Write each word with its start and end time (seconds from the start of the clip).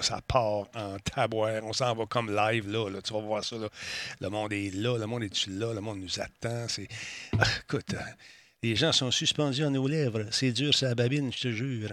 Ça 0.00 0.20
part 0.26 0.66
en 0.74 0.98
tabouère. 0.98 1.64
On 1.64 1.72
s'en 1.72 1.94
va 1.94 2.06
comme 2.06 2.34
live, 2.34 2.68
là, 2.70 3.00
Tu 3.02 3.12
vas 3.12 3.20
voir 3.20 3.44
ça, 3.44 3.56
Le 4.20 4.28
monde 4.28 4.52
est 4.52 4.74
là. 4.74 4.98
Le 4.98 5.06
monde 5.06 5.24
est 5.24 5.46
là? 5.46 5.72
Le 5.72 5.80
monde 5.80 6.00
nous 6.00 6.20
attend. 6.20 6.66
C'est... 6.68 6.88
Ah, 7.38 7.44
écoute, 7.64 7.94
les 8.64 8.76
gens 8.76 8.92
sont 8.92 9.10
suspendus 9.10 9.62
à 9.62 9.68
nos 9.68 9.86
lèvres. 9.86 10.24
C'est 10.30 10.50
dur, 10.50 10.72
c'est 10.72 10.86
la 10.86 10.94
babine, 10.94 11.30
je 11.30 11.42
te 11.42 11.50
jure. 11.50 11.90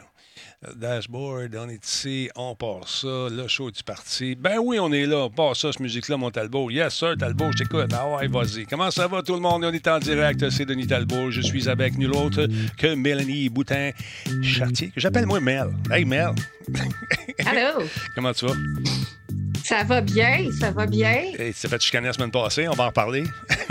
Dashboard, 0.76 1.54
on 1.56 1.68
est 1.68 1.86
ici, 1.86 2.30
on 2.36 2.56
part 2.56 2.88
ça, 2.88 3.28
le 3.30 3.46
show 3.50 3.70
du 3.72 3.84
parti. 3.84 4.36
Ben 4.36 4.58
oui, 4.58 4.80
on 4.80 4.90
est 4.94 5.06
là, 5.06 5.26
on 5.26 5.30
part 5.30 5.54
ça, 5.56 5.74
cette 5.74 5.82
musique-là, 5.82 6.16
mon 6.16 6.32
Talbot. 6.32 6.70
Yes, 6.70 6.94
sir, 6.94 7.16
Talbot, 7.20 7.52
je 7.52 7.58
t'écoute. 7.58 7.92
Ah 7.94 8.08
ouais, 8.08 8.28
vas-y. 8.28 8.66
Comment 8.68 8.90
ça 8.90 9.08
va, 9.08 9.22
tout 9.22 9.34
le 9.34 9.42
monde? 9.42 9.66
On 9.66 9.74
est 9.74 9.88
en 9.90 10.00
direct, 10.00 10.50
c'est 10.50 10.66
Denis 10.66 10.88
Talbot. 10.88 11.30
Je 11.30 11.42
suis 11.42 11.68
avec 11.68 11.98
nul 11.98 12.14
autre 12.14 12.48
que 12.78 12.96
Mélanie 12.96 13.50
Boutin-Chartier, 13.50 14.92
que 14.92 15.02
j'appelle 15.02 15.26
moi 15.26 15.42
Mel. 15.42 15.74
Hey, 15.92 16.06
Mel. 16.06 16.36
Allô? 17.46 17.84
Comment 18.16 18.32
tu 18.32 18.46
vas? 18.46 18.54
Ça 19.64 19.84
va 19.84 20.02
bien, 20.02 20.50
ça 20.60 20.72
va 20.72 20.86
bien. 20.86 21.24
Et 21.38 21.54
tu 21.54 21.68
fait 21.68 21.82
chicaner 21.82 22.08
la 22.08 22.14
semaine 22.14 22.32
passée, 22.32 22.68
on 22.68 22.74
va 22.74 22.86
en 22.86 22.92
parler. 22.92 23.24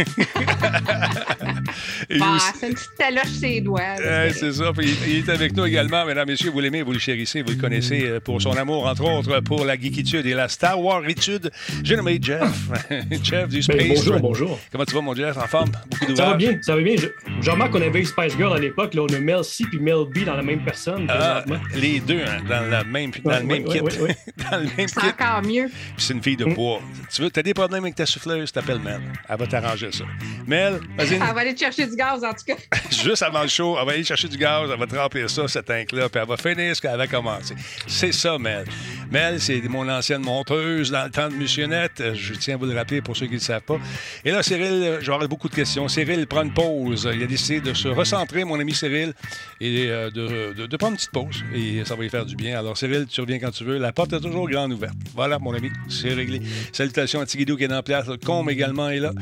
bah, 2.19 2.39
c'est 2.59 2.69
une 2.69 2.75
petite 2.75 2.97
taloche 2.97 3.29
ses 3.29 3.61
doigts. 3.61 3.97
c'est 4.33 4.53
ça. 4.53 4.73
il, 5.07 5.17
est 5.17 5.29
avec 5.29 5.57
nous 5.57 5.65
également, 5.65 6.05
mesdames, 6.05 6.29
messieurs. 6.29 6.51
Vous 6.51 6.61
l'aimez, 6.61 6.83
vous 6.83 6.93
le 6.93 6.99
chérissez, 6.99 7.43
vous 7.43 7.51
le 7.51 7.57
connaissez 7.57 8.05
euh, 8.05 8.21
pour 8.21 8.41
son 8.41 8.53
amour, 8.53 8.87
entre 8.87 9.05
autres, 9.05 9.41
pour 9.41 9.65
la 9.65 9.77
geekitude 9.77 10.27
et 10.27 10.35
la 10.35 10.49
Star 10.49 10.81
Wars-étude. 10.81 11.51
J'ai 11.83 11.97
nommé 11.97 12.19
Jeff. 12.21 12.43
Jeff 13.23 13.49
du 13.49 13.61
ben, 13.61 13.63
Space. 13.63 13.89
bonjour, 13.89 14.21
bonjour. 14.21 14.59
Comment 14.71 14.85
tu 14.85 14.95
vas, 14.95 15.01
mon 15.01 15.15
Jeff, 15.15 15.37
en 15.37 15.47
forme? 15.47 15.71
Beaucoup 16.01 16.17
ça 16.17 16.27
va 16.27 16.35
bien, 16.35 16.59
ça 16.63 16.77
va 16.77 16.83
bien. 16.83 16.97
Je, 17.41 17.51
remarque 17.51 17.73
qu'on 17.73 17.83
avait 17.83 18.05
Spice 18.05 18.37
Girl 18.37 18.55
à 18.55 18.59
l'époque. 18.59 18.95
Là, 18.95 19.03
on 19.03 19.13
a 19.13 19.19
Mel 19.19 19.45
C 19.45 19.65
puis 19.69 19.79
Mel 19.79 20.05
B 20.15 20.25
dans 20.25 20.37
la 20.37 20.43
même 20.43 20.65
personne. 20.65 21.07
Ah, 21.09 21.45
les 21.75 22.01
deux, 22.01 22.21
hein, 22.21 22.39
dans, 22.49 22.69
la 22.71 22.85
même, 22.85 23.11
dans 23.25 23.39
le 23.39 23.45
même 23.45 23.65
kit. 23.65 23.81
dans 24.51 24.59
le 24.59 24.77
même 24.77 24.87
kit. 24.87 25.07
encore 25.07 25.43
mieux. 25.43 25.69
C'est 25.97 26.15
une 26.15 26.23
fille 26.23 26.37
de 26.37 26.45
bois. 26.45 26.81
Tu 27.13 27.23
veux, 27.23 27.31
as 27.35 27.43
des 27.43 27.55
problèmes 27.55 27.85
avec 27.85 27.95
ta 27.95 28.07
souffleuse, 28.07 28.53
t'appelles 28.53 28.81
Mel. 28.81 29.01
Elle 29.29 29.37
va 29.39 29.47
t'arranger 29.47 29.93
ça. 29.93 30.05
Mel, 30.47 30.81
vas-y. 30.97 31.15
Elle 31.15 31.21
va 31.21 31.41
aller 31.41 31.57
chercher 31.57 31.87
du 31.87 31.97
gaz, 31.97 32.25
en 32.25 32.33
tout 32.33 32.45
cas. 32.47 32.57
Juste 32.91 33.23
avant 33.23 33.43
le 33.43 33.49
show, 33.49 33.77
elle 33.79 33.87
va 33.87 33.93
aller 33.93 34.05
chercher 34.05 34.29
du 34.29 34.37
gaz, 34.37 34.69
elle 34.73 34.79
va 34.79 34.87
te 34.87 34.97
remplir 34.97 35.29
ça, 35.29 35.47
cette 35.49 35.67
tank-là, 35.67 36.09
puis 36.09 36.21
elle 36.21 36.29
va 36.29 36.37
finir 36.37 36.75
ce 36.75 36.81
qu'elle 36.81 36.93
avait 36.93 37.09
commencé. 37.09 37.55
C'est 37.87 38.13
ça, 38.13 38.39
Mel. 38.39 38.65
Mel, 39.11 39.41
c'est 39.41 39.61
mon 39.69 39.89
ancienne 39.89 40.23
monteuse 40.23 40.91
dans 40.91 41.05
le 41.05 41.11
temps 41.11 41.29
de 41.29 41.35
Missionnette. 41.35 42.03
Je 42.15 42.35
tiens 42.35 42.55
à 42.55 42.57
vous 42.59 42.67
le 42.67 42.77
rappeler 42.77 43.01
pour 43.01 43.17
ceux 43.17 43.27
qui 43.27 43.33
ne 43.33 43.39
le 43.39 43.43
savent 43.43 43.63
pas. 43.63 43.79
Et 44.25 44.31
là, 44.31 44.43
Cyril, 44.43 44.99
j'aurai 45.01 45.29
beaucoup 45.29 45.49
de 45.49 45.55
questions. 45.55 45.89
Cyril 45.89 46.27
prend 46.27 46.43
une 46.43 46.53
pause. 46.53 47.09
Il 47.13 47.23
a 47.23 47.27
décidé 47.27 47.61
de 47.61 47.75
se 47.75 47.89
recentrer, 47.89 48.45
mon 48.45 48.59
ami 48.61 48.75
Cyril, 48.75 49.13
et 49.61 49.87
euh, 49.89 50.11
de, 50.11 50.67
de, 50.67 50.77
prendre 50.77 50.93
une 50.93 50.97
petite 50.97 51.11
pause. 51.11 51.45
Et 51.55 51.85
ça 51.85 51.95
va 51.95 52.03
lui 52.03 52.11
faire 52.11 52.27
du 52.27 52.37
bien. 52.37 52.59
Alors, 52.59 52.77
Cyril, 52.77 53.07
tu 53.07 53.21
reviens 53.21 53.39
quand 53.39 53.51
tu 53.51 53.65
veux. 53.65 53.79
La 53.79 53.93
porte 53.93 54.13
est 54.13 54.21
toujours 54.21 54.49
grande 54.49 54.73
ouverte. 54.73 54.95
Voilà, 55.15 55.39
mon 55.39 55.55
ami, 55.55 55.70
c'est 55.89 56.13
réglé. 56.13 56.41
Salutations 56.73 57.21
à 57.21 57.27
Tigidou 57.27 57.57
qui 57.57 57.65
est 57.65 57.73
en 57.73 57.83
place. 57.83 58.07
Le 58.07 58.17
Com 58.17 58.49
également 58.49 58.89
est 58.89 59.01
là. 59.01 59.13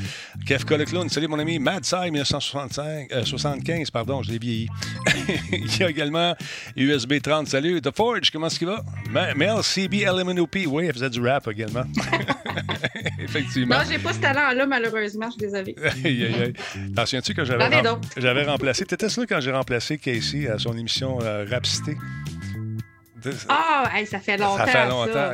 Kefka 0.47 0.77
le 0.77 0.85
clown. 0.85 1.09
Salut, 1.09 1.29
mon 1.29 1.39
ami. 1.39 1.59
Mad 1.59 1.83
1965, 1.83 3.11
75, 3.25 3.91
pardon, 3.91 4.23
je 4.23 4.31
l'ai 4.31 4.39
vieilli. 4.39 4.69
Il 5.53 5.77
y 5.77 5.83
a 5.83 5.91
également 5.91 6.35
USB 6.77 7.21
30. 7.23 7.49
Salut. 7.49 7.81
The 7.81 7.95
Forge, 7.95 8.31
comment 8.31 8.47
est-ce 8.49 8.59
qu'il 8.59 8.69
va? 8.69 8.85
Mel 9.35 9.63
CB 9.63 10.05
LMNOP. 10.05 10.57
Oui, 10.67 10.87
elle 10.87 10.93
faisait 10.93 11.11
du 11.11 11.21
rap 11.21 11.49
également. 11.49 11.85
Effectivement. 13.19 13.79
Non, 13.79 13.85
j'ai 13.89 13.99
pas 13.99 14.13
ce 14.13 14.21
talent-là, 14.21 14.67
malheureusement. 14.67 15.27
Je 15.27 15.33
suis 15.33 15.41
désolé. 15.41 16.55
T'en 16.95 17.07
souviens-tu 17.07 17.35
que 17.35 17.45
j'avais, 17.45 17.83
j'avais 18.17 18.45
remplacé. 18.45 18.85
T'étais 18.85 19.07
là 19.07 19.27
quand 19.29 19.41
j'ai 19.41 19.53
remplacé 19.53 19.99
Casey 19.99 20.49
à 20.49 20.59
son 20.59 20.77
émission 20.77 21.19
euh, 21.23 21.47
Rapcité? 21.49 21.97
Ah, 23.49 23.91
ça 24.07 24.21
fait 24.21 24.37
longtemps. 24.37 24.59
Ça 24.59 24.67
fait 24.67 24.89
longtemps. 24.89 25.33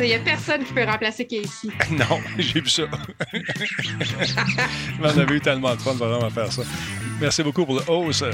Il 0.00 0.06
n'y 0.06 0.14
a 0.14 0.18
personne 0.20 0.64
qui 0.64 0.72
peut 0.72 0.84
remplacer 0.84 1.26
Casey. 1.26 1.68
non, 1.90 2.20
j'ai 2.38 2.60
vu 2.60 2.68
ça. 2.68 2.84
Je 3.32 5.00
m'en 5.00 5.08
avais 5.08 5.34
eu 5.34 5.40
tellement 5.40 5.74
de 5.74 5.80
fun 5.80 5.94
de 5.94 5.98
vraiment 5.98 6.30
faire 6.30 6.52
ça. 6.52 6.62
Merci 7.20 7.42
beaucoup 7.42 7.64
pour 7.64 7.76
le 7.76 7.90
hausse. 7.90 8.24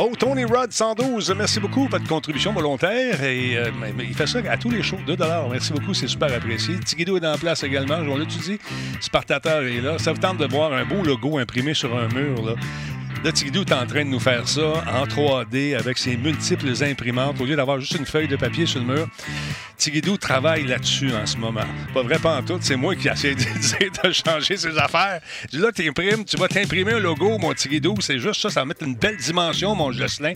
Oh, 0.00 0.12
Tony 0.16 0.44
Rod 0.44 0.70
112, 0.70 1.34
merci 1.36 1.58
beaucoup 1.58 1.88
pour 1.88 1.98
votre 1.98 2.06
contribution 2.06 2.52
volontaire. 2.52 3.22
Et 3.24 3.56
euh, 3.56 3.70
il 3.98 4.14
fait 4.14 4.26
ça 4.26 4.38
à 4.48 4.56
tous 4.56 4.70
les 4.70 4.82
shows, 4.82 4.98
2 5.06 5.16
Merci 5.50 5.72
beaucoup, 5.72 5.92
c'est 5.92 6.06
super 6.06 6.32
apprécié. 6.32 6.78
Tigidou 6.78 7.16
est 7.16 7.26
en 7.26 7.36
place 7.36 7.64
également. 7.64 8.04
Je 8.04 8.18
l'ai 8.18 8.26
dit, 8.26 8.60
Spartateur 9.00 9.62
est 9.62 9.80
là. 9.80 9.98
Ça 9.98 10.12
vous 10.12 10.20
tente 10.20 10.38
de 10.38 10.46
voir 10.46 10.72
un 10.72 10.84
beau 10.84 11.02
logo 11.02 11.38
imprimé 11.38 11.74
sur 11.74 11.96
un 11.98 12.06
mur. 12.08 12.44
Là. 12.44 12.54
Là, 13.24 13.32
Tigidou 13.32 13.62
est 13.62 13.72
en 13.72 13.84
train 13.84 14.04
de 14.04 14.10
nous 14.10 14.20
faire 14.20 14.46
ça 14.48 14.84
en 14.86 15.04
3D 15.04 15.76
avec 15.76 15.98
ses 15.98 16.16
multiples 16.16 16.72
imprimantes 16.84 17.40
au 17.40 17.44
lieu 17.44 17.56
d'avoir 17.56 17.80
juste 17.80 17.96
une 17.96 18.06
feuille 18.06 18.28
de 18.28 18.36
papier 18.36 18.64
sur 18.64 18.78
le 18.78 18.86
mur. 18.86 19.08
Tigidou 19.76 20.16
travaille 20.16 20.64
là-dessus 20.64 21.12
en 21.12 21.26
ce 21.26 21.36
moment. 21.36 21.66
Pas 21.92 22.02
vrai, 22.02 22.18
pas 22.20 22.38
en 22.38 22.42
tout. 22.42 22.58
C'est 22.60 22.76
moi 22.76 22.94
qui 22.94 23.08
essaie 23.08 23.34
de 23.34 24.08
de 24.08 24.12
changer 24.12 24.56
ses 24.56 24.78
affaires. 24.78 25.20
Je 25.52 25.58
là, 25.58 25.72
t'imprimes, 25.72 26.24
tu 26.24 26.36
vas 26.36 26.46
t'imprimer 26.46 26.92
un 26.92 27.00
logo, 27.00 27.38
mon 27.38 27.52
Tigidou. 27.54 27.96
C'est 28.00 28.20
juste 28.20 28.40
ça, 28.40 28.50
ça 28.50 28.60
va 28.60 28.66
mettre 28.66 28.84
une 28.84 28.94
belle 28.94 29.16
dimension, 29.16 29.74
mon 29.74 29.90
Jocelyn. 29.90 30.34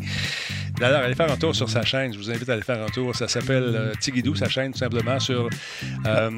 D'ailleurs, 0.82 1.02
allez 1.02 1.14
faire 1.14 1.30
un 1.30 1.36
tour 1.36 1.54
sur 1.54 1.70
sa 1.70 1.84
chaîne. 1.84 2.12
Je 2.12 2.18
vous 2.18 2.28
invite 2.28 2.48
à 2.48 2.54
aller 2.54 2.62
faire 2.62 2.82
un 2.82 2.88
tour. 2.88 3.14
Ça 3.14 3.28
s'appelle 3.28 3.72
euh, 3.72 3.92
Tigidou, 4.00 4.34
sa 4.34 4.48
chaîne, 4.48 4.72
tout 4.72 4.80
simplement, 4.80 5.20
sur. 5.20 5.48
Euh, 6.06 6.30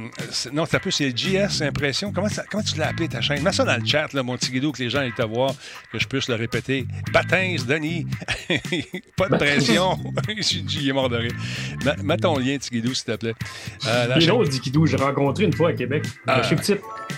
non, 0.52 0.66
ça 0.66 0.78
peut, 0.80 0.90
c'est 0.90 1.16
JS 1.16 1.62
Impression. 1.62 2.12
Comment, 2.12 2.28
comment 2.50 2.62
tu 2.62 2.78
l'as 2.78 2.88
appelé 2.88 3.08
ta 3.08 3.22
chaîne? 3.22 3.42
Mets 3.42 3.52
ça 3.52 3.64
dans 3.64 3.78
le 3.78 3.86
chat, 3.86 4.12
là, 4.12 4.22
mon 4.22 4.36
Tigidou, 4.36 4.70
que 4.70 4.82
les 4.82 4.90
gens 4.90 5.00
aient 5.00 5.12
te 5.12 5.22
voir, 5.22 5.54
que 5.90 5.98
je 5.98 6.06
puisse 6.06 6.28
le 6.28 6.34
répéter. 6.34 6.86
Batins, 7.10 7.56
Denis. 7.66 8.06
Pas 9.16 9.30
de 9.30 9.36
pression. 9.38 9.98
Il 10.28 10.88
est 10.90 10.92
mort 10.92 11.08
de 11.08 11.16
rire. 11.16 11.32
Mets 12.02 12.18
ton 12.18 12.36
lien, 12.36 12.58
Tigidou, 12.58 12.92
s'il 12.92 13.06
te 13.06 13.16
plaît. 13.16 13.34
Euh, 13.86 14.08
la 14.08 14.20
chaîne... 14.20 14.46
Tigidou, 14.46 14.84
j'ai 14.84 14.98
rencontré 14.98 15.44
une 15.44 15.54
fois 15.54 15.70
à 15.70 15.72
Québec. 15.72 16.04
Ah, 16.26 16.42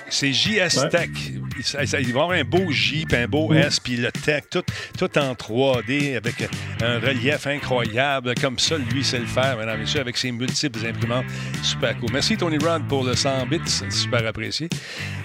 c'est 0.09 0.33
JS 0.33 0.89
Tech. 0.93 1.11
Il, 1.59 1.87
va 1.87 2.01
y 2.01 2.09
avoir 2.11 2.31
un 2.31 2.45
beau 2.45 2.71
J, 2.71 3.05
puis 3.05 3.17
un 3.17 3.27
beau 3.27 3.53
S, 3.53 3.81
puis 3.81 3.97
le 3.97 4.13
tech, 4.13 4.45
tout, 4.49 4.63
tout 4.97 5.19
en 5.19 5.33
3D, 5.33 6.17
avec 6.17 6.49
un 6.81 7.01
relief 7.01 7.16
incroyable. 7.47 8.35
Comme 8.41 8.59
ça, 8.59 8.77
lui, 8.79 9.05
sait 9.05 9.19
le 9.19 9.27
faire, 9.27 9.57
mesdames 9.57 9.77
et 9.77 9.81
messieurs, 9.81 10.01
avec 10.01 10.17
ses 10.17 10.33
multiples 10.33 10.87
imprimantes. 10.87 11.25
Super 11.63 11.99
cool. 11.99 12.11
Merci, 12.13 12.37
Tony 12.37 12.59
Rod, 12.59 12.87
pour 12.89 13.05
le 13.05 13.15
100 13.15 13.47
bits. 13.47 13.61
Super 13.91 14.27
apprécié. 14.27 14.69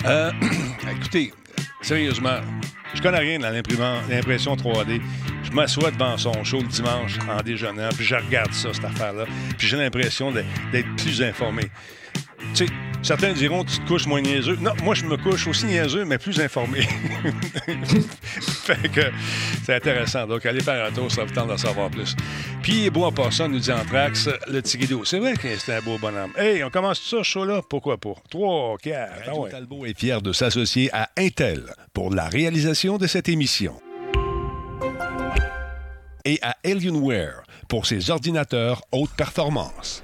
Euh, 0.05 0.31
écoutez, 0.91 1.31
sérieusement, 1.81 2.39
je 2.93 3.01
connais 3.01 3.19
rien 3.19 3.39
dans 3.39 3.49
l'impression 3.49 4.55
3D. 4.55 5.01
Je 5.43 5.51
m'assois 5.51 5.91
devant 5.91 6.17
son 6.17 6.43
show 6.43 6.61
le 6.61 6.67
dimanche 6.67 7.17
en 7.29 7.41
déjeunant, 7.41 7.89
puis 7.95 8.05
je 8.05 8.15
regarde 8.15 8.53
ça, 8.53 8.73
cette 8.73 8.85
affaire-là. 8.85 9.25
Puis 9.57 9.67
j'ai 9.67 9.77
l'impression 9.77 10.31
d'être 10.31 10.95
plus 10.97 11.21
informé. 11.21 11.69
Tu 12.53 12.65
sais, 12.65 12.73
certains 13.01 13.33
diront 13.33 13.63
tu 13.63 13.79
te 13.79 13.87
couches 13.87 14.07
moins 14.07 14.21
niaiseux. 14.21 14.57
Non, 14.61 14.71
moi, 14.83 14.95
je 14.95 15.05
me 15.05 15.17
couche 15.17 15.47
aussi 15.47 15.65
niaiseux, 15.65 16.05
mais 16.05 16.17
plus 16.17 16.39
informé. 16.39 16.81
fait 18.31 18.91
que 18.91 19.11
c'est 19.63 19.75
intéressant. 19.75 20.27
Donc, 20.27 20.45
allez 20.45 20.61
faire 20.61 20.85
un 20.85 20.91
tour, 20.91 21.11
ça 21.11 21.23
vous 21.23 21.33
tente 21.33 21.47
d'en 21.47 21.57
savoir 21.57 21.89
plus. 21.89 22.15
Puis, 22.61 22.89
beau 22.89 23.05
en 23.05 23.11
passant, 23.11 23.49
nous 23.49 23.59
dit 23.59 23.71
Anthrax, 23.71 24.29
le 24.47 24.61
Tigidou. 24.61 25.05
C'est 25.05 25.19
vrai 25.19 25.33
que 25.33 25.55
c'est 25.57 25.75
un 25.75 25.81
beau 25.81 25.97
bonhomme. 25.97 26.31
Hey, 26.37 26.63
on 26.63 26.69
commence 26.69 27.01
ça, 27.01 27.23
show-là? 27.23 27.61
Pourquoi 27.67 27.97
pas? 27.97 28.13
Trois, 28.29 28.77
quatre. 28.77 29.23
Ah 29.27 29.35
ouais. 29.35 29.49
Talbot 29.49 29.85
est 29.85 29.97
fier 29.97 30.21
de 30.21 30.33
s'associer 30.33 30.89
à 30.93 31.09
Intel 31.17 31.73
pour 31.93 32.13
la 32.13 32.27
réalisation 32.27 32.97
de 32.97 33.07
cette 33.07 33.29
émission. 33.29 33.79
Et 36.23 36.37
à 36.41 36.55
Alienware 36.63 37.43
pour 37.67 37.85
ses 37.85 38.11
ordinateurs 38.11 38.83
haute 38.91 39.11
performance. 39.17 40.03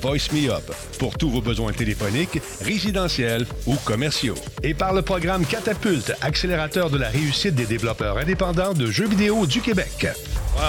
Voice 0.00 0.32
Me 0.32 0.50
Up 0.50 0.72
pour 0.98 1.16
tous 1.16 1.30
vos 1.30 1.40
besoins 1.40 1.72
téléphoniques, 1.72 2.40
résidentiels 2.60 3.46
ou 3.66 3.76
commerciaux. 3.84 4.36
Et 4.62 4.74
par 4.74 4.92
le 4.92 5.02
programme 5.02 5.44
Catapulte, 5.44 6.12
accélérateur 6.20 6.90
de 6.90 6.98
la 6.98 7.08
réussite 7.08 7.54
des 7.54 7.66
développeurs 7.66 8.18
indépendants 8.18 8.74
de 8.74 8.86
jeux 8.86 9.08
vidéo 9.08 9.46
du 9.46 9.60
Québec 9.60 10.08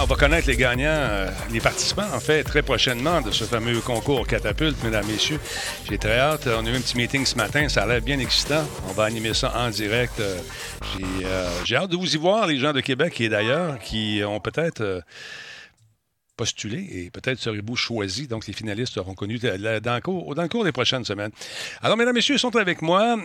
on 0.01 0.05
va 0.05 0.15
connaître 0.15 0.47
les 0.47 0.55
gagnants, 0.55 0.87
euh, 0.87 1.29
les 1.51 1.59
participants, 1.59 2.07
en 2.13 2.19
fait, 2.19 2.43
très 2.43 2.61
prochainement 2.61 3.21
de 3.21 3.31
ce 3.31 3.43
fameux 3.43 3.79
concours 3.81 4.27
Catapulte, 4.27 4.81
mesdames, 4.83 5.05
messieurs. 5.07 5.39
J'ai 5.89 5.97
très 5.97 6.19
hâte. 6.19 6.47
On 6.47 6.65
a 6.65 6.69
eu 6.69 6.75
un 6.75 6.81
petit 6.81 6.97
meeting 6.97 7.25
ce 7.25 7.35
matin. 7.35 7.67
Ça 7.69 7.83
a 7.83 7.87
l'air 7.87 8.01
bien 8.01 8.19
excitant. 8.19 8.63
On 8.87 8.93
va 8.93 9.05
animer 9.05 9.33
ça 9.33 9.53
en 9.55 9.69
direct. 9.69 10.19
Euh, 10.19 10.37
euh, 11.23 11.49
j'ai 11.65 11.75
hâte 11.75 11.89
de 11.89 11.95
vous 11.95 12.13
y 12.13 12.17
voir, 12.17 12.47
les 12.47 12.59
gens 12.59 12.73
de 12.73 12.81
Québec 12.81 13.19
et 13.21 13.29
d'ailleurs, 13.29 13.79
qui 13.79 14.21
ont 14.25 14.39
peut-être 14.39 15.03
postulé 16.39 16.87
et 16.91 17.09
peut-être 17.09 17.37
serez-vous 17.37 17.75
choisi. 17.75 18.27
Donc, 18.27 18.47
les 18.47 18.53
finalistes 18.53 18.93
seront 18.93 19.13
connus 19.13 19.39
dans 19.39 19.51
le, 19.59 19.99
cours, 19.99 20.35
dans 20.35 20.43
le 20.43 20.47
cours 20.47 20.63
des 20.63 20.71
prochaines 20.71 21.03
semaines. 21.03 21.31
Alors, 21.81 21.97
mesdames, 21.97 22.15
messieurs, 22.15 22.35
ils 22.35 22.39
sont 22.39 22.55
avec 22.55 22.81
moi. 22.81 23.17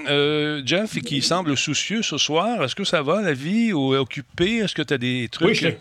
Jeff, 0.65 0.99
qui 1.01 1.23
semble 1.23 1.57
soucieux 1.57 2.03
ce 2.03 2.19
soir. 2.19 2.65
Est-ce 2.65 2.75
que 2.75 2.85
ça 2.85 3.03
va, 3.03 3.23
la 3.23 3.33
vie, 3.33 3.73
ou 3.73 3.95
occupé? 3.95 4.57
Est-ce 4.57 4.75
que 4.75 4.83
tu 4.83 4.95
as 4.95 4.99
des 4.99 5.29
trucs? 5.31 5.79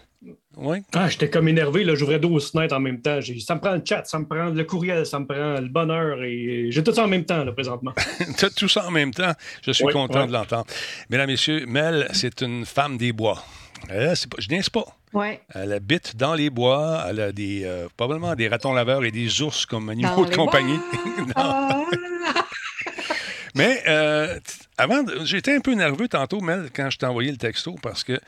Oui. 0.56 0.80
Ah, 0.94 1.10
j'étais 1.10 1.30
comme 1.30 1.48
énervé, 1.48 1.84
là, 1.84 1.96
j'ouvrais 1.96 2.20
12 2.20 2.52
fenêtres 2.52 2.76
en 2.76 2.80
même 2.80 3.02
temps. 3.02 3.20
Ça 3.40 3.56
me 3.56 3.60
prend 3.60 3.74
le 3.74 3.82
chat, 3.84 4.04
ça 4.06 4.20
me 4.20 4.26
prend 4.26 4.46
le 4.50 4.64
courriel, 4.64 5.06
ça 5.06 5.20
me 5.20 5.26
prend 5.26 5.60
le 5.60 5.68
bonheur 5.68 6.22
et 6.22 6.68
j'ai 6.70 6.84
tout 6.84 6.94
ça 6.94 7.06
en 7.06 7.08
même 7.08 7.26
temps, 7.26 7.44
là, 7.44 7.52
présentement. 7.52 7.94
tu 8.38 8.46
as 8.46 8.50
tout 8.52 8.68
ça 8.68 8.88
en 8.88 8.92
même 8.92 9.12
temps. 9.12 9.34
Je 9.64 9.72
suis 9.72 9.88
content 9.88 10.28
de 10.28 10.32
l'entendre. 10.32 10.68
Mesdames, 11.10 11.28
Messieurs, 11.28 11.66
Mel, 11.66 12.08
c'est 12.14 12.42
une 12.42 12.66
femme 12.66 12.98
des 12.98 13.12
bois. 13.12 13.44
Elle, 13.90 14.14
pas, 14.30 14.38
je 14.38 14.50
niaise 14.50 14.70
pas. 14.70 14.86
Ouais. 15.14 15.42
Elle 15.54 15.74
habite 15.74 16.16
dans 16.16 16.34
les 16.34 16.50
bois. 16.50 17.06
Elle 17.08 17.20
a 17.20 17.32
des, 17.32 17.64
euh, 17.66 17.88
probablement 17.98 18.36
des 18.36 18.48
ratons 18.48 18.74
laveurs 18.74 19.04
et 19.06 19.12
des 19.12 19.42
ours 19.42 19.66
comme 19.66 19.90
animaux 19.90 20.26
de 20.26 20.36
compagnie. 20.36 20.80
Ah. 21.36 21.84
Mais 23.56 23.84
euh, 23.88 24.40
avant, 24.78 25.04
j'étais 25.24 25.56
un 25.56 25.60
peu 25.60 25.74
nerveux 25.74 26.08
tantôt, 26.08 26.42
Mel, 26.42 26.70
quand 26.76 26.90
je 26.90 26.98
t'ai 26.98 27.06
envoyé 27.06 27.32
le 27.32 27.38
texto, 27.38 27.76
parce 27.82 28.04
que 28.04 28.20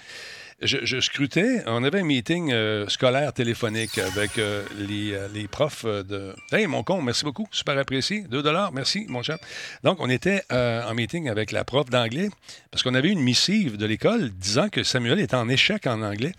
je, 0.62 1.00
scrutais. 1.02 1.64
On 1.68 1.84
avait 1.84 2.00
un 2.00 2.06
meeting 2.06 2.52
euh, 2.52 2.88
scolaire 2.88 3.34
téléphonique 3.34 3.98
avec 3.98 4.38
euh, 4.38 4.64
euh, 4.80 5.28
les, 5.34 5.48
profs 5.48 5.86
de. 5.86 6.34
Hey, 6.52 6.68
mon 6.68 6.84
con, 6.84 7.02
merci 7.02 7.26
beaucoup, 7.26 7.48
super 7.52 7.78
apprécié. 7.78 8.22
2 8.30 8.42
dollars, 8.42 8.72
merci, 8.72 9.06
mon 9.10 9.22
cher. 9.22 9.38
Donc, 9.84 9.98
on 10.00 10.10
était 10.10 10.44
en 10.52 10.94
meeting 10.94 11.30
avec 11.30 11.52
la 11.52 11.64
prof 11.64 11.90
d'anglais 11.90 12.30
parce 12.72 12.84
qu'on 12.84 12.96
avait 12.96 13.10
une 13.10 13.22
missive 13.22 13.78
de 13.78 13.86
l'école 13.86 14.30
disant 14.30 14.70
que 14.70 14.84
Samuel 14.84 15.20
était 15.20 15.36
en 15.36 15.50
échec 15.50 15.88
en 15.88 16.02
anglais. 16.02 16.34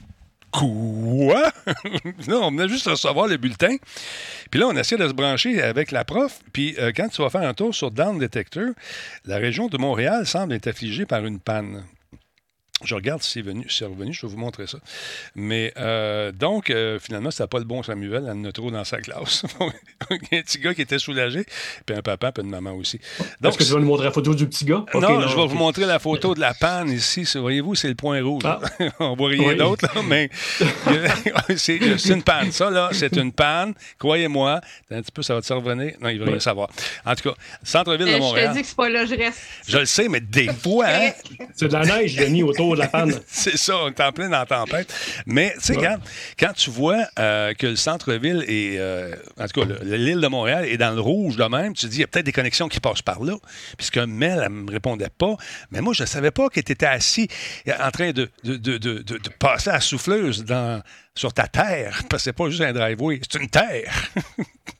Quoi? 0.52 1.52
non, 2.28 2.44
on 2.44 2.50
venait 2.50 2.68
juste 2.68 2.86
recevoir 2.86 3.26
le 3.26 3.36
bulletin. 3.36 3.76
Puis 4.50 4.60
là, 4.60 4.68
on 4.68 4.76
essaie 4.76 4.96
de 4.96 5.06
se 5.06 5.12
brancher 5.12 5.62
avec 5.62 5.90
la 5.90 6.04
prof. 6.04 6.40
Puis 6.52 6.76
quand 6.96 7.08
tu 7.08 7.22
vas 7.22 7.30
faire 7.30 7.42
un 7.42 7.54
tour 7.54 7.74
sur 7.74 7.90
Down 7.90 8.18
Detector, 8.18 8.70
la 9.24 9.36
région 9.36 9.68
de 9.68 9.76
Montréal 9.76 10.26
semble 10.26 10.54
être 10.54 10.66
affligée 10.66 11.06
par 11.06 11.24
une 11.26 11.40
panne. 11.40 11.84
Je 12.84 12.94
regarde 12.94 13.22
si 13.22 13.30
c'est 13.30 13.42
venu, 13.42 13.64
c'est 13.70 13.86
revenu, 13.86 14.12
je 14.12 14.20
vais 14.26 14.28
vous 14.28 14.36
montrer 14.36 14.66
ça. 14.66 14.76
Mais 15.34 15.72
euh, 15.78 16.30
donc, 16.30 16.68
euh, 16.68 16.98
finalement, 16.98 17.30
c'était 17.30 17.46
pas 17.46 17.58
le 17.58 17.64
bon 17.64 17.82
Samuel, 17.82 18.24
elle 18.26 18.36
en 18.36 18.44
a 18.44 18.52
trop 18.52 18.70
dans 18.70 18.84
sa 18.84 19.00
classe. 19.00 19.44
un 20.10 20.18
petit 20.18 20.58
gars 20.58 20.74
qui 20.74 20.82
était 20.82 20.98
soulagé, 20.98 21.46
puis 21.86 21.96
un 21.96 22.02
papa, 22.02 22.32
puis 22.32 22.44
une 22.44 22.50
maman 22.50 22.72
aussi. 22.72 23.00
Est-ce 23.42 23.56
que 23.56 23.64
tu 23.64 23.72
vas 23.72 23.80
nous 23.80 23.86
montrer 23.86 24.04
la 24.04 24.10
photo 24.10 24.34
du 24.34 24.46
petit 24.46 24.66
gars? 24.66 24.84
non, 24.92 25.22
je 25.26 25.34
vais 25.34 25.46
vous 25.46 25.56
montrer 25.56 25.86
la 25.86 25.98
photo 25.98 26.34
de 26.34 26.40
la 26.40 26.52
panne 26.52 26.90
ici. 26.90 27.26
Voyez-vous, 27.34 27.74
c'est 27.74 27.88
le 27.88 27.94
point 27.94 28.22
rouge. 28.22 28.42
Ah. 28.44 28.60
On 29.00 29.16
voit 29.16 29.30
rien 29.30 29.56
d'autre, 29.56 29.88
mais 30.02 30.28
c'est, 31.56 31.78
une 31.78 32.22
panne. 32.22 32.52
Ça, 32.52 32.68
là, 32.68 32.90
c'est 32.92 33.16
une 33.16 33.32
panne. 33.32 33.72
Croyez-moi, 33.98 34.60
un 34.90 35.00
petit 35.00 35.12
peu, 35.12 35.22
ça 35.22 35.34
va 35.34 35.40
te 35.40 35.50
revenir. 35.50 35.94
Non, 36.02 36.10
il 36.10 36.18
veut 36.18 36.26
rien 36.26 36.40
savoir. 36.40 36.68
En 37.06 37.14
tout 37.14 37.30
cas, 37.30 37.36
centre-ville 37.62 38.12
de 38.12 38.18
Montréal. 38.18 38.48
Je 38.48 38.50
te 38.50 38.56
dis 38.56 38.62
que 38.62 38.68
c'est 38.68 38.76
pas 38.76 38.90
là, 38.90 39.06
je 39.06 39.14
reste. 39.14 39.40
Je 39.66 39.78
le 39.78 39.86
sais, 39.86 40.08
mais 40.08 40.20
des 40.20 40.52
fois, 40.52 40.88
hein, 40.88 41.10
C'est 41.54 41.68
de 41.68 41.72
la 41.72 41.86
neige, 41.86 42.20
mis 42.28 42.42
autour 42.42 42.65
de 42.74 42.80
la 42.80 42.88
panne. 42.88 43.18
c'est 43.26 43.56
ça, 43.56 43.76
on 43.76 43.88
est 43.88 44.00
en 44.00 44.12
plein 44.12 44.28
dans 44.28 44.38
la 44.38 44.46
tempête. 44.46 44.92
Mais, 45.26 45.54
tu 45.54 45.74
sais, 45.74 45.76
quand, 46.38 46.52
tu 46.54 46.70
vois 46.70 47.06
euh, 47.18 47.54
que 47.54 47.66
le 47.66 47.76
centre-ville 47.76 48.44
est, 48.48 48.78
euh, 48.78 49.14
en 49.38 49.46
tout 49.46 49.60
cas, 49.60 49.66
l'île 49.82 50.20
de 50.20 50.26
Montréal 50.28 50.64
est 50.64 50.76
dans 50.76 50.94
le 50.94 51.00
rouge 51.00 51.36
de 51.36 51.44
même, 51.44 51.74
tu 51.74 51.86
te 51.86 51.90
dis, 51.90 51.98
il 51.98 52.00
y 52.00 52.04
a 52.04 52.06
peut-être 52.06 52.26
des 52.26 52.32
connexions 52.32 52.68
qui 52.68 52.80
passent 52.80 53.02
par 53.02 53.22
là. 53.22 53.34
Puisque 53.76 53.98
Mel, 53.98 54.40
elle 54.44 54.52
ne 54.52 54.62
me 54.62 54.70
répondait 54.70 55.10
pas. 55.16 55.36
Mais 55.70 55.80
moi, 55.80 55.94
je 55.94 56.02
ne 56.02 56.08
savais 56.08 56.30
pas 56.30 56.48
qu'elle 56.48 56.62
était 56.62 56.86
assis 56.86 57.28
en 57.80 57.90
train 57.90 58.12
de, 58.12 58.30
de, 58.44 58.56
de, 58.56 58.78
de 58.78 59.18
passer 59.38 59.70
à 59.70 59.74
la 59.74 59.80
souffleuse 59.80 60.44
dans, 60.44 60.82
sur 61.14 61.32
ta 61.32 61.48
terre. 61.48 62.02
Parce 62.08 62.22
que 62.22 62.24
c'est 62.24 62.32
pas 62.32 62.48
juste 62.48 62.62
un 62.62 62.72
driveway, 62.72 63.20
c'est 63.28 63.40
une 63.40 63.48
terre. 63.48 63.92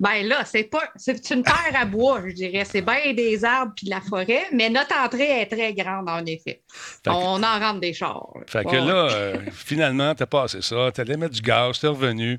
Ben 0.00 0.26
là, 0.26 0.44
c'est 0.44 0.64
pas 0.64 0.82
c'est 0.96 1.30
une 1.30 1.42
terre 1.42 1.72
à 1.74 1.84
bois, 1.84 2.22
je 2.26 2.32
dirais. 2.32 2.64
C'est 2.64 2.82
bien 2.82 3.12
des 3.14 3.44
arbres 3.44 3.72
puis 3.74 3.86
de 3.86 3.90
la 3.90 4.00
forêt, 4.00 4.44
mais 4.52 4.70
notre 4.70 4.94
entrée 4.96 5.40
est 5.40 5.46
très 5.46 5.74
grande, 5.74 6.08
en 6.08 6.24
effet. 6.24 6.62
On 7.06 7.42
en 7.42 7.58
rentre 7.58 7.80
des 7.80 7.92
chars. 7.92 8.32
Fait 8.46 8.64
que 8.64 8.76
là, 8.76 9.08
euh, 9.10 9.36
finalement, 9.52 10.14
t'as 10.14 10.26
passé 10.26 10.62
ça, 10.62 10.90
t'allais 10.92 11.16
mettre 11.16 11.34
du 11.34 11.42
gaz, 11.42 11.80
t'es 11.80 11.88
revenu. 11.88 12.38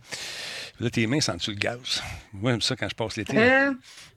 Là, 0.80 0.90
tes 0.90 1.08
mains 1.08 1.20
sentent-tu 1.20 1.52
le 1.52 1.58
gaz? 1.58 2.02
Moi, 2.34 2.52
j'aime 2.52 2.62
ça 2.62 2.76
quand 2.76 2.88
je 2.90 2.96
passe 2.96 3.18
l'été. 3.18 3.38
Euh, 3.38 3.74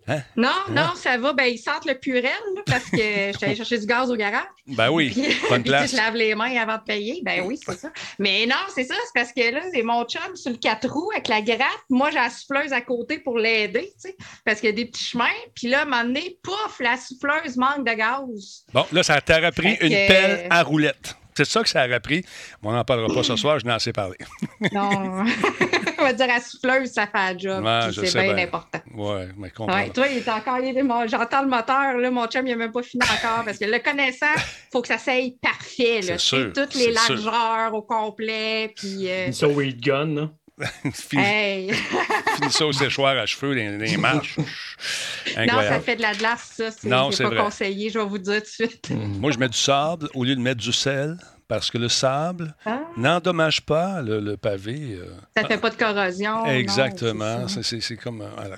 Hein? 0.09 0.23
Non, 0.37 0.49
hein? 0.49 0.73
non, 0.73 0.95
ça 0.97 1.17
va. 1.17 1.33
Ben, 1.33 1.45
ils 1.45 1.59
sentent 1.59 1.85
le 1.85 1.95
purel 1.95 2.31
parce 2.67 2.85
que 2.91 2.97
je 2.97 3.37
suis 3.37 3.45
allée 3.47 3.55
chercher 3.57 3.79
du 3.79 3.87
gaz 3.87 4.11
au 4.11 4.17
garage. 4.17 4.43
Ben 4.67 4.91
oui, 4.91 5.11
puis, 5.11 5.29
bonne 5.49 5.63
place. 5.63 5.93
je 5.93 5.97
lave 5.97 6.17
les 6.17 6.35
mains 6.35 6.57
avant 6.57 6.77
de 6.77 6.83
payer. 6.83 7.21
Ben 7.25 7.43
oui, 7.47 7.59
c'est 7.65 7.79
ça. 7.79 7.91
Mais 8.19 8.47
non, 8.47 8.57
c'est 8.75 8.85
ça. 8.85 8.95
C'est 8.95 9.13
parce 9.15 9.33
que 9.33 9.53
là, 9.53 9.61
c'est 9.73 9.83
mon 9.83 10.05
chum 10.05 10.35
sur 10.35 10.51
le 10.51 10.57
4 10.57 10.89
roues 10.89 11.11
avec 11.13 11.29
la 11.29 11.41
gratte. 11.41 11.69
Moi, 11.89 12.11
j'ai 12.11 12.19
la 12.19 12.31
souffleuse 12.31 12.73
à 12.73 12.81
côté 12.81 13.19
pour 13.19 13.39
l'aider, 13.39 13.93
tu 13.95 14.09
sais, 14.09 14.17
parce 14.45 14.61
qu'il 14.61 14.71
y 14.71 14.73
a 14.73 14.77
des 14.77 14.87
petits 14.87 15.05
chemins. 15.05 15.27
Puis 15.55 15.69
là, 15.69 15.81
à 15.81 15.83
un 15.83 15.85
moment 15.85 16.05
donné, 16.05 16.39
pouf, 16.43 16.81
la 16.81 16.97
souffleuse 16.97 17.57
manque 17.57 17.87
de 17.87 17.95
gaz. 17.95 18.65
Bon, 18.73 18.85
là, 18.93 19.03
ça 19.03 19.21
t'a 19.21 19.39
repris 19.39 19.77
une 19.81 19.89
pelle 19.89 20.47
à 20.51 20.63
roulette. 20.63 21.17
C'est 21.35 21.45
ça 21.45 21.63
que 21.63 21.69
ça 21.69 21.83
a 21.83 21.93
appris. 21.93 22.25
On 22.63 22.73
n'en 22.73 22.85
parlera 22.85 23.13
pas 23.13 23.23
ce 23.23 23.37
soir, 23.37 23.59
je 23.59 23.67
n'en 23.67 23.79
sais 23.79 23.93
parler. 23.93 24.19
non. 24.73 25.25
On 25.99 26.05
va 26.05 26.13
dire 26.13 26.31
à 26.31 26.41
souffleuse, 26.41 26.91
ça 26.91 27.07
fait 27.07 27.19
un 27.19 27.39
job. 27.39 27.65
c'est 27.95 28.13
bien, 28.13 28.37
important. 28.39 28.81
Oui, 28.95 29.23
mais 29.37 29.51
comprends. 29.51 29.89
toi, 29.91 30.09
il 30.09 30.19
est 30.19 30.29
encore. 30.29 30.59
J'entends 31.07 31.43
le 31.43 31.49
moteur, 31.49 31.97
là, 31.97 32.11
mon 32.11 32.27
chum, 32.27 32.47
il 32.47 32.51
n'a 32.51 32.57
même 32.57 32.73
pas 32.73 32.83
fini 32.83 33.05
encore. 33.05 33.45
Parce 33.45 33.59
que 33.59 33.67
le 33.67 33.79
connaissant, 33.79 34.35
il 34.35 34.73
faut 34.73 34.83
que 34.83 34.89
ça 34.89 34.99
s'aille 34.99 35.37
parfait. 35.41 36.01
Là, 36.01 36.19
sûr, 36.19 36.53
toutes 36.53 36.75
les 36.75 36.91
largeurs 36.91 37.73
au 37.73 37.83
complet. 37.83 38.73
Puis, 38.75 39.09
euh... 39.09 39.27
Une 39.27 39.33
so 39.33 39.53
gun, 39.55 40.07
là. 40.07 40.31
hey. 41.13 41.73
ça 42.51 42.67
au 42.67 42.73
séchoir 42.73 43.17
à 43.17 43.27
cheveux, 43.27 43.53
les, 43.53 43.77
les 43.79 43.97
marches. 43.97 44.37
Non, 44.39 45.61
ça 45.61 45.81
fait 45.81 45.97
de 45.97 46.03
la 46.03 46.15
glace, 46.15 46.53
ça. 46.57 46.71
C'est 46.71 46.89
pas 47.23 47.43
conseillé, 47.43 47.91
je 47.91 47.99
vais 47.99 48.05
vous 48.05 48.19
dire 48.19 48.37
tout 48.37 48.41
de 48.41 48.69
suite. 48.69 48.91
Moi, 48.91 49.31
je 49.31 49.39
mets 49.39 49.49
du 49.49 49.59
sable 49.59 50.09
au 50.15 50.25
lieu 50.25 50.35
de 50.35 50.41
mettre 50.41 50.61
du 50.61 50.73
sel 50.73 51.17
parce 51.53 51.71
que 51.71 51.77
le 51.77 51.91
sable 51.91 52.55
ah. 52.65 52.81
n'endommage 52.97 53.61
pas 53.61 54.01
le, 54.01 54.39
pavé. 54.39 54.97
Euh. 54.99 55.05
ça 55.37 55.43
ne 55.43 55.49
fait 55.49 55.59
pas 55.59 55.69
de 55.69 55.75
corrosion. 55.75 56.47
Exactement. 56.47 57.47
C'est 57.47 57.97
comme. 57.99 58.23
Euh, 58.23 58.57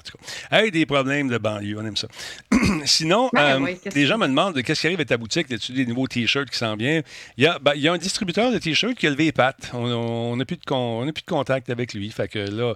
hey, 0.53 0.71
des 0.71 0.87
problèmes 0.87 1.27
de 1.27 1.37
banlieue, 1.37 1.77
on 1.77 1.85
aime 1.85 1.97
ça. 1.97 2.07
Sinon, 2.85 3.31
ben 3.33 3.67
euh, 3.67 3.75
les 3.97 4.07
gens 4.07 4.17
me 4.17 4.29
demandent 4.29 4.63
qu'est-ce 4.63 4.83
qui 4.83 4.87
arrive 4.87 5.01
à 5.01 5.05
ta 5.05 5.17
boutique? 5.17 5.49
Y 5.51 5.55
a 5.55 5.75
des 5.75 5.87
nouveaux 5.87 6.07
T-shirts 6.07 6.49
qui 6.49 6.57
s'en 6.57 6.77
viennent? 6.77 7.03
Ben, 7.37 7.73
il 7.75 7.83
y, 7.83 7.89
a, 7.89 7.93
un 7.93 7.99
distributeur 7.99 8.53
de 8.53 8.59
T-shirts 8.59 8.95
qui 8.95 9.09
a 9.09 9.11
levé 9.11 9.25
les 9.25 9.33
pattes. 9.33 9.73
On 9.73 10.37
n'a 10.37 10.45
plus, 10.45 10.57
de 10.57 11.11
plus 11.11 11.23
de 11.23 11.27
contact 11.27 11.71
avec 11.71 11.95
lui. 11.95 12.13
Fait 12.13 12.29
que 12.29 12.39
là, 12.39 12.75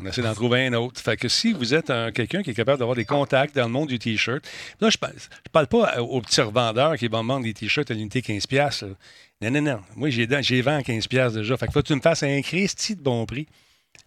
on 0.00 0.06
essaie 0.06 0.22
d'en 0.22 0.34
trouver 0.34 0.66
un 0.66 0.72
autre. 0.72 1.00
Fait 1.00 1.16
que 1.16 1.28
si 1.28 1.52
vous 1.52 1.74
êtes 1.74 1.92
quelqu'un 2.12 2.42
qui 2.42 2.50
est 2.50 2.54
capable 2.54 2.80
d'avoir 2.80 2.96
des 2.96 3.04
contacts 3.04 3.54
dans 3.54 3.66
le 3.66 3.72
monde 3.72 3.88
du 3.88 4.00
T-shirt, 4.00 4.42
là, 4.80 4.90
je 4.90 4.96
ne 5.00 5.50
parle, 5.52 5.68
pas 5.68 6.00
aux 6.00 6.20
petits 6.22 6.40
revendeurs 6.40 6.96
qui 6.96 7.06
vont 7.06 7.22
vendre 7.22 7.44
des 7.44 7.54
T-shirts 7.54 7.88
à 7.92 7.94
l'unité 7.94 8.20
15$. 8.20 8.96
Non, 9.42 9.50
non, 9.50 9.62
non. 9.62 9.80
Moi, 9.96 10.10
j'ai, 10.10 10.28
j'ai 10.42 10.60
20 10.60 10.76
à 10.76 10.80
15$ 10.82 11.34
déjà. 11.34 11.56
Fait 11.56 11.66
que 11.66 11.72
faut 11.72 11.80
que 11.80 11.86
tu 11.86 11.94
me 11.94 12.00
fasses 12.00 12.22
un 12.22 12.42
Christy 12.42 12.94
de 12.94 13.00
bon 13.00 13.24
prix. 13.24 13.46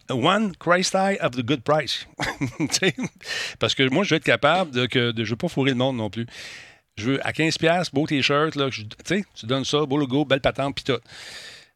One 0.10 0.56
Christ 0.58 0.96
Eye 0.96 1.18
of 1.22 1.32
the 1.32 1.44
good 1.44 1.62
price. 1.64 2.06
Parce 3.60 3.74
que 3.74 3.90
moi, 3.90 4.04
je 4.04 4.12
veux 4.12 4.18
être 4.18 4.24
capable 4.24 4.72
de 4.72 4.86
que 4.86 5.14
je 5.16 5.30
veux 5.30 5.36
pas 5.36 5.48
fourrer 5.48 5.72
le 5.72 5.78
monde 5.78 5.98
non 5.98 6.10
plus. 6.10 6.28
Je 6.98 7.12
veux 7.12 7.28
à 7.28 7.32
15$, 7.32 7.90
beau 7.94 8.06
t-shirt, 8.06 8.56
là, 8.56 8.70
tu 8.70 9.46
donnes 9.46 9.66
ça, 9.66 9.86
beau 9.86 9.98
logo, 9.98 10.26
belle 10.26 10.42
patente, 10.42 10.76
puis 10.76 10.84
tout. 10.84 11.02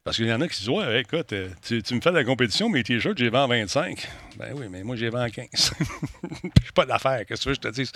Parce 0.08 0.16
qu'il 0.16 0.26
y 0.26 0.32
en 0.32 0.40
a 0.40 0.48
qui 0.48 0.54
se 0.54 0.60
disent 0.60 0.70
Ouais, 0.70 1.02
écoute, 1.02 1.34
euh, 1.34 1.50
tu, 1.60 1.94
me 1.94 2.00
fais 2.00 2.08
de 2.08 2.14
la 2.14 2.24
compétition, 2.24 2.70
mes 2.70 2.82
t-shirts, 2.82 3.18
j'ai 3.18 3.28
vendu 3.28 3.52
25. 3.56 4.08
Ben 4.38 4.54
oui, 4.56 4.64
mais 4.70 4.82
moi, 4.82 4.96
j'ai 4.96 5.10
vendu 5.10 5.30
15. 5.30 5.74
Je 6.64 6.72
pas 6.72 6.86
d'affaires, 6.86 7.26
qu'est-ce 7.26 7.44
que 7.44 7.50
tu 7.50 7.56
je 7.56 7.60
te 7.60 7.68
dise? 7.68 7.92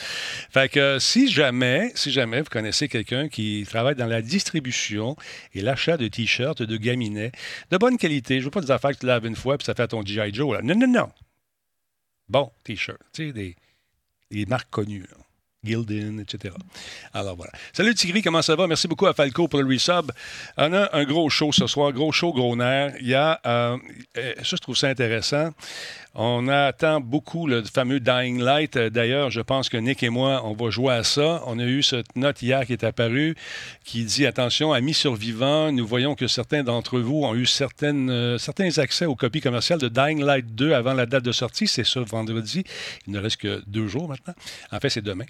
Fait 0.50 0.68
que 0.70 0.98
si 0.98 1.30
jamais, 1.30 1.90
si 1.94 2.12
jamais 2.12 2.42
vous 2.42 2.50
connaissez 2.50 2.86
quelqu'un 2.86 3.30
qui 3.30 3.64
travaille 3.66 3.94
dans 3.94 4.04
la 4.04 4.20
distribution 4.20 5.16
et 5.54 5.62
l'achat 5.62 5.96
de 5.96 6.06
t-shirts, 6.06 6.60
de 6.60 6.76
gaminets, 6.76 7.32
de 7.70 7.78
bonne 7.78 7.96
qualité, 7.96 8.40
je 8.40 8.44
veux 8.44 8.50
pas 8.50 8.60
des 8.60 8.72
affaires 8.72 8.90
que 8.90 8.98
tu 8.98 9.06
laves 9.06 9.24
une 9.24 9.34
fois 9.34 9.56
puis 9.56 9.64
ça 9.64 9.72
fait 9.72 9.88
ton 9.88 10.04
G.I. 10.04 10.34
Joe. 10.34 10.56
Là. 10.56 10.60
Non, 10.62 10.74
non, 10.74 10.88
non. 10.88 11.08
Bon 12.28 12.52
t-shirt, 12.62 13.00
tu 13.14 13.28
sais, 13.28 13.32
des, 13.32 13.56
des 14.30 14.44
marques 14.44 14.68
connues. 14.68 15.06
Là. 15.10 15.16
Gildan, 15.64 16.18
etc. 16.18 16.52
Alors 17.14 17.36
voilà. 17.36 17.52
Salut 17.72 17.94
Tigri, 17.94 18.20
comment 18.20 18.42
ça 18.42 18.56
va? 18.56 18.66
Merci 18.66 18.88
beaucoup 18.88 19.06
à 19.06 19.14
Falco 19.14 19.46
pour 19.46 19.62
le 19.62 19.68
resub. 19.68 20.10
On 20.56 20.72
a 20.72 20.90
un 20.92 21.04
gros 21.04 21.30
show 21.30 21.52
ce 21.52 21.68
soir, 21.68 21.92
gros 21.92 22.10
show, 22.10 22.32
gros 22.32 22.56
nerf. 22.56 22.94
Il 23.00 23.06
y 23.06 23.14
a, 23.14 23.40
euh, 23.46 23.76
ça 24.38 24.56
je 24.56 24.60
trouve 24.60 24.76
ça 24.76 24.88
intéressant. 24.88 25.50
On 26.14 26.46
attend 26.48 27.00
beaucoup 27.00 27.46
le 27.46 27.62
fameux 27.62 27.98
Dying 27.98 28.40
Light. 28.42 28.76
Euh, 28.76 28.90
d'ailleurs, 28.90 29.30
je 29.30 29.40
pense 29.40 29.68
que 29.68 29.78
Nick 29.78 30.02
et 30.02 30.10
moi, 30.10 30.42
on 30.44 30.52
va 30.52 30.68
jouer 30.70 30.92
à 30.92 31.04
ça. 31.04 31.42
On 31.46 31.58
a 31.58 31.64
eu 31.64 31.82
cette 31.82 32.16
note 32.16 32.42
hier 32.42 32.66
qui 32.66 32.74
est 32.74 32.84
apparue 32.84 33.34
qui 33.84 34.04
dit 34.04 34.26
attention, 34.26 34.72
amis 34.72 34.94
survivants, 34.94 35.72
nous 35.72 35.86
voyons 35.86 36.14
que 36.14 36.26
certains 36.26 36.62
d'entre 36.62 37.00
vous 37.00 37.24
ont 37.24 37.34
eu 37.34 37.46
certaines, 37.46 38.10
euh, 38.10 38.38
certains 38.38 38.78
accès 38.78 39.06
aux 39.06 39.16
copies 39.16 39.40
commerciales 39.40 39.78
de 39.78 39.88
Dying 39.88 40.22
Light 40.22 40.54
2 40.54 40.72
avant 40.72 40.94
la 40.94 41.06
date 41.06 41.24
de 41.24 41.32
sortie. 41.32 41.66
C'est 41.66 41.84
ce 41.84 41.98
vendredi. 41.98 42.64
Il 43.06 43.12
ne 43.12 43.18
reste 43.18 43.38
que 43.38 43.62
deux 43.66 43.88
jours 43.88 44.08
maintenant. 44.08 44.34
En 44.70 44.80
fait, 44.80 44.90
c'est 44.90 45.02
demain. 45.02 45.24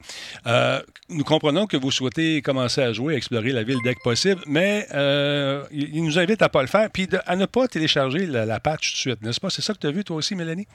Euh, 0.47 0.81
nous 1.09 1.25
comprenons 1.25 1.67
que 1.67 1.77
vous 1.77 1.91
souhaitez 1.91 2.43
commencer 2.43 2.83
à 2.83 2.93
jouer, 2.93 3.15
explorer 3.15 3.53
la 3.53 3.63
ville 3.63 3.79
dès 3.85 3.95
que 3.95 4.03
possible, 4.03 4.43
mais 4.47 4.87
euh, 4.95 5.65
il 5.71 6.03
nous 6.05 6.19
invite 6.19 6.43
à 6.43 6.47
ne 6.47 6.51
pas 6.51 6.63
le 6.63 6.69
faire, 6.69 6.91
puis 6.91 7.09
à 7.27 7.37
ne 7.37 7.47
pas 7.47 7.69
télécharger 7.69 8.27
la, 8.27 8.61
patch 8.61 8.91
tout 8.91 8.97
de 8.97 8.99
suite, 8.99 9.23
n'est-ce 9.23 9.41
pas? 9.41 9.51
C'est 9.51 9.63
ça 9.63 9.75
que 9.75 9.79
tu 9.79 9.87
as 9.87 9.91
vu 9.91 10.05
toi 10.05 10.17
aussi, 10.17 10.35
Mélanie? 10.35 10.67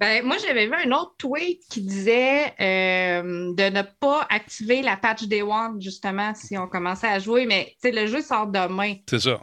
Ben, 0.00 0.24
moi, 0.24 0.36
j'avais 0.38 0.66
vu 0.66 0.74
un 0.74 0.92
autre 0.92 1.14
tweet 1.18 1.60
qui 1.68 1.80
disait 1.80 2.54
euh, 2.60 3.52
de 3.52 3.70
ne 3.70 3.82
pas 3.82 4.26
activer 4.30 4.80
la 4.80 4.96
patch 4.96 5.24
Day 5.24 5.42
One, 5.42 5.82
justement, 5.82 6.34
si 6.34 6.56
on 6.56 6.68
commençait 6.68 7.08
à 7.08 7.18
jouer, 7.18 7.46
mais 7.46 7.74
le 7.82 8.06
jeu 8.06 8.22
sort 8.22 8.46
demain. 8.46 8.94
C'est 9.08 9.20
ça. 9.20 9.40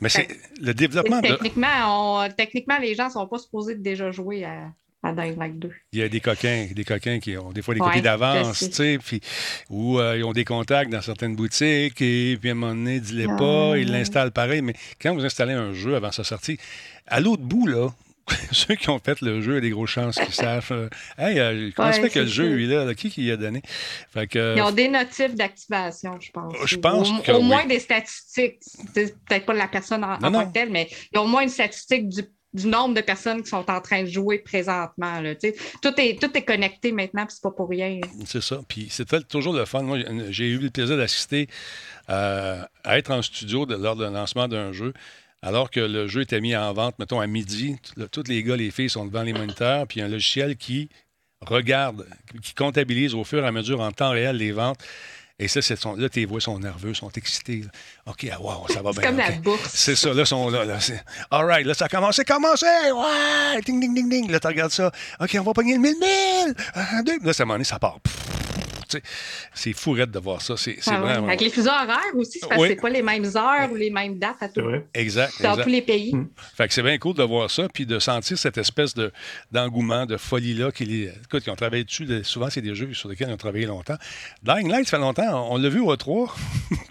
Mais 0.00 0.08
c'est 0.08 0.28
le 0.60 0.74
développement. 0.74 1.20
Techniquement, 1.20 2.28
techniquement, 2.36 2.78
les 2.78 2.94
gens 2.94 3.06
ne 3.06 3.12
sont 3.12 3.26
pas 3.26 3.38
supposés 3.38 3.74
de 3.76 3.82
déjà 3.82 4.10
jouer 4.10 4.44
à, 4.44 4.72
à 5.04 5.12
Dying 5.12 5.38
Light 5.38 5.58
2. 5.58 5.70
Il 5.92 5.98
y 6.00 6.02
a 6.02 6.08
des 6.08 6.20
coquins, 6.20 6.66
des 6.72 6.84
coquins 6.84 7.20
qui 7.20 7.36
ont 7.36 7.52
des 7.52 7.62
fois 7.62 7.74
des 7.74 7.80
copies 7.80 8.02
d'avance, 8.02 8.58
tu 8.58 8.72
sais, 8.72 8.98
puis, 9.04 9.20
ou 9.70 9.98
euh, 9.98 10.16
ils 10.18 10.24
ont 10.24 10.32
des 10.32 10.44
contacts 10.44 10.90
dans 10.90 11.02
certaines 11.02 11.36
boutiques, 11.36 12.00
et 12.00 12.36
puis 12.40 12.48
à 12.48 12.52
un 12.52 12.54
moment 12.54 12.74
donné, 12.74 13.00
dis-les 13.00 13.26
pas, 13.26 13.76
ils 13.76 13.90
l'installent 13.90 14.32
pareil. 14.32 14.62
Mais 14.62 14.74
quand 15.00 15.14
vous 15.14 15.24
installez 15.24 15.54
un 15.54 15.72
jeu 15.72 15.94
avant 15.94 16.10
sa 16.10 16.24
sortie, 16.24 16.58
à 17.06 17.20
l'autre 17.20 17.42
bout, 17.42 17.66
là, 17.66 17.88
ceux 18.52 18.74
qui 18.74 18.88
ont 18.88 18.98
fait 18.98 19.20
le 19.20 19.40
jeu 19.40 19.58
ont 19.58 19.60
des 19.60 19.70
grosses 19.70 19.90
chances 19.90 20.16
qu'ils 20.16 20.34
savent. 20.34 20.72
Euh, 20.72 20.88
hey, 21.18 21.38
euh, 21.38 21.70
comment 21.74 21.92
se 21.92 22.00
fait 22.00 22.10
que 22.10 22.20
le 22.20 22.26
jeu, 22.26 22.54
lui, 22.54 22.66
là, 22.66 22.94
qui 22.94 23.10
qui 23.10 23.30
a 23.30 23.36
donné? 23.36 23.62
Ils 24.14 24.62
ont 24.62 24.72
des 24.72 24.88
notifs 24.88 25.34
d'activation, 25.34 26.18
je 26.20 26.30
pense. 26.30 26.54
Je 26.64 26.76
pense 26.76 27.10
au, 27.28 27.42
moins 27.42 27.66
des 27.66 27.80
statistiques. 27.80 28.60
Peut-être 28.94 29.44
pas 29.44 29.54
la 29.54 29.68
personne 29.68 30.04
en, 30.04 30.18
tant 30.18 30.46
que 30.46 30.52
telle, 30.52 30.70
mais 30.70 30.88
il 30.90 31.16
y 31.16 31.18
a 31.18 31.22
au 31.22 31.26
moins 31.26 31.42
une 31.42 31.48
statistique 31.48 32.08
du, 32.08 32.22
nombre 32.66 32.94
de 32.94 33.00
personnes 33.00 33.42
qui 33.42 33.48
sont 33.48 33.68
en 33.68 33.80
train 33.80 34.04
de 34.04 34.08
jouer 34.08 34.38
présentement. 34.38 35.20
Là, 35.20 35.34
tout, 35.34 36.00
est, 36.00 36.20
tout 36.20 36.30
est 36.36 36.44
connecté 36.44 36.92
maintenant, 36.92 37.26
puis 37.26 37.34
c'est 37.34 37.42
pas 37.42 37.50
pour 37.50 37.68
rien. 37.68 38.00
C'est 38.26 38.42
ça. 38.42 38.60
Puis 38.68 38.86
c'est 38.90 39.26
toujours 39.28 39.54
le 39.54 39.64
fun. 39.64 39.82
Moi, 39.82 39.98
j'ai 40.30 40.46
eu 40.46 40.58
le 40.58 40.70
plaisir 40.70 40.96
d'assister 40.96 41.48
euh, 42.08 42.62
à 42.84 42.98
être 42.98 43.10
en 43.10 43.22
studio 43.22 43.66
lors 43.66 43.96
du 43.96 44.04
lancement 44.04 44.46
d'un 44.46 44.72
jeu 44.72 44.94
alors 45.44 45.70
que 45.70 45.80
le 45.80 46.08
jeu 46.08 46.22
était 46.22 46.40
mis 46.40 46.56
en 46.56 46.72
vente, 46.72 46.98
mettons, 46.98 47.20
à 47.20 47.26
midi, 47.26 47.76
tous 48.10 48.24
les 48.28 48.42
gars, 48.42 48.56
les 48.56 48.70
filles 48.70 48.88
sont 48.88 49.04
devant 49.04 49.22
les 49.22 49.34
moniteurs, 49.34 49.86
puis 49.86 49.98
il 49.98 50.00
y 50.00 50.02
a 50.02 50.06
un 50.06 50.10
logiciel 50.10 50.56
qui 50.56 50.88
regarde, 51.42 52.06
qui 52.42 52.54
comptabilise 52.54 53.14
au 53.14 53.24
fur 53.24 53.44
et 53.44 53.46
à 53.46 53.52
mesure 53.52 53.80
en 53.80 53.92
temps 53.92 54.10
réel 54.10 54.36
les 54.36 54.52
ventes. 54.52 54.82
Et 55.38 55.48
ça, 55.48 55.60
c'est 55.60 55.78
là, 55.84 56.08
tes 56.08 56.24
voix 56.24 56.40
sont 56.40 56.58
nerveux, 56.58 56.94
sont 56.94 57.10
excités. 57.10 57.64
OK, 58.06 58.26
ah, 58.32 58.40
wow, 58.40 58.66
ça 58.68 58.80
va 58.80 58.92
bien. 58.92 59.02
C'est 59.02 59.06
comme 59.08 59.18
la 59.18 59.30
bourse. 59.32 59.70
C'est 59.74 59.96
ça, 59.96 60.14
là, 60.14 60.24
sont 60.24 60.48
là. 60.48 60.64
là 60.64 60.78
All 61.30 61.44
right, 61.44 61.66
là, 61.66 61.74
ça 61.74 61.86
a 61.86 61.88
commencé, 61.88 62.24
commencé. 62.24 62.66
Ouais, 62.66 63.60
ding, 63.66 63.80
ding, 63.80 63.94
ding, 63.94 64.08
ding. 64.08 64.30
Là, 64.30 64.40
tu 64.40 64.46
regardes 64.46 64.72
ça. 64.72 64.90
OK, 65.20 65.36
on 65.38 65.42
va 65.42 65.52
pogner 65.52 65.74
le 65.74 65.80
mille, 65.80 65.96
mille. 66.00 66.54
Un, 66.74 67.02
deux. 67.02 67.18
Là, 67.22 67.34
ça, 67.34 67.44
moment 67.44 67.56
donné, 67.56 67.64
ça 67.64 67.78
part. 67.78 67.98
C'est 69.54 69.72
fourette 69.72 70.10
de 70.10 70.18
voir 70.18 70.42
ça. 70.42 70.56
C'est, 70.56 70.76
ah 70.86 71.00
vraiment... 71.00 71.28
Avec 71.28 71.40
les 71.40 71.50
fuseaux 71.50 71.70
horaires 71.70 72.14
aussi, 72.14 72.38
c'est 72.40 72.48
parce 72.48 72.62
que 72.62 72.68
c'est 72.68 72.76
pas 72.76 72.90
les 72.90 73.02
mêmes 73.02 73.24
heures 73.36 73.70
ou 73.70 73.74
les 73.74 73.90
mêmes 73.90 74.18
dates 74.18 74.42
à 74.42 74.48
tout. 74.48 74.62
Exact. 74.94 75.42
Dans 75.42 75.56
tous 75.56 75.68
les 75.68 75.82
pays. 75.82 76.14
Hmm. 76.14 76.28
Fait 76.56 76.68
que 76.68 76.74
c'est 76.74 76.82
bien 76.82 76.98
cool 76.98 77.14
de 77.14 77.22
voir 77.22 77.50
ça, 77.50 77.68
puis 77.72 77.86
de 77.86 77.98
sentir 77.98 78.38
cette 78.38 78.58
espèce 78.58 78.94
de, 78.94 79.12
d'engouement, 79.52 80.06
de 80.06 80.16
folie-là. 80.16 80.72
Qui, 80.72 81.04
écoute, 81.04 81.42
ils 81.46 81.50
ont 81.50 81.56
travaillé 81.56 81.84
dessus. 81.84 82.06
Souvent, 82.24 82.50
c'est 82.50 82.62
des 82.62 82.74
jeux 82.74 82.92
sur 82.94 83.08
lesquels 83.08 83.28
ils 83.28 83.34
ont 83.34 83.38
travaillé 83.38 83.66
longtemps. 83.66 83.96
Dying 84.42 84.68
Light, 84.68 84.86
ça 84.86 84.98
fait 84.98 85.02
longtemps. 85.02 85.48
On 85.50 85.58
l'a 85.58 85.68
vu 85.68 85.80
au 85.80 85.94
3. 85.96 86.34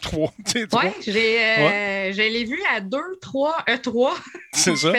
3. 0.01 0.33
Oui, 0.55 0.89
j'ai, 1.05 1.39
euh, 1.39 2.13
je 2.13 2.21
l'ai 2.21 2.45
vu 2.45 2.59
à 2.75 2.81
2, 2.81 2.97
3, 3.21 3.63
E3. 3.67 4.11
C'est 4.53 4.75
ça. 4.75 4.91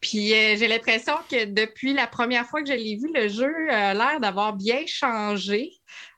Puis 0.00 0.32
euh, 0.32 0.56
j'ai 0.56 0.66
l'impression 0.66 1.12
que 1.30 1.44
depuis 1.44 1.92
la 1.92 2.06
première 2.06 2.46
fois 2.46 2.62
que 2.62 2.68
je 2.68 2.74
l'ai 2.74 2.96
vu, 2.96 3.10
le 3.14 3.28
jeu 3.28 3.52
a 3.70 3.92
l'air 3.92 4.18
d'avoir 4.20 4.54
bien 4.54 4.80
changé. 4.86 5.70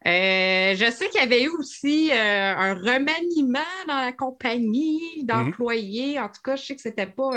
Euh, 0.06 0.74
je 0.74 0.90
sais 0.90 1.08
qu'il 1.08 1.20
y 1.20 1.24
avait 1.24 1.44
eu 1.44 1.48
aussi 1.50 2.10
euh, 2.10 2.54
un 2.56 2.74
remaniement 2.74 3.60
dans 3.86 4.00
la 4.00 4.12
compagnie 4.12 5.24
d'employés. 5.24 6.18
En 6.18 6.28
tout 6.28 6.40
cas, 6.42 6.56
je 6.56 6.64
sais 6.64 6.74
que 6.74 6.82
c'était 6.82 7.06
pas. 7.06 7.30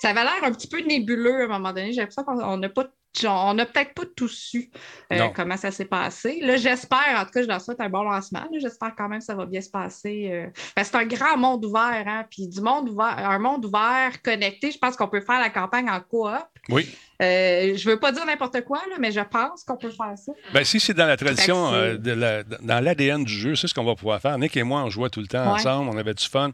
ça 0.00 0.10
avait 0.10 0.22
l'air 0.24 0.42
un 0.42 0.52
petit 0.52 0.68
peu 0.68 0.80
nébuleux 0.80 1.42
à 1.42 1.44
un 1.44 1.48
moment 1.48 1.72
donné. 1.72 1.92
J'ai 1.92 2.00
l'impression 2.00 2.24
qu'on 2.24 2.56
n'a 2.56 2.68
pas 2.68 2.86
on 3.26 3.54
n'a 3.54 3.66
peut-être 3.66 3.94
pas 3.94 4.04
tout 4.16 4.28
su 4.28 4.70
euh, 5.12 5.28
comment 5.34 5.56
ça 5.56 5.70
s'est 5.70 5.86
passé. 5.86 6.40
Là, 6.42 6.56
j'espère, 6.56 7.16
en 7.16 7.24
tout 7.24 7.30
cas, 7.30 7.42
je 7.42 7.48
leur 7.48 7.60
souhaite 7.60 7.80
un 7.80 7.88
bon 7.88 8.02
lancement. 8.02 8.46
J'espère 8.58 8.94
quand 8.96 9.08
même 9.08 9.20
que 9.20 9.24
ça 9.24 9.34
va 9.34 9.46
bien 9.46 9.60
se 9.60 9.70
passer. 9.70 10.30
Euh, 10.30 10.46
c'est 10.76 10.94
un 10.94 11.06
grand 11.06 11.36
monde 11.36 11.64
ouvert, 11.64 12.04
hein, 12.06 12.24
puis 12.30 12.48
du 12.48 12.60
monde 12.60 12.88
ouvert, 12.88 13.18
un 13.18 13.38
monde 13.38 13.64
ouvert, 13.64 14.22
connecté. 14.22 14.70
Je 14.70 14.78
pense 14.78 14.96
qu'on 14.96 15.08
peut 15.08 15.20
faire 15.20 15.40
la 15.40 15.50
campagne 15.50 15.90
en 15.90 16.00
coop. 16.00 16.28
Oui. 16.68 16.88
Euh, 17.20 17.76
je 17.76 17.88
ne 17.88 17.94
veux 17.94 17.98
pas 17.98 18.12
dire 18.12 18.24
n'importe 18.24 18.60
quoi, 18.62 18.78
là, 18.88 18.96
mais 19.00 19.10
je 19.10 19.20
pense 19.20 19.64
qu'on 19.64 19.76
peut 19.76 19.90
faire 19.90 20.16
ça. 20.16 20.32
Ben, 20.52 20.64
si 20.64 20.78
c'est 20.78 20.94
dans 20.94 21.06
la 21.06 21.16
tradition, 21.16 21.72
euh, 21.72 21.96
de 21.96 22.14
dans 22.62 22.84
l'ADN 22.84 23.24
du 23.24 23.32
jeu, 23.32 23.56
c'est 23.56 23.66
ce 23.66 23.74
qu'on 23.74 23.84
va 23.84 23.96
pouvoir 23.96 24.20
faire. 24.20 24.38
Nick 24.38 24.56
et 24.56 24.62
moi, 24.62 24.82
on 24.84 24.90
jouait 24.90 25.10
tout 25.10 25.20
le 25.20 25.26
temps 25.26 25.52
ensemble, 25.52 25.90
on 25.90 25.98
avait 25.98 26.14
du 26.14 26.24
fun. 26.24 26.50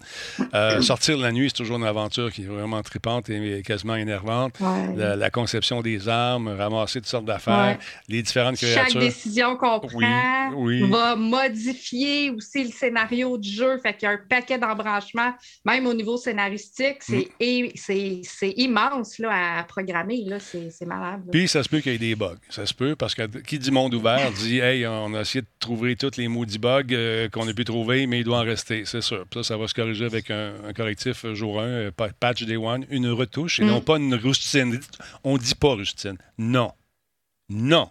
Euh, 0.54 0.80
sortir 0.80 1.18
la 1.18 1.32
nuit, 1.32 1.50
c'est 1.50 1.62
toujours 1.62 1.76
une 1.76 1.84
aventure 1.84 2.32
qui 2.32 2.42
est 2.42 2.46
vraiment 2.46 2.82
tripante 2.82 3.28
et 3.28 3.62
quasiment 3.62 3.96
énervante. 3.96 4.54
La, 4.96 5.30
conception 5.30 5.82
des 5.82 6.08
armes, 6.08 6.48
ramasser 6.48 7.00
toutes 7.00 7.08
sortes 7.08 7.24
d'affaires, 7.24 7.78
les 8.08 8.22
différentes 8.22 8.56
créatures. 8.56 8.92
Chaque 8.92 9.02
décision 9.02 9.56
qu'on 9.56 9.80
prend 9.80 10.50
va 10.88 11.16
modifier 11.16 12.30
aussi 12.30 12.64
le 12.64 12.70
scénario 12.70 13.36
du 13.36 13.50
jeu. 13.50 13.78
Fait 13.78 13.94
qu'il 13.94 14.06
y 14.06 14.10
a 14.10 14.14
un 14.14 14.20
paquet 14.28 14.58
d'embranchements, 14.58 15.34
même 15.64 15.86
au 15.86 15.94
niveau 15.94 16.16
scénaristique. 16.16 17.02
C'est 17.02 17.30
mm. 17.40 18.52
immense 18.56 19.18
là, 19.18 19.58
à 19.58 19.64
programmer. 19.64 20.24
Là 20.26 20.38
c'est 20.70 20.86
malade. 20.86 21.22
Puis 21.30 21.48
ça 21.48 21.62
se 21.62 21.68
peut 21.68 21.80
qu'il 21.80 21.92
y 21.92 21.94
ait 21.94 21.98
des 21.98 22.14
bugs. 22.14 22.36
Ça 22.50 22.66
se 22.66 22.74
peut 22.74 22.96
parce 22.96 23.14
que 23.14 23.26
qui 23.40 23.58
dit 23.58 23.70
monde 23.70 23.94
ouvert 23.94 24.32
dit 24.32 24.58
Hey, 24.58 24.86
on 24.86 25.14
a 25.14 25.20
essayé 25.20 25.42
de 25.42 25.46
trouver 25.58 25.96
tous 25.96 26.16
les 26.16 26.28
maudits 26.28 26.58
bugs 26.58 26.82
euh, 26.92 27.28
qu'on 27.28 27.48
a 27.48 27.52
pu 27.52 27.64
trouver, 27.64 28.06
mais 28.06 28.20
il 28.20 28.24
doit 28.24 28.38
en 28.38 28.44
rester, 28.44 28.84
c'est 28.84 29.00
sûr. 29.00 29.24
ça, 29.32 29.42
ça 29.42 29.56
va 29.56 29.68
se 29.68 29.74
corriger 29.74 30.04
avec 30.04 30.30
un, 30.30 30.72
correctif 30.74 31.26
jour 31.34 31.60
1, 31.60 31.64
euh, 31.64 31.90
patch 31.90 32.44
day 32.44 32.56
one, 32.56 32.86
une 32.90 33.08
retouche, 33.08 33.60
et 33.60 33.64
non 33.64 33.80
mm. 33.80 33.84
pas 33.84 33.96
une 33.96 34.14
rustine. 34.14 34.80
On 35.22 35.36
dit 35.36 35.54
pas 35.54 35.74
rustine. 35.74 36.18
Non. 36.38 36.72
Non. 37.48 37.90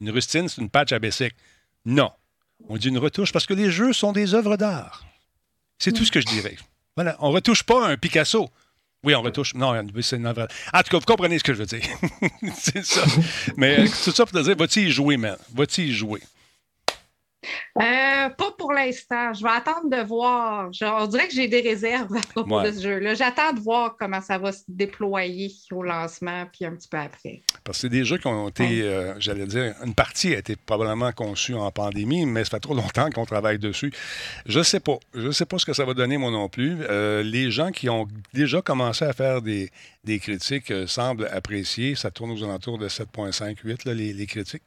Une 0.00 0.10
rustine, 0.10 0.48
c'est 0.48 0.60
une 0.60 0.70
patch 0.70 0.92
à 0.92 0.98
basic. 0.98 1.34
Non. 1.84 2.10
On 2.68 2.76
dit 2.76 2.88
une 2.88 2.98
retouche 2.98 3.32
parce 3.32 3.46
que 3.46 3.54
les 3.54 3.70
jeux 3.70 3.92
sont 3.92 4.12
des 4.12 4.34
œuvres 4.34 4.56
d'art. 4.56 5.04
C'est 5.78 5.92
tout 5.92 6.02
mm. 6.02 6.06
ce 6.06 6.12
que 6.12 6.20
je 6.20 6.26
dirais. 6.26 6.56
Voilà. 6.96 7.16
On 7.20 7.30
retouche 7.30 7.62
pas 7.62 7.88
un 7.88 7.96
Picasso. 7.96 8.50
Oui, 9.04 9.14
on 9.14 9.22
retouche. 9.22 9.54
Non, 9.54 9.80
c'est 10.02 10.16
une 10.16 10.26
En 10.26 10.32
tout 10.32 10.46
cas, 10.72 10.98
vous 10.98 11.00
comprenez 11.00 11.38
ce 11.38 11.44
que 11.44 11.54
je 11.54 11.58
veux 11.58 11.66
dire. 11.66 11.82
c'est 12.58 12.84
ça. 12.84 13.02
Mais 13.56 13.80
euh, 13.80 13.86
tout 13.86 14.10
ça 14.10 14.26
pour 14.26 14.32
te 14.32 14.42
dire, 14.42 14.56
vas-tu 14.56 14.80
y 14.80 14.90
jouer, 14.90 15.16
man? 15.16 15.36
Vas-tu 15.54 15.82
y 15.82 15.92
jouer? 15.92 16.20
Euh, 17.80 18.28
pas 18.30 18.50
pour 18.58 18.72
l'instant. 18.72 19.32
Je 19.32 19.42
vais 19.42 19.50
attendre 19.50 19.88
de 19.88 20.02
voir. 20.02 20.70
on 20.82 21.06
dirait 21.06 21.28
que 21.28 21.34
j'ai 21.34 21.46
des 21.46 21.60
réserves 21.60 22.14
à 22.16 22.20
propos 22.32 22.62
de 22.62 22.72
ce 22.72 22.82
jeu-là. 22.82 23.14
J'attends 23.14 23.52
de 23.52 23.60
voir 23.60 23.96
comment 23.98 24.20
ça 24.20 24.38
va 24.38 24.50
se 24.52 24.64
déployer 24.66 25.52
au 25.70 25.82
lancement, 25.82 26.46
puis 26.52 26.64
un 26.64 26.74
petit 26.74 26.88
peu 26.88 26.98
après. 26.98 27.42
Parce 27.62 27.78
que 27.78 27.82
c'est 27.82 27.88
des 27.88 28.04
jeux 28.04 28.18
qui 28.18 28.26
ont 28.26 28.48
été, 28.48 28.82
euh, 28.82 29.14
j'allais 29.20 29.46
dire, 29.46 29.74
une 29.84 29.94
partie 29.94 30.34
a 30.34 30.38
été 30.38 30.56
probablement 30.56 31.12
conçue 31.12 31.54
en 31.54 31.70
pandémie, 31.70 32.26
mais 32.26 32.44
ça 32.44 32.50
fait 32.50 32.60
trop 32.60 32.74
longtemps 32.74 33.10
qu'on 33.10 33.26
travaille 33.26 33.58
dessus. 33.58 33.92
Je 34.46 34.62
sais 34.62 34.80
pas. 34.80 34.98
Je 35.14 35.30
sais 35.30 35.46
pas 35.46 35.58
ce 35.58 35.66
que 35.66 35.72
ça 35.72 35.84
va 35.84 35.94
donner, 35.94 36.18
moi 36.18 36.30
non 36.30 36.48
plus. 36.48 36.78
Euh, 36.90 37.22
les 37.22 37.50
gens 37.50 37.70
qui 37.70 37.88
ont 37.88 38.08
déjà 38.34 38.62
commencé 38.62 39.04
à 39.04 39.12
faire 39.12 39.42
des, 39.42 39.70
des 40.08 40.18
critiques 40.18 40.72
semblent 40.86 41.28
apprécier. 41.30 41.94
Ça 41.94 42.10
tourne 42.10 42.30
aux 42.30 42.42
alentours 42.42 42.78
de 42.78 42.88
7,5, 42.88 43.56
8, 43.62 43.84
les, 43.84 44.12
les, 44.12 44.26
critiques. 44.26 44.62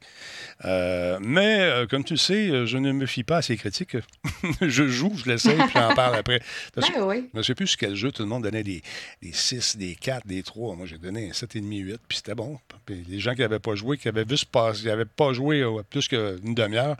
mais, 0.64 1.84
comme 1.90 2.04
tu 2.04 2.16
sais, 2.16 2.66
je 2.66 2.78
ne 2.78 2.92
me 2.92 3.06
fie 3.06 3.24
pas 3.24 3.38
à 3.38 3.42
ces 3.42 3.56
critiques. 3.56 3.96
je 4.60 4.88
joue, 4.88 5.12
je 5.16 5.30
l'essaye, 5.30 5.56
puis 5.56 5.72
j'en 5.74 5.94
parle 5.94 6.16
après. 6.16 6.40
Ben 6.74 6.82
je 6.82 7.38
ne 7.38 7.42
sais 7.42 7.54
plus 7.54 7.66
sur 7.66 7.78
quel 7.78 7.94
jeu 7.94 8.10
tout 8.12 8.22
le 8.22 8.28
monde 8.28 8.44
donnait 8.44 8.62
des, 8.62 8.82
des 9.20 9.32
6, 9.32 9.76
des 9.76 9.94
4, 9.94 10.26
des 10.26 10.42
3. 10.42 10.76
Moi, 10.76 10.86
j'ai 10.86 10.98
donné 10.98 11.28
un 11.28 11.32
7,5, 11.32 11.62
8, 11.62 12.00
puis 12.08 12.16
c'était 12.16 12.34
bon. 12.34 12.58
Puis 12.86 13.04
les 13.08 13.20
gens 13.20 13.34
qui 13.34 13.40
n'avaient 13.40 13.58
pas 13.58 13.74
joué, 13.74 13.98
qui 13.98 14.08
avaient 14.08 14.26
juste 14.28 14.46
pas, 14.46 14.72
qui 14.72 14.86
n'avaient 14.86 15.04
pas 15.04 15.32
joué 15.32 15.64
plus 15.90 16.08
qu'une 16.08 16.54
demi-heure, 16.54 16.96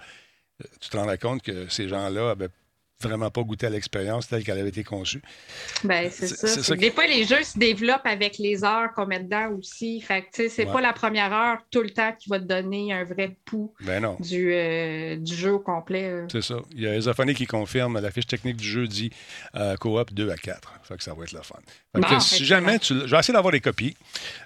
euh, 0.63 0.67
tu 0.81 0.89
te 0.89 0.97
rends 0.97 1.17
compte 1.17 1.43
que 1.43 1.69
ces 1.69 1.89
gens-là 1.89 2.31
avaient 2.31 2.51
vraiment 3.03 3.31
pas 3.31 3.43
goûté 3.43 3.67
à 3.67 3.71
l'expérience 3.71 4.29
telle 4.29 4.45
qu'elle 4.45 4.59
avait 4.59 4.69
été 4.69 4.85
conçue. 4.85 5.23
Ben, 5.85 6.11
c'est 6.11 6.27
ça. 6.27 6.77
Des 6.77 6.91
fois, 6.91 7.07
les 7.07 7.25
jeux 7.25 7.43
se 7.43 7.59
développent 7.59 8.07
avec 8.07 8.39
les 8.39 8.65
heures 8.65 8.93
qu'on 8.95 9.07
met 9.07 9.21
dedans 9.21 9.51
aussi. 9.59 10.01
Fait 10.01 10.23
que, 10.23 10.49
c'est 10.49 10.67
pas 10.67 10.81
la 10.81 10.93
première 10.93 11.33
heure 11.33 11.59
tout 11.71 11.83
le 11.83 11.91
temps 11.91 12.13
qui 12.19 12.29
va 12.29 12.39
te 12.39 12.45
donner 12.45 12.93
un 12.93 13.05
vrai 13.05 13.37
pouls 13.45 13.73
ben 13.81 14.17
Du, 14.21 14.53
euh, 14.53 15.17
du 15.17 15.35
jeu 15.35 15.53
au 15.53 15.59
complet. 15.59 16.25
C'est 16.31 16.43
ça. 16.43 16.57
Il 16.75 16.83
y 16.83 16.87
a 16.87 16.95
Esophonie 16.95 17.35
qui 17.35 17.47
confirme 17.47 18.01
la 18.01 18.11
fiche 18.11 18.27
technique 18.27 18.57
du 18.57 18.69
jeu 18.69 18.87
dit 18.87 19.11
euh, 19.55 19.77
coop 19.77 20.13
2 20.13 20.31
à 20.31 20.37
4. 20.37 20.81
Fait 20.85 20.97
que 20.97 21.03
ça 21.03 21.15
va 21.15 21.25
être 21.25 21.33
le 21.33 21.43
fun. 21.43 22.21
si 22.21 22.45
jamais 22.45 22.79
tu. 22.79 22.95
Je 22.95 23.11
vais 23.11 23.19
essayer 23.19 23.35
d'avoir 23.35 23.53
des 23.53 23.61
copies. 23.61 23.97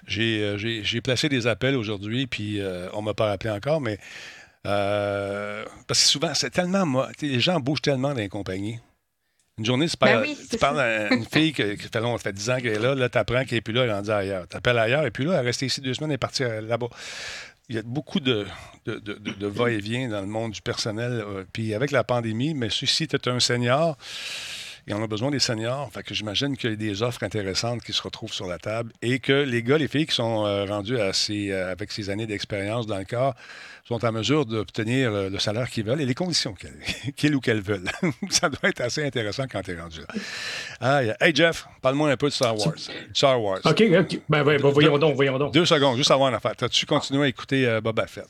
J'ai 0.05 0.41
euh, 0.41 1.01
placé 1.03 1.29
des 1.29 1.47
appels 1.47 1.75
aujourd'hui, 1.75 2.27
puis 2.27 2.61
on 2.93 3.01
m'a 3.01 3.13
pas 3.13 3.27
rappelé 3.27 3.51
encore, 3.51 3.81
mais 3.81 3.99
euh, 4.65 5.65
parce 5.87 6.01
que 6.01 6.09
souvent, 6.09 6.33
c'est 6.33 6.49
tellement. 6.49 7.07
Les 7.21 7.39
gens 7.39 7.59
bougent 7.59 7.81
tellement 7.81 8.09
dans 8.09 8.15
les 8.15 8.29
compagnies. 8.29 8.79
Une 9.57 9.65
journée, 9.65 9.87
tu 9.87 9.97
parles, 9.97 10.27
ben 10.61 10.77
à 10.77 11.13
une 11.13 11.25
fille 11.25 11.51
qui, 11.51 11.63
fait, 11.77 11.99
long, 11.99 12.15
fait 12.19 12.31
10 12.31 12.49
ans 12.51 12.57
qu'elle 12.57 12.73
est 12.73 12.79
là, 12.79 12.93
là, 12.93 13.09
tu 13.09 13.17
apprends 13.17 13.43
qu'elle 13.43 13.57
n'est 13.57 13.61
plus 13.61 13.73
là, 13.73 13.83
elle 13.83 13.89
est 13.89 13.93
rendue 13.93 14.11
ailleurs. 14.11 14.47
Tu 14.47 14.55
appelles 14.55 14.77
ailleurs, 14.77 15.03
et 15.03 15.09
puis 15.09 15.25
là, 15.25 15.33
elle 15.33 15.39
est 15.39 15.47
restée 15.47 15.65
ici 15.65 15.81
deux 15.81 15.95
semaines, 15.95 16.11
elle 16.11 16.15
est 16.15 16.19
partie 16.19 16.43
euh, 16.43 16.61
là-bas. 16.61 16.89
il 17.67 17.75
y 17.75 17.79
a 17.79 17.81
beaucoup 17.81 18.19
de, 18.19 18.45
de, 18.85 19.47
va-et-vient 19.47 20.09
dans 20.09 20.21
le 20.21 20.27
monde 20.27 20.51
du 20.51 20.61
personnel. 20.61 21.11
Euh, 21.11 21.43
puis 21.51 21.73
avec 21.73 21.89
la 21.89 22.03
pandémie, 22.03 22.53
mais 22.53 22.69
si 22.69 23.07
tu 23.07 23.15
es 23.15 23.29
un 23.29 23.39
senior, 23.39 23.97
et 24.87 24.93
on 24.93 25.03
a 25.03 25.07
besoin 25.07 25.31
des 25.31 25.39
seniors. 25.39 25.91
Fait 25.91 26.01
que 26.01 26.13
j'imagine 26.13 26.55
qu'il 26.55 26.69
y 26.69 26.73
a 26.73 26.75
des 26.75 27.03
offres 27.03 27.23
intéressantes 27.23 27.83
qui 27.83 27.91
se 27.91 28.01
retrouvent 28.01 28.31
sur 28.31 28.47
la 28.47 28.57
table 28.57 28.93
et 29.01 29.19
que 29.19 29.33
les 29.33 29.61
gars, 29.61 29.77
les 29.77 29.87
filles 29.87 30.05
qui 30.05 30.15
sont 30.15 30.45
euh, 30.45 30.65
rendus 30.65 30.99
à 30.99 31.11
euh, 31.29 31.71
avec 31.71 31.91
ces 31.91 32.09
années 32.09 32.25
d'expérience 32.25 32.87
dans 32.87 32.97
le 32.97 33.05
corps 33.05 33.35
sont 33.85 34.03
en 34.03 34.11
mesure 34.11 34.45
d'obtenir 34.45 35.11
le 35.11 35.39
salaire 35.39 35.69
qu'ils 35.69 35.85
veulent 35.85 36.01
et 36.01 36.05
les 36.05 36.13
conditions 36.13 36.53
qu'ils 37.15 37.35
ou 37.35 37.39
qu'elles 37.39 37.61
veulent. 37.61 37.89
Ça 38.29 38.49
doit 38.49 38.69
être 38.69 38.81
assez 38.81 39.05
intéressant 39.05 39.45
quand 39.49 39.61
tu 39.61 39.71
es 39.71 39.79
rendu 39.79 40.01
là. 40.01 40.07
Ah, 40.81 41.01
hey 41.21 41.33
Jeff, 41.33 41.67
parle-moi 41.81 42.11
un 42.11 42.17
peu 42.17 42.27
de 42.27 42.33
Star 42.33 42.57
Wars. 42.57 42.75
Star 43.13 43.41
Wars. 43.41 43.59
OK, 43.63 43.81
OK. 43.81 44.19
Ben, 44.27 44.43
ben, 44.43 44.61
ben 44.61 44.69
voyons 44.69 44.97
donc, 44.97 45.15
voyons 45.15 45.37
donc. 45.37 45.53
Deux 45.53 45.65
secondes, 45.65 45.95
juste 45.95 46.11
avant 46.11 46.27
une 46.27 46.35
affaire. 46.35 46.53
As-tu 46.61 46.85
continué 46.85 47.25
à 47.25 47.27
écouter 47.27 47.79
Boba 47.81 48.07
Fett? 48.07 48.27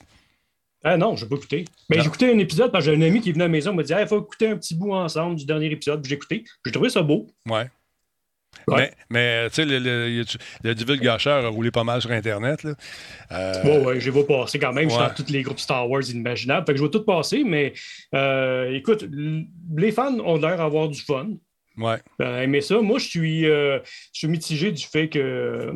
Ah 0.90 0.96
non, 0.96 1.18
je 1.18 1.26
n'ai 1.26 1.30
pas 1.30 1.36
écouté. 1.36 1.66
Mais 1.90 2.00
j'ai 2.00 2.08
écouté 2.08 2.32
un 2.32 2.38
épisode 2.38 2.72
parce 2.72 2.86
que 2.86 2.92
j'ai 2.92 2.98
un 2.98 3.02
ami 3.06 3.20
qui 3.20 3.30
est 3.30 3.32
venu 3.34 3.44
à 3.44 3.48
la 3.48 3.52
maison, 3.52 3.72
il 3.72 3.76
m'a 3.76 3.84
dit 3.84 3.92
il 3.92 4.08
faut 4.08 4.22
écouter 4.22 4.48
un 4.48 4.56
petit 4.56 4.74
bout 4.74 4.94
ensemble 4.94 5.36
du 5.36 5.46
dernier 5.46 5.66
épisode. 5.66 6.06
J'ai 6.08 6.16
écouté. 6.16 6.46
J'ai 6.66 6.72
trouvé 6.72 6.90
ça 6.90 7.02
beau. 7.02 7.28
Ouais. 7.46 7.66
Mais, 8.70 8.92
mais 9.10 9.50
tu 9.50 9.56
sais, 9.56 9.66
le, 9.66 9.80
le, 9.80 10.24
le, 10.64 10.76
divulgateur 10.76 11.46
a 11.46 11.50
roulé 11.50 11.72
pas 11.72 11.84
mal 11.84 12.02
sur 12.02 12.12
Internet. 12.12 12.64
Là. 12.64 12.74
Euh... 13.34 13.64
Ouais, 13.64 13.86
ouais, 13.86 14.00
je 14.00 14.10
vais 14.10 14.24
passer 14.24 14.60
quand 14.60 14.72
même. 14.72 14.90
Je 14.90 14.96
suis 14.96 15.04
dans 15.04 15.14
tous 15.14 15.30
les 15.30 15.42
groupes 15.42 15.60
Star 15.60 15.90
Wars 15.90 16.10
inimaginables. 16.10 16.66
Fait 16.66 16.72
que 16.72 16.80
je 16.80 16.84
vais 16.84 16.90
tout 16.90 17.04
passer, 17.04 17.44
mais 17.44 17.74
euh, 18.16 18.72
écoute, 18.72 19.06
les 19.76 19.92
fans 19.92 20.18
ont 20.20 20.38
l'air 20.38 20.58
d'avoir 20.58 20.88
du 20.88 21.02
fun. 21.02 21.32
Ouais. 21.78 21.98
Euh, 22.22 22.46
mais 22.48 22.62
ça, 22.62 22.80
moi, 22.80 22.98
je 22.98 23.08
suis, 23.08 23.46
euh, 23.46 23.80
je 24.14 24.20
suis 24.20 24.28
mitigé 24.28 24.72
du 24.72 24.86
fait 24.86 25.10
que 25.10 25.74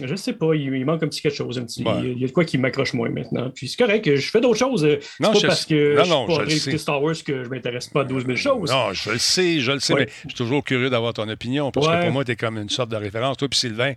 je 0.00 0.16
sais 0.16 0.32
pas, 0.32 0.54
il, 0.54 0.84
manque 0.86 1.02
un 1.02 1.08
petit 1.08 1.20
quelque 1.20 1.34
chose. 1.34 1.58
Un 1.58 1.64
petit, 1.64 1.84
Il 2.02 2.18
y 2.18 2.24
a 2.24 2.26
de 2.26 2.32
quoi 2.32 2.44
qui 2.44 2.56
m'accroche 2.56 2.94
moins 2.94 3.10
maintenant. 3.10 3.50
Puis 3.50 3.68
c'est 3.68 3.76
correct, 3.76 4.14
je 4.14 4.30
fais 4.30 4.40
d'autres 4.40 4.58
choses. 4.58 4.86
C'est 5.00 5.22
pas 5.22 5.32
parce 5.32 5.66
que 5.66 6.08
non, 6.08 6.26
je 6.46 6.56
suis 6.56 6.72
pas 6.72 6.78
Star 6.78 7.02
Wars 7.02 7.14
que 7.24 7.44
je 7.44 7.48
m'intéresse 7.48 7.88
pas 7.88 8.00
à 8.00 8.04
12 8.04 8.24
000 8.24 8.36
choses. 8.36 8.70
Non, 8.70 8.92
je 8.92 9.10
le 9.10 9.18
sais, 9.18 9.60
je 9.60 9.72
le 9.72 9.80
sais, 9.80 9.94
mais 9.94 10.08
je 10.24 10.28
suis 10.28 10.36
toujours 10.36 10.64
curieux 10.64 10.88
d'avoir 10.88 11.12
ton 11.12 11.28
opinion 11.28 11.70
parce 11.70 11.86
que 11.86 12.02
pour 12.02 12.12
moi, 12.12 12.24
tu 12.24 12.32
es 12.32 12.36
comme 12.36 12.56
une 12.56 12.70
sorte 12.70 12.90
de 12.90 12.96
référence. 12.96 13.36
Toi 13.36 13.48
puis 13.48 13.58
Sylvain, 13.58 13.92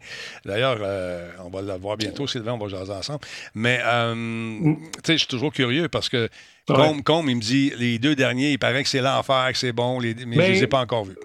d'ailleurs, 0.45 0.79
euh, 0.81 1.29
on 1.43 1.49
va 1.49 1.61
le 1.61 1.73
voir 1.79 1.97
bientôt, 1.97 2.27
Sylvain, 2.27 2.53
on 2.53 2.57
va 2.57 2.67
jaser 2.67 2.91
ensemble. 2.91 3.21
Mais 3.53 3.79
euh, 3.85 4.15
mm. 4.15 4.75
tu 4.75 4.99
sais, 5.05 5.13
je 5.13 5.19
suis 5.19 5.27
toujours 5.27 5.53
curieux 5.53 5.87
parce 5.87 6.09
que 6.09 6.29
comme 7.03 7.29
il 7.29 7.35
me 7.35 7.41
dit, 7.41 7.71
les 7.77 7.99
deux 7.99 8.15
derniers, 8.15 8.51
il 8.51 8.59
paraît 8.59 8.83
que 8.83 8.89
c'est 8.89 9.01
l'enfer, 9.01 9.51
que 9.51 9.57
c'est 9.57 9.71
bon, 9.71 9.99
mais, 10.01 10.15
je 10.17 10.25
ne 10.25 10.41
les 10.41 10.63
ai 10.63 10.67
pas 10.67 10.79
encore 10.79 11.05
vus. 11.05 11.15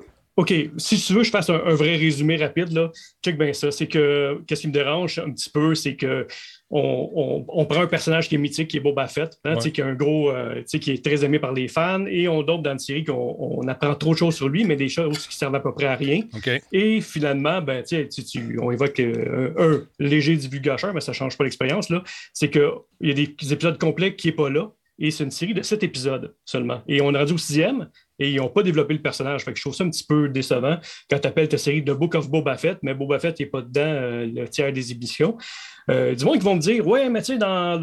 OK, 0.40 0.54
si 0.78 0.98
tu 0.98 1.12
veux 1.12 1.22
je 1.22 1.30
fasse 1.30 1.50
un, 1.50 1.58
vrai 1.74 1.96
résumé 1.96 2.38
rapide, 2.38 2.72
là, 2.72 2.90
check 3.22 3.36
bien 3.36 3.52
ça. 3.52 3.70
C'est 3.70 3.86
que, 3.86 4.40
qu'est-ce 4.46 4.62
qui 4.62 4.68
me 4.68 4.72
dérange 4.72 5.18
un 5.18 5.30
petit 5.32 5.50
peu, 5.50 5.74
c'est 5.74 5.96
que 5.96 6.26
on, 6.70 7.66
prend 7.68 7.82
un 7.82 7.86
personnage 7.86 8.26
qui 8.26 8.36
est 8.36 8.38
mythique, 8.38 8.68
qui 8.68 8.78
est 8.78 8.80
Boba 8.80 9.06
Fett, 9.06 9.38
hein, 9.44 9.56
qui 9.56 9.68
est 9.68 9.84
un 9.84 9.92
gros, 9.92 10.30
euh, 10.30 10.62
qui 10.62 10.92
est 10.92 11.04
très 11.04 11.26
aimé 11.26 11.38
par 11.38 11.52
les 11.52 11.68
fans, 11.68 12.06
et 12.06 12.26
on 12.26 12.42
dope 12.42 12.62
dans 12.62 12.72
une 12.72 12.78
série 12.78 13.04
qu'on 13.04 13.36
on 13.38 13.68
apprend 13.68 13.94
trop 13.94 14.14
de 14.14 14.18
choses 14.18 14.34
sur 14.34 14.48
lui, 14.48 14.64
mais 14.64 14.76
des 14.76 14.88
choses 14.88 15.26
qui 15.26 15.36
servent 15.36 15.56
à 15.56 15.60
peu 15.60 15.74
près 15.74 15.86
à 15.86 15.96
rien. 15.96 16.22
Et 16.72 17.02
finalement, 17.02 17.60
ben, 17.60 17.82
tu, 17.82 18.58
on 18.62 18.70
évoque 18.70 18.98
euh, 18.98 19.52
un 19.58 19.82
léger 19.98 20.36
divulgateur, 20.36 20.94
mais 20.94 21.02
ça 21.02 21.12
ne 21.12 21.16
change 21.16 21.36
pas 21.36 21.44
l'expérience. 21.44 21.92
C'est 22.32 22.48
qu'il 22.48 22.70
y 23.02 23.10
a 23.10 23.14
des 23.14 23.52
épisodes 23.52 23.78
complets 23.78 24.16
qui 24.16 24.28
n'est 24.28 24.34
pas 24.34 24.48
là. 24.48 24.70
Et 25.00 25.10
c'est 25.10 25.24
une 25.24 25.30
série 25.30 25.54
de 25.54 25.62
sept 25.62 25.82
épisodes 25.82 26.34
seulement. 26.44 26.82
Et 26.86 27.00
on 27.00 27.12
est 27.14 27.18
rendu 27.18 27.32
au 27.32 27.38
sixième 27.38 27.88
et 28.18 28.30
ils 28.30 28.36
n'ont 28.36 28.50
pas 28.50 28.62
développé 28.62 28.92
le 28.94 29.02
personnage. 29.02 29.44
Je 29.46 29.60
trouve 29.60 29.74
ça 29.74 29.84
un 29.84 29.90
petit 29.90 30.04
peu 30.04 30.28
décevant 30.28 30.78
quand 31.10 31.18
tu 31.18 31.26
appelles 31.26 31.48
ta 31.48 31.56
série 31.58 31.82
The 31.82 31.92
Book 31.92 32.14
of 32.14 32.30
Boba 32.30 32.56
Fett, 32.58 32.78
mais 32.82 32.94
Boba 32.94 33.18
Fett 33.18 33.40
n'est 33.40 33.46
pas 33.46 33.62
dedans 33.62 33.80
euh, 33.80 34.26
le 34.26 34.46
tiers 34.48 34.72
des 34.72 34.92
émissions. 34.92 35.38
Euh, 35.90 36.14
du 36.14 36.24
moins, 36.24 36.36
ils 36.36 36.42
vont 36.42 36.54
me 36.54 36.60
dire 36.60 36.86
Ouais, 36.86 37.08
mais 37.08 37.20
tu 37.20 37.32
sais, 37.32 37.38
dans 37.38 37.82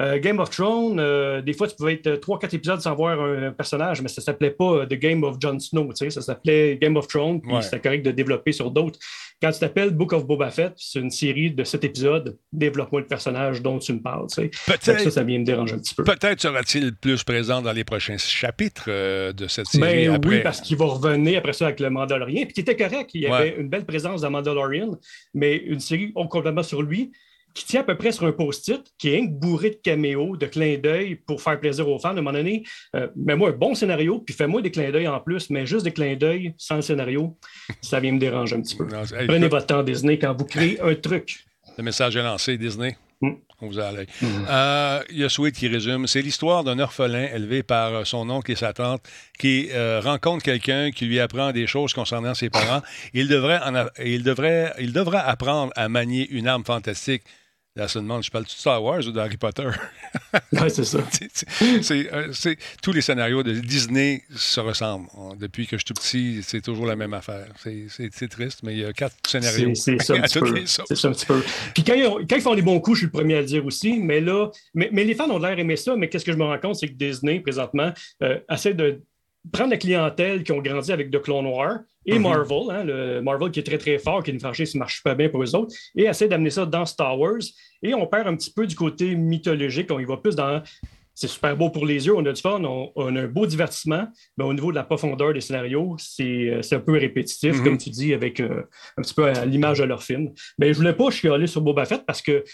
euh, 0.00 0.18
Game 0.18 0.38
of 0.40 0.50
Thrones, 0.50 0.98
euh, 0.98 1.40
des 1.40 1.52
fois, 1.52 1.68
tu 1.68 1.76
pouvais 1.76 1.94
être 1.94 2.20
3-4 2.20 2.54
épisodes 2.54 2.80
sans 2.80 2.94
voir 2.94 3.20
un 3.20 3.52
personnage, 3.52 4.02
mais 4.02 4.08
ça 4.08 4.20
ne 4.20 4.24
s'appelait 4.24 4.50
pas 4.50 4.86
The 4.86 4.94
Game 4.94 5.22
of 5.24 5.36
Jon 5.40 5.58
Snow, 5.58 5.90
ça 5.94 6.20
s'appelait 6.20 6.76
Game 6.76 6.96
of 6.96 7.06
Thrones, 7.08 7.40
puis 7.40 7.52
c'était 7.62 7.80
correct 7.80 8.04
de 8.04 8.10
développer 8.10 8.52
sur 8.52 8.70
d'autres. 8.70 8.98
Quand 9.42 9.52
tu 9.52 9.58
t'appelles 9.58 9.90
Book 9.90 10.14
of 10.14 10.26
Boba 10.26 10.50
Fett, 10.50 10.72
c'est 10.76 10.98
une 10.98 11.10
série 11.10 11.50
de 11.50 11.62
7 11.62 11.84
épisodes, 11.84 12.38
développe-moi 12.52 13.02
le 13.02 13.06
personnage 13.06 13.60
dont 13.60 13.78
tu 13.78 13.92
me 13.92 14.00
parles. 14.00 14.26
Peut-être. 14.34 14.82
Ça, 14.82 15.10
ça 15.10 15.22
vient 15.22 15.38
me 15.38 15.44
déranger 15.44 15.74
un 15.74 15.78
petit 15.78 15.94
peu. 15.94 16.04
Peut-être 16.04 16.40
sera-t-il 16.40 16.94
plus 16.94 17.22
présent 17.22 17.60
dans 17.60 17.72
les 17.72 17.84
prochains 17.84 18.16
chapitres 18.16 18.86
euh, 18.88 19.34
de 19.34 19.46
cette 19.46 19.66
série. 19.66 20.08
Ben, 20.08 20.20
Oui, 20.26 20.40
parce 20.40 20.62
qu'il 20.62 20.78
va 20.78 20.86
revenir 20.86 21.38
après 21.38 21.52
ça 21.52 21.66
avec 21.66 21.80
le 21.80 21.90
Mandalorian, 21.90 22.44
puis 22.44 22.54
qui 22.54 22.60
était 22.60 22.76
correct. 22.76 23.10
Il 23.12 23.22
y 23.22 23.26
avait 23.26 23.56
une 23.58 23.68
belle 23.68 23.84
présence 23.84 24.22
de 24.22 24.28
Mandalorian, 24.28 24.98
mais 25.34 25.56
une 25.56 25.80
série 25.80 26.14
complètement 26.14 26.62
sur 26.62 26.80
lui 26.80 27.12
qui 27.56 27.64
tient 27.64 27.80
à 27.80 27.84
peu 27.84 27.96
près 27.96 28.12
sur 28.12 28.26
un 28.26 28.32
post-it, 28.32 28.82
qui 28.98 29.08
est 29.08 29.26
bourré 29.26 29.70
de 29.70 29.76
caméos, 29.76 30.36
de 30.36 30.46
clins 30.46 30.76
d'œil 30.76 31.16
pour 31.16 31.40
faire 31.40 31.58
plaisir 31.58 31.88
aux 31.88 31.98
fans. 31.98 32.10
À 32.10 32.12
un 32.12 32.16
moment 32.16 32.32
donné, 32.32 32.64
euh, 32.94 33.08
mets-moi 33.16 33.48
un 33.48 33.52
bon 33.52 33.74
scénario, 33.74 34.18
puis 34.18 34.34
fais-moi 34.34 34.60
des 34.60 34.70
clins 34.70 34.90
d'œil 34.90 35.08
en 35.08 35.18
plus, 35.20 35.48
mais 35.48 35.66
juste 35.66 35.84
des 35.84 35.92
clins 35.92 36.16
d'œil 36.16 36.54
sans 36.58 36.76
le 36.76 36.82
scénario, 36.82 37.34
ça 37.80 37.98
vient 37.98 38.12
me 38.12 38.18
déranger 38.18 38.56
un 38.56 38.60
petit 38.60 38.76
peu. 38.76 38.86
Prenez 38.86 39.48
votre 39.48 39.66
temps, 39.66 39.82
Disney, 39.82 40.18
quand 40.18 40.36
vous 40.38 40.44
créez 40.44 40.78
un 40.82 40.94
truc. 40.94 41.44
Le 41.78 41.82
message 41.82 42.16
est 42.16 42.22
lancé, 42.22 42.58
Disney. 42.58 42.96
Mm. 43.22 43.30
On 43.62 43.68
vous 43.68 43.80
a 43.80 43.90
mm. 43.90 44.06
euh, 44.50 45.00
il 45.08 45.16
y 45.16 45.24
a 45.24 45.30
Sweet 45.30 45.54
qui 45.54 45.68
résume. 45.68 46.06
C'est 46.06 46.20
l'histoire 46.20 46.62
d'un 46.62 46.78
orphelin 46.78 47.26
élevé 47.34 47.62
par 47.62 47.94
euh, 47.94 48.04
son 48.04 48.28
oncle 48.28 48.52
et 48.52 48.56
sa 48.56 48.74
tante 48.74 49.00
qui 49.38 49.70
rencontre 50.02 50.44
quelqu'un 50.44 50.90
qui 50.90 51.06
lui 51.06 51.20
apprend 51.20 51.52
des 51.52 51.66
choses 51.66 51.94
concernant 51.94 52.34
ses 52.34 52.50
parents. 52.50 52.82
Il 53.14 53.28
devrait, 53.28 53.60
il, 54.04 54.22
devrait, 54.22 54.74
il 54.78 54.92
devra 54.92 55.20
apprendre 55.20 55.72
à 55.74 55.88
manier 55.88 56.28
une 56.28 56.48
arme 56.48 56.64
fantastique 56.66 57.22
Là, 57.76 57.88
se 57.88 57.98
demande, 57.98 58.24
je 58.24 58.30
parle 58.30 58.44
de 58.44 58.48
Star 58.48 58.82
Wars 58.82 59.06
ou 59.06 59.12
d'Harry 59.12 59.36
Potter? 59.36 59.68
oui, 60.52 60.70
c'est 60.70 60.84
ça. 60.84 60.98
Euh, 61.90 62.28
c'est, 62.32 62.56
tous 62.82 62.92
les 62.92 63.00
scénarios 63.00 63.42
de 63.42 63.52
Disney 63.52 64.22
se 64.34 64.60
ressemblent. 64.60 65.06
Depuis 65.38 65.66
que 65.66 65.76
je 65.76 65.84
suis 65.84 65.84
tout 65.84 65.94
petit, 65.94 66.42
c'est 66.42 66.60
toujours 66.60 66.86
la 66.86 66.96
même 66.96 67.14
affaire. 67.14 67.46
C'est, 67.58 68.28
triste, 68.28 68.60
mais 68.62 68.72
il 68.74 68.78
y 68.80 68.84
a 68.84 68.92
quatre 68.92 69.14
scénarios. 69.26 69.74
C'est, 69.74 70.00
ça, 70.02 70.14
un 70.16 70.20
petit 70.22 70.38
peu. 70.38 70.64
C'est 70.64 70.96
ça 70.96 71.08
un 71.08 71.12
petit 71.12 71.26
peu. 71.26 71.42
Puis 71.74 71.84
quand 71.84 71.94
ils, 71.94 72.40
font 72.40 72.54
des 72.54 72.62
bons 72.62 72.80
coups, 72.80 72.96
je 72.96 73.00
suis 73.00 73.06
le 73.06 73.12
premier 73.12 73.36
à 73.36 73.40
le 73.40 73.46
dire 73.46 73.64
aussi, 73.66 73.98
mais 73.98 74.20
là, 74.20 74.50
mais, 74.74 74.90
les 75.04 75.14
fans 75.14 75.30
ont 75.30 75.38
l'air 75.38 75.58
aimer 75.58 75.76
ça, 75.76 75.96
mais 75.96 76.08
qu'est-ce 76.08 76.24
que 76.24 76.32
je 76.32 76.38
me 76.38 76.44
rends 76.44 76.58
compte, 76.58 76.76
c'est 76.76 76.88
que 76.88 76.94
Disney, 76.94 77.40
présentement, 77.40 77.92
euh, 78.22 78.38
essaie 78.50 78.74
de 78.74 79.02
prendre 79.52 79.70
la 79.70 79.76
clientèle 79.76 80.42
qui 80.42 80.52
ont 80.52 80.60
grandi 80.60 80.92
avec 80.92 81.10
The 81.10 81.20
Clone 81.20 81.44
Noir 81.44 81.78
et 82.04 82.18
mhm. 82.18 82.22
Marvel, 82.22 82.70
hein, 82.70 82.84
le 82.84 83.20
Marvel 83.20 83.50
qui 83.50 83.60
est 83.60 83.64
très 83.64 83.78
très 83.78 83.98
fort, 83.98 84.22
qui 84.22 84.30
est 84.30 84.34
une 84.34 84.40
franchise 84.40 84.70
qui 84.70 84.76
ne 84.76 84.80
marche 84.80 85.02
pas 85.02 85.14
bien 85.14 85.28
pour 85.28 85.42
eux 85.42 85.54
autres, 85.54 85.74
et 85.96 86.04
essaie 86.04 86.28
d'amener 86.28 86.50
ça 86.50 86.66
dans 86.66 86.86
Star 86.86 87.18
Wars. 87.18 87.42
Et 87.82 87.94
on 87.94 88.06
perd 88.06 88.28
un 88.28 88.36
petit 88.36 88.52
peu 88.52 88.66
du 88.66 88.74
côté 88.74 89.14
mythologique, 89.14 89.90
on 89.90 89.98
y 89.98 90.04
va 90.04 90.16
plus 90.16 90.36
dans 90.36 90.62
c'est 91.16 91.28
super 91.28 91.56
beau 91.56 91.70
pour 91.70 91.86
les 91.86 92.06
yeux, 92.06 92.14
on 92.14 92.24
a 92.26 92.32
du 92.32 92.40
fun, 92.42 92.62
on, 92.62 93.16
a 93.16 93.20
un 93.22 93.26
beau 93.26 93.46
divertissement, 93.46 94.06
mais 94.36 94.44
au 94.44 94.52
niveau 94.52 94.70
de 94.70 94.76
la 94.76 94.84
profondeur 94.84 95.32
des 95.32 95.40
scénarios, 95.40 95.96
c'est 95.98 96.50
euh, 96.50 96.60
un 96.72 96.78
peu 96.78 96.92
répétitif, 96.92 97.56
mhm. 97.56 97.64
comme 97.64 97.78
tu 97.78 97.88
dis, 97.88 98.12
avec 98.12 98.38
euh, 98.38 98.64
un 98.98 99.02
petit 99.02 99.14
peu 99.14 99.24
à 99.24 99.46
l'image 99.46 99.78
de 99.78 99.84
leur 99.84 100.02
film. 100.02 100.32
Mais 100.58 100.74
je 100.74 100.78
voulais 100.78 100.92
pas 100.92 101.08
je 101.08 101.16
suis 101.16 101.30
allé 101.30 101.46
sur 101.46 101.62
Boba 101.62 101.86
Fett 101.86 102.04
parce 102.04 102.20
que, 102.20 102.44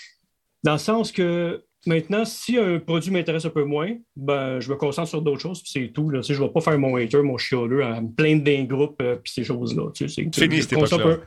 dans 0.62 0.74
le 0.74 0.78
sens 0.78 1.10
que 1.10 1.64
Maintenant, 1.84 2.24
si 2.24 2.56
un 2.58 2.78
produit 2.78 3.10
m'intéresse 3.10 3.44
un 3.44 3.50
peu 3.50 3.64
moins, 3.64 3.90
ben, 4.14 4.60
je 4.60 4.70
me 4.70 4.76
concentre 4.76 5.08
sur 5.08 5.20
d'autres 5.20 5.40
choses, 5.40 5.60
puis 5.60 5.70
c'est 5.72 5.92
tout. 5.92 6.10
Là. 6.10 6.20
je 6.22 6.32
ne 6.32 6.38
vais 6.38 6.48
pas 6.48 6.60
faire 6.60 6.78
mon 6.78 6.94
hater, 6.96 7.22
mon 7.22 7.36
chialeux, 7.36 7.82
à 7.82 8.00
me 8.00 8.08
plaindre 8.08 8.44
d'un 8.44 8.62
groupe, 8.62 9.02
euh, 9.02 9.16
puis 9.16 9.32
ces 9.32 9.42
choses-là. 9.42 9.90
c'est 9.94 10.06
fini, 10.08 10.62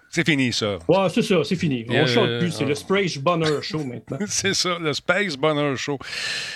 C'est 0.09 0.25
fini, 0.25 0.53
ça. 0.53 0.77
Ouais, 0.87 1.09
c'est 1.13 1.23
ça, 1.23 1.43
c'est 1.43 1.57
fini. 1.57 1.85
On 1.89 1.93
ne 1.93 2.17
euh, 2.17 2.39
plus. 2.39 2.51
C'est 2.51 2.63
le 2.63 2.75
Space 2.75 3.17
Bonner 3.17 3.61
Show 3.61 3.83
maintenant. 3.83 4.17
c'est 4.27 4.53
ça, 4.53 4.77
le 4.79 4.93
Space 4.93 5.35
Bonner 5.35 5.75
Show. 5.75 5.99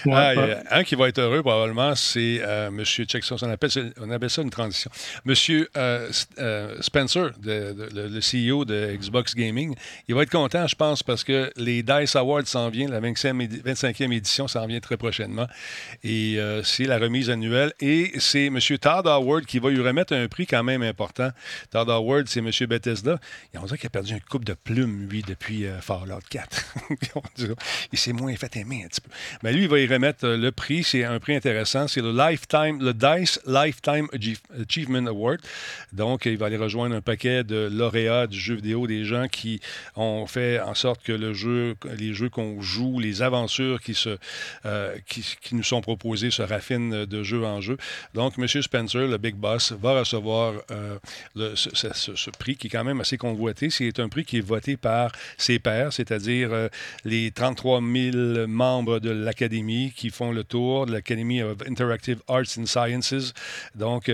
Ah, 0.09 0.33
un 0.71 0.83
qui 0.85 0.95
va 0.95 1.09
être 1.09 1.19
heureux, 1.19 1.41
probablement, 1.41 1.93
c'est 1.93 2.39
euh, 2.41 2.69
M. 2.69 2.85
Checkson. 2.85 3.35
On 3.41 3.49
appelle, 3.49 3.71
ça, 3.71 3.81
on 3.99 4.09
appelle 4.11 4.29
ça 4.29 4.41
une 4.41 4.49
transition. 4.49 4.89
M. 5.27 5.35
Spencer, 6.79 7.31
le, 7.43 8.19
CEO 8.19 8.63
de 8.63 8.95
Xbox 8.95 9.35
Gaming, 9.35 9.75
il 10.07 10.15
va 10.15 10.23
être 10.23 10.31
content, 10.31 10.67
je 10.67 10.75
pense, 10.75 11.03
parce 11.03 11.25
que 11.25 11.51
les 11.57 11.83
DICE 11.83 12.15
Awards 12.15 12.47
s'en 12.47 12.69
viennent, 12.69 12.91
la 12.91 13.01
25e 13.01 13.88
cinquième 13.89 14.13
édition, 14.13 14.47
ça 14.47 14.61
en 14.61 14.67
vient 14.67 14.79
très 14.79 14.97
prochainement. 14.97 15.47
Et 16.03 16.35
euh, 16.37 16.61
c'est 16.63 16.83
la 16.83 16.99
remise 16.99 17.31
annuelle. 17.31 17.73
Et 17.79 18.11
c'est 18.19 18.45
M. 18.45 18.59
Todd 18.59 19.07
Howard 19.07 19.45
qui 19.45 19.57
va 19.57 19.71
lui 19.71 19.81
remettre 19.81 20.13
un 20.13 20.27
prix 20.27 20.45
quand 20.45 20.63
même 20.63 20.83
important. 20.83 21.31
Todd 21.71 21.89
Howard, 21.89 22.27
c'est 22.27 22.39
M. 22.39 22.51
Bethesda. 22.67 23.19
On 23.55 23.65
dirait 23.65 23.77
qu'il 23.79 23.87
a 23.87 23.89
perdu 23.89 24.13
un 24.13 24.19
coupe 24.19 24.45
de 24.45 24.53
plumes, 24.53 25.07
lui, 25.09 25.23
depuis 25.23 25.65
euh, 25.65 25.81
Fallout 25.81 26.19
4. 26.29 26.75
il 27.91 27.97
s'est 27.97 28.13
moins 28.13 28.35
fait 28.35 28.55
aimer 28.57 28.83
un 28.85 28.87
petit 28.87 29.01
peu. 29.01 29.09
Mais 29.41 29.53
lui, 29.53 29.63
il 29.63 29.69
va 29.69 29.79
y 29.79 29.87
remettre 29.87 30.25
euh, 30.25 30.37
le 30.37 30.51
prix. 30.51 30.83
C'est 30.83 31.03
un 31.03 31.19
prix 31.19 31.35
intéressant. 31.35 31.87
C'est 31.87 32.01
le 32.01 32.11
Lifetime, 32.11 32.79
le 32.79 32.93
DICE 32.93 33.39
Lifetime 33.47 34.07
Achievement 34.13 35.07
Award. 35.07 35.39
Donc, 35.93 36.27
il 36.27 36.37
va 36.37 36.45
aller 36.45 36.57
rejoindre 36.57 36.95
un 36.95 37.01
paquet 37.01 37.43
de 37.43 37.67
lauréats 37.71 38.27
du 38.27 38.39
jeu 38.39 38.53
vidéo, 38.53 38.85
des 38.85 39.03
gens 39.03 39.27
qui 39.27 39.61
ont 39.95 40.27
fait 40.27 40.59
en 40.59 40.75
sorte 40.75 41.01
que 41.01 41.11
le 41.11 41.33
jeu, 41.33 41.75
les 41.97 42.13
jeux 42.13 42.29
qu'on 42.29 42.61
joue, 42.61 42.99
les 42.99 43.23
aventures 43.23 43.78
qui, 43.81 43.93
se, 43.93 44.17
qui, 45.07 45.55
nous 45.55 45.63
sont 45.63 45.81
proposées 45.81 46.31
se 46.31 46.41
raffinent 46.41 47.05
de 47.05 47.23
jeu 47.23 47.45
en 47.45 47.61
jeu. 47.61 47.77
Donc, 48.13 48.33
M. 48.37 48.47
Spencer, 48.47 49.07
le 49.07 49.17
Big 49.17 49.35
Boss, 49.35 49.71
va 49.73 49.99
recevoir 49.99 50.53
ce, 51.35 52.29
prix 52.31 52.55
qui 52.55 52.67
est 52.67 52.69
quand 52.69 52.83
même 52.83 53.01
assez 53.01 53.17
convoité. 53.17 53.69
C'est 53.69 53.99
un 53.99 54.09
prix 54.09 54.25
qui 54.25 54.37
est 54.37 54.45
voté 54.45 54.77
par 54.77 55.11
ses 55.37 55.59
pairs, 55.59 55.93
c'est-à-dire 55.93 56.51
les 57.05 57.31
33 57.31 57.81
000 57.81 58.47
membres 58.47 58.99
de 58.99 59.09
l'Académie 59.09 59.93
qui 59.95 60.09
font 60.09 60.31
le 60.31 60.43
tour 60.43 60.85
de 60.85 60.91
l'Academy 60.91 61.41
of 61.41 61.57
Interactive 61.67 62.19
Arts 62.27 62.57
and 62.57 62.65
Sciences. 62.65 63.33
Donc, 63.75 64.11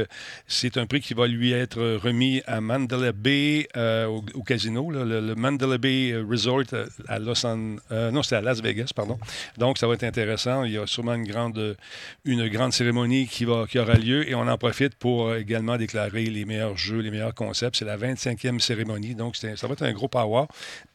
c'est 0.47 0.77
un 0.77 0.85
prix 0.85 1.01
qui 1.01 1.13
va 1.13 1.27
lui 1.27 1.51
être 1.51 1.81
remis 1.95 2.41
à 2.45 2.61
Mandela 2.61 3.11
Bay 3.11 3.67
euh, 3.77 4.05
au, 4.05 4.43
casino, 4.43 4.89
le, 4.91 5.35
Mandela 5.35 5.77
Bay 5.77 6.15
Resort 6.15 6.73
euh, 6.73 6.85
à 7.07 7.19
Los 7.19 7.45
euh, 7.45 8.11
non, 8.11 8.23
c'est 8.23 8.35
à 8.35 8.41
Las 8.41 8.61
Vegas, 8.61 8.91
pardon. 8.95 9.17
Donc, 9.57 9.77
ça 9.77 9.87
va 9.87 9.93
être 9.93 10.03
intéressant. 10.03 10.63
Il 10.63 10.73
y 10.73 10.77
a 10.77 10.87
sûrement 10.87 11.13
une 11.13 11.27
grande, 11.27 11.77
une 12.23 12.47
grande 12.49 12.73
cérémonie 12.73 13.27
qui, 13.27 13.45
va, 13.45 13.65
qui 13.69 13.79
aura 13.79 13.93
lieu 13.93 14.29
et 14.29 14.35
on 14.35 14.47
en 14.47 14.57
profite 14.57 14.95
pour 14.95 15.35
également 15.35 15.77
déclarer 15.77 16.25
les 16.25 16.45
meilleurs 16.45 16.77
jeux, 16.77 16.99
les 16.99 17.11
meilleurs 17.11 17.33
concepts. 17.33 17.77
C'est 17.77 17.85
la 17.85 17.97
25e 17.97 18.59
cérémonie, 18.59 19.15
donc 19.15 19.35
ça 19.35 19.67
va 19.67 19.73
être 19.73 19.83
un 19.83 19.93
gros 19.93 20.07
power 20.07 20.45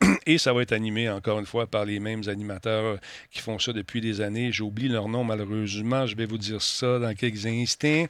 et 0.27 0.39
ça 0.39 0.53
va 0.53 0.63
être 0.63 0.73
animé 0.73 1.09
encore 1.09 1.39
une 1.39 1.47
fois 1.47 1.67
par 1.67 1.85
les 1.85 2.01
mêmes 2.01 2.23
animateurs 2.29 2.99
qui 3.31 3.41
font 3.41 3.59
ça 3.59 3.73
depuis 3.73 4.01
des 4.01 4.21
années. 4.21 4.53
J'oublie 4.53 4.89
leur 4.89 5.09
nom 5.09 5.25
malheureusement. 5.25 6.07
Je 6.07 6.17
vais 6.17 6.27
vous 6.27 6.39
dire 6.39 6.63
ça 6.63 6.99
dans 6.99 7.15
quelques 7.15 7.47
instants. 7.47 8.07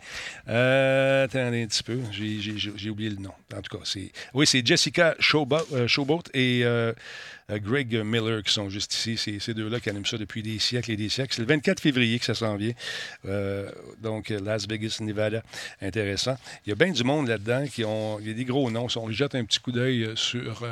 attendez 0.46 1.62
un 1.62 1.66
petit 1.66 1.82
peu. 1.82 2.00
J'ai 2.10 2.90
oublié 2.90 3.10
le 3.10 3.16
nom. 3.16 3.32
En 3.56 3.62
tout 3.62 3.76
cas, 3.76 3.84
c'est. 3.84 4.12
Oui, 4.34 4.46
c'est 4.46 4.64
Jessica 4.66 5.14
euh, 5.18 5.86
Showboat, 5.86 6.22
et 6.34 6.62
euh, 6.64 6.70
euh, 6.90 6.92
Greg 7.58 7.94
Miller 8.04 8.42
qui 8.42 8.52
sont 8.52 8.68
juste 8.68 8.94
ici. 8.94 9.16
C'est 9.16 9.38
ces 9.40 9.54
deux-là 9.54 9.80
qui 9.80 9.90
animent 9.90 10.06
ça 10.06 10.18
depuis 10.18 10.42
des 10.42 10.58
siècles 10.58 10.92
et 10.92 10.96
des 10.96 11.08
siècles. 11.08 11.34
C'est 11.34 11.42
le 11.42 11.48
24 11.48 11.80
février 11.80 12.18
que 12.18 12.24
ça 12.24 12.34
s'en 12.34 12.56
vient. 12.56 12.74
donc, 14.02 14.30
Las 14.30 14.66
Vegas, 14.68 14.98
Nevada. 15.00 15.42
Intéressant. 15.80 16.36
Il 16.66 16.70
y 16.70 16.72
a 16.72 16.76
bien 16.76 16.92
du 16.92 17.04
monde 17.04 17.28
là-dedans 17.28 17.66
qui 17.66 17.84
ont. 17.84 18.18
Il 18.20 18.28
y 18.28 18.30
a 18.30 18.34
des 18.34 18.44
gros 18.44 18.70
noms. 18.70 18.86
On 18.96 19.10
jette 19.10 19.34
un 19.34 19.44
petit 19.44 19.60
coup 19.60 19.72
d'œil 19.72 20.10
sur 20.14 20.64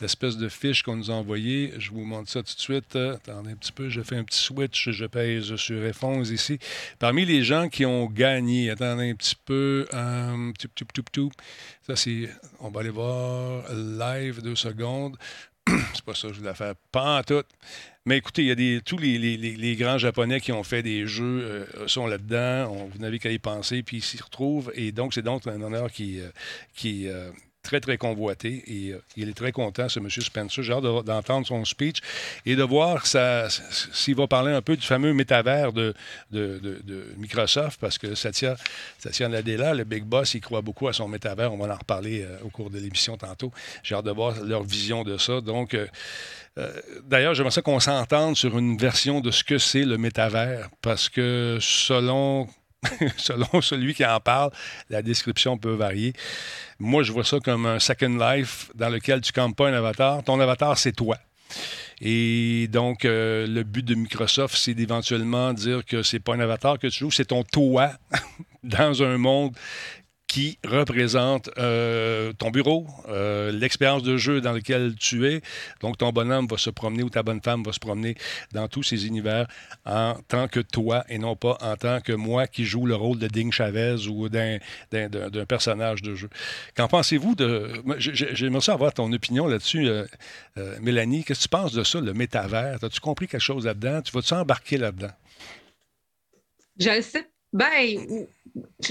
l'espèce 0.00 0.36
de 0.36 0.48
fiche 0.48 0.82
qu'on 0.82 0.96
nous 0.96 1.10
a 1.10 1.14
envoyée. 1.14 1.72
Je 1.78 1.90
vous 1.90 2.04
montre 2.04 2.30
ça 2.30 2.42
tout 2.42 2.54
de 2.54 2.60
suite. 2.60 2.96
Attendez 2.96 3.52
un 3.52 3.56
petit 3.56 3.72
peu, 3.72 3.88
je 3.88 4.00
fais 4.00 4.16
un 4.16 4.24
petit 4.24 4.38
switch, 4.38 4.90
je 4.90 5.06
pèse 5.06 5.54
sur 5.56 5.76
F11 5.76 6.32
ici. 6.32 6.58
Parmi 6.98 7.24
les 7.24 7.42
gens 7.42 7.68
qui 7.68 7.84
ont 7.84 8.06
gagné, 8.06 8.70
attendez 8.70 9.10
un 9.10 9.14
petit 9.14 9.36
peu. 9.44 9.86
Euh, 9.92 10.52
ça, 11.86 11.96
c'est. 11.96 12.28
On 12.60 12.70
va 12.70 12.80
aller 12.80 12.90
voir 12.90 13.64
live 13.72 14.42
deux 14.42 14.56
secondes. 14.56 15.16
c'est 15.94 16.04
pas 16.04 16.14
ça 16.14 16.28
que 16.28 16.34
je 16.34 16.40
voulais 16.40 16.54
faire. 16.54 16.74
Pas 16.92 17.18
en 17.18 17.22
tout. 17.22 17.44
Mais 18.06 18.16
écoutez, 18.16 18.42
il 18.42 18.48
y 18.48 18.50
a 18.50 18.54
des, 18.54 18.80
tous 18.84 18.98
les, 18.98 19.76
grands 19.76 19.98
Japonais 19.98 20.40
qui 20.40 20.52
ont 20.52 20.62
fait 20.62 20.82
des 20.82 21.06
jeux 21.06 21.42
euh, 21.42 21.86
sont 21.86 22.06
là-dedans. 22.06 22.88
vous 22.90 22.98
n'avez 22.98 23.18
qu'à 23.18 23.30
y 23.30 23.38
penser, 23.38 23.82
puis 23.82 23.98
ils 23.98 24.02
s'y 24.02 24.20
retrouvent. 24.20 24.72
Et 24.74 24.90
donc, 24.90 25.14
c'est 25.14 25.22
donc 25.22 25.46
un 25.46 25.60
honneur 25.60 25.92
qui, 25.92 26.20
euh, 26.20 26.30
qui 26.74 27.08
très, 27.62 27.80
très 27.80 27.98
convoité. 27.98 28.62
Et 28.66 28.92
euh, 28.92 29.02
il 29.16 29.28
est 29.28 29.34
très 29.34 29.52
content, 29.52 29.88
ce 29.88 29.98
M. 29.98 30.08
Spencer. 30.10 30.62
J'ai 30.62 30.72
hâte 30.72 30.82
d'entendre 31.04 31.46
son 31.46 31.64
speech 31.64 31.98
et 32.46 32.56
de 32.56 32.62
voir 32.62 33.06
s'il 33.06 34.14
va 34.14 34.26
parler 34.26 34.52
un 34.52 34.62
peu 34.62 34.76
du 34.76 34.86
fameux 34.86 35.12
métavers 35.12 35.72
de, 35.72 35.94
Microsoft, 37.16 37.80
parce 37.80 37.98
que 37.98 38.14
Satya, 38.14 38.56
Satya 38.98 39.28
Nadella, 39.28 39.74
le 39.74 39.84
big 39.84 40.04
boss, 40.04 40.34
il 40.34 40.40
croit 40.40 40.62
beaucoup 40.62 40.88
à 40.88 40.92
son 40.92 41.08
métavers. 41.08 41.52
On 41.52 41.58
va 41.58 41.72
en 41.74 41.78
reparler 41.78 42.22
euh, 42.22 42.38
au 42.44 42.48
cours 42.48 42.70
de 42.70 42.78
l'émission 42.78 43.16
tantôt. 43.16 43.52
J'ai 43.82 43.94
hâte 43.94 44.04
de 44.04 44.10
voir 44.10 44.40
leur 44.42 44.62
vision 44.62 45.04
de 45.04 45.18
ça. 45.18 45.40
Donc, 45.40 45.74
euh, 45.74 45.86
D'ailleurs, 47.04 47.32
j'aimerais 47.32 47.52
ça 47.52 47.62
qu'on 47.62 47.80
s'entende 47.80 48.36
sur 48.36 48.58
une 48.58 48.76
version 48.76 49.20
de 49.20 49.30
ce 49.30 49.44
que 49.44 49.56
c'est 49.56 49.84
le 49.84 49.96
métavers, 49.96 50.68
parce 50.82 51.08
que 51.08 51.58
selon 51.60 52.48
selon 53.16 53.60
celui 53.60 53.94
qui 53.94 54.04
en 54.04 54.20
parle, 54.20 54.50
la 54.88 55.02
description 55.02 55.58
peut 55.58 55.74
varier. 55.74 56.12
Moi, 56.78 57.02
je 57.02 57.12
vois 57.12 57.24
ça 57.24 57.38
comme 57.40 57.66
un 57.66 57.78
Second 57.78 58.16
Life 58.18 58.70
dans 58.74 58.88
lequel 58.88 59.20
tu 59.20 59.32
campes 59.32 59.56
pas 59.56 59.68
un 59.68 59.74
avatar. 59.74 60.22
Ton 60.24 60.40
avatar, 60.40 60.78
c'est 60.78 60.92
toi. 60.92 61.18
Et 62.00 62.68
donc, 62.68 63.04
euh, 63.04 63.46
le 63.46 63.62
but 63.62 63.84
de 63.84 63.94
Microsoft, 63.94 64.56
c'est 64.56 64.72
d'éventuellement 64.72 65.52
dire 65.52 65.84
que 65.84 66.02
c'est 66.02 66.20
pas 66.20 66.34
un 66.34 66.40
avatar 66.40 66.78
que 66.78 66.86
tu 66.86 67.00
joues, 67.00 67.10
c'est 67.10 67.26
ton 67.26 67.44
toi 67.44 67.92
dans 68.62 69.02
un 69.02 69.18
monde 69.18 69.54
qui 70.30 70.60
représente 70.64 71.50
euh, 71.58 72.32
ton 72.34 72.50
bureau, 72.50 72.86
euh, 73.08 73.50
l'expérience 73.50 74.04
de 74.04 74.16
jeu 74.16 74.40
dans 74.40 74.52
lequel 74.52 74.94
tu 74.94 75.26
es. 75.26 75.42
Donc, 75.80 75.98
ton 75.98 76.10
bonhomme 76.10 76.46
va 76.46 76.56
se 76.56 76.70
promener 76.70 77.02
ou 77.02 77.10
ta 77.10 77.24
bonne 77.24 77.42
femme 77.42 77.64
va 77.64 77.72
se 77.72 77.80
promener 77.80 78.14
dans 78.52 78.68
tous 78.68 78.84
ces 78.84 79.08
univers 79.08 79.48
en 79.84 80.14
tant 80.28 80.46
que 80.46 80.60
toi 80.60 81.04
et 81.08 81.18
non 81.18 81.34
pas 81.34 81.58
en 81.60 81.74
tant 81.74 82.00
que 82.00 82.12
moi 82.12 82.46
qui 82.46 82.64
joue 82.64 82.86
le 82.86 82.94
rôle 82.94 83.18
de 83.18 83.26
Ding 83.26 83.50
Chavez 83.50 84.06
ou 84.06 84.28
d'un 84.28 84.60
personnage 85.48 86.00
de 86.00 86.14
jeu. 86.14 86.30
Qu'en 86.76 86.86
pensez-vous 86.86 87.34
de. 87.34 87.82
J'aimerais 87.98 88.60
savoir 88.60 88.94
ton 88.94 89.12
opinion 89.12 89.48
là-dessus, 89.48 89.88
euh, 89.88 90.06
Mélanie. 90.80 91.24
Qu'est-ce 91.24 91.40
que 91.40 91.44
tu 91.44 91.48
penses 91.48 91.72
de 91.72 91.82
ça, 91.82 92.00
le 92.00 92.14
métavers? 92.14 92.78
As-tu 92.84 93.00
compris 93.00 93.26
quelque 93.26 93.40
chose 93.40 93.66
là-dedans? 93.66 94.00
Tu 94.00 94.12
vas-tu 94.12 94.32
embarquer 94.34 94.76
là-dedans? 94.76 95.10
Je 96.78 96.90
le 96.90 97.02
sais. 97.02 97.28
Ben, 97.52 98.26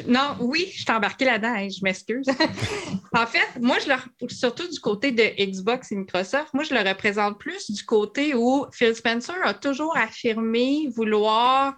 non, 0.08 0.36
oui, 0.39 0.67
je 0.74 0.82
suis 0.82 0.91
embarquée 0.91 1.26
là-dedans, 1.26 1.67
je 1.69 1.84
m'excuse. 1.84 2.28
en 3.13 3.26
fait, 3.26 3.60
moi, 3.60 3.78
je 3.80 3.89
le, 3.89 4.30
surtout 4.30 4.67
du 4.67 4.80
côté 4.80 5.12
de 5.12 5.24
Xbox 5.45 5.91
et 5.91 5.95
Microsoft, 5.95 6.54
moi, 6.54 6.63
je 6.63 6.74
le 6.74 6.82
représente 6.82 7.39
plus 7.39 7.72
du 7.72 7.84
côté 7.84 8.34
où 8.36 8.65
Phil 8.74 8.95
Spencer 8.95 9.36
a 9.43 9.54
toujours 9.54 9.95
affirmé 9.98 10.89
vouloir 10.93 11.78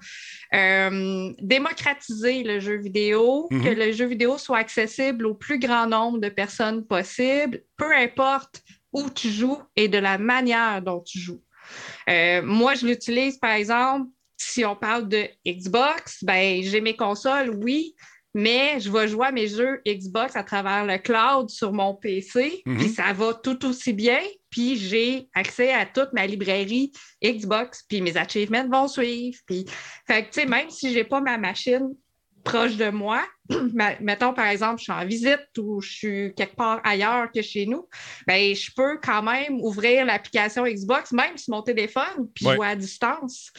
euh, 0.54 1.32
démocratiser 1.40 2.44
le 2.44 2.60
jeu 2.60 2.78
vidéo, 2.78 3.48
que 3.50 3.56
mhm. 3.56 3.78
le 3.78 3.92
jeu 3.92 4.06
vidéo 4.06 4.38
soit 4.38 4.58
accessible 4.58 5.26
au 5.26 5.36
plus 5.36 5.60
grand 5.60 5.88
nombre 5.88 6.20
de 6.20 6.30
personnes 6.30 6.86
possible, 6.86 7.62
peu 7.78 7.96
importe 7.96 8.62
où 8.94 9.10
tu 9.10 9.30
joues 9.30 9.62
et 9.76 9.88
de 9.88 9.98
la 9.98 10.18
manière 10.18 10.82
dont 10.82 11.02
tu 11.02 11.20
joues. 11.20 11.42
Euh, 12.10 12.42
moi, 12.42 12.76
je 12.76 12.86
l'utilise, 12.86 13.38
par 13.38 13.52
exemple, 13.52 14.10
si 14.42 14.66
on 14.66 14.76
parle 14.76 15.08
de 15.08 15.28
Xbox, 15.46 16.24
ben, 16.24 16.62
j'ai 16.64 16.82
mes 16.82 16.96
consoles, 16.96 17.52
oui, 17.62 17.96
mais 18.34 18.80
je 18.80 18.92
vais 18.92 19.08
jouer 19.08 19.28
à 19.28 19.32
mes 19.32 19.48
jeux 19.48 19.82
Xbox 19.86 20.36
à 20.36 20.44
travers 20.44 20.86
le 20.86 20.98
cloud 20.98 21.50
sur 21.50 21.74
mon 21.74 21.96
PC, 21.96 22.62
mhm. 22.66 22.78
puis 22.78 22.90
ça 22.90 23.14
va 23.14 23.34
tout 23.34 23.66
aussi 23.66 23.94
bien, 23.94 24.22
puis 24.50 24.78
j'ai 24.78 25.28
accès 25.34 25.74
à 25.74 25.86
toute 25.86 26.14
ma 26.14 26.26
librairie 26.26 26.92
Xbox, 27.24 27.84
puis 27.88 28.02
mes 28.02 28.18
achievements 28.18 28.68
vont 28.68 28.88
suivre. 28.88 29.38
Puis, 29.46 29.66
fait 30.08 30.30
que, 30.30 30.48
même 30.48 30.70
si 30.70 30.92
je 30.92 31.00
n'ai 31.00 31.04
pas 31.04 31.22
ma 31.22 31.38
machine 31.38 31.90
proche 32.44 32.76
de 32.76 32.90
moi, 32.90 33.24
mettons 34.00 34.34
par 34.34 34.48
exemple, 34.48 34.80
je 34.80 34.84
suis 34.84 34.92
en 34.92 35.06
visite 35.06 35.48
ou 35.60 35.82
je 35.82 35.92
suis 35.92 36.34
quelque 36.36 36.56
part 36.56 36.82
ailleurs 36.84 37.32
que 37.32 37.42
chez 37.42 37.66
nous, 37.66 37.88
ben, 38.26 38.56
je 38.56 38.72
peux 38.76 38.98
quand 39.04 39.22
même 39.22 39.62
ouvrir 39.62 40.06
l'application 40.06 40.64
Xbox, 40.64 41.12
même 41.12 41.38
sur 41.38 41.54
mon 41.54 41.62
téléphone, 41.62 42.30
puis 42.34 42.46
jouer 42.46 42.68
à 42.68 42.76
distance. 42.76 43.52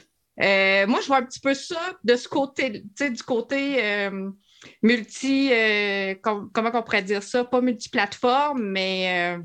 Euh, 0.43 0.87
moi, 0.87 1.01
je 1.01 1.07
vois 1.07 1.19
un 1.19 1.25
petit 1.25 1.41
peu 1.41 1.55
ça 1.55 1.81
de 2.03 2.17
ce 2.17 2.29
côté, 2.29 2.73
tu 2.73 2.89
sais, 2.97 3.11
du 3.11 3.23
côté 3.23 3.85
euh, 3.85 4.31
multi, 4.83 5.51
euh, 5.53 6.15
comment 6.23 6.71
on 6.75 6.83
pourrait 6.83 7.03
dire 7.03 7.23
ça, 7.23 7.45
pas 7.45 7.61
multiplateforme, 7.61 8.63
mais 8.63 9.39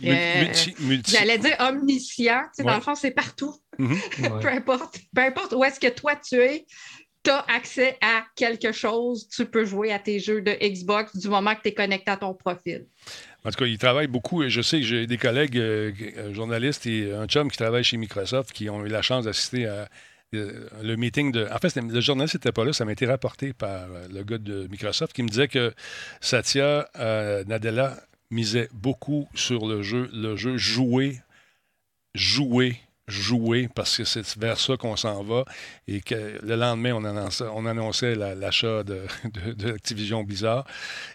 j'allais 0.00 1.38
dire 1.38 1.56
omniscient. 1.60 2.42
Tu 2.44 2.48
sais, 2.54 2.62
Dans 2.64 2.76
le 2.76 2.80
fond, 2.80 2.94
c'est 2.94 3.10
partout. 3.10 3.54
Mhm. 3.78 3.98
peu 4.40 4.48
importe, 4.48 4.98
peu 5.14 5.22
importe 5.22 5.52
où 5.52 5.64
est-ce 5.64 5.78
que 5.78 5.88
toi 5.88 6.16
tu 6.16 6.36
es, 6.36 6.66
tu 7.26 7.52
accès 7.52 7.98
à 8.00 8.24
quelque 8.36 8.72
chose, 8.72 9.28
tu 9.28 9.46
peux 9.46 9.64
jouer 9.64 9.92
à 9.92 9.98
tes 9.98 10.20
jeux 10.20 10.42
de 10.42 10.52
Xbox 10.52 11.16
du 11.16 11.28
moment 11.28 11.54
que 11.54 11.62
tu 11.62 11.68
es 11.68 11.74
connecté 11.74 12.10
à 12.10 12.16
ton 12.16 12.34
profil. 12.34 12.86
En 13.44 13.50
tout 13.50 13.58
cas, 13.58 13.66
il 13.66 13.78
travaille 13.78 14.06
beaucoup. 14.06 14.48
Je 14.48 14.60
sais 14.62 14.80
que 14.80 14.86
j'ai 14.86 15.06
des 15.06 15.18
collègues 15.18 15.58
euh, 15.58 15.92
euh, 16.18 16.34
journalistes 16.34 16.86
et 16.86 17.12
un 17.12 17.26
chum 17.26 17.50
qui 17.50 17.58
travaille 17.58 17.84
chez 17.84 17.96
Microsoft 17.96 18.52
qui 18.52 18.70
ont 18.70 18.84
eu 18.84 18.88
la 18.88 19.02
chance 19.02 19.24
d'assister 19.24 19.66
à 19.66 19.88
euh, 20.34 20.68
le 20.82 20.96
meeting 20.96 21.32
de. 21.32 21.48
En 21.52 21.58
fait, 21.58 21.74
le 21.76 22.00
journaliste 22.00 22.34
n'était 22.34 22.52
pas 22.52 22.64
là, 22.64 22.72
ça 22.72 22.84
m'a 22.84 22.92
été 22.92 23.06
rapporté 23.06 23.52
par 23.52 23.88
le 24.10 24.22
gars 24.22 24.38
de 24.38 24.68
Microsoft 24.68 25.12
qui 25.12 25.22
me 25.22 25.28
disait 25.28 25.48
que 25.48 25.74
Satya 26.20 26.88
Nadella 27.46 27.96
misait 28.30 28.68
beaucoup 28.72 29.28
sur 29.34 29.66
le 29.66 29.82
jeu, 29.82 30.10
le 30.12 30.36
jeu 30.36 30.56
jouer, 30.56 31.20
jouer 32.14 32.76
jouer 33.08 33.68
parce 33.72 33.96
que 33.96 34.04
c'est 34.04 34.36
vers 34.36 34.58
ça 34.58 34.76
qu'on 34.76 34.96
s'en 34.96 35.22
va 35.22 35.44
et 35.86 36.00
que 36.00 36.40
le 36.42 36.56
lendemain, 36.56 36.92
on 36.94 37.04
annonçait, 37.04 37.44
on 37.52 37.64
annonçait 37.66 38.14
l'achat 38.14 38.82
de, 38.82 39.02
Activision 39.74 40.24
Blizzard 40.24 40.66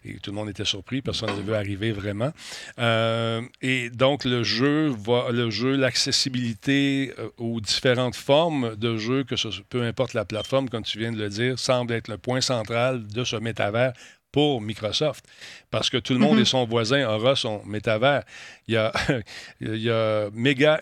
et 0.05 0.15
tout 0.19 0.31
le 0.31 0.35
monde 0.35 0.49
était 0.49 0.65
surpris, 0.65 1.01
personne 1.01 1.35
ne 1.35 1.41
vu 1.41 1.53
arriver 1.53 1.91
vraiment. 1.91 2.31
Euh, 2.79 3.41
et 3.61 3.89
donc, 3.89 4.23
le 4.23 4.43
jeu, 4.43 4.87
va, 4.87 5.31
le 5.31 5.49
jeu, 5.49 5.75
l'accessibilité 5.75 7.13
euh, 7.19 7.29
aux 7.37 7.59
différentes 7.59 8.15
formes 8.15 8.75
de 8.75 8.97
jeu, 8.97 9.23
que 9.23 9.35
ce, 9.35 9.49
peu 9.69 9.83
importe 9.83 10.13
la 10.13 10.23
plateforme, 10.25 10.69
comme 10.69 10.83
tu 10.83 10.97
viens 10.97 11.11
de 11.11 11.17
le 11.17 11.29
dire, 11.29 11.59
semble 11.59 11.93
être 11.93 12.07
le 12.07 12.17
point 12.17 12.41
central 12.41 13.05
de 13.07 13.23
ce 13.23 13.35
métavers 13.35 13.93
pour 14.31 14.61
Microsoft 14.61 15.25
parce 15.71 15.89
que 15.89 15.97
tout 15.97 16.13
le 16.13 16.19
monde 16.19 16.35
Mhm. 16.37 16.41
et 16.41 16.45
son 16.45 16.65
voisin 16.65 17.07
aura 17.07 17.35
son 17.35 17.61
métavers. 17.65 18.23
Il 18.67 18.73
y 18.75 18.77
a, 18.77 18.91
il 19.61 19.75
y 19.77 19.89
a 19.89 19.93
euh, 19.93 20.29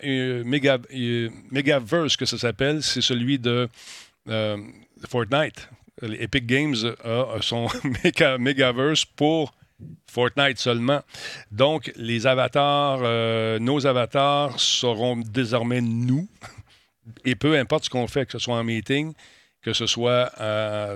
euh, 0.04 1.30
Megaverse 1.50 2.16
que 2.16 2.26
ça 2.26 2.38
s'appelle, 2.38 2.82
c'est 2.82 3.00
celui 3.00 3.38
de 3.38 3.68
euh, 4.28 4.56
Fortnite. 5.08 5.68
Epic 6.02 6.46
Games 6.46 6.76
a 7.04 7.36
son 7.42 7.66
Mega- 8.04 8.38
Megaverse 8.38 9.04
pour 9.04 9.52
Fortnite 10.10 10.58
seulement. 10.58 11.00
Donc, 11.50 11.92
les 11.96 12.26
avatars, 12.26 13.00
euh, 13.02 13.58
nos 13.58 13.86
avatars 13.86 14.58
seront 14.58 15.16
désormais 15.16 15.80
nous. 15.80 16.26
Et 17.24 17.34
peu 17.34 17.58
importe 17.58 17.84
ce 17.84 17.90
qu'on 17.90 18.06
fait, 18.06 18.24
que 18.26 18.32
ce 18.32 18.38
soit 18.38 18.56
en 18.56 18.64
meeting, 18.64 19.12
que 19.62 19.72
ce 19.72 19.86
soit 19.86 20.30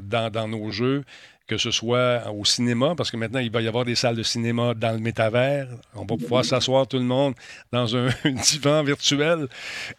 dans, 0.03 0.31
dans 0.31 0.49
nos 0.49 0.71
jeux, 0.71 1.05
que 1.47 1.59
ce 1.59 1.71
soit 1.71 2.31
au 2.33 2.45
cinéma, 2.45 2.95
parce 2.97 3.11
que 3.11 3.17
maintenant, 3.17 3.41
il 3.41 3.51
va 3.51 3.61
y 3.61 3.69
avoir 3.69 3.85
des 3.85 3.95
salles 3.95 4.17
de 4.17 4.23
cinéma 4.23 4.75
dans 4.75 4.93
le 4.93 4.99
métavers. 4.99 5.69
On 5.95 6.05
va 6.05 6.17
pouvoir 6.17 6.45
s'asseoir 6.45 6.87
tout 6.87 6.99
le 6.99 7.05
monde 7.05 7.35
dans 7.73 7.97
un 7.97 8.09
divan 8.25 8.83
virtuel 8.83 9.49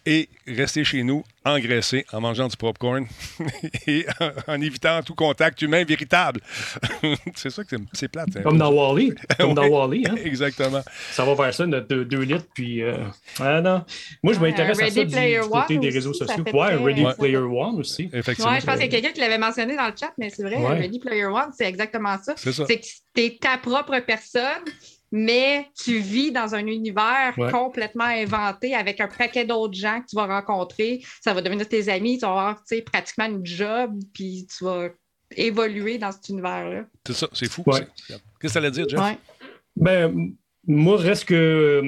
et 0.06 0.30
rester 0.48 0.84
chez 0.84 1.04
nous, 1.04 1.24
engraissé, 1.44 2.06
en 2.12 2.22
mangeant 2.22 2.48
du 2.48 2.58
popcorn 2.58 3.06
et 3.88 4.06
en, 4.48 4.62
évitant 4.62 5.02
tout 5.04 5.16
contact 5.16 5.62
humain 5.62 5.84
véritable. 5.84 6.42
c'est 7.36 7.50
ça 7.50 7.64
que 7.64 7.70
c'est- 7.70 7.84
c'est 7.94 8.08
plate. 8.08 8.30
hein. 8.38 8.42
Comme 8.44 8.58
dans 8.58 8.72
Wally. 8.72 9.14
Comme 9.40 9.54
dans. 9.54 9.68
Wally. 9.68 10.06
Hein? 10.10 10.16
Exactement. 10.24 10.82
Ça 11.12 11.26
va 11.26 11.34
vers 11.36 11.54
ça, 11.54 11.66
notre 11.66 11.88
2 11.96 12.20
litres. 12.22 12.46
Puis, 12.54 12.82
euh, 12.84 12.98
ah 13.40 13.62
non. 13.62 13.84
Moi, 14.24 14.34
je 14.34 14.40
Ouais, 14.40 14.50
m'intéresse 14.52 14.80
à 14.80 14.84
Ready 14.86 14.96
ça 14.96 15.04
du, 15.04 15.40
côté 15.50 15.76
One 15.76 15.80
des 15.82 15.90
réseaux 15.90 16.14
sociaux. 16.14 16.44
Ouais, 16.44 16.52
très- 16.52 16.76
Ready 16.76 17.04
Ouais. 17.06 17.14
Player 17.16 17.38
One 17.38 17.80
aussi. 17.80 18.10
Effectivement. 18.14 18.52
Ouais, 18.52 18.60
je 18.62 18.66
pense 18.66 18.76
qu'il 18.76 18.86
y 18.86 18.88
a 18.88 18.92
quelqu'un 18.92 19.12
qui 19.12 19.20
l'avait 19.20 19.38
mentionné 19.38 19.76
dans 19.76 19.88
le 19.88 19.94
chat, 20.00 20.12
mais 20.18 20.30
c'est 20.30 20.44
vrai, 20.44 20.56
Ouais. 20.58 20.80
Ready 20.80 21.00
Player 21.00 21.26
One, 21.26 21.52
c'est 21.58 21.66
exactement 21.68 22.18
ça. 22.22 22.34
C'est 22.38 22.52
ça. 22.54 22.66
C'est 22.68 22.80
que 22.80 22.86
tu 23.16 23.22
es 23.22 23.38
ta 23.40 23.58
propre 23.58 24.00
personne, 24.06 24.64
mais 25.17 25.67
tu 25.82 25.99
vis 25.99 26.32
dans 26.34 26.56
un 26.56 26.67
univers 26.67 27.34
Ouais. 27.38 27.49
complètement 27.49 28.04
inventé 28.04 28.75
avec 28.75 28.99
un 28.99 29.08
paquet 29.08 29.45
d'autres 29.45 29.73
gens 29.73 30.01
que 30.01 30.08
tu 30.08 30.15
vas 30.17 30.25
rencontrer. 30.28 31.01
Ça 31.21 31.34
va 31.34 31.41
devenir 31.41 31.67
tes 31.69 31.88
amis, 31.89 32.17
tu 32.17 32.21
vas 32.25 32.32
avoir 32.32 32.56
tu 32.58 32.75
sais, 32.75 32.82
pratiquement 32.82 33.25
une 33.25 33.45
job, 33.45 33.93
puis 34.13 34.45
tu 34.56 34.65
vas 34.65 34.89
évoluer 35.38 35.97
dans 35.97 36.12
cet 36.12 36.28
univers-là. 36.30 36.86
C'est 37.08 37.13
ça, 37.13 37.28
c'est 37.34 37.49
fou. 37.49 37.63
Ouais. 37.65 37.88
Qu'est-ce 38.08 38.19
que 38.39 38.47
ça 38.49 38.60
allait 38.60 38.71
dire, 38.71 38.89
Jeff? 38.89 38.99
Ouais. 38.99 39.17
Ben, 39.75 40.34
moi, 40.67 40.97
reste 40.97 41.25
que. 41.25 41.82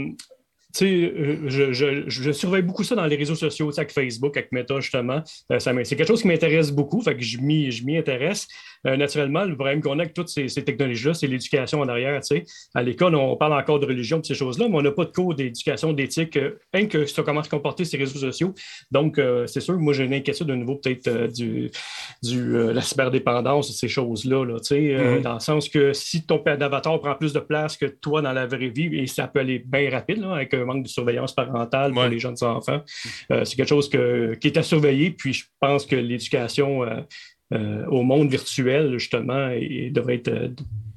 Tu 0.74 0.80
sais, 0.86 1.14
je, 1.48 1.74
je- 1.74 2.04
je 2.08 2.32
surveille 2.32 2.62
beaucoup 2.62 2.84
ça 2.84 2.94
dans 2.94 3.06
les 3.06 3.16
réseaux 3.16 3.36
sociaux, 3.36 3.72
avec 3.76 3.92
Facebook, 3.92 4.38
avec 4.38 4.52
Meta, 4.52 4.80
justement. 4.80 5.24
Euh, 5.52 5.60
c'est 5.60 5.96
quelque 5.96 6.06
chose 6.08 6.22
qui 6.22 6.28
m'intéresse 6.28 6.72
beaucoup, 6.72 7.02
fait 7.02 7.16
que 7.16 7.24
je 7.24 7.40
m'y, 7.40 7.72
je 7.72 7.84
m'y 7.84 7.98
intéresse. 7.98 8.48
Euh, 8.88 8.96
naturellement, 8.96 9.44
le 9.44 9.56
problème 9.56 9.82
qu'on 9.82 10.00
a 10.00 10.04
avec 10.04 10.14
toutes 10.14 10.30
ces, 10.30 10.48
ces 10.48 10.64
technologies-là, 10.64 11.14
c'est 11.14 11.28
l'éducation 11.28 11.82
en 11.82 11.88
arrière. 11.90 12.22
À 12.74 12.84
l'école, 12.84 13.16
on 13.16 13.36
parle 13.36 13.54
encore 13.54 13.80
de 13.80 13.86
religion 13.86 14.20
et 14.20 14.24
ces 14.24 14.34
choses-là, 14.36 14.68
mais 14.70 14.76
on 14.78 14.82
n'a 14.82 14.92
pas 14.92 15.06
de 15.06 15.12
cours 15.12 15.36
d'éducation, 15.36 15.92
d'éthique, 15.94 16.38
euh, 16.38 16.58
rien 16.74 16.88
que 16.88 17.06
ça 17.06 17.22
comment 17.24 17.44
se 17.44 17.50
comporter 17.50 17.84
ces 17.86 17.98
réseaux 17.98 18.20
sociaux. 18.20 18.54
Donc, 18.92 19.18
euh, 19.20 19.46
c'est 19.48 19.60
sûr 19.60 19.78
moi, 19.78 19.94
j'ai 19.94 20.06
une 20.06 20.14
inquiétude 20.14 20.50
au 20.50 20.56
niveau 20.56 20.76
peut-être 20.76 21.32
du, 21.34 21.70
du, 22.24 22.58
la 22.74 22.82
cyberdépendance, 22.82 23.72
ces 23.78 23.88
choses-là, 23.88 24.46
là, 24.46 24.56
Mhm. 24.72 25.22
dans 25.22 25.34
le 25.36 25.40
sens 25.40 25.70
que 25.70 25.92
si 25.94 26.26
ton 26.26 26.40
père 26.40 26.58
d'avatar 26.58 27.00
prend 27.00 27.16
plus 27.16 27.34
de 27.34 27.40
place 27.40 27.78
que 27.78 27.86
toi 27.86 28.22
dans 28.22 28.32
la 28.34 28.46
vraie 28.48 28.70
vie, 28.70 28.90
et 28.98 29.08
ça 29.08 29.28
peut 29.28 29.40
aller 29.42 29.60
bien 29.60 29.90
rapide, 29.90 30.20
là, 30.22 30.34
avec 30.36 30.54
un 30.54 30.66
manque 30.66 30.84
de 30.84 30.88
surveillance 30.88 31.34
parentale 31.36 31.92
pour 31.94 32.04
Ouais. 32.04 32.10
les 32.10 32.20
jeunes 32.20 32.42
enfants, 32.42 32.82
c'est 33.30 33.56
quelque 33.56 33.68
chose 33.68 33.90
que- 33.90 34.34
qui 34.36 34.48
est 34.48 34.58
à 34.58 34.64
surveiller, 34.64 35.12
puis 35.12 35.34
je 35.34 35.46
pense 35.60 35.86
que 35.86 35.96
l'éducation 35.96 36.84
euh, 36.84 37.02
au 37.52 38.04
monde 38.04 38.30
virtuel, 38.30 38.98
justement, 38.98 39.50
et- 39.50 39.90
devrait 39.92 40.16
être 40.16 40.28
euh, 40.28 40.50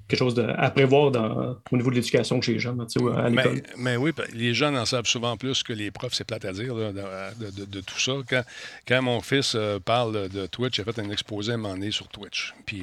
quelque 0.08 0.18
chose 0.18 0.34
de- 0.34 0.42
à 0.42 0.68
prévoir 0.70 1.12
dans, 1.12 1.56
au 1.70 1.76
niveau 1.76 1.88
de 1.90 1.94
l'éducation 1.94 2.42
chez 2.42 2.54
les 2.54 2.58
jeunes, 2.58 2.80
à 2.80 3.28
l'école. 3.28 3.54
Mais, 3.54 3.62
mais 3.78 3.96
oui, 3.96 4.10
ben, 4.10 4.24
les 4.34 4.52
jeunes 4.54 4.76
en 4.76 4.84
savent 4.84 5.06
souvent 5.06 5.36
plus 5.36 5.62
que 5.62 5.72
les 5.72 5.92
profs, 5.92 6.14
c'est 6.14 6.24
plate 6.24 6.44
à 6.46 6.52
dire, 6.52 6.74
là, 6.74 6.90
de, 6.92 7.44
de- 7.44 7.50
de- 7.60 7.64
de 7.66 7.80
tout 7.80 8.00
ça. 8.00 8.14
Quand, 8.28 8.42
quand 8.88 9.00
mon 9.02 9.20
fils 9.20 9.52
euh, 9.54 9.78
parle 9.78 10.28
de 10.28 10.46
Twitch, 10.46 10.74
j'ai 10.78 10.82
fait 10.82 10.98
un 10.98 11.08
exposé 11.10 11.52
à 11.52 11.54
un 11.54 11.58
moment 11.58 11.74
donné 11.74 11.92
sur 11.92 12.08
Twitch. 12.08 12.52
Puis 12.66 12.78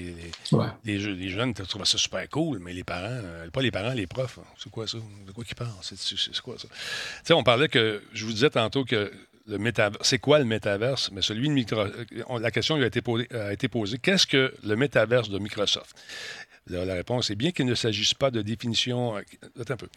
les, 0.51 0.57
Ouais. 0.57 0.67
les, 0.85 0.99
jeux- 1.01 1.15
les 1.15 1.27
jeunes 1.27 1.53
trouvaient 1.53 1.83
ça 1.83 1.97
super 1.97 2.29
cool, 2.29 2.59
mais 2.59 2.71
les 2.71 2.85
parents, 2.85 3.03
euh, 3.09 3.49
pas 3.49 3.61
les 3.61 3.71
parents, 3.71 3.91
les 3.93 4.07
profs, 4.07 4.39
c'est 4.57 4.69
quoi 4.71 4.87
ça? 4.87 4.97
De 5.27 5.31
quoi 5.33 5.43
qu'ils 5.43 5.55
parlent? 5.57 5.71
C'est 5.81 6.41
quoi 6.41 6.55
ça? 6.57 6.69
Tu 6.69 6.75
sais, 7.25 7.33
on 7.33 7.43
parlait 7.43 7.67
que, 7.67 8.01
je 8.13 8.23
vous 8.23 8.31
disais 8.31 8.49
tantôt 8.49 8.85
que 8.85 9.11
le 9.47 9.57
c'est 10.01 10.19
quoi 10.19 10.39
le 10.39 10.45
métaverse? 10.45 11.11
Mais 11.11 11.21
celui 11.21 11.47
de 11.47 11.53
Microsoft, 11.53 11.95
la 12.39 12.51
question 12.51 12.75
a 12.75 13.51
été 13.53 13.67
posée, 13.67 13.97
qu'est-ce 13.97 14.27
que 14.27 14.53
le 14.63 14.75
métaverse 14.75 15.29
de 15.29 15.39
Microsoft? 15.39 15.95
La 16.69 16.95
réponse 16.95 17.29
est 17.29 17.35
bien 17.35 17.51
qu'il 17.51 17.65
ne 17.65 17.75
s'agisse 17.75 18.13
pas 18.13 18.29
de 18.29 18.41
définition. 18.41 19.17
euh, 19.17 19.21
un 19.69 19.77
peu. 19.77 19.87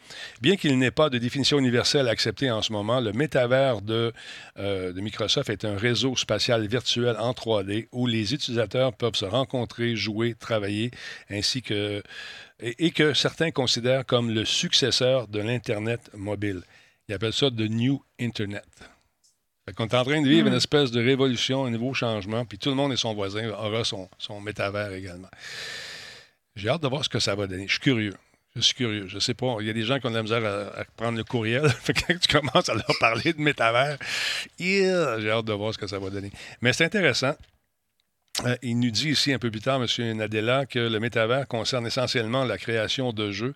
Bien 0.41 0.57
qu'il 0.57 0.79
n'ait 0.79 0.91
pas 0.91 1.11
de 1.11 1.19
définition 1.19 1.59
universelle 1.59 2.09
acceptée 2.09 2.51
en 2.51 2.63
ce 2.63 2.73
moment, 2.73 3.01
le 3.01 3.13
métavers 3.13 3.83
de, 3.83 4.13
euh, 4.59 4.93
de 4.93 5.01
Microsoft 5.01 5.51
est 5.51 5.65
un 5.65 5.77
réseau 5.77 6.15
spatial 6.17 6.67
virtuel 6.67 7.17
en 7.19 7.33
3D 7.33 7.89
où 7.93 8.07
les 8.07 8.35
utilisateurs 8.35 8.93
peuvent 8.93 9.17
se 9.17 9.25
rencontrer, 9.25 9.97
jouer, 9.97 10.35
travailler, 10.35 10.91
ainsi 11.29 11.63
que. 11.63 12.03
et, 12.61 12.91
que 12.93 13.15
certains 13.15 13.51
considèrent 13.51 14.07
comme 14.07 14.31
le 14.31 14.45
successeur 14.45 15.27
de 15.27 15.41
l'Internet 15.41 16.11
mobile. 16.15 16.63
Ils 17.09 17.15
appellent 17.15 17.33
ça 17.33 17.51
The 17.51 17.69
New 17.69 18.01
Internet. 18.21 18.65
Fait 19.71 19.75
qu'on 19.75 19.87
est 19.87 19.95
en 19.95 20.05
train 20.05 20.21
de 20.21 20.29
vivre 20.29 20.49
une 20.49 20.55
espèce 20.55 20.91
de 20.91 21.01
révolution, 21.01 21.65
un 21.65 21.71
nouveau 21.71 21.95
changement, 21.95 22.45
puis 22.45 22.59
tout 22.59 22.71
le 22.71 22.75
monde 22.75 22.93
et 22.93 22.97
son 22.97 23.15
voisin 23.15 23.51
aura 23.51 23.85
son, 23.85 24.09
son 24.19 24.41
métavers 24.41 24.93
également. 24.93 25.31
J'ai 26.57 26.71
hâte 26.71 26.83
de 26.83 26.89
voir 26.89 27.05
ce 27.05 27.09
que 27.09 27.21
ça 27.21 27.37
va 27.37 27.47
donner. 27.47 27.69
Je 27.69 27.75
suis 27.75 27.81
curieux. 27.81 28.15
Je 28.57 28.63
suis 28.63 28.75
curieux. 28.75 29.07
Je 29.07 29.21
sais 29.21 29.33
pas. 29.33 29.59
Il 29.61 29.69
y 29.69 29.71
a 29.71 29.73
des 29.73 29.85
gens 29.85 30.01
qui 30.01 30.07
ont 30.07 30.11
de 30.11 30.17
la 30.17 30.25
misère 30.25 30.45
à, 30.45 30.81
à 30.81 30.85
prendre 30.97 31.17
le 31.17 31.23
courriel. 31.23 31.69
Fait 31.83 31.93
que 31.93 32.01
quand 32.05 32.19
tu 32.19 32.37
commences 32.37 32.69
à 32.69 32.75
leur 32.75 32.99
parler 32.99 33.33
de 33.33 33.41
métavers, 33.41 33.97
yeah, 34.59 35.21
j'ai 35.21 35.31
hâte 35.31 35.45
de 35.45 35.53
voir 35.53 35.73
ce 35.73 35.79
que 35.79 35.87
ça 35.87 36.01
va 36.01 36.11
donner. 36.11 36.33
Mais 36.63 36.73
c'est 36.73 36.87
intéressant. 36.87 37.37
Euh, 38.47 38.57
il 38.63 38.79
nous 38.79 38.91
dit 38.91 39.11
ici 39.11 39.33
un 39.33 39.39
peu 39.39 39.51
plus 39.51 39.61
tard, 39.61 39.83
M. 39.83 40.17
Nadella, 40.17 40.65
que 40.65 40.79
le 40.79 40.99
métavers 40.99 41.47
concerne 41.47 41.87
essentiellement 41.87 42.45
la 42.45 42.57
création 42.57 43.13
de 43.13 43.31
jeux. 43.31 43.55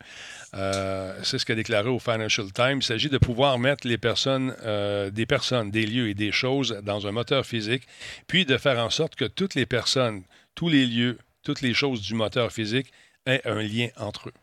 Euh, 0.55 1.19
c'est 1.23 1.39
ce 1.39 1.47
qu'a 1.47 1.55
déclaré 1.55 1.89
au 1.89 1.99
Financial 1.99 2.53
Times. 2.53 2.79
Il 2.79 2.83
s'agit 2.83 3.09
de 3.09 3.19
pouvoir 3.19 3.59
mettre 3.59 3.87
euh, 3.87 5.11
des 5.11 5.27
personnes, 5.27 5.71
des 5.71 5.87
lieux 5.87 6.09
et 6.11 6.15
des 6.15 6.33
choses 6.33 6.81
dans 6.83 7.07
un 7.07 7.13
moteur 7.13 7.47
physique, 7.47 7.85
puis 8.27 8.45
de 8.45 8.59
faire 8.59 8.79
en 8.79 8.91
sorte 8.91 9.15
que 9.15 9.25
toutes 9.25 9.55
les 9.55 9.67
personnes, 9.67 10.23
tous 10.55 10.69
les 10.69 10.87
lieux, 10.87 11.19
toutes 11.43 11.63
les 11.63 11.73
choses 11.73 12.03
du 12.03 12.15
moteur 12.15 12.53
physique 12.53 12.93
aient 13.27 13.43
un 13.47 13.63
lien 13.63 13.89
entre 13.97 14.29
eux. 14.29 14.35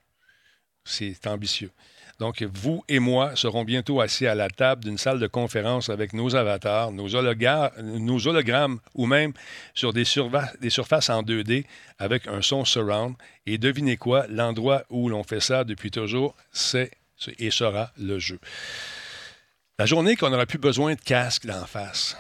C'est 0.84 1.28
ambitieux. 1.28 1.70
Donc, 2.22 2.44
vous 2.44 2.84
et 2.88 3.00
moi 3.00 3.36
serons 3.36 3.64
bientôt 3.64 4.00
assis 4.00 4.28
à 4.28 4.36
la 4.36 4.48
table 4.48 4.84
d'une 4.84 5.00
salle 5.00 5.18
de 5.18 5.26
conférence 5.26 5.90
avec 5.90 6.14
nos 6.14 6.36
avatars, 6.36 6.92
nos, 6.92 7.16
hologrammes 7.16 8.80
ou 8.94 9.08
même 9.08 9.34
sur 9.74 9.92
des, 9.92 10.04
des 10.62 10.70
surfaces 10.70 11.10
en 11.10 11.24
2D 11.24 11.66
avec 11.98 12.28
un 12.28 12.44
son 12.44 12.64
surround. 12.64 13.16
Et 13.48 13.58
devinez 13.58 13.98
quoi, 13.98 14.28
l'endroit 14.30 14.84
où 14.92 15.10
l'on 15.10 15.24
fait 15.24 15.40
ça 15.40 15.64
depuis 15.64 15.90
toujours, 15.90 16.36
c'est 16.52 16.92
et 17.40 17.50
sera 17.50 17.90
le 17.98 18.20
jeu. 18.20 18.38
La 19.80 19.88
journée 19.88 20.16
qu'on 20.16 20.30
n'aura 20.30 20.46
plus 20.46 20.60
besoin 20.60 20.94
de 20.94 21.02
casque 21.02 21.48
d'en 21.48 21.66
face, 21.66 22.16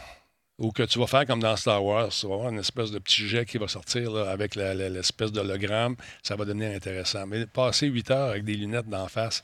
ou 0.61 0.71
que 0.71 0.83
tu 0.83 0.99
vas 0.99 1.07
faire 1.07 1.25
comme 1.25 1.41
dans 1.41 1.55
Star 1.55 1.83
Wars, 1.83 2.09
tu 2.09 2.27
vas 2.27 2.35
avoir 2.35 2.49
une 2.49 2.59
espèce 2.59 2.91
de 2.91 2.99
petit 2.99 3.27
jet 3.27 3.45
qui 3.45 3.57
va 3.57 3.67
sortir 3.67 4.15
avec 4.15 4.55
l'espèce 4.55 5.31
d'hologramme, 5.31 5.95
ça 6.21 6.35
va 6.35 6.45
devenir 6.45 6.75
intéressant. 6.75 7.25
Mais 7.25 7.47
passer 7.47 7.87
8 7.87 8.11
heures 8.11 8.29
avec 8.29 8.43
des 8.43 8.53
lunettes 8.53 8.87
d'en 8.87 9.07
face, 9.07 9.43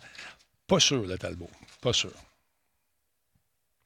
pas 0.67 0.79
sûr, 0.79 1.03
le 1.05 1.17
Talbot. 1.17 1.49
Pas 1.81 1.93
sûr. 1.93 2.11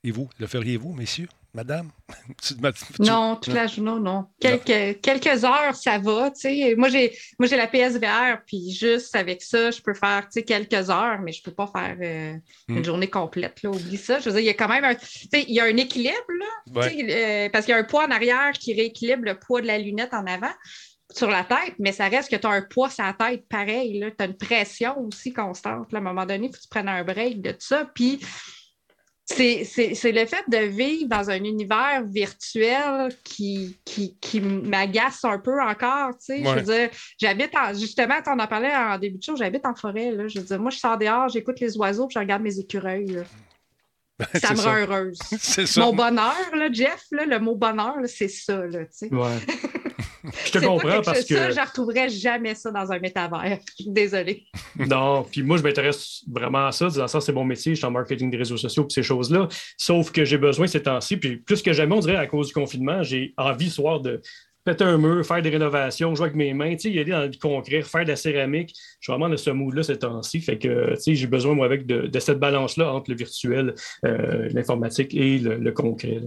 Et 0.04 0.12
vous, 0.12 0.28
le 0.39 0.48
feriez-vous, 0.48 0.94
messieurs, 0.94 1.30
madame? 1.54 1.91
Tu- 2.41 2.56
tu- 2.56 3.02
Non, 3.04 3.36
toute 3.36 3.54
la 3.54 3.67
journée, 3.67 4.02
non. 4.02 4.26
Quelques, 4.39 5.00
quelques 5.02 5.44
heures, 5.44 5.76
ça 5.76 6.00
va. 6.00 6.32
tu 6.32 6.39
sais. 6.41 6.76
Moi, 6.76 6.89
j'ai 6.89 7.15
moi 7.38 7.48
j'ai 7.48 7.56
la 7.56 7.67
PSVR, 7.67 8.41
puis 8.48 8.72
juste 8.72 9.15
avec 9.15 9.44
ça, 9.44 9.70
je 9.70 9.80
peux 9.82 9.94
faire 9.94 10.28
quelques 10.30 10.89
heures, 10.89 11.20
mais 11.22 11.32
je 11.32 11.41
ne 11.41 11.44
peux 11.46 11.54
pas 11.54 11.67
faire 11.67 11.98
euh, 12.02 12.34
Hmm. 12.67 12.78
une 12.78 12.84
journée 12.84 13.10
complète. 13.10 13.62
Là. 13.62 13.70
Oublie 13.70 13.98
ça. 13.98 14.20
Je 14.20 14.26
veux 14.26 14.32
dire, 14.32 14.39
il 14.39 14.46
y 14.46 14.50
a 14.50 14.54
quand 14.56 14.67
même 14.70 14.86
un, 14.86 14.96
il 15.34 15.52
y 15.54 15.60
a 15.60 15.65
un 15.65 15.78
équilibre, 15.78 16.15
là, 16.39 16.82
Ouais. 16.82 17.06
euh, 17.12 17.50
parce 17.50 17.65
qu'il 17.65 17.74
y 17.74 17.76
a 17.76 17.80
un 17.80 17.84
poids 17.84 18.06
en 18.08 18.12
arrière 18.12 18.54
qui 18.54 18.74
rééquilibre 18.74 19.24
le 19.26 19.38
poids 19.38 19.62
de 19.62 19.67
la 19.67 19.78
lunette 19.78 20.13
en 20.15 20.26
avant 20.26 20.54
sur 21.13 21.30
la 21.30 21.43
tête, 21.43 21.76
mais 21.80 21.91
ça 21.91 22.08
reste 22.08 22.30
que 22.32 22.36
tu 22.36 22.47
as 22.47 22.52
un 22.52 22.62
poids 22.62 22.89
sur 22.89 23.04
la 23.04 23.13
tête 23.13 23.45
pareil. 23.50 24.04
Tu 24.17 24.24
as 24.24 24.28
une 24.28 24.38
pression 24.38 25.00
aussi 25.00 25.32
constante. 25.34 25.91
là. 25.91 26.00
À 26.00 26.02
un 26.02 26.04
moment 26.06 26.26
donné, 26.26 26.47
il 26.47 26.50
faut 26.52 26.58
que 26.58 26.62
tu 26.63 26.67
prennes 26.69 26.89
un 26.89 27.04
break 27.04 27.41
de 27.41 27.52
tout 27.52 27.58
ça. 27.60 27.86
Puis 27.93 28.19
c'est 29.26 29.63
c'est- 29.63 29.93
c'est 29.95 30.12
le 30.12 30.26
fait 30.26 30.43
de 30.50 30.58
vivre 30.58 31.08
dans 31.08 31.30
un 31.30 31.43
univers 31.43 32.04
virtuel 32.06 33.15
qui, 33.24 33.80
qui, 33.86 34.17
qui 34.19 34.41
m'agace 34.41 35.24
un 35.24 35.39
peu 35.39 35.62
encore. 35.62 36.10
tu 36.12 36.26
sais. 36.26 36.43
Je 36.43 36.50
Ouais. 36.50 36.56
veux 36.56 36.62
dire, 36.74 36.89
j'habite 37.19 37.56
en. 37.56 37.74
Justement, 37.74 38.15
on 38.28 38.39
en 38.39 38.47
parlait 38.47 38.76
en 38.76 38.97
début 38.97 39.17
de 39.19 39.24
show, 39.24 39.36
j'habite 39.36 39.65
en 39.65 39.76
forêt. 39.76 40.12
Là. 40.12 40.28
Je 40.28 40.39
veux 40.39 40.45
dire, 40.45 40.60
moi, 40.60 40.71
je 40.71 40.80
sors 40.80 40.97
dehors, 40.97 41.30
j'écoute 41.30 41.60
les 41.60 41.78
oiseaux, 41.78 42.08
puis 42.08 42.15
je 42.15 42.19
regarde 42.19 42.41
mes 42.41 42.60
écureuils. 42.60 43.08
là. 43.08 43.24
Ça 44.39 44.54
me 44.54 44.60
rend 44.62 44.76
heureuse. 44.76 45.17
C'est 45.39 45.65
ça. 45.65 45.82
Mon 45.82 45.93
bonheur, 45.93 46.56
là, 46.56 46.71
Jeff, 46.71 47.06
là, 47.12 47.26
le 47.26 47.39
mot 47.39 47.56
bonheur, 47.56 47.95
c'est 48.06 48.28
ça. 48.28 48.65
Là, 48.67 48.86
tu 48.86 48.91
sais. 48.91 49.13
Ouais. 49.13 49.38
Je 50.45 50.51
te 50.51 50.60
comprends 50.60 51.01
parce 51.01 51.25
que. 51.25 51.36
Ça, 51.36 51.51
je 51.51 51.60
ne 51.60 51.65
retrouverais 51.65 52.10
jamais 52.10 52.55
ça 52.55 52.71
dans 52.71 52.91
un 52.91 52.99
métavers. 52.99 53.60
Désolé. 53.86 54.45
non, 54.77 55.23
puis 55.23 55.43
moi, 55.43 55.57
je 55.57 55.63
m'intéresse 55.63 56.23
vraiment 56.31 56.67
à 56.67 56.71
ça. 56.71 56.89
Dans 56.89 57.07
ça, 57.07 57.21
c'est 57.21 57.34
mon 57.34 57.43
métier. 57.43 57.73
Je 57.73 57.77
suis 57.77 57.86
en 57.86 57.91
marketing 57.91 58.29
des 58.29 58.38
réseaux 58.38 58.57
sociaux 58.57 58.86
et 58.89 58.93
ces 58.93 59.03
choses-là. 59.03 59.47
Sauf 59.77 60.12
que 60.12 60.25
j'ai 60.25 60.38
besoin 60.38 60.67
ces 60.67 60.84
temps-ci. 60.84 61.17
Puis 61.17 61.38
plus 61.38 61.62
que 61.62 61.73
jamais, 61.73 61.95
on 61.95 61.99
dirait 61.99 62.17
à 62.17 62.27
cause 62.27 62.47
du 62.47 62.53
confinement, 62.53 63.03
j'ai 63.03 63.34
envie 63.38 63.69
ce 63.69 63.75
soir 63.75 63.99
de 63.99 64.21
péter 64.63 64.84
un 64.84 64.97
mur, 64.97 65.25
faire 65.25 65.41
des 65.41 65.49
rénovations, 65.49 66.13
jouer 66.13 66.25
avec 66.25 66.36
mes 66.36 66.53
mains, 66.53 66.71
tu 66.75 66.81
sais, 66.81 66.91
y 66.91 66.99
aller 66.99 67.12
dans 67.12 67.23
le 67.23 67.31
concret, 67.39 67.81
faire 67.81 68.03
de 68.03 68.10
la 68.10 68.15
céramique. 68.15 68.73
Je 68.99 69.05
suis 69.05 69.12
vraiment 69.12 69.29
dans 69.29 69.38
ce 69.38 69.49
mood-là 69.49 69.84
ces 69.84 69.97
temps-ci. 69.97 70.39
Fait 70.41 70.57
que, 70.57 70.93
tu 70.95 71.01
sais, 71.01 71.15
j'ai 71.15 71.27
besoin, 71.27 71.55
moi, 71.55 71.65
avec 71.65 71.86
de, 71.86 72.19
cette 72.19 72.39
balance-là 72.39 72.93
entre 72.93 73.10
le 73.10 73.17
virtuel, 73.17 73.73
euh, 74.05 74.49
l'informatique 74.53 75.13
et 75.15 75.39
le, 75.39 75.71
concret. 75.71 76.19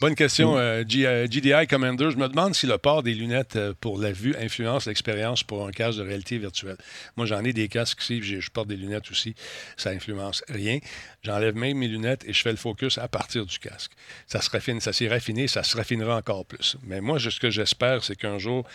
Bonne 0.00 0.16
question, 0.16 0.58
euh, 0.58 0.82
GDI 0.82 1.52
euh, 1.52 1.66
Commander. 1.66 2.10
Je 2.10 2.16
me 2.16 2.28
demande 2.28 2.54
si 2.54 2.66
le 2.66 2.76
port 2.78 3.02
des 3.02 3.14
lunettes 3.14 3.56
euh, 3.56 3.74
pour 3.80 3.98
la 3.98 4.10
vue 4.10 4.34
influence 4.36 4.86
l'expérience 4.86 5.44
pour 5.44 5.66
un 5.66 5.70
casque 5.70 5.98
de 5.98 6.02
réalité 6.02 6.36
virtuelle. 6.36 6.76
Moi, 7.16 7.26
j'en 7.26 7.44
ai 7.44 7.52
des 7.52 7.68
casques 7.68 8.02
ici, 8.02 8.20
je 8.20 8.50
porte 8.50 8.68
des 8.68 8.76
lunettes 8.76 9.10
aussi. 9.10 9.34
Ça 9.76 9.90
influence 9.90 10.42
rien. 10.48 10.80
J'enlève 11.22 11.54
même 11.54 11.78
mes 11.78 11.88
lunettes 11.88 12.24
et 12.26 12.32
je 12.32 12.42
fais 12.42 12.50
le 12.50 12.56
focus 12.56 12.98
à 12.98 13.06
partir 13.06 13.46
du 13.46 13.58
casque. 13.58 13.92
Ça 14.26 14.40
se 14.40 14.50
raffine, 14.50 14.80
ça 14.80 14.92
s'est 14.92 15.08
raffiné, 15.08 15.46
ça 15.46 15.62
se 15.62 15.76
raffinera 15.76 16.16
encore 16.16 16.44
plus. 16.44 16.76
Mais 16.82 17.00
moi, 17.00 17.20
ce 17.20 17.38
que 17.38 17.50
j'espère, 17.50 18.02
c'est 18.02 18.16
qu'un 18.16 18.38
jour, 18.38 18.66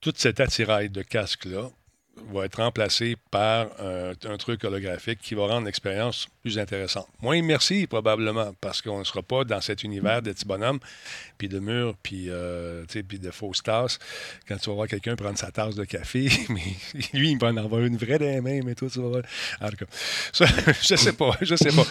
toute 0.00 0.18
cette 0.18 0.38
attirail 0.38 0.90
de 0.90 1.02
casque-là, 1.02 1.70
va 2.32 2.44
être 2.44 2.62
remplacé 2.62 3.16
par 3.30 3.68
un, 3.80 4.36
truc 4.36 4.64
holographique 4.64 5.18
qui 5.20 5.34
va 5.34 5.46
rendre 5.46 5.66
l'expérience 5.66 6.28
plus 6.42 6.58
intéressante. 6.58 7.08
Moins 7.20 7.36
immersive, 7.36 7.88
probablement, 7.88 8.52
parce 8.60 8.82
qu'on 8.82 8.98
ne 8.98 9.04
sera 9.04 9.22
pas 9.22 9.44
dans 9.44 9.60
cet 9.60 9.82
univers 9.82 10.22
de 10.22 10.32
petits 10.32 10.44
bonhommes, 10.44 10.80
puis 11.38 11.48
de 11.48 11.58
murs, 11.58 11.94
puis, 12.02 12.26
euh, 12.28 12.84
puis 12.86 13.18
de 13.18 13.30
fausses 13.30 13.62
tasses. 13.62 13.98
Quand 14.46 14.56
tu 14.56 14.70
vas 14.70 14.76
voir 14.76 14.88
quelqu'un 14.88 15.16
prendre 15.16 15.38
sa 15.38 15.50
tasse 15.50 15.74
de 15.74 15.84
café, 15.84 16.28
mais 16.48 16.62
lui, 17.12 17.32
il 17.32 17.38
va 17.38 17.48
en 17.48 17.56
avoir 17.56 17.82
une 17.82 17.96
vraie 17.96 18.18
les 18.18 18.40
mains, 18.40 18.60
mais 18.64 18.74
toi, 18.74 18.88
tu 18.90 19.00
vas 19.00 19.08
voir. 19.08 19.22
En 19.60 19.68
tout 19.70 19.76
cas, 19.76 19.86
ça, 20.32 20.46
je 20.82 20.96
sais 20.96 21.12
pas, 21.12 21.36
je 21.40 21.54
sais 21.54 21.72
pas. 21.72 21.86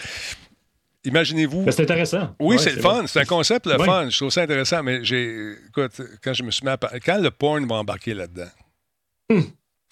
Imaginez-vous. 1.03 1.65
C'est 1.71 1.81
intéressant. 1.81 2.35
Oui, 2.39 2.59
c'est 2.59 2.75
le 2.75 2.81
fun. 2.81 3.07
C'est 3.07 3.21
un 3.21 3.25
concept 3.25 3.65
le 3.65 3.77
fun. 3.79 4.09
Je 4.09 4.17
trouve 4.17 4.29
ça 4.29 4.43
intéressant, 4.43 4.83
mais 4.83 5.03
j'ai. 5.03 5.53
Écoute, 5.69 5.99
quand 6.23 6.33
je 6.33 6.43
me 6.43 6.51
suis 6.51 6.63
mis 6.63 6.71
à. 6.71 6.77
Quand 6.77 7.17
le 7.17 7.31
porn 7.31 7.65
va 7.67 7.75
embarquer 7.75 8.13
là-dedans. 8.13 8.49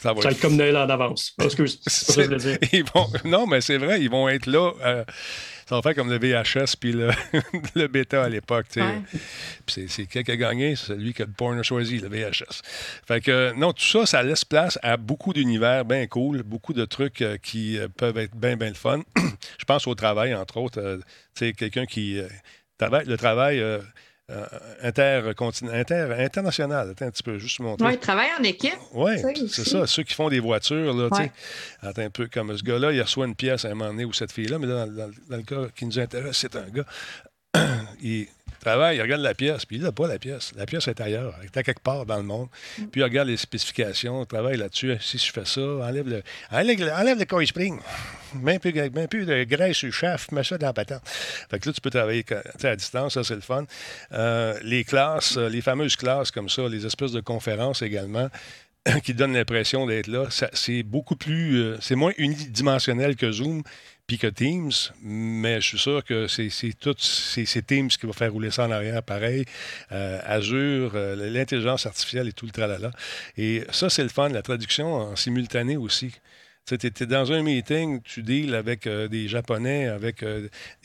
Ça 0.01 0.13
va, 0.13 0.31
être... 0.31 0.39
comme 0.39 0.55
Noël 0.55 0.77
en 0.77 0.89
avance. 0.89 1.35
Excuse, 1.43 1.81
c'est 1.85 2.13
ça 2.13 2.27
dire. 2.27 2.57
Non, 3.25 3.45
mais 3.45 3.59
c'est 3.59 3.77
vrai, 3.77 4.01
ils 4.01 4.09
vont 4.09 4.29
être 4.29 4.45
là. 4.45 4.71
Euh, 4.81 5.03
ça 5.67 5.75
va 5.75 5.81
faire 5.81 5.93
comme 5.93 6.09
le 6.09 6.17
VHS 6.17 6.77
puis 6.79 6.93
le, 6.93 7.11
le 7.75 7.87
bêta 7.87 8.23
à 8.23 8.29
l'époque. 8.29 8.67
Puis 9.65 9.87
c'est 9.89 10.05
qui 10.05 10.23
qui 10.23 10.31
a 10.31 10.37
gagné? 10.37 10.77
C'est 10.77 10.87
celui 10.87 11.13
que 11.13 11.23
le 11.23 11.31
porn 11.31 11.59
a 11.59 11.63
choisi, 11.63 11.99
le 11.99 12.07
VHS. 12.07 12.61
Fait 13.05 13.19
que, 13.19 13.53
non, 13.55 13.73
tout 13.73 13.83
ça, 13.83 14.05
ça 14.05 14.23
laisse 14.23 14.45
place 14.45 14.79
à 14.83 14.95
beaucoup 14.95 15.33
d'univers 15.33 15.83
bien 15.83 16.07
cool, 16.07 16.43
beaucoup 16.43 16.73
de 16.73 16.85
trucs 16.85 17.21
euh, 17.21 17.37
qui 17.37 17.77
euh, 17.77 17.89
peuvent 17.89 18.17
être 18.17 18.35
bien, 18.35 18.55
bien 18.55 18.69
le 18.69 18.75
fun. 18.75 19.01
Je 19.59 19.65
pense 19.65 19.85
au 19.85 19.95
travail, 19.95 20.33
entre 20.33 20.57
autres. 20.57 21.01
tu 21.35 21.45
sais, 21.45 21.53
quelqu'un 21.53 21.85
qui. 21.85 22.21
travaille, 22.77 23.05
le 23.05 23.17
travail 23.17 23.61
euh, 24.29 24.45
inter, 24.83 25.33
inter, 25.71 26.15
international. 26.19 26.91
Attends 26.91 27.05
un 27.05 27.11
petit 27.11 27.23
peu, 27.23 27.37
juste 27.39 27.59
montrer. 27.59 27.87
Oui, 27.87 27.93
il 27.93 27.99
travaille 27.99 28.29
en 28.39 28.43
équipe. 28.43 28.77
Oui, 28.93 29.13
c'est 29.49 29.67
ça. 29.67 29.87
Ceux 29.87 30.03
qui 30.03 30.13
font 30.13 30.29
des 30.29 30.39
voitures, 30.39 30.93
là, 30.93 31.07
ouais. 31.07 31.31
Attends 31.81 32.03
un 32.03 32.09
peu, 32.09 32.27
comme 32.27 32.55
ce 32.55 32.63
gars-là, 32.63 32.91
il 32.91 33.01
reçoit 33.01 33.25
une 33.25 33.35
pièce 33.35 33.65
à 33.65 33.69
un 33.69 33.75
moment 33.75 33.89
donné, 33.89 34.05
ou 34.05 34.13
cette 34.13 34.31
fille-là, 34.31 34.59
mais 34.59 34.67
là, 34.67 34.85
dans, 34.85 35.11
dans, 35.29 35.37
le 35.37 35.43
cas 35.43 35.67
qui 35.75 35.85
nous 35.85 35.99
intéresse, 35.99 36.37
c'est 36.37 36.55
un 36.55 36.69
gars. 36.69 36.85
il, 38.01 38.27
travaille, 38.59 38.97
il 38.97 39.01
regarde 39.01 39.21
la 39.21 39.33
pièce, 39.33 39.65
puis 39.65 39.77
il 39.77 39.83
n'a 39.83 39.91
pas 39.91 40.07
la 40.07 40.19
pièce. 40.19 40.51
La 40.55 40.65
pièce 40.65 40.87
est 40.87 41.01
ailleurs, 41.01 41.35
elle 41.39 41.47
est 41.47 41.63
quelque 41.63 41.81
part 41.81 42.05
dans 42.05 42.17
le 42.17 42.23
monde. 42.23 42.47
Mm. 42.77 42.85
Puis 42.87 43.01
il 43.01 43.03
regarde 43.03 43.27
les 43.27 43.37
spécifications, 43.37 44.23
il 44.23 44.27
travaille 44.27 44.57
là-dessus. 44.57 44.95
Si 45.01 45.17
je 45.17 45.31
fais 45.31 45.45
ça, 45.45 45.61
enlève 45.61 46.07
le, 46.07 46.23
enlève, 46.51 46.93
enlève 46.95 47.17
le 47.17 47.25
coil 47.25 47.47
spring. 47.47 47.79
Même 48.35 48.59
plus, 48.59 48.73
même 48.73 49.07
plus 49.07 49.25
de 49.25 49.43
graisse 49.43 49.77
sur 49.77 49.91
shaft, 49.91 50.31
mets 50.31 50.43
ça 50.43 50.57
dans 50.57 50.67
la 50.67 50.73
patente. 50.73 51.01
Fait 51.05 51.59
que 51.59 51.67
là, 51.67 51.73
tu 51.73 51.81
peux 51.81 51.89
travailler 51.89 52.23
à 52.63 52.75
distance, 52.75 53.13
ça, 53.15 53.23
c'est 53.23 53.35
le 53.35 53.41
fun. 53.41 53.65
Euh, 54.11 54.57
les 54.63 54.83
classes, 54.83 55.37
euh, 55.37 55.49
les 55.49 55.61
fameuses 55.61 55.95
classes 55.95 56.31
comme 56.31 56.49
ça, 56.49 56.67
les 56.67 56.85
espèces 56.85 57.11
de 57.11 57.21
conférences 57.21 57.81
également, 57.81 58.29
qui 59.03 59.13
donnent 59.13 59.33
l'impression 59.33 59.85
d'être 59.85 60.07
là, 60.07 60.27
c'est 60.53 60.83
beaucoup 60.83 61.15
plus. 61.15 61.61
Euh, 61.61 61.77
c'est 61.81 61.95
moins 61.95 62.13
unidimensionnel 62.17 63.15
que 63.15 63.31
Zoom 63.31 63.63
que 64.17 64.27
Teams, 64.27 64.71
mais 65.01 65.61
je 65.61 65.67
suis 65.67 65.77
sûr 65.77 66.03
que 66.03 66.27
c'est 66.27 67.65
Teams 67.65 67.89
qui 67.89 68.05
va 68.05 68.13
faire 68.13 68.31
rouler 68.31 68.51
ça 68.51 68.65
en 68.65 68.71
arrière, 68.71 69.03
pareil. 69.03 69.45
Euh, 69.91 70.19
Azure, 70.23 70.91
euh, 70.95 71.15
l'intelligence 71.29 71.85
artificielle 71.85 72.27
et 72.27 72.33
tout 72.33 72.45
le 72.45 72.51
tralala. 72.51 72.91
Et 73.37 73.63
ça, 73.71 73.89
c'est 73.89 74.03
le 74.03 74.09
fun, 74.09 74.29
la 74.29 74.41
traduction 74.41 74.93
en 74.93 75.15
simultané 75.15 75.77
aussi. 75.77 76.13
Tu 76.77 76.87
es, 76.87 77.05
dans 77.05 77.31
un 77.31 77.41
meeting, 77.41 78.01
tu 78.01 78.23
deals 78.23 78.55
avec 78.55 78.87
euh, 78.87 79.07
des 79.07 79.27
Japonais, 79.27 79.87
avec 79.87 80.23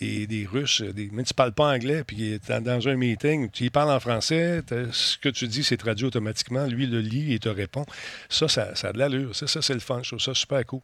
des, 0.01 0.49
Russes, 0.51 0.83
des, 0.83 1.11
mais 1.12 1.23
tu 1.25 1.33
ne 1.33 1.37
parles 1.37 1.53
pas 1.53 1.73
anglais, 1.73 2.05
puis 2.05 2.38
dans 2.49 2.88
un 2.88 2.97
meeting, 2.97 3.51
tu 3.51 3.70
parles 3.70 3.90
en 3.90 4.01
français, 4.01 4.62
ce 4.92 5.18
que 5.18 5.29
tu 5.29 5.49
dis, 5.49 5.64
c'est 5.64 5.77
traduit 5.77 6.07
automatiquement, 6.07 6.66
lui 6.66 6.87
le 6.87 7.01
lit 7.01 7.35
et 7.35 7.38
te 7.38 7.49
répond. 7.49 7.85
Ça, 8.29 8.49
ça, 8.49 8.73
a 8.83 8.92
de 8.92 8.99
l'allure. 8.99 9.35
Ça, 9.35 9.47
ça 9.47 9.62
c'est 9.62 9.75
le 9.75 9.81
fun. 9.81 10.01
Je 10.03 10.11
trouve 10.11 10.20
ça 10.20 10.35
super 10.35 10.64
cool. 10.66 10.83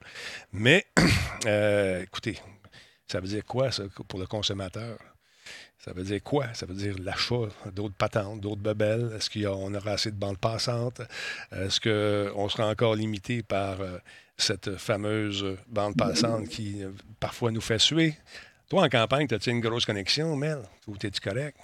Mais, 0.53 0.87
écoutez, 2.03 2.39
ça 3.07 3.21
veut 3.21 3.29
dire 3.29 3.45
quoi, 3.45 3.71
ça, 3.71 3.85
pour 4.09 4.21
le 4.21 4.27
consommateur? 4.27 4.99
Ça 5.79 5.95
veut 5.95 6.05
dire 6.05 6.23
quoi? 6.23 6.53
Ça 6.53 6.67
veut 6.67 6.75
dire 6.75 6.95
l'achat 7.03 7.49
d'autres 7.73 7.95
patentes, 7.95 8.41
d'autres 8.41 8.61
bebelles? 8.61 9.13
Est-ce 9.17 9.31
qu'on 9.31 9.75
aura 9.75 9.93
assez 9.93 10.11
de 10.11 10.17
bandes 10.17 10.39
passantes? 10.39 11.01
Est-ce 11.53 11.81
qu'on 11.81 12.49
sera 12.51 12.69
encore 12.69 12.95
limité 12.95 13.43
par 13.43 13.79
cette 14.43 14.77
fameuse 14.77 15.57
bande 15.69 15.97
passante 15.97 16.49
qui 16.49 16.83
euh, 16.83 16.91
parfois 17.19 17.51
nous 17.51 17.61
fait 17.61 17.79
suer. 17.79 18.17
Toi, 18.69 18.85
en 18.85 18.89
campagne, 18.89 19.27
as-tu 19.31 19.51
une 19.51 19.61
grosse 19.61 19.85
connexion, 19.85 20.37
Mel? 20.37 20.63
Ou 20.87 20.95
es-tu 21.03 21.21
correct? 21.21 21.57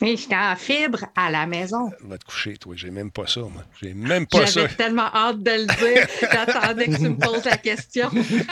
Oui, 0.00 0.16
j'étais 0.16 0.34
en 0.34 0.56
fibre 0.56 1.04
à 1.14 1.30
la 1.30 1.46
maison. 1.46 1.88
Va 2.00 2.18
te 2.18 2.24
coucher, 2.24 2.56
toi. 2.56 2.74
J'ai 2.76 2.90
même 2.90 3.12
pas 3.12 3.28
ça, 3.28 3.42
moi. 3.42 3.62
J'ai 3.80 3.94
même 3.94 4.26
pas 4.26 4.44
ça. 4.44 4.62
J'avais 4.62 4.74
tellement 4.74 5.06
hâte 5.14 5.40
de 5.40 5.50
le 5.52 5.66
dire. 5.66 6.06
J'attendais 6.20 6.86
que 6.86 6.96
tu 6.96 7.08
me 7.10 7.16
poses 7.16 7.44
la 7.44 7.56
question. 7.56 8.10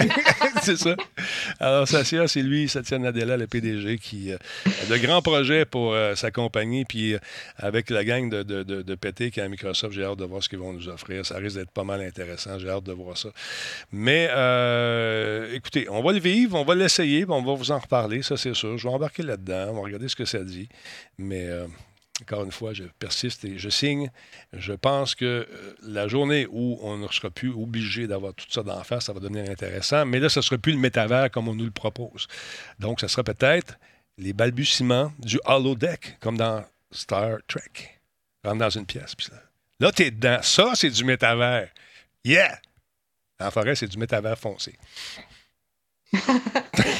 c'est 0.62 0.76
ça. 0.76 0.94
Alors, 1.59 1.88
Sasia, 1.88 2.28
c'est 2.28 2.42
lui, 2.42 2.68
Satya 2.68 3.00
Nadella, 3.00 3.37
le 3.37 3.48
PDG, 3.48 3.98
qui 3.98 4.33
a 4.33 4.38
de 4.88 4.96
grands 4.98 5.20
projets 5.20 5.64
pour 5.64 5.94
euh, 5.94 6.14
sa 6.14 6.31
compagnie. 6.31 6.85
Puis, 6.85 7.14
euh, 7.14 7.18
avec 7.57 7.90
la 7.90 8.05
gang 8.05 8.31
de, 8.31 8.44
de, 8.44 8.62
de, 8.62 8.94
PT 8.94 9.33
qui 9.33 9.40
est 9.40 9.42
à 9.42 9.48
Microsoft, 9.48 9.94
j'ai 9.94 10.05
hâte 10.05 10.20
de 10.20 10.24
voir 10.24 10.44
ce 10.44 10.48
qu'ils 10.48 10.61
vont 10.61 10.72
nous 10.72 10.88
offrir. 10.88 11.26
Ça 11.26 11.38
risque 11.38 11.57
d'être 11.57 11.72
pas 11.72 11.85
mal 11.85 12.02
intéressant. 12.02 12.61
J'ai 12.61 12.68
hâte 12.68 12.85
de 12.85 12.92
voir 12.92 13.18
ça. 13.18 13.31
Mais, 13.90 14.28
euh, 14.31 15.52
écoutez, 15.55 15.88
on 15.90 16.05
va 16.05 16.12
le 16.12 16.20
vivre, 16.20 16.57
on 16.57 16.64
va 16.64 16.76
l'essayer, 16.76 17.24
on 17.28 17.42
va 17.42 17.55
vous 17.55 17.72
en 17.72 17.81
reparler, 17.81 18.22
ça, 18.22 18.37
c'est 18.37 18.55
sûr. 18.55 18.78
Je 18.78 18.87
vais 18.87 18.94
embarquer 18.94 19.24
là-dedans. 19.24 19.70
On 19.70 19.74
va 19.74 19.81
regarder 19.81 20.07
ce 20.07 20.14
que 20.14 20.24
ça 20.24 20.38
dit. 20.44 20.68
Mais 21.18 21.32
euh, 21.40 21.66
encore 22.21 22.45
une 22.45 22.53
fois, 22.53 22.73
je 22.73 22.85
persiste 22.99 23.45
et 23.45 23.59
je 23.59 23.68
signe. 23.68 24.11
Je 24.53 24.73
pense 24.73 25.14
que 25.14 25.25
euh, 25.25 25.77
la 25.83 26.09
journée 26.09 26.47
où 26.51 26.79
on 26.83 26.99
ne 26.99 27.09
sera 27.09 27.31
plus 27.31 27.51
obligé 27.51 28.07
d'avoir 28.07 28.35
tout 28.35 28.47
ça 28.49 28.62
d'en 28.62 28.83
face, 28.85 29.07
ça 29.07 29.12
va 29.12 29.21
devenir 29.21 29.51
intéressant. 29.51 30.05
Mais 30.07 30.21
là, 30.21 30.29
ce 30.29 30.38
ne 30.38 30.42
sera 30.42 30.59
plus 30.59 30.73
le 30.73 30.79
métavers 30.79 31.31
comme 31.31 31.49
on 31.49 31.55
nous 31.55 31.64
le 31.64 31.71
propose. 31.71 32.29
Donc, 32.79 33.01
ce 33.01 33.09
sera 33.09 33.25
peut-être 33.25 33.79
les 34.18 34.33
balbutiements 34.33 35.12
du 35.18 35.40
holodeck, 35.45 36.18
comme 36.21 36.37
dans 36.37 36.64
Star 36.90 37.38
Trek. 37.49 37.99
Rentre 38.45 38.59
dans 38.59 38.71
une 38.71 38.87
pièce. 38.87 39.14
Là, 39.31 39.38
là 39.81 39.92
tu 39.92 40.03
es 40.03 40.11
dedans. 40.11 40.38
Ça, 40.42 40.73
c'est 40.75 40.90
du 40.90 41.05
métavers. 41.05 41.68
Yeah! 42.25 42.61
En 43.40 43.51
forêt, 43.51 43.75
c'est 43.75 43.88
du 43.88 43.99
métavers 43.99 44.38
foncé. 44.38 44.75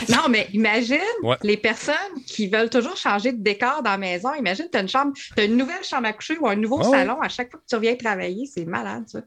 Non, 0.09 0.29
mais 0.31 0.49
imagine 0.53 0.99
les 1.43 1.57
personnes 1.57 1.95
qui 2.27 2.49
veulent 2.49 2.71
toujours 2.71 2.97
changer 2.97 3.33
de 3.33 3.43
décor 3.43 3.83
dans 3.83 3.91
la 3.91 3.99
maison. 3.99 4.33
Imagine, 4.35 4.67
tu 4.71 4.79
as 4.79 4.81
une 4.81 4.89
chambre, 4.89 5.13
as 5.37 5.45
une 5.45 5.57
nouvelle 5.57 5.85
chambre 5.85 6.07
à 6.07 6.13
coucher 6.13 6.39
ou 6.39 6.49
un 6.49 6.57
nouveau 6.57 6.83
salon 6.83 7.21
à 7.21 7.29
chaque 7.29 7.51
fois 7.51 7.61
que 7.61 7.67
tu 7.69 7.75
reviens 7.75 7.95
travailler. 7.97 8.47
C'est 8.47 8.65
malade, 8.65 9.05
ça. 9.07 9.21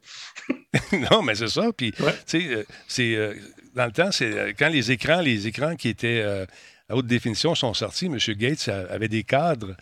non, 1.11 1.21
mais 1.21 1.35
c'est 1.35 1.47
ça. 1.47 1.71
Puis, 1.75 1.91
tu 1.91 2.03
sais, 2.25 2.47
euh, 2.47 2.63
c'est 2.87 3.15
euh, 3.15 3.33
dans 3.75 3.85
le 3.85 3.91
temps, 3.91 4.11
c'est 4.11 4.31
euh, 4.31 4.53
quand 4.57 4.69
les 4.69 4.91
écrans, 4.91 5.21
les 5.21 5.47
écrans 5.47 5.75
qui 5.75 5.89
étaient 5.89 6.45
à 6.87 6.95
haute 6.95 7.07
définition 7.07 7.55
sont 7.55 7.73
sortis. 7.73 8.05
M. 8.05 8.17
Gates 8.17 8.69
avait 8.69 9.07
des 9.07 9.23
cadres 9.23 9.75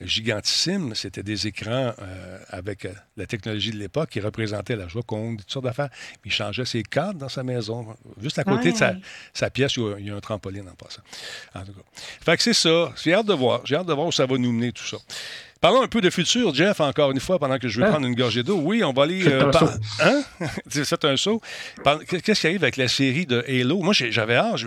gigantissimes. 0.00 0.94
C'était 0.94 1.22
des 1.22 1.46
écrans 1.46 1.92
euh, 1.98 2.38
avec 2.48 2.86
euh, 2.86 2.92
la 3.16 3.26
technologie 3.26 3.72
de 3.72 3.76
l'époque 3.76 4.10
qui 4.10 4.20
représentaient 4.20 4.76
la 4.76 4.88
Joconde, 4.88 5.38
toutes 5.40 5.50
sortes 5.50 5.66
d'affaires. 5.66 5.90
Il 6.24 6.32
changeait 6.32 6.64
ses 6.64 6.82
cadres 6.82 7.18
dans 7.18 7.28
sa 7.28 7.42
maison. 7.42 7.94
Juste 8.20 8.38
à 8.38 8.44
côté 8.44 8.72
de 8.72 8.76
sa, 8.76 9.50
pièce, 9.50 9.76
il 9.76 10.06
y, 10.06 10.10
a, 10.10 10.14
un 10.14 10.20
trampoline 10.20 10.68
en 10.68 10.74
passant. 10.74 11.02
En 11.54 11.60
tout 11.60 11.72
cas. 11.72 11.82
Fait 12.24 12.36
que 12.36 12.42
c'est 12.42 12.54
ça. 12.54 12.92
J'ai 13.02 13.12
hâte 13.12 13.26
de 13.26 13.34
voir. 13.34 13.60
J'ai 13.64 13.76
hâte 13.76 13.86
de 13.86 13.92
voir 13.92 14.06
où 14.06 14.12
ça 14.12 14.24
va 14.24 14.38
nous 14.38 14.52
mener 14.52 14.72
tout 14.72 14.86
ça. 14.86 14.96
Parlons 15.60 15.82
un 15.82 15.88
peu 15.88 16.00
de 16.00 16.10
futur, 16.10 16.54
Jeff, 16.54 16.80
encore 16.80 17.10
une 17.10 17.20
fois, 17.20 17.38
pendant 17.38 17.58
que 17.58 17.68
je 17.68 17.80
vais 17.80 17.86
hein? 17.86 17.90
prendre 17.90 18.06
une 18.06 18.14
gorgée 18.14 18.42
d'eau. 18.42 18.58
Oui, 18.58 18.84
on 18.84 18.92
va 18.92 19.04
aller. 19.04 19.26
Euh, 19.26 19.50
hein? 20.00 20.22
C'est 20.68 21.04
un 21.04 21.16
saut? 21.16 21.40
Qu'est-ce 22.08 22.40
qui 22.40 22.46
arrive 22.46 22.62
avec 22.62 22.76
la 22.76 22.88
série 22.88 23.26
de 23.26 23.44
Halo? 23.48 23.80
Moi, 23.80 23.94
j'avais 23.94 24.36
hâte. 24.36 24.60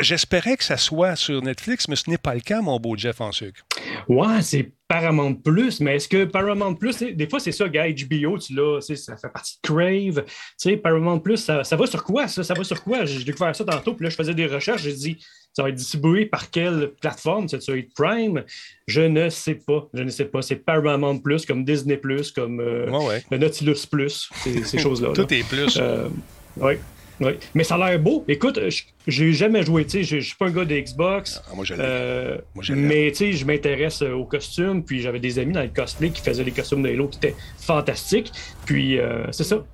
J'espérais 0.00 0.56
que 0.56 0.64
ça 0.64 0.76
soit 0.76 1.16
sur 1.16 1.40
Netflix, 1.42 1.88
mais 1.88 1.96
ce 1.96 2.10
n'est 2.10 2.18
pas 2.18 2.34
le 2.34 2.40
cas, 2.40 2.60
mon 2.60 2.78
beau 2.78 2.96
Jeff 2.96 3.20
en 3.20 3.32
sucre. 3.32 3.62
Ouais, 4.08 4.42
c'est 4.42 4.72
Paramount 4.88 5.34
Plus, 5.34 5.80
mais 5.80 5.96
est-ce 5.96 6.08
que 6.08 6.24
Paramount 6.24 6.74
Plus, 6.74 7.02
des 7.02 7.26
fois, 7.26 7.40
c'est 7.40 7.52
ça, 7.52 7.68
gars, 7.68 7.86
HBO, 7.88 8.38
tu 8.38 8.54
l'as, 8.54 8.80
ça 8.80 9.16
fait 9.16 9.32
partie 9.32 9.56
de 9.62 9.66
Crave. 9.66 10.24
Tu 10.26 10.34
sais, 10.58 10.76
Paramount 10.76 11.20
Plus, 11.20 11.38
ça, 11.38 11.62
va 11.62 11.86
sur 11.86 12.04
quoi, 12.04 12.28
ça? 12.28 12.44
Ça 12.44 12.54
va 12.54 12.64
sur 12.64 12.82
quoi? 12.82 13.04
J'ai 13.04 13.24
découvert 13.24 13.56
ça 13.56 13.64
tantôt, 13.64 13.94
puis 13.94 14.04
là, 14.04 14.10
je 14.10 14.16
faisais 14.16 14.34
des 14.34 14.46
recherches, 14.46 14.82
j'ai 14.82 14.92
dit, 14.92 15.18
ça 15.52 15.62
va 15.62 15.68
être 15.68 15.74
distribué 15.74 16.26
par 16.26 16.50
quelle 16.50 16.92
plateforme? 17.00 17.48
Ça 17.48 17.58
va 17.68 17.76
être 17.76 17.92
Prime? 17.94 18.44
Je 18.86 19.02
ne 19.02 19.28
sais 19.28 19.54
pas. 19.54 19.88
Je 19.92 20.02
ne 20.02 20.10
sais 20.10 20.24
pas. 20.24 20.42
C'est 20.42 20.56
Paramount 20.56 21.18
Plus, 21.18 21.44
comme 21.44 21.64
Disney 21.64 21.96
Plus, 21.96 22.30
comme 22.32 22.60
euh, 22.60 22.90
Nautilus 23.30 23.86
Plus, 23.90 24.30
ces, 24.42 24.78
choses-là. 24.78 25.12
Tout 25.12 25.32
est 25.32 25.46
plus. 25.48 25.78
Euh, 25.80 26.08
oui. 26.56 26.74
Oui, 27.20 27.32
mais 27.54 27.62
ça 27.62 27.76
a 27.76 27.90
l'air 27.90 28.00
beau. 28.00 28.24
Écoute, 28.26 28.58
j'ai 29.06 29.32
jamais 29.32 29.62
joué, 29.62 29.84
tu 29.84 30.02
sais, 30.02 30.20
je 30.20 30.26
suis 30.26 30.34
pas 30.34 30.46
un 30.46 30.50
gars 30.50 30.64
de 30.64 30.74
Xbox. 30.74 31.40
Ah, 31.46 31.54
moi, 31.54 31.64
euh, 31.70 32.38
mais 32.70 33.10
tu 33.10 33.16
sais, 33.16 33.32
je 33.32 33.44
m'intéresse 33.44 34.02
aux 34.02 34.24
costumes, 34.24 34.82
puis 34.82 35.00
j'avais 35.00 35.20
des 35.20 35.38
amis 35.38 35.52
dans 35.52 35.62
le 35.62 35.68
cosplay 35.68 36.10
qui 36.10 36.20
faisaient 36.20 36.42
les 36.42 36.50
costumes 36.50 36.82
de 36.82 36.88
Halo 36.88 37.06
qui 37.08 37.18
étaient 37.18 37.36
fantastiques. 37.58 38.32
Puis 38.66 38.98
euh, 38.98 39.30
c'est 39.30 39.44
ça. 39.44 39.64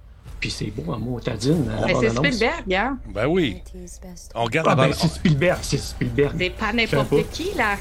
Puis 0.40 0.50
c'est 0.50 0.70
beau 0.70 0.92
en 0.92 0.98
motadine. 0.98 1.70
Mais 1.86 1.94
c'est 1.94 2.10
Spielberg, 2.10 2.74
hein? 2.74 2.98
Ben 3.08 3.26
oui. 3.26 3.62
On 4.34 4.44
regarde 4.44 4.68
ah, 4.70 4.74
la 4.76 4.88
ben, 4.88 4.92
C'est 4.92 5.08
Spielberg, 5.08 5.58
c'est 5.62 5.78
Spielberg. 5.78 6.34
C'est 6.38 6.50
pas 6.50 6.72
n'importe 6.72 7.30
qui, 7.32 7.54
là. 7.54 7.76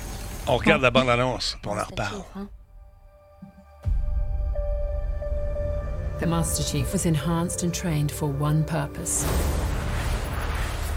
On 0.48 0.58
regarde 0.58 0.82
la 0.82 0.92
bande-annonce, 0.92 1.58
puis 1.62 1.72
on 1.72 1.78
en 1.78 1.84
reparle. 1.84 2.24
The 6.20 6.26
Master 6.26 6.64
Chief 6.64 6.92
was 6.94 7.06
enhanced 7.06 7.64
and 7.64 7.72
trained 7.72 8.12
for 8.12 8.28
one 8.28 8.64
purpose 8.64 9.24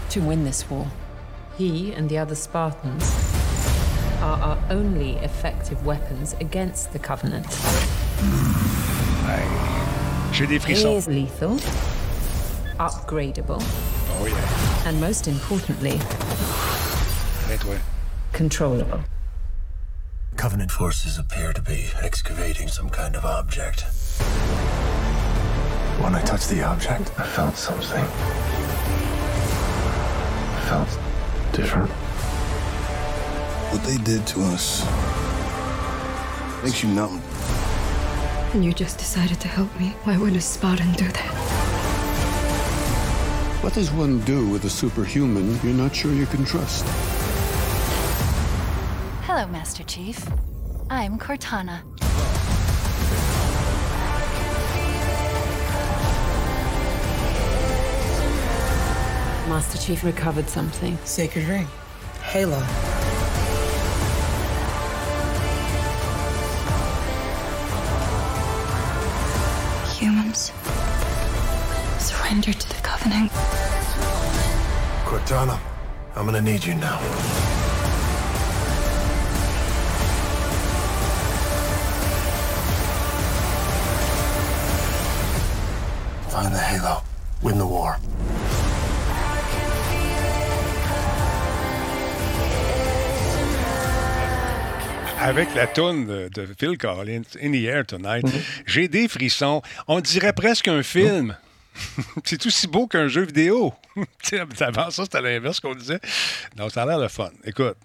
to 0.09 0.19
win 0.19 0.43
this 0.43 0.67
war. 0.67 0.87
He 1.59 1.93
and 1.93 2.09
the 2.09 2.17
other 2.17 2.33
Spartans 2.33 3.03
are 4.21 4.39
our 4.41 4.57
only 4.71 5.17
effective 5.17 5.85
weapons 5.85 6.35
against 6.39 6.91
the 6.91 6.99
Covenant. 6.99 7.45
J'ai 10.41 10.47
des 10.47 10.57
frissons. 10.57 10.97
Is 10.97 11.07
lethal, 11.07 11.55
upgradable, 12.79 13.61
oh, 13.61 14.25
yeah. 14.25 14.89
and 14.89 14.99
most 14.99 15.27
importantly, 15.27 15.99
toi. 17.59 17.77
controllable. 18.33 19.01
Covenant 20.37 20.71
forces 20.71 21.19
appear 21.19 21.53
to 21.53 21.61
be 21.61 21.91
excavating 22.01 22.67
some 22.69 22.89
kind 22.89 23.15
of 23.15 23.23
object. 23.23 23.81
When 26.01 26.15
I 26.15 26.23
touched 26.23 26.49
the 26.49 26.63
object, 26.63 27.11
I 27.19 27.23
felt 27.23 27.55
something. 27.55 28.03
I 30.55 30.61
felt 30.67 30.89
different. 31.53 31.91
What 33.71 33.83
they 33.83 33.97
did 33.97 34.25
to 34.25 34.41
us 34.45 34.83
makes 36.63 36.81
you 36.81 36.89
numb. 36.89 37.20
And 38.53 38.65
you 38.65 38.73
just 38.73 38.97
decided 38.97 39.39
to 39.39 39.47
help 39.47 39.73
me. 39.79 39.91
Why 40.03 40.17
would 40.17 40.35
a 40.35 40.41
Spartan 40.41 40.91
do 40.93 41.07
that? 41.07 41.31
What 43.61 43.73
does 43.73 43.91
one 43.91 44.19
do 44.21 44.45
with 44.49 44.65
a 44.65 44.69
superhuman 44.69 45.57
you're 45.63 45.73
not 45.73 45.95
sure 45.95 46.11
you 46.11 46.25
can 46.25 46.43
trust? 46.43 46.83
Hello, 49.23 49.47
Master 49.47 49.83
Chief. 49.83 50.27
I'm 50.89 51.17
Cortana. 51.17 51.79
Master 59.47 59.77
Chief 59.77 60.03
recovered 60.03 60.49
something. 60.49 60.97
Sacred 61.05 61.47
ring. 61.47 61.67
Halo. 62.21 62.61
Cortana, 75.05 75.59
I'm 76.15 76.25
gonna 76.25 76.41
need 76.41 76.63
you 76.63 76.75
now. 76.75 76.99
Find 86.29 86.53
the 86.53 86.59
Halo. 86.59 87.03
Win 87.43 87.57
the 87.57 87.65
war. 87.65 87.99
avec 95.21 95.53
la 95.55 95.67
toune 95.67 96.05
de, 96.05 96.47
Phil 96.57 96.77
Collins, 96.77 97.37
In 97.41 97.51
the 97.51 97.65
Air 97.67 97.85
Tonight, 97.85 98.23
mhm. 98.23 98.41
j'ai 98.65 98.87
des 98.87 99.07
frissons. 99.07 99.61
On 99.87 99.99
dirait 100.01 100.33
presque 100.33 100.67
un 100.67 100.83
film. 100.83 101.35
c'est 102.23 102.45
aussi 102.45 102.67
beau 102.67 102.87
qu'un 102.87 103.07
jeu 103.07 103.25
vidéo. 103.25 103.73
Avant 104.59 104.89
ça, 104.91 105.03
c'était 105.03 105.21
l'inverse 105.21 105.59
qu'on 105.59 105.75
disait. 105.75 105.99
Donc, 106.55 106.71
ça 106.71 106.83
a 106.83 106.85
l'air 106.85 106.99
le 106.99 107.07
fun. 107.07 107.29
Écoute, 107.43 107.75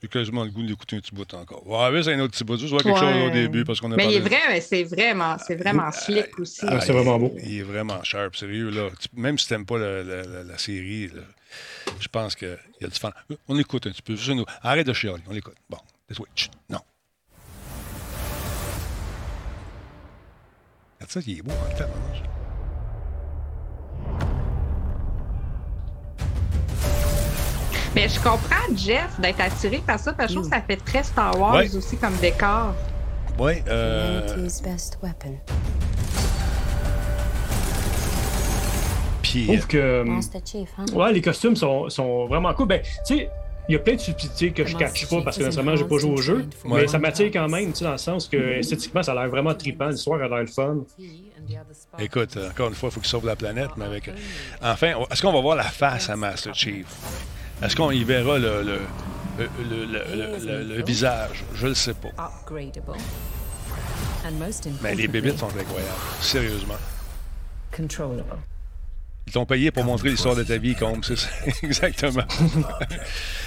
j'ai 0.00 0.08
quasiment 0.08 0.44
le 0.44 0.50
goût 0.50 0.62
d'écouter 0.62 0.96
un 0.96 1.00
petit 1.00 1.14
bout 1.14 1.32
encore. 1.34 1.66
Ouais, 1.66 2.02
c'est 2.02 2.14
un 2.14 2.20
autre 2.20 2.32
petit 2.32 2.44
bout. 2.44 2.56
Je 2.56 2.66
vois 2.66 2.82
quelque 2.82 2.98
chose 2.98 3.26
au 3.26 3.30
début 3.30 3.64
parce 3.64 3.80
qu'on 3.80 3.90
a 3.92 3.96
Mais 3.96 4.06
il 4.06 4.14
est 4.14 4.20
vrai, 4.20 4.60
c'est 4.60 4.84
vraiment, 4.84 5.36
c'est 5.38 5.56
vraiment 5.56 5.90
slick 5.90 6.38
aussi. 6.38 6.66
Ah, 6.68 6.80
c'est 6.80 6.92
vraiment 6.92 7.18
beau. 7.18 7.34
Il 7.42 7.58
est 7.58 7.62
vraiment 7.62 8.02
sharp, 8.04 8.36
sérieux. 8.36 8.70
Là. 8.70 8.88
Même 9.14 9.38
si 9.38 9.48
tu 9.48 9.54
n'aimes 9.54 9.66
pas 9.66 9.78
la, 9.78 10.02
la, 10.02 10.58
série, 10.58 11.10
je 11.98 12.08
pense 12.08 12.36
qu'il 12.36 12.56
y 12.80 12.84
a 12.84 12.88
du 12.88 12.98
fun. 12.98 13.10
On 13.48 13.58
écoute 13.58 13.86
un 13.86 13.90
petit 13.90 14.02
peu. 14.02 14.14
Arrête 14.62 14.86
de 14.86 14.92
chialer, 14.92 15.22
on 15.28 15.32
l'écoute. 15.32 15.56
Bon. 15.68 15.78
The 16.08 16.14
Switch. 16.14 16.48
Non. 16.70 16.80
Regarde 20.94 21.10
ça, 21.10 21.20
il 21.26 21.38
est 21.38 21.42
beau 21.42 21.52
en 21.52 21.76
temps. 21.76 22.37
Mais 27.94 28.08
je 28.08 28.20
comprends, 28.20 28.76
Jeff, 28.76 29.18
d'être 29.20 29.40
attiré 29.40 29.82
par 29.86 29.98
ça, 29.98 30.12
parce 30.12 30.28
que 30.28 30.34
je 30.34 30.38
trouve 30.38 30.50
que 30.50 30.56
ça 30.56 30.62
fait 30.62 30.76
très 30.76 31.02
Star 31.02 31.38
Wars 31.38 31.54
ouais. 31.54 31.74
aussi 31.74 31.96
comme 31.96 32.14
décor. 32.16 32.74
Oui. 33.38 33.52
Euh... 33.68 34.46
Puis, 39.22 39.46
je 39.46 39.52
trouve 39.52 39.66
que. 39.66 40.04
Hein? 40.08 40.84
Ouais, 40.94 41.12
les 41.12 41.20
costumes 41.20 41.56
sont, 41.56 41.88
sont 41.88 42.26
vraiment 42.26 42.52
cool. 42.54 42.68
Ben, 42.68 42.82
tu 43.06 43.16
sais, 43.16 43.30
il 43.68 43.72
y 43.72 43.76
a 43.76 43.78
plein 43.78 43.94
de 43.94 44.00
subtilités 44.00 44.50
que 44.50 44.64
je 44.64 44.74
ne 44.74 44.78
catch 44.78 45.08
pas 45.08 45.22
parce 45.22 45.36
que 45.36 45.42
nécessairement, 45.44 45.76
j'ai 45.76 45.84
pas 45.84 45.98
joué 45.98 46.10
au 46.12 46.16
jeu. 46.16 46.46
Mais 46.64 46.88
ça 46.88 46.98
m'attire 46.98 47.30
quand 47.32 47.48
même, 47.48 47.72
dans 47.80 47.92
le 47.92 47.98
sens 47.98 48.26
que 48.28 48.36
esthétiquement, 48.58 49.02
ça 49.02 49.12
a 49.12 49.14
l'air 49.14 49.28
vraiment 49.28 49.54
trippant. 49.54 49.88
L'histoire 49.88 50.22
a 50.22 50.28
l'air 50.28 50.40
le 50.40 50.46
fun. 50.46 50.78
Écoute, 51.98 52.38
encore 52.50 52.68
une 52.68 52.74
fois, 52.74 52.88
il 52.90 52.92
faut 52.92 53.00
qu'il 53.00 53.08
sauve 53.08 53.26
la 53.26 53.36
planète, 53.36 53.70
mais 53.76 53.84
avec. 53.84 54.10
Enfin, 54.62 54.94
est-ce 55.10 55.22
qu'on 55.22 55.32
va 55.32 55.40
voir 55.40 55.56
la 55.56 55.64
face 55.64 56.10
à 56.10 56.16
Master 56.16 56.54
Chief? 56.54 56.86
Est-ce 57.62 57.76
qu'on 57.76 57.90
y 57.90 58.04
verra 58.04 58.38
le, 58.38 58.62
le, 58.62 58.80
le, 59.38 60.64
le, 60.64 60.82
visage? 60.84 61.44
Je 61.54 61.64
ne 61.64 61.68
le 61.70 61.74
sais 61.74 61.94
pas. 61.94 62.08
Mais 64.82 64.94
les 64.94 65.08
bébites 65.08 65.38
sont 65.38 65.46
incroyables. 65.46 65.92
Sérieusement. 66.20 66.74
Ils 69.28 69.32
t'ont 69.32 69.44
payé 69.44 69.70
pour 69.70 69.84
montrer 69.84 70.08
l'histoire 70.08 70.34
de 70.34 70.42
ta 70.42 70.56
vie, 70.56 70.74
comme 70.74 71.04
c'est 71.04 71.18
ça. 71.18 71.28
Exactement. 71.62 72.24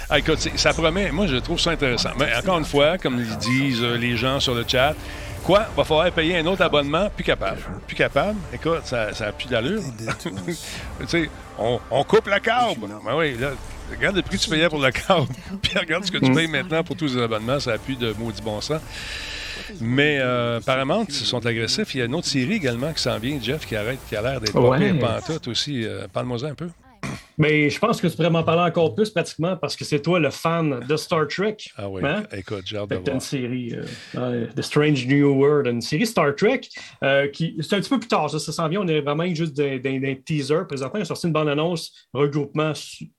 ah, 0.08 0.18
écoute, 0.18 0.38
ça 0.56 0.72
promet. 0.72 1.10
Moi, 1.10 1.26
je 1.26 1.36
trouve 1.36 1.58
ça 1.58 1.70
intéressant. 1.70 2.10
Mais 2.18 2.32
encore 2.36 2.58
une 2.58 2.64
fois, 2.64 2.98
comme 2.98 3.18
ils 3.18 3.36
disent 3.38 3.82
euh, 3.82 3.96
les 3.96 4.16
gens 4.16 4.38
sur 4.38 4.54
le 4.54 4.64
chat, 4.66 4.94
quoi? 5.42 5.66
Va 5.76 5.82
falloir 5.82 6.12
payer 6.12 6.38
un 6.38 6.46
autre 6.46 6.62
abonnement? 6.62 7.10
Plus 7.10 7.24
capable. 7.24 7.58
Plus 7.86 7.96
capable? 7.96 8.38
Écoute, 8.52 8.82
ça 8.84 9.10
n'a 9.10 9.32
plus 9.32 9.48
d'allure. 9.48 9.82
tu 10.22 11.08
sais, 11.08 11.28
on, 11.58 11.80
on, 11.90 12.04
coupe 12.04 12.28
la 12.28 12.38
câble. 12.38 12.86
Ben 13.04 13.16
oui, 13.16 13.36
là, 13.36 13.50
regarde 13.96 14.16
le 14.16 14.22
prix 14.22 14.38
que 14.38 14.42
tu 14.42 14.50
payais 14.50 14.68
pour 14.68 14.80
la 14.80 14.92
câble. 14.92 15.26
Puis 15.62 15.78
regarde 15.78 16.04
ce 16.04 16.12
que 16.12 16.18
tu 16.18 16.32
payes 16.32 16.48
maintenant 16.48 16.82
pour 16.82 16.96
tous 16.96 17.16
les 17.16 17.22
abonnements. 17.22 17.60
Ça 17.60 17.72
n'a 17.72 17.78
plus 17.78 17.96
de 17.96 18.12
maudit 18.18 18.42
bon 18.42 18.60
sens. 18.60 18.80
Mais 19.80 20.18
euh, 20.20 20.58
apparemment, 20.58 21.04
ils 21.08 21.14
sont 21.14 21.44
agressifs. 21.46 21.94
Il 21.94 21.98
y 21.98 22.02
a 22.02 22.04
une 22.06 22.14
autre 22.14 22.26
série 22.26 22.54
également 22.54 22.92
qui 22.92 23.02
s'en 23.02 23.18
vient, 23.18 23.38
Jeff, 23.40 23.66
qui, 23.66 23.76
arrête, 23.76 23.98
qui 24.08 24.16
a 24.16 24.22
l'air 24.22 24.40
d'être 24.40 24.58
ouais. 24.58 24.94
pas 24.94 25.20
pantoute 25.20 25.48
aussi. 25.48 25.84
Euh, 25.84 26.06
parle-moi 26.12 26.44
un 26.44 26.54
peu. 26.54 26.68
Mais 27.38 27.70
je 27.70 27.78
pense 27.78 28.00
que 28.00 28.06
tu 28.06 28.16
pourrais 28.16 28.30
m'en 28.30 28.42
parler 28.42 28.62
encore 28.62 28.94
plus 28.94 29.10
pratiquement 29.10 29.56
parce 29.56 29.76
que 29.76 29.84
c'est 29.84 30.00
toi 30.00 30.18
le 30.20 30.30
fan 30.30 30.80
de 30.86 30.96
Star 30.96 31.26
Trek. 31.28 31.56
Ah 31.76 31.88
oui, 31.88 32.02
hein? 32.04 32.24
écoute, 32.32 32.62
j'ai 32.64 32.76
hâte 32.76 32.90
de 32.90 32.96
voir. 32.96 33.08
une 33.14 33.20
série, 33.20 33.74
euh, 34.16 34.46
The 34.54 34.62
Strange 34.62 35.06
New 35.06 35.28
World, 35.28 35.66
une 35.66 35.80
série 35.80 36.06
Star 36.06 36.34
Trek 36.34 36.62
euh, 37.02 37.28
qui, 37.28 37.56
c'est 37.60 37.76
un 37.76 37.80
petit 37.80 37.90
peu 37.90 37.98
plus 37.98 38.08
tard, 38.08 38.30
ça, 38.30 38.38
ça 38.38 38.52
s'en 38.52 38.68
vient, 38.68 38.80
on 38.80 38.88
est 38.88 39.00
vraiment 39.00 39.26
juste 39.34 39.56
d'un 39.56 40.14
teaser. 40.24 40.64
Présentement, 40.68 40.98
il 40.98 41.02
a 41.02 41.06
sorti 41.06 41.26
une 41.26 41.32
bande-annonce, 41.32 41.92
regroupement 42.12 42.72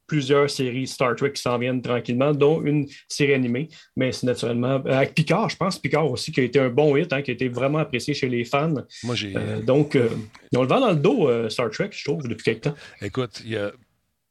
plusieurs 0.06 0.50
séries 0.50 0.86
Star 0.86 1.16
Trek 1.16 1.34
qui 1.34 1.42
s'en 1.42 1.58
viennent 1.58 1.82
tranquillement, 1.82 2.34
dont 2.34 2.62
une 2.62 2.88
série 3.08 3.34
animée. 3.34 3.70
Mais 3.96 4.12
c'est 4.12 4.28
naturellement 4.28 4.82
euh, 4.86 4.98
avec 4.98 5.16
Picard, 5.16 5.50
je 5.50 5.58
pense, 5.58 5.80
Picard 5.80 6.10
aussi, 6.10 6.32
qui 6.32 6.42
a 6.42 6.44
été 6.44 6.60
un 6.60 6.70
bon 6.70 6.96
hit, 6.96 7.12
hein, 7.14 7.22
qui 7.22 7.32
a 7.32 7.34
été 7.34 7.50
vraiment 7.50 7.80
apprécié 7.80 8.14
chez 8.14 8.30
les 8.30 8.44
fans. 8.44 8.74
Moi, 9.04 9.16
j'ai. 9.16 9.34
donc, 9.66 9.96
ils 10.52 10.58
ont 10.58 10.62
le 10.62 10.68
vent 10.68 10.80
dans 10.80 10.92
le 10.92 10.98
dos, 10.98 11.50
Star 11.50 11.70
Trek, 11.72 11.90
je 11.92 12.04
trouve, 12.04 12.28
depuis 12.28 12.44
quelque 12.44 12.70
temps. 12.70 12.76
Écoute, 13.02 13.42
il 13.44 13.52
y 13.52 13.58
a 13.58 13.72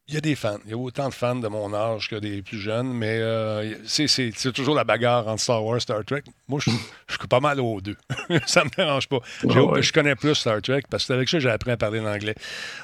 il 0.08 0.14
y 0.14 0.16
a 0.16 0.20
des 0.20 0.34
fans. 0.34 0.58
Il 0.64 0.70
y 0.70 0.74
a 0.74 0.76
autant 0.76 1.08
de 1.08 1.14
fans 1.14 1.36
de 1.36 1.48
mon 1.48 1.72
âge 1.72 2.08
que 2.08 2.16
des 2.16 2.42
plus 2.42 2.58
jeunes, 2.58 2.92
mais 2.92 3.18
euh, 3.20 3.74
c'est 3.86 4.52
toujours 4.52 4.74
la 4.74 4.84
bagarre 4.84 5.28
entre 5.28 5.40
Star 5.40 5.64
Wars 5.64 5.76
et 5.76 5.80
Star 5.80 6.04
Trek. 6.04 6.24
Moi, 6.48 6.60
je, 6.60 6.70
suis 6.70 7.28
pas 7.28 7.40
mal 7.40 7.60
aux 7.60 7.80
deux. 7.80 7.96
ça 8.46 8.64
me 8.64 8.70
dérange 8.70 9.08
pas. 9.08 9.18
Je 9.42 9.92
connais 9.92 10.16
plus 10.16 10.34
Star 10.34 10.60
Trek 10.60 10.82
parce 10.90 11.04
que 11.04 11.06
c'est 11.08 11.14
avec 11.14 11.28
ça 11.28 11.36
que 11.38 11.42
j'ai 11.42 11.50
appris 11.50 11.70
à 11.70 11.76
parler 11.76 12.00
l'anglais. 12.00 12.34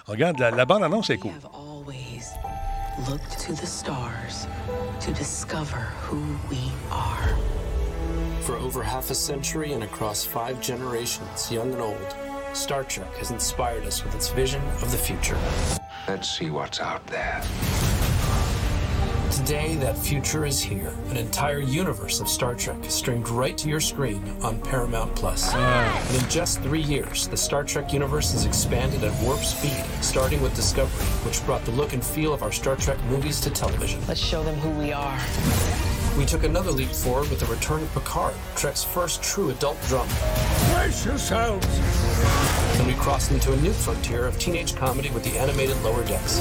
Regarde, 0.06 0.38
la, 0.38 0.50
la 0.50 0.64
bande-annonce 0.64 1.10
est 1.10 1.18
cool. 1.18 1.32
Look 3.08 3.22
to 3.46 3.52
the 3.52 3.66
stars 3.66 4.48
to 5.00 5.12
discover 5.12 5.76
who 6.02 6.20
we 6.50 6.58
are. 6.90 7.36
For 8.40 8.56
over 8.56 8.82
half 8.82 9.10
a 9.10 9.14
century 9.14 9.72
and 9.72 9.84
across 9.84 10.24
five 10.24 10.60
generations, 10.60 11.48
young 11.50 11.72
and 11.74 11.80
old, 11.80 12.16
Star 12.58 12.82
Trek 12.82 13.14
has 13.14 13.30
inspired 13.30 13.84
us 13.84 14.02
with 14.02 14.14
its 14.16 14.30
vision 14.30 14.60
of 14.82 14.90
the 14.90 14.98
future. 14.98 15.38
Let's 16.08 16.28
see 16.28 16.50
what's 16.50 16.80
out 16.80 17.06
there. 17.06 17.40
Today, 19.30 19.76
that 19.76 19.96
future 19.96 20.44
is 20.44 20.60
here. 20.60 20.92
An 21.10 21.16
entire 21.16 21.60
universe 21.60 22.20
of 22.20 22.28
Star 22.28 22.56
Trek 22.56 22.84
is 22.84 22.92
streamed 22.92 23.28
right 23.28 23.56
to 23.56 23.68
your 23.68 23.80
screen 23.80 24.36
on 24.42 24.60
Paramount 24.60 25.14
Plus. 25.14 25.54
And 25.54 26.16
in 26.22 26.28
just 26.28 26.60
three 26.60 26.82
years, 26.82 27.28
the 27.28 27.36
Star 27.36 27.62
Trek 27.62 27.92
universe 27.92 28.32
has 28.32 28.44
expanded 28.44 29.04
at 29.04 29.22
warp 29.22 29.40
speed, 29.40 29.84
starting 30.02 30.42
with 30.42 30.54
Discovery, 30.56 31.06
which 31.24 31.44
brought 31.46 31.64
the 31.64 31.70
look 31.70 31.92
and 31.92 32.04
feel 32.04 32.34
of 32.34 32.42
our 32.42 32.52
Star 32.52 32.74
Trek 32.74 33.02
movies 33.04 33.40
to 33.42 33.50
television. 33.50 34.00
Let's 34.08 34.20
show 34.20 34.42
them 34.42 34.56
who 34.56 34.70
we 34.70 34.92
are. 34.92 35.18
We 36.18 36.26
took 36.26 36.42
another 36.42 36.72
leap 36.72 36.88
forward 36.88 37.30
with 37.30 37.38
the 37.38 37.46
return 37.46 37.80
of 37.80 37.94
Picard, 37.94 38.34
Trek's 38.56 38.82
first 38.82 39.22
true 39.22 39.50
adult 39.50 39.80
drama. 39.86 40.12
Brace 40.74 41.06
yourselves! 41.06 41.64
And 42.76 42.88
we 42.88 42.94
crossed 42.94 43.30
into 43.30 43.52
a 43.52 43.56
new 43.58 43.70
frontier 43.70 44.26
of 44.26 44.36
teenage 44.36 44.74
comedy 44.74 45.10
with 45.10 45.22
the 45.22 45.38
animated 45.38 45.80
Lower 45.82 46.04
Decks. 46.04 46.40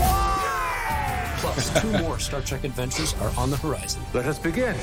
Plus, 1.38 1.80
two 1.80 1.92
more 2.02 2.18
Star 2.18 2.42
Trek 2.42 2.64
adventures 2.64 3.14
are 3.22 3.32
on 3.38 3.52
the 3.52 3.58
horizon. 3.58 4.02
Let 4.16 4.26
us 4.26 4.40
begin. 4.40 4.76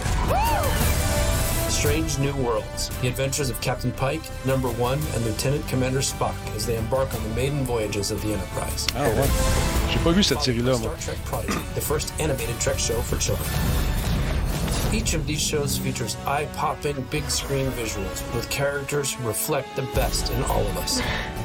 Strange 1.68 2.20
New 2.20 2.34
Worlds, 2.36 2.88
the 3.00 3.08
adventures 3.08 3.50
of 3.50 3.60
Captain 3.60 3.90
Pike, 3.90 4.22
Number 4.46 4.68
One, 4.68 5.00
and 5.14 5.24
Lieutenant 5.24 5.66
Commander 5.66 5.98
Spock 5.98 6.36
as 6.54 6.66
they 6.66 6.78
embark 6.78 7.12
on 7.12 7.22
the 7.24 7.34
maiden 7.34 7.64
voyages 7.64 8.12
of 8.12 8.22
the 8.22 8.32
Enterprise. 8.32 8.86
Ah 8.94 9.08
ouais. 9.08 9.28
J'ai 9.90 9.98
pas 10.04 10.12
vu 10.12 10.22
cette 10.22 10.40
série-là, 10.40 10.78
moi. 10.78 10.96
Star 10.96 11.14
Trek 11.14 11.24
Prodigy, 11.24 11.58
the 11.74 11.80
first 11.80 12.14
animated 12.20 12.58
Trek 12.60 12.78
show 12.78 13.00
for 13.02 13.18
children. 13.18 13.50
Each 14.94 15.14
of 15.14 15.26
these 15.26 15.42
shows 15.42 15.76
features 15.76 16.16
eye 16.24 16.46
popping 16.54 17.02
big 17.10 17.28
screen 17.28 17.66
visuals 17.72 18.22
with 18.32 18.48
characters 18.48 19.12
who 19.12 19.26
reflect 19.26 19.74
the 19.74 19.82
best 19.92 20.30
in 20.32 20.40
all 20.44 20.64
of 20.64 20.76
us 20.76 21.00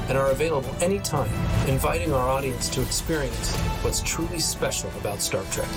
and 0.07 0.15
are 0.15 0.29
available 0.29 0.69
anytime, 0.81 1.33
inviting 1.67 2.13
our 2.13 2.29
audience 2.29 2.69
to 2.69 2.81
experience 2.83 3.55
what's 3.81 4.01
truly 4.01 4.37
special 4.37 4.91
about 4.99 5.19
Star 5.19 5.43
Trek 5.49 5.67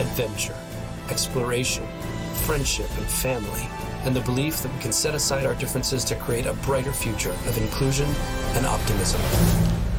adventure, 0.00 0.56
exploration, 1.10 1.86
friendship, 2.46 2.88
and 2.96 3.06
family, 3.06 3.68
and 4.04 4.16
the 4.16 4.22
belief 4.22 4.62
that 4.62 4.72
we 4.72 4.80
can 4.80 4.90
set 4.90 5.14
aside 5.14 5.44
our 5.44 5.54
differences 5.56 6.04
to 6.04 6.14
create 6.14 6.46
a 6.46 6.54
brighter 6.64 6.94
future 6.94 7.32
of 7.32 7.58
inclusion 7.58 8.08
and 8.54 8.64
optimism. 8.64 9.20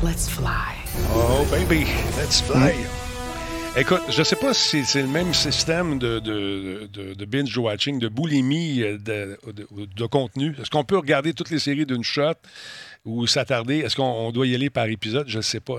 Let's 0.01 0.27
fly. 0.27 0.79
Oh, 1.09 1.47
baby, 1.51 1.85
let's 2.17 2.41
fly. 2.41 2.87
Écoute, 3.75 4.01
je 4.07 4.19
ne 4.19 4.23
sais 4.23 4.35
pas 4.35 4.53
si 4.53 4.85
c'est 4.85 5.01
le 5.01 5.07
même 5.07 5.33
système 5.33 5.97
de, 5.97 6.19
de, 6.19 6.87
de, 6.91 7.25
binge-watching, 7.25 7.97
de 7.97 8.07
boulimie 8.07 8.83
euh, 8.83 8.99
de, 8.99 10.05
contenu. 10.05 10.55
Est-ce 10.61 10.69
qu'on 10.69 10.83
peut 10.83 10.97
regarder 10.97 11.33
toutes 11.33 11.49
les 11.49 11.57
séries 11.57 11.87
d'une 11.87 12.03
shot 12.03 12.35
ou 13.03 13.25
s'attarder? 13.25 13.79
Est-ce 13.79 13.95
qu'on 13.95 14.31
doit 14.31 14.45
y 14.45 14.53
aller 14.53 14.69
par 14.69 14.85
épisode? 14.85 15.27
Je 15.27 15.37
ne 15.37 15.41
sais 15.41 15.59
pas. 15.59 15.77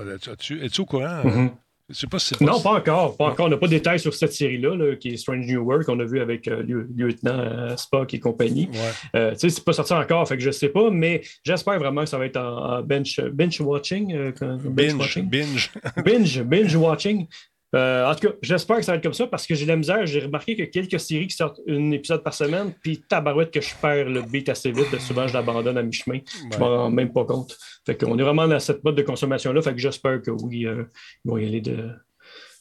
Es-tu 0.61 0.81
au 0.81 0.85
courant? 0.85 1.23
Mm-hmm. 1.23 2.09
pas 2.09 2.19
si 2.19 2.35
non, 2.43 2.59
pas 2.59 2.73
encore. 2.73 3.15
Pas 3.15 3.27
encore. 3.27 3.45
On 3.45 3.49
n'a 3.49 3.57
pas 3.57 3.67
de 3.67 3.71
détails 3.71 4.01
sur 4.01 4.13
cette 4.13 4.33
série-là, 4.33 4.97
qui 4.97 5.13
est 5.13 5.17
Strange 5.17 5.45
New 5.45 5.61
World, 5.61 5.85
qu'on 5.85 5.99
a 6.01 6.05
vu 6.05 6.19
avec 6.19 6.49
euh, 6.49 6.63
Lieutenant 6.93 7.39
euh, 7.39 7.77
Spock 7.77 8.13
et 8.13 8.19
compagnie. 8.19 8.67
Ouais. 9.13 9.35
sais, 9.37 9.49
c'est 9.49 9.63
pas 9.63 9.71
sorti 9.71 9.93
encore, 9.93 10.27
fait 10.27 10.35
que 10.35 10.43
je 10.43 10.51
sais 10.51 10.69
pas, 10.69 10.89
mais 10.91 11.21
j'espère 11.45 11.79
vraiment 11.79 12.01
que 12.01 12.09
ça 12.09 12.17
va 12.17 12.25
être 12.25 12.37
en, 12.37 12.81
bench, 12.81 13.21
bench 13.21 13.61
watching. 13.61 14.33
binge, 14.65 14.95
watching? 14.95 15.29
binge. 15.29 15.71
binge, 16.03 16.41
binge 16.43 16.75
watching. 16.75 17.27
Euh, 17.75 18.09
en 18.09 18.15
tout 18.15 18.27
cas, 18.27 18.33
j'espère 18.41 18.77
que 18.77 18.83
ça 18.83 18.93
va 18.93 18.97
être 18.97 19.03
comme 19.03 19.13
ça 19.13 19.27
parce 19.27 19.45
que 19.45 19.53
j'ai 19.53 19.65
la 19.65 19.75
misère. 19.75 20.05
J'ai 20.05 20.21
remarqué 20.21 20.55
que 20.55 20.63
quelques 20.63 20.99
séries 20.99 21.27
qui 21.27 21.35
sortent 21.35 21.59
un 21.67 21.91
épisode 21.91 22.23
par 22.23 22.33
semaine, 22.33 22.73
puis 22.81 23.03
tabarouette 23.07 23.51
que 23.51 23.59
je 23.59 23.73
perds 23.81 24.09
le 24.09 24.21
beat 24.21 24.47
assez 24.49 24.71
vite. 24.71 24.97
Souvent, 24.99 25.27
je 25.27 25.33
l'abandonne 25.33 25.77
à 25.77 25.83
mi-chemin. 25.83 26.19
Je 26.51 26.57
m'en 26.57 26.83
rends 26.83 26.91
même 26.91 27.11
pas 27.11 27.25
compte. 27.25 27.57
Fait 27.85 27.97
qu'on 27.97 28.17
est 28.17 28.23
vraiment 28.23 28.47
dans 28.47 28.59
cette 28.59 28.83
mode 28.83 28.95
de 28.95 29.01
consommation-là. 29.01 29.61
Fait 29.61 29.73
que 29.73 29.79
j'espère 29.79 30.21
que 30.21 30.31
oui, 30.31 30.65
euh, 30.65 30.85
ils 31.25 31.31
vont 31.31 31.37
y 31.37 31.45
aller 31.45 31.61
de, 31.61 31.89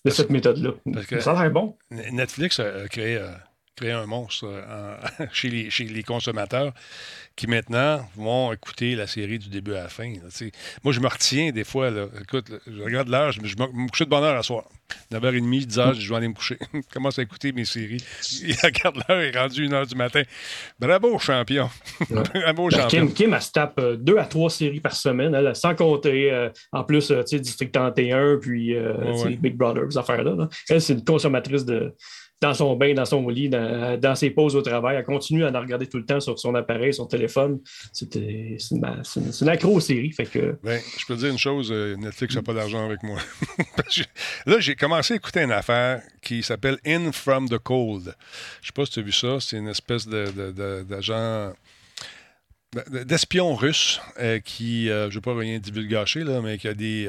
cette 0.08 0.30
méthode-là. 0.30 0.72
Ça 1.20 1.32
a 1.32 1.42
l'air 1.42 1.52
bon. 1.52 1.76
Netflix 1.90 2.58
a 2.58 2.88
créé, 2.88 3.16
euh, 3.16 3.30
créé 3.76 3.92
un 3.92 4.06
monstre 4.06 4.48
chez, 5.32 5.48
les, 5.48 5.70
chez 5.70 5.84
les 5.84 6.02
consommateurs 6.02 6.72
qui 7.36 7.48
maintenant 7.48 8.08
vont 8.16 8.52
écouter 8.52 8.94
la 8.94 9.06
série 9.06 9.38
du 9.38 9.48
début 9.48 9.72
à 9.72 9.84
la 9.84 9.88
fin. 9.88 10.12
moi, 10.84 10.92
je 10.92 11.00
me 11.00 11.08
retiens 11.08 11.50
des 11.50 11.64
fois. 11.64 11.90
Là. 11.90 12.06
Écoute, 12.20 12.52
je 12.66 12.82
regarde 12.82 13.08
l'heure, 13.08 13.32
je, 13.32 13.40
me, 13.40 13.88
couche 13.88 14.00
de 14.00 14.04
bonne 14.04 14.22
heure 14.22 14.38
à 14.38 14.42
soir. 14.42 14.64
9h30, 15.12 15.66
10h, 15.66 15.94
je 15.94 16.08
vais 16.08 16.16
aller 16.16 16.28
me 16.28 16.34
coucher. 16.34 16.58
je 16.72 16.80
commence 16.92 17.18
à 17.18 17.22
écouter 17.22 17.52
mes 17.52 17.64
séries. 17.64 18.04
Il 18.42 18.54
regarde 18.62 19.02
l'heure, 19.08 19.22
il 19.22 19.34
est 19.34 19.38
rendu 19.38 19.68
1h 19.68 19.88
du 19.88 19.96
matin. 19.96 20.22
Bravo, 20.78 21.18
champion. 21.18 21.68
Bravo, 22.10 22.68
ben, 22.68 22.70
champion. 22.70 23.06
Kim, 23.06 23.12
Kim, 23.12 23.34
elle 23.34 23.42
se 23.42 23.50
tape 23.50 23.78
euh, 23.78 23.96
deux 23.96 24.18
à 24.18 24.26
trois 24.26 24.50
séries 24.50 24.80
par 24.80 24.94
semaine, 24.94 25.34
elle, 25.34 25.56
sans 25.56 25.74
compter, 25.74 26.30
euh, 26.30 26.50
en 26.72 26.84
plus, 26.84 27.10
euh, 27.10 27.22
tu 27.22 27.36
sais, 27.36 27.40
District 27.40 27.72
31, 27.72 28.38
puis 28.40 28.76
Big 29.40 29.56
Brother, 29.56 29.84
ces 29.90 29.98
affaires-là. 29.98 30.34
Là. 30.36 30.48
Elle, 30.68 30.80
c'est 30.80 30.92
une 30.92 31.04
consommatrice 31.04 31.64
de 31.64 31.94
dans 32.44 32.52
son 32.52 32.76
bain, 32.76 32.92
dans 32.92 33.06
son 33.06 33.26
lit, 33.28 33.48
dans, 33.48 34.14
ses 34.14 34.28
pauses 34.28 34.54
au 34.54 34.60
travail. 34.60 34.96
Elle 34.96 35.04
continue 35.04 35.44
à 35.44 35.50
en 35.50 35.60
regarder 35.60 35.86
tout 35.86 35.96
le 35.96 36.04
temps 36.04 36.20
sur 36.20 36.38
son 36.38 36.54
appareil, 36.54 36.92
son 36.92 37.06
téléphone. 37.06 37.60
C'est 37.92 38.14
une, 38.16 39.48
accro-série. 39.48 40.12
Fait 40.12 40.26
que... 40.26 40.56
Ben, 40.62 40.78
je 40.98 41.06
peux 41.06 41.14
te 41.14 41.20
dire 41.20 41.30
une 41.30 41.38
chose, 41.38 41.70
euh, 41.72 41.96
Netflix 41.96 42.34
n'a 42.34 42.42
pas 42.42 42.52
d'argent 42.52 42.84
avec 42.84 43.02
moi. 43.02 43.18
Là, 44.46 44.56
j'ai 44.58 44.76
commencé 44.76 45.14
à 45.14 45.16
écouter 45.16 45.40
une 45.40 45.52
affaire 45.52 46.02
qui 46.20 46.42
s'appelle 46.42 46.76
In 46.86 47.12
From 47.12 47.48
the 47.48 47.58
Cold. 47.58 48.02
Je 48.02 48.08
ne 48.08 48.66
sais 48.66 48.72
pas 48.74 48.84
si 48.84 48.92
tu 48.92 49.00
as 49.00 49.02
vu 49.02 49.12
ça. 49.12 49.38
C'est 49.40 49.56
une 49.56 49.68
espèce 49.68 50.06
d'agent 50.06 51.52
d'espion 53.04 53.54
russe 53.54 54.00
euh, 54.18 54.40
qui, 54.40 54.90
euh, 54.90 55.08
je 55.08 55.14
ne 55.16 55.20
vais 55.20 55.20
pas 55.20 55.34
rien 55.34 55.58
divulgacher, 55.60 56.24
là, 56.24 56.42
mais 56.42 56.58
qui 56.58 56.68
a 56.68 56.74
des 56.74 57.08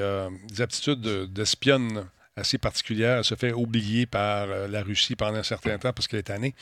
aptitudes 0.60 1.02
d'espionne 1.34 2.06
assez 2.36 2.58
particulière. 2.58 3.18
Elle 3.20 3.24
se 3.24 3.36
fait 3.36 3.54
oublier 3.54 4.06
par 4.06 4.50
euh, 4.50 4.68
la 4.68 4.84
Russie 4.84 5.16
pendant 5.16 5.38
un 5.38 5.44
certain 5.44 5.78
temps 5.78 5.94
parce 5.94 6.08
qu'elle 6.08 6.20
est 6.20 6.24
tannée. 6.24 6.54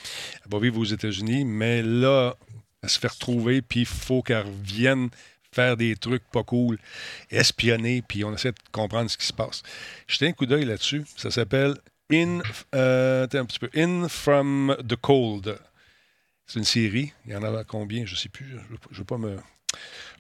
Elle 0.45 0.51
va 0.51 0.59
vivre 0.59 0.79
aux 0.79 0.85
États-Unis, 0.85 1.45
mais 1.45 1.81
là, 1.81 2.35
elle 2.81 2.89
se 2.89 2.99
fait 2.99 3.07
retrouver, 3.07 3.61
puis 3.61 3.81
il 3.81 3.85
faut 3.85 4.21
qu'elle 4.21 4.45
revienne 4.45 5.09
faire 5.53 5.77
des 5.77 5.95
trucs 5.95 6.23
pas 6.31 6.43
cool, 6.43 6.79
espionner, 7.29 8.01
puis 8.01 8.23
on 8.23 8.33
essaie 8.33 8.51
de 8.51 8.57
comprendre 8.71 9.09
ce 9.09 9.17
qui 9.17 9.25
se 9.25 9.33
passe. 9.33 9.61
Jetez 10.07 10.27
un 10.27 10.33
coup 10.33 10.45
d'œil 10.45 10.65
là-dessus. 10.65 11.05
Ça 11.15 11.31
s'appelle 11.31 11.75
In, 12.11 12.41
euh, 12.75 13.27
In 13.75 14.07
from 14.09 14.75
the 14.87 14.95
Cold. 14.95 15.57
C'est 16.45 16.59
une 16.59 16.65
série. 16.65 17.13
Il 17.25 17.31
y 17.31 17.35
en 17.35 17.43
a 17.43 17.63
combien? 17.63 18.05
Je 18.05 18.13
ne 18.13 18.17
sais 18.17 18.29
plus. 18.29 18.47
Je 18.49 18.55
ne 18.93 18.97
veux 18.97 19.03
pas 19.03 19.17
me. 19.17 19.37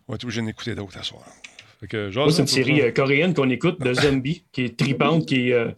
On 0.07 0.13
va 0.13 0.15
être 0.15 0.23
obligé 0.23 0.41
d'en 0.41 0.47
écouter 0.47 0.75
d'autres 0.75 0.97
à 0.97 1.03
soir 1.03 1.25
c'est 1.89 2.41
une 2.41 2.47
série 2.47 2.81
euh, 2.81 2.91
coréenne 2.91 3.33
qu'on 3.33 3.49
écoute 3.49 3.79
de 3.81 3.93
zombies, 3.93 4.45
qui 4.51 4.65
est 4.65 4.77
tripante, 4.77 5.25
qui 5.25 5.49
est 5.49 5.53
euh, 5.53 5.71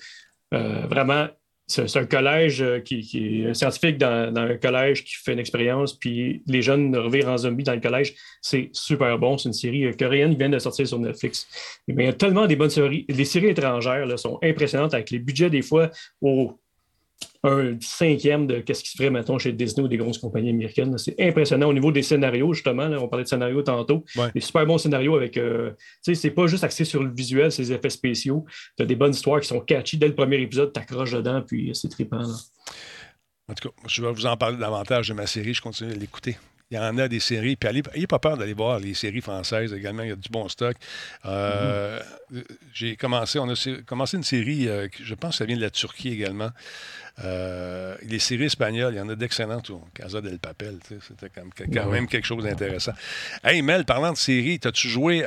euh, 0.53 0.86
vraiment. 0.88 1.28
C'est 1.68 1.97
un 1.97 2.06
collège 2.06 2.64
qui, 2.84 2.99
est 3.16 3.49
un 3.49 3.56
scientifique 3.56 3.97
dans, 3.97 4.32
un 4.36 4.56
collège 4.58 5.03
qui 5.03 5.16
fait 5.16 5.34
une 5.34 5.39
expérience, 5.39 5.97
puis 5.97 6.43
les 6.45 6.62
jeunes 6.62 6.95
revirent 6.95 7.30
en 7.30 7.39
zombies 7.39 7.64
dans 7.64 7.74
le 7.74 7.80
collège. 7.80 8.14
C'est 8.39 8.70
super 8.72 9.18
bon. 9.18 9.39
C'est 9.39 9.49
une 9.49 9.53
série 9.53 9.91
coréenne 9.97 10.34
qui 10.34 10.38
vient 10.38 10.49
de 10.49 10.60
sortir 10.60 10.88
sur 10.88 10.99
Netflix. 10.99 11.47
Mais 11.88 12.03
il 12.03 12.06
y 12.06 12.10
a 12.10 12.14
tellement 12.14 12.45
des 12.45 12.56
bonnes 12.56 12.70
séries. 12.70 13.08
Les 13.10 13.26
séries 13.26 13.47
étrangères 13.47 14.06
là, 14.06 14.16
sont 14.16 14.38
impressionnantes 14.43 14.93
avec 14.93 15.10
les 15.10 15.18
budgets 15.18 15.49
des 15.49 15.64
fois 15.64 15.89
au 16.22 16.56
un 17.43 17.78
cinquième 17.80 18.47
de 18.47 18.63
ce 18.68 18.84
qui 18.84 18.89
se 18.89 18.97
ferait, 18.97 19.09
maintenant 19.09 19.38
chez 19.38 19.53
Disney 19.53 19.86
ou 19.86 19.88
des 19.88 19.97
grosses 19.97 20.18
compagnies 20.18 20.49
américaines. 20.49 20.97
C'est 20.97 21.16
impressionnant 21.20 21.70
au 21.70 21.74
niveau 21.74 21.91
des 21.91 22.01
scénarios, 22.01 22.53
justement. 22.53 22.84
on 22.84 23.07
parlait 23.07 23.24
de 23.24 23.30
scénarios 23.30 23.61
tantôt. 23.61 24.03
Des 24.34 24.41
super 24.41 24.66
bons 24.66 24.78
scénarios 24.78 25.16
avec. 25.16 25.38
Euh, 25.38 25.72
tu 26.03 26.13
sais, 26.13 26.16
c'est 26.16 26.32
pas 26.32 26.47
juste 26.47 26.63
axé 26.63 26.86
sur 26.86 27.03
le 27.03 27.13
visuel, 27.13 27.51
ces 27.51 27.72
effets 27.72 27.89
spéciaux. 27.89 28.45
Tu 28.78 28.84
as 28.84 28.86
des 28.86 28.95
bonnes 28.95 29.13
histoires 29.13 29.39
qui 29.41 29.47
sont 29.47 29.59
catchy. 29.59 29.97
Dès 29.97 30.07
le 30.07 30.16
premier 30.16 30.41
épisode, 30.41 30.74
tu 30.74 30.80
accroches 30.80 31.11
dedans, 31.11 31.41
puis 31.45 31.72
c'est 31.74 31.89
trippant. 31.89 32.24
En 33.47 33.53
tout 33.53 33.70
cas, 33.70 33.76
je 33.88 34.01
vais 34.01 34.11
vous 34.11 34.26
en 34.26 34.38
parler 34.38 34.57
davantage 34.57 35.09
de 35.09 35.13
ma 35.13 35.28
série. 35.28 35.53
Je 35.53 35.61
continue 35.61 35.91
à 35.91 35.95
l'écouter. 35.95 36.38
Il 36.72 36.78
y 36.78 36.80
en 36.80 36.97
a 36.97 37.07
des 37.07 37.20
séries. 37.20 37.55
Puis 37.55 37.70
n'ayez 37.70 38.07
pas 38.07 38.18
peur 38.18 38.38
d'aller 38.38 38.53
voir 38.53 38.80
les 38.80 38.95
séries 38.95 39.22
françaises 39.22 39.72
également. 39.72 40.01
Il 40.01 40.09
y 40.09 40.13
a 40.13 40.16
du 40.16 40.30
bon 40.30 40.49
stock. 40.49 40.76
Euh, 41.26 41.99
j'ai 42.74 42.95
commencé, 42.95 43.38
on 43.38 43.47
a 43.47 43.82
commencé 43.86 44.18
une 44.18 44.24
série, 44.24 44.68
euh, 44.68 44.88
je 44.99 45.13
pense 45.13 45.32
que 45.32 45.38
ça 45.38 45.45
vient 45.45 45.55
de 45.55 45.61
la 45.61 45.70
Turquie 45.70 46.09
également. 46.09 46.49
Euh, 47.24 47.95
les 48.01 48.18
séries 48.18 48.45
espagnoles, 48.45 48.95
il 48.95 48.97
y 48.97 48.99
en 48.99 49.09
a 49.09 49.16
d'excellentes. 49.16 49.72
Casa 49.93 50.22
del 50.22 50.39
Papel, 50.39 50.80
c'était 51.07 51.30
quand, 51.30 51.89
même 51.91 52.07
quelque 52.07 52.26
chose 52.26 52.43
d'intéressant. 52.43 52.93
Hey 53.43 53.61
Mel, 53.61 53.86
parlant 53.86 54.11
de 54.11 54.18
séries, 54.18 54.59
as-tu 54.66 54.89
joué 54.89 55.24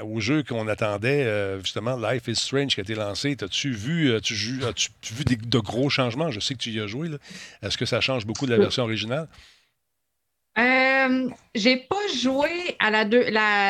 au 0.00 0.20
jeu 0.20 0.42
qu'on 0.42 0.66
attendait, 0.68 1.60
justement, 1.62 1.96
Life 1.96 2.28
is 2.28 2.36
Strange, 2.36 2.74
qui 2.74 2.80
a 2.80 2.82
été 2.82 2.94
lancé? 2.94 3.36
As-tu 3.40 3.72
vu, 3.72 4.14
as 4.14 4.20
-tu, 4.20 4.90
vu 5.12 5.24
de 5.24 5.58
gros 5.58 5.90
changements? 5.90 6.30
Je 6.30 6.40
sais 6.40 6.54
que 6.54 6.60
tu 6.60 6.70
y 6.70 6.80
as 6.80 6.86
joué. 6.86 7.10
Est-ce 7.62 7.76
que 7.76 7.86
ça 7.86 8.00
change 8.00 8.24
beaucoup 8.24 8.46
de 8.46 8.52
la 8.52 8.58
version 8.58 8.84
originale? 8.84 9.28
Euh, 10.58 11.28
j'ai 11.54 11.76
pas 11.76 11.96
joué 12.14 12.76
à 12.78 12.90
la, 12.90 13.04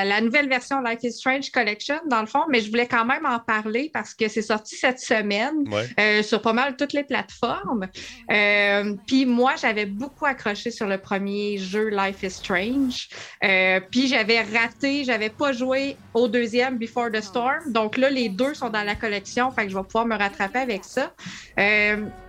la, 0.04 0.20
nouvelle 0.20 0.48
version 0.48 0.80
Life 0.82 1.00
is 1.02 1.12
Strange 1.12 1.50
Collection, 1.50 1.96
dans 2.06 2.20
le 2.20 2.26
fond, 2.26 2.42
mais 2.48 2.60
je 2.60 2.70
voulais 2.70 2.86
quand 2.86 3.04
même 3.04 3.26
en 3.26 3.38
parler 3.38 3.90
parce 3.92 4.14
que 4.14 4.28
c'est 4.28 4.42
sorti 4.42 4.76
cette 4.76 4.98
semaine 4.98 5.64
euh, 5.98 6.22
sur 6.22 6.42
pas 6.42 6.52
mal 6.52 6.76
toutes 6.76 6.92
les 6.92 7.04
plateformes. 7.04 7.88
Euh, 8.30 8.94
puis 9.06 9.26
moi, 9.26 9.54
j'avais 9.60 9.86
beaucoup 9.86 10.26
accroché 10.26 10.70
sur 10.70 10.86
le 10.86 10.98
premier 10.98 11.58
jeu 11.58 11.88
Life 11.88 12.22
is 12.22 12.30
Strange. 12.30 13.08
puis 13.90 14.08
j'avais 14.08 14.42
raté, 14.42 15.04
j'avais 15.04 15.30
pas 15.30 15.52
joué 15.52 15.96
au 16.14 16.28
deuxième 16.28 16.78
Before 16.78 17.10
the 17.10 17.20
Storm. 17.20 17.72
Donc 17.72 17.96
là, 17.96 18.10
les 18.10 18.28
deux 18.28 18.54
sont 18.54 18.70
dans 18.70 18.84
la 18.84 18.94
collection, 18.94 19.50
fait 19.50 19.64
que 19.64 19.72
je 19.72 19.76
vais 19.76 19.84
pouvoir 19.84 20.06
me 20.06 20.16
rattraper 20.16 20.58
avec 20.58 20.84
ça. 20.84 21.12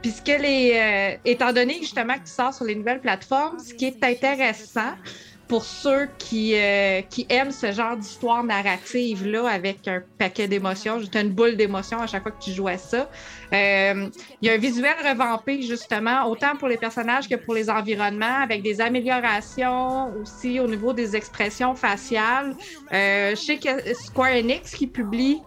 puisque 0.01 0.27
les, 0.27 1.17
étant 1.25 1.53
donné 1.53 1.75
justement 1.79 2.15
qu'il 2.15 2.27
sort 2.27 2.53
sur 2.53 2.65
les 2.65 2.75
nouvelles 2.75 3.01
plateformes, 3.01 3.59
ce 3.59 3.73
qui 3.73 3.85
est 3.85 4.03
intéressant, 4.03 4.48
pour 5.49 5.65
ceux 5.65 6.07
qui, 6.19 6.53
euh, 6.55 7.01
qui 7.09 7.25
aiment 7.27 7.51
ce 7.51 7.71
genre 7.71 7.97
d'histoire 7.97 8.43
narrative-là 8.43 9.49
avec 9.49 9.87
un 9.87 10.03
paquet 10.19 10.47
d'émotions. 10.47 10.99
J'ai 10.99 11.19
une 11.19 11.31
boule 11.31 11.57
d'émotions 11.57 11.99
à 11.99 12.05
chaque 12.05 12.21
fois 12.21 12.31
que 12.31 12.41
tu 12.41 12.51
joues 12.51 12.67
à 12.67 12.77
ça. 12.77 13.09
Euh, 13.51 14.09
il 14.41 14.47
y 14.47 14.51
a 14.51 14.53
un 14.53 14.57
visuel 14.59 14.93
revampé, 15.03 15.63
justement, 15.63 16.27
autant 16.27 16.55
pour 16.55 16.67
les 16.67 16.77
personnages 16.77 17.27
que 17.27 17.35
pour 17.35 17.55
les 17.55 17.67
environnements, 17.67 18.43
avec 18.43 18.61
des 18.61 18.79
améliorations 18.79 20.13
aussi 20.21 20.59
au 20.59 20.67
niveau 20.67 20.93
des 20.93 21.15
expressions 21.15 21.73
faciales. 21.73 22.55
Euh, 22.93 23.31
je 23.31 23.41
sais 23.41 23.57
que 23.57 23.93
Square 23.95 24.35
Enix 24.35 24.75
qui 24.75 24.85
publie 24.85 25.41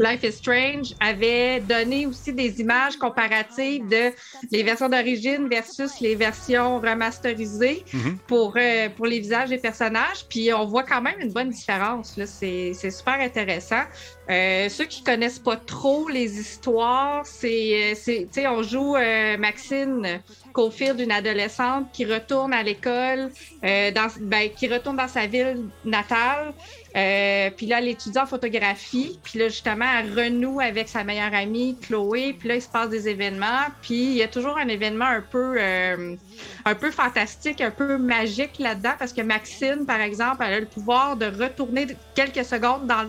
Life 0.00 0.24
is 0.24 0.32
Strange 0.32 0.94
avait 0.98 1.60
donné 1.60 2.06
aussi 2.06 2.32
des 2.32 2.58
images 2.58 2.96
comparatives 2.96 3.86
de 3.86 4.12
les 4.50 4.62
versions 4.62 4.88
d'origine 4.88 5.46
versus 5.46 6.00
les 6.00 6.14
versions 6.14 6.80
remasterisées 6.80 7.84
mhm. 7.92 8.16
pour, 8.26 8.54
euh, 8.56 8.88
pour 8.88 9.04
les 9.04 9.20
visages 9.20 9.50
des 9.50 9.58
personnages. 9.58 10.24
Puis 10.26 10.54
on 10.54 10.64
voit 10.64 10.84
quand 10.84 11.02
même 11.02 11.20
une 11.20 11.32
bonne 11.32 11.50
différence. 11.50 12.18
C'est 12.24 12.72
super 12.72 13.20
intéressant. 13.20 13.82
Euh, 14.30 14.70
ceux 14.70 14.86
qui 14.86 15.04
connaissent 15.04 15.38
pas 15.38 15.56
trop 15.56 16.08
les 16.08 16.38
histoires, 16.40 17.26
c'est, 17.26 17.92
euh, 18.08 18.48
on 18.48 18.62
joue 18.62 18.96
Maxine 19.38 20.22
Caulfield, 20.54 20.98
une 20.98 21.12
adolescente 21.12 21.88
qui 21.92 22.06
retourne 22.06 22.54
à 22.54 22.62
l'école, 22.62 23.30
dans, 23.62 24.08
ben, 24.22 24.48
qui 24.56 24.66
retourne 24.66 24.96
dans 24.96 25.08
sa 25.08 25.26
ville 25.26 25.68
natale. 25.84 26.54
Euh, 26.96 27.50
puis 27.56 27.66
là, 27.66 27.78
elle 27.78 27.88
étudie 27.88 28.18
en 28.18 28.26
photographie. 28.26 29.18
Puis 29.22 29.38
là, 29.38 29.48
justement, 29.48 29.86
elle 29.98 30.12
renoue 30.12 30.60
avec 30.60 30.88
sa 30.88 31.04
meilleure 31.04 31.34
amie, 31.34 31.76
Chloé. 31.80 32.34
Puis 32.38 32.48
là, 32.48 32.56
il 32.56 32.62
se 32.62 32.68
passe 32.68 32.88
des 32.88 33.08
événements. 33.08 33.66
Puis 33.82 33.94
il 33.94 34.14
y 34.14 34.22
a 34.22 34.28
toujours 34.28 34.58
un 34.58 34.68
événement 34.68 35.06
un 35.06 35.22
peu, 35.22 35.54
euh, 35.58 36.16
un 36.64 36.74
peu 36.74 36.90
fantastique, 36.90 37.60
un 37.60 37.70
peu 37.70 37.96
magique 37.98 38.58
là-dedans. 38.58 38.94
Parce 38.98 39.12
que 39.12 39.22
Maxine, 39.22 39.86
par 39.86 40.00
exemple, 40.00 40.44
elle 40.46 40.54
a 40.54 40.60
le 40.60 40.66
pouvoir 40.66 41.16
de 41.16 41.26
retourner 41.26 41.86
quelques 42.14 42.44
secondes 42.44 42.86
dans 42.86 43.02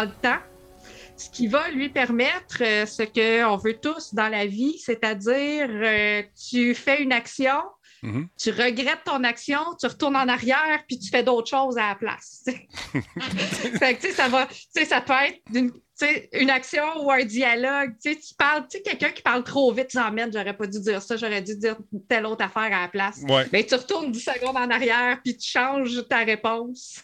le, 0.00 0.10
temps. 0.22 0.38
Ce 1.16 1.30
qui 1.30 1.46
va 1.46 1.70
lui 1.70 1.88
permettre 1.88 2.58
euh, 2.60 2.84
ce 2.84 3.02
qu'on 3.02 3.56
veut 3.56 3.78
tous 3.78 4.14
dans 4.14 4.28
la 4.28 4.46
vie, 4.46 4.78
c'est-à-dire 4.78 5.68
tu 6.50 6.74
fais 6.74 7.02
une 7.02 7.12
action, 7.12 7.54
Mm-hmm. 8.06 8.28
Tu 8.38 8.50
regrettes 8.50 9.04
ton 9.04 9.24
action, 9.24 9.58
tu 9.80 9.86
retournes 9.86 10.16
en 10.16 10.28
arrière, 10.28 10.84
puis 10.86 10.98
tu 10.98 11.10
fais 11.10 11.24
d'autres 11.24 11.50
choses 11.50 11.76
à 11.76 11.88
la 11.88 11.94
place. 11.96 12.44
fait 13.78 13.96
que, 13.96 14.12
ça 14.12 14.28
va, 14.28 14.48
ça 14.86 15.00
peut 15.00 15.12
être 15.12 15.40
d'une 16.00 16.42
une 16.46 16.50
action 16.50 16.84
ou 17.02 17.10
un 17.10 17.24
dialogue. 17.24 17.94
Tu 18.02 18.16
parles, 18.38 18.66
tu 18.70 18.78
sais, 18.78 18.82
quelqu'un 18.82 19.10
qui 19.10 19.22
parle 19.22 19.44
trop 19.44 19.72
vite, 19.72 19.88
tu 19.88 19.98
emmènes, 19.98 20.32
j'aurais 20.32 20.56
pas 20.56 20.66
dû 20.66 20.80
dire 20.80 21.02
ça, 21.02 21.16
j'aurais 21.16 21.42
dû 21.42 21.56
dire 21.56 21.76
telle 22.08 22.26
autre 22.26 22.44
affaire 22.44 22.62
à 22.76 22.82
la 22.82 22.88
place. 22.88 23.20
Mais 23.52 23.64
tu 23.64 23.74
retournes 23.74 24.10
10 24.10 24.20
secondes 24.20 24.56
en 24.56 24.70
arrière, 24.70 25.18
puis 25.24 25.36
tu 25.36 25.48
changes 25.48 26.06
ta 26.08 26.18
réponse. 26.18 27.02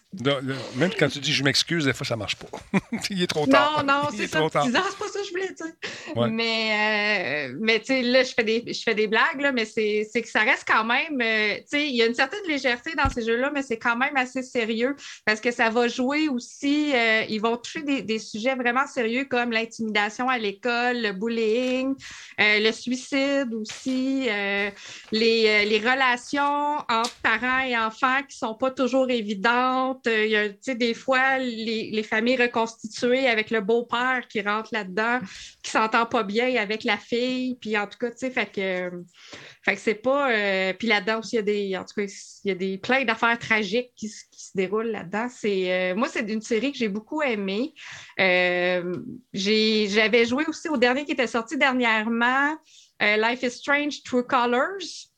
même 0.77 0.91
quand 0.99 1.09
tu 1.09 1.19
dis 1.19 1.33
je 1.33 1.43
m'excuse, 1.43 1.85
des 1.85 1.93
fois 1.93 2.07
ça 2.07 2.17
marche 2.17 2.37
pas. 2.37 2.49
Il 3.11 3.23
est 3.23 3.27
trop 3.27 3.47
tard. 3.47 3.85
Non, 3.85 3.95
non, 3.95 4.09
c'est 4.17 4.27
ça. 4.27 4.41
Ah, 4.55 4.63
c'est 4.65 4.73
pas 4.73 5.09
ça 5.09 5.21
que 5.21 5.27
je 5.27 5.31
voulais 5.31 5.53
dire. 5.53 6.29
Mais, 6.31 7.49
euh, 7.49 7.57
mais 7.61 7.81
tu 7.81 7.87
sais, 7.87 8.03
là, 8.03 8.23
je 8.23 8.33
fais 8.33 8.45
des, 8.45 8.73
je 8.73 8.83
fais 8.83 8.95
des 8.95 9.07
blagues, 9.07 9.41
là, 9.41 9.53
mais 9.53 9.65
c'est 9.65 10.07
que 10.15 10.29
ça 10.29 10.41
reste 10.41 10.65
quand 10.67 10.85
même, 10.85 11.21
euh, 11.21 11.57
tu 11.59 11.63
sais, 11.67 11.89
il 11.89 11.97
y 11.97 12.03
a 12.03 12.07
une 12.07 12.15
certaine 12.15 12.45
légèreté 12.47 12.93
dans 12.95 13.09
ces 13.11 13.23
jeux-là, 13.23 13.51
mais 13.53 13.63
c'est 13.63 13.79
quand 13.79 13.97
même 13.97 14.17
assez 14.17 14.43
sérieux 14.43 14.97
parce 15.25 15.41
que 15.41 15.51
ça 15.51 15.71
va 15.71 15.89
jouer 15.89 16.29
aussi, 16.29 16.93
euh, 16.95 17.25
ils 17.29 17.41
vont 17.41 17.57
toucher 17.57 17.83
des, 17.83 18.03
des 18.03 18.19
sujets 18.19 18.55
vraiment 18.55 18.82
sérieux 18.87 19.25
comme 19.25 19.53
l'intimidation 19.53 20.29
à 20.29 20.39
l'école, 20.39 21.03
le 21.03 21.13
bullying, 21.13 21.95
euh, 22.41 22.61
le 22.61 22.73
suicide 22.73 23.53
aussi, 23.55 24.29
euh, 24.29 24.71
les, 25.11 25.47
euh, 25.47 25.65
les, 25.65 25.79
relations 25.79 26.79
entre 26.89 27.15
parents 27.23 27.61
et 27.61 27.77
enfants 27.77 28.23
qui 28.29 28.37
sont 28.37 28.55
pas 28.55 28.71
toujours 28.71 29.11
évidentes. 29.11 30.07
Il 30.07 30.29
y 30.29 30.37
a, 30.37 30.75
des 30.75 30.95
fois, 30.95 31.39
les, 31.39 31.91
les, 31.91 32.03
familles 32.03 32.37
reconstituées 32.37 33.29
avec 33.29 33.51
le 33.51 33.61
beau-père 33.61 34.27
qui 34.29 34.41
rentre 34.41 34.71
là-dedans, 34.73 35.21
qui 35.63 35.71
s'entend 35.71 36.07
pas 36.07 36.23
bien 36.23 36.55
avec 36.57 36.85
la 36.85 36.97
fille. 36.97 37.57
Puis 37.61 37.77
en 37.77 37.87
tout 37.87 37.99
cas, 37.99 38.11
tu 38.11 38.19
sais, 38.19 38.31
fait 38.31 38.51
que 38.51 38.91
fait 39.65 39.77
que 39.77 39.81
c'est 39.81 39.95
pas. 39.95 40.33
Euh, 40.33 40.73
puis 40.73 40.89
là-dedans 40.89 41.21
aussi, 41.21 41.37
il 41.37 41.39
y 41.39 41.39
a 41.39 41.43
des. 41.43 41.77
En 41.77 41.85
tout 41.85 41.95
cas, 41.95 42.13
il 42.45 42.49
y 42.49 42.51
a 42.51 42.55
des 42.55 42.79
plein 42.79 43.05
d'affaires 43.05 43.39
tragiques 43.39 43.93
qui, 43.95 44.09
se 44.09 44.25
déroulent 44.57 44.91
là-dedans. 44.91 45.29
C'est, 45.29 45.73
euh, 45.73 45.95
moi, 45.95 46.09
c'est 46.09 46.29
une 46.29 46.43
série 46.43 46.73
que 46.73 46.79
j'ai 46.79 46.89
beaucoup 46.89 47.23
aimée. 47.23 47.73
Euh, 48.19 48.97
j'avais 49.33 50.25
joué 50.25 50.45
aussi 50.49 50.69
au 50.69 50.77
dernier 50.77 51.05
qui 51.05 51.13
était 51.13 51.29
sorti 51.29 51.57
dernièrement, 51.57 52.57
Life 53.01 53.43
is 53.43 53.51
Strange 53.51 54.03
True 54.03 54.27
Colors. 54.27 55.09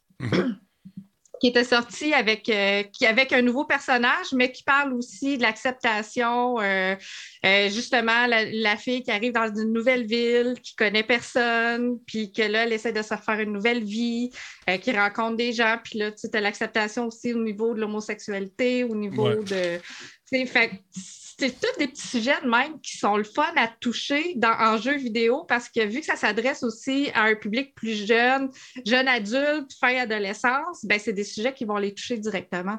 Qui 1.40 1.48
était 1.48 1.64
sorti 1.64 2.14
avec, 2.14 2.48
euh, 2.48 2.84
qui, 2.84 3.06
avec 3.06 3.32
un 3.32 3.42
nouveau 3.42 3.64
personnage, 3.64 4.32
mais 4.32 4.52
qui 4.52 4.62
parle 4.62 4.94
aussi 4.94 5.36
de 5.36 5.42
l'acceptation. 5.42 6.60
Euh, 6.60 6.94
euh, 7.44 7.68
justement, 7.70 8.26
la, 8.26 8.76
fille 8.76 9.02
qui 9.02 9.10
arrive 9.10 9.32
dans 9.32 9.52
une 9.54 9.72
nouvelle 9.72 10.06
ville, 10.06 10.54
qui 10.62 10.74
connaît 10.76 11.02
personne, 11.02 11.98
puis 12.06 12.32
que 12.32 12.42
là, 12.42 12.64
elle 12.64 12.72
essaie 12.72 12.92
de 12.92 13.02
se 13.02 13.14
faire 13.16 13.40
une 13.40 13.52
nouvelle 13.52 13.84
vie, 13.84 14.30
qui 14.80 14.92
rencontre 14.92 15.36
des 15.36 15.52
gens, 15.52 15.76
puis 15.82 15.98
là, 15.98 16.12
tu 16.12 16.26
as 16.32 16.40
l'acceptation 16.40 17.06
aussi 17.06 17.34
au 17.34 17.42
niveau 17.42 17.74
de 17.74 17.80
l'homosexualité, 17.80 18.84
au 18.84 18.94
niveau 18.94 19.34
de. 19.34 19.78
Fait, 20.46 20.70
c'est 21.38 21.60
tous 21.60 21.78
des 21.78 21.88
petits 21.88 22.06
sujets 22.06 22.40
de 22.42 22.48
même 22.48 22.80
qui 22.80 22.96
sont 22.96 23.16
le 23.16 23.24
fun 23.24 23.52
à 23.56 23.68
toucher 23.68 24.34
dans, 24.36 24.52
en 24.52 24.76
jeu 24.76 24.96
vidéo 24.96 25.44
parce 25.44 25.68
que 25.68 25.84
vu 25.84 26.00
que 26.00 26.06
ça 26.06 26.16
s'adresse 26.16 26.62
aussi 26.62 27.10
à 27.14 27.24
un 27.24 27.34
public 27.34 27.74
plus 27.74 28.06
jeune, 28.06 28.50
jeune 28.86 29.08
adulte, 29.08 29.72
fin 29.80 29.96
adolescence, 29.96 30.84
ben, 30.84 30.98
c'est 30.98 31.12
des 31.12 31.24
sujets 31.24 31.52
qui 31.52 31.64
vont 31.64 31.76
les 31.76 31.94
toucher 31.94 32.18
directement. 32.18 32.78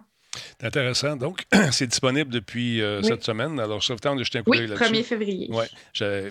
C'est 0.59 0.67
intéressant. 0.67 1.15
Donc, 1.15 1.45
c'est 1.71 1.87
disponible 1.87 2.31
depuis 2.31 2.81
euh, 2.81 3.01
cette 3.01 3.23
semaine. 3.23 3.59
Alors, 3.59 3.83
ça 3.83 3.95
temps 3.95 4.15
de 4.15 4.23
jeter 4.23 4.39
un 4.39 4.43
coup 4.43 4.51
d'œil 4.51 4.67
là-dessus. 4.67 4.93
1er 4.93 5.03
février. 5.03 5.49
Oui. 5.51 5.65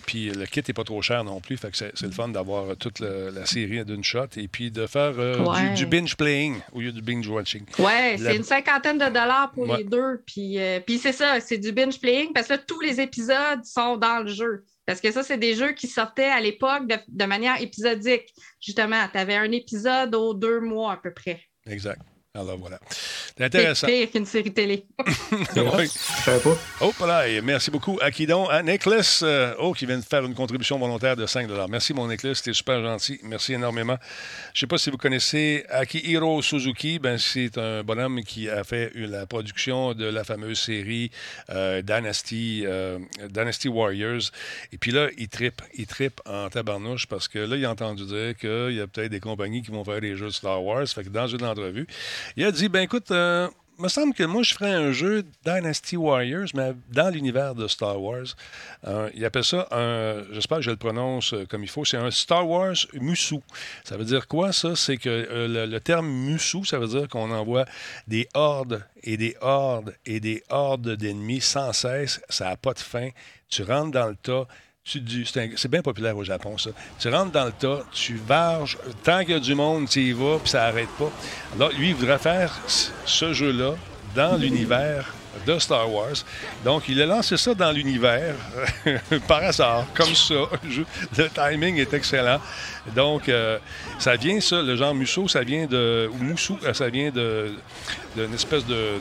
Puis 0.06 0.30
le 0.30 0.46
kit 0.46 0.62
n'est 0.66 0.74
pas 0.74 0.84
trop 0.84 1.02
cher 1.02 1.24
non 1.24 1.40
plus. 1.40 1.56
Fait 1.56 1.70
que 1.70 1.76
c'est 1.76 2.02
le 2.02 2.10
fun 2.10 2.28
d'avoir 2.28 2.70
euh, 2.70 2.74
toute 2.74 3.00
la 3.00 3.46
série 3.46 3.84
d'une 3.84 4.04
shot 4.04 4.26
et 4.36 4.48
puis 4.48 4.70
de 4.70 4.86
faire 4.86 5.14
euh, 5.18 5.74
du, 5.74 5.86
binge 5.86 6.16
playing 6.16 6.56
au 6.72 6.80
lieu 6.80 6.92
du 6.92 7.02
binge 7.02 7.26
watching. 7.28 7.64
Oui, 7.78 8.18
c'est 8.18 8.36
une 8.36 8.44
cinquantaine 8.44 8.98
de 8.98 9.06
dollars 9.06 9.52
pour 9.52 9.76
les 9.76 9.84
deux. 9.84 10.22
Puis, 10.26 10.58
puis 10.86 10.98
c'est 10.98 11.12
ça, 11.12 11.40
c'est 11.40 11.58
du 11.58 11.72
binge 11.72 12.00
playing 12.00 12.32
parce 12.32 12.48
que 12.48 12.56
tous 12.66 12.80
les 12.80 13.00
épisodes 13.00 13.64
sont 13.64 13.96
dans 13.96 14.22
le 14.22 14.28
jeu. 14.28 14.64
Parce 14.86 15.00
que 15.00 15.10
ça, 15.10 15.22
c'est 15.22 15.38
des 15.38 15.54
jeux 15.54 15.72
qui 15.72 15.86
sortaient 15.86 16.28
à 16.28 16.40
l'époque 16.40 16.86
de, 16.86 16.96
de 17.08 17.24
manière 17.24 17.60
épisodique. 17.60 18.34
Justement, 18.60 19.08
tu 19.10 19.18
avais 19.18 19.36
un 19.36 19.50
épisode 19.50 20.14
aux 20.14 20.34
deux 20.34 20.60
mois 20.60 20.92
à 20.92 20.96
peu 20.98 21.12
près. 21.12 21.40
Exact. 21.66 22.00
Alors 22.36 22.58
voilà. 22.58 22.80
C'est 22.88 23.44
intéressant. 23.44 23.86
C'est 23.86 23.92
pire 23.92 24.10
qu'une 24.10 24.26
série 24.26 24.52
télé. 24.52 24.86
oui. 25.56 25.88
Je 26.26 26.38
pas. 26.42 26.58
Oh, 26.80 26.92
voilà. 26.98 27.28
Et 27.28 27.40
merci 27.40 27.70
beaucoup 27.70 27.96
à 28.02 28.06
À 28.06 28.62
Nicholas, 28.64 29.20
euh, 29.22 29.54
oh, 29.60 29.72
qui 29.72 29.86
vient 29.86 29.98
de 29.98 30.04
faire 30.04 30.24
une 30.24 30.34
contribution 30.34 30.76
volontaire 30.76 31.14
de 31.14 31.26
5 31.26 31.48
Merci, 31.68 31.94
mon 31.94 32.08
Nicholas. 32.08 32.34
C'était 32.34 32.52
super 32.52 32.82
gentil. 32.82 33.20
Merci 33.22 33.54
énormément. 33.54 33.96
Je 34.52 34.58
ne 34.58 34.60
sais 34.60 34.66
pas 34.66 34.78
si 34.78 34.90
vous 34.90 34.96
connaissez 34.96 35.64
Akihiro 35.68 36.42
Suzuki. 36.42 36.98
Ben, 36.98 37.18
c'est 37.18 37.56
un 37.56 37.84
bonhomme 37.84 38.24
qui 38.24 38.48
a 38.50 38.64
fait 38.64 38.90
la 38.96 39.26
production 39.26 39.94
de 39.94 40.06
la 40.06 40.24
fameuse 40.24 40.58
série 40.58 41.12
euh, 41.50 41.82
Dynasty, 41.82 42.64
euh, 42.66 42.98
Dynasty 43.30 43.68
Warriors. 43.68 44.32
Et 44.72 44.78
puis 44.78 44.90
là, 44.90 45.06
il 45.18 45.28
tripe. 45.28 45.62
Il 45.74 45.86
tripe 45.86 46.20
en 46.26 46.48
tabarnouche 46.48 47.06
parce 47.06 47.28
que 47.28 47.38
là, 47.38 47.54
il 47.54 47.64
a 47.64 47.70
entendu 47.70 48.04
dire 48.06 48.36
qu'il 48.36 48.74
y 48.74 48.80
a 48.80 48.88
peut-être 48.88 49.12
des 49.12 49.20
compagnies 49.20 49.62
qui 49.62 49.70
vont 49.70 49.84
faire 49.84 50.00
des 50.00 50.16
jeux 50.16 50.30
Star 50.30 50.60
Wars. 50.64 50.88
Fait 50.88 51.04
que 51.04 51.10
dans 51.10 51.28
une 51.28 51.44
entrevue, 51.44 51.86
Il 52.36 52.44
a 52.44 52.50
dit, 52.50 52.68
ben 52.68 52.82
écoute, 52.82 53.10
euh, 53.10 53.48
me 53.78 53.88
semble 53.88 54.14
que 54.14 54.22
moi, 54.22 54.42
je 54.42 54.54
ferais 54.54 54.72
un 54.72 54.92
jeu 54.92 55.24
Dynasty 55.44 55.96
Warriors, 55.96 56.48
mais 56.54 56.74
dans 56.90 57.10
l'univers 57.10 57.54
de 57.54 57.66
Star 57.66 58.00
Wars. 58.00 58.26
Euh, 58.86 59.10
il 59.14 59.24
appelle 59.24 59.44
ça 59.44 59.66
un, 59.70 60.22
j'espère 60.32 60.58
que 60.58 60.64
je 60.64 60.70
le 60.70 60.76
prononce 60.76 61.32
euh, 61.32 61.44
comme 61.46 61.62
il 61.62 61.68
faut, 61.68 61.84
c'est 61.84 61.96
un 61.96 62.10
Star 62.10 62.48
Wars 62.48 62.76
Musu. 62.94 63.40
Ça 63.84 63.96
veut 63.96 64.04
dire 64.04 64.28
quoi, 64.28 64.52
ça? 64.52 64.76
C'est 64.76 64.96
que 64.96 65.08
euh, 65.08 65.66
le, 65.66 65.80
terme 65.80 66.08
Musu, 66.08 66.64
ça 66.64 66.78
veut 66.78 66.88
dire 66.88 67.08
qu'on 67.08 67.30
envoie 67.30 67.64
des 68.06 68.28
hordes 68.34 68.84
et 69.02 69.16
des 69.16 69.36
hordes 69.40 69.94
et 70.06 70.20
des 70.20 70.42
hordes 70.50 70.96
d'ennemis 70.96 71.40
sans 71.40 71.72
cesse. 71.72 72.20
Ça 72.28 72.46
n'a 72.46 72.56
pas 72.56 72.74
de 72.74 72.78
fin. 72.78 73.08
Tu 73.48 73.62
rentres 73.62 73.92
dans 73.92 74.08
le 74.08 74.16
tas, 74.16 74.46
c'est 74.86 75.68
bien 75.68 75.80
populaire 75.80 76.14
au 76.16 76.24
Japon, 76.24 76.58
ça. 76.58 76.70
Tu 76.98 77.08
rentres 77.08 77.32
dans 77.32 77.46
le 77.46 77.52
tas, 77.52 77.82
tu 77.90 78.16
varges, 78.16 78.76
tant 79.02 79.20
qu'il 79.20 79.30
y 79.30 79.34
a 79.34 79.40
du 79.40 79.54
monde, 79.54 79.88
tu 79.88 80.00
y 80.00 80.12
vas, 80.12 80.38
puis 80.38 80.50
ça 80.50 80.64
n'arrête 80.64 80.90
pas. 80.98 81.10
Alors, 81.56 81.70
lui, 81.72 81.88
il 81.88 81.94
voudrait 81.94 82.18
faire 82.18 82.52
ce 83.06 83.32
jeu-là 83.32 83.76
dans 84.14 84.36
l'univers 84.36 85.14
de 85.46 85.58
Star 85.58 85.90
Wars. 85.90 86.24
Donc, 86.64 86.84
il 86.88 87.00
a 87.00 87.06
lancé 87.06 87.38
ça 87.38 87.54
dans 87.54 87.72
l'univers 87.72 88.34
par 89.28 89.42
hasard, 89.42 89.86
comme 89.94 90.14
ça. 90.14 90.34
Le 91.16 91.28
timing 91.30 91.78
est 91.78 91.92
excellent. 91.94 92.40
Donc, 92.94 93.28
euh, 93.28 93.58
ça 93.98 94.16
vient, 94.16 94.40
ça, 94.40 94.60
le 94.60 94.76
genre 94.76 94.94
Musso, 94.94 95.26
ça 95.28 95.42
vient 95.42 95.66
de. 95.66 96.08
Ou 96.12 96.22
Moussou, 96.22 96.58
euh, 96.64 96.74
ça 96.74 96.88
vient 96.88 97.10
d'une 97.10 98.34
espèce 98.34 98.64
de, 98.66 99.00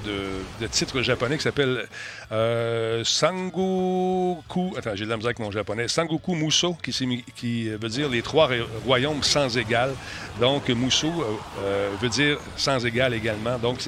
titre 0.71 1.01
japonais 1.01 1.37
qui 1.37 1.43
s'appelle 1.43 1.87
euh, 2.31 3.03
Sangoku. 3.03 4.73
Attends, 4.77 4.95
j'ai 4.95 5.05
de 5.05 5.09
la 5.09 5.15
avec 5.15 5.39
mon 5.39 5.51
japonais. 5.51 5.87
Sangoku 5.87 6.33
Muso, 6.33 6.75
qui, 6.81 7.23
qui 7.35 7.69
veut 7.69 7.89
dire 7.89 8.09
les 8.09 8.21
trois 8.21 8.49
royaumes 8.85 9.23
sans 9.23 9.57
égal. 9.57 9.93
Donc, 10.39 10.69
Muso 10.69 11.11
veut 12.01 12.09
dire 12.09 12.37
sans 12.55 12.85
égal 12.85 13.13
également. 13.13 13.57
Donc, 13.57 13.79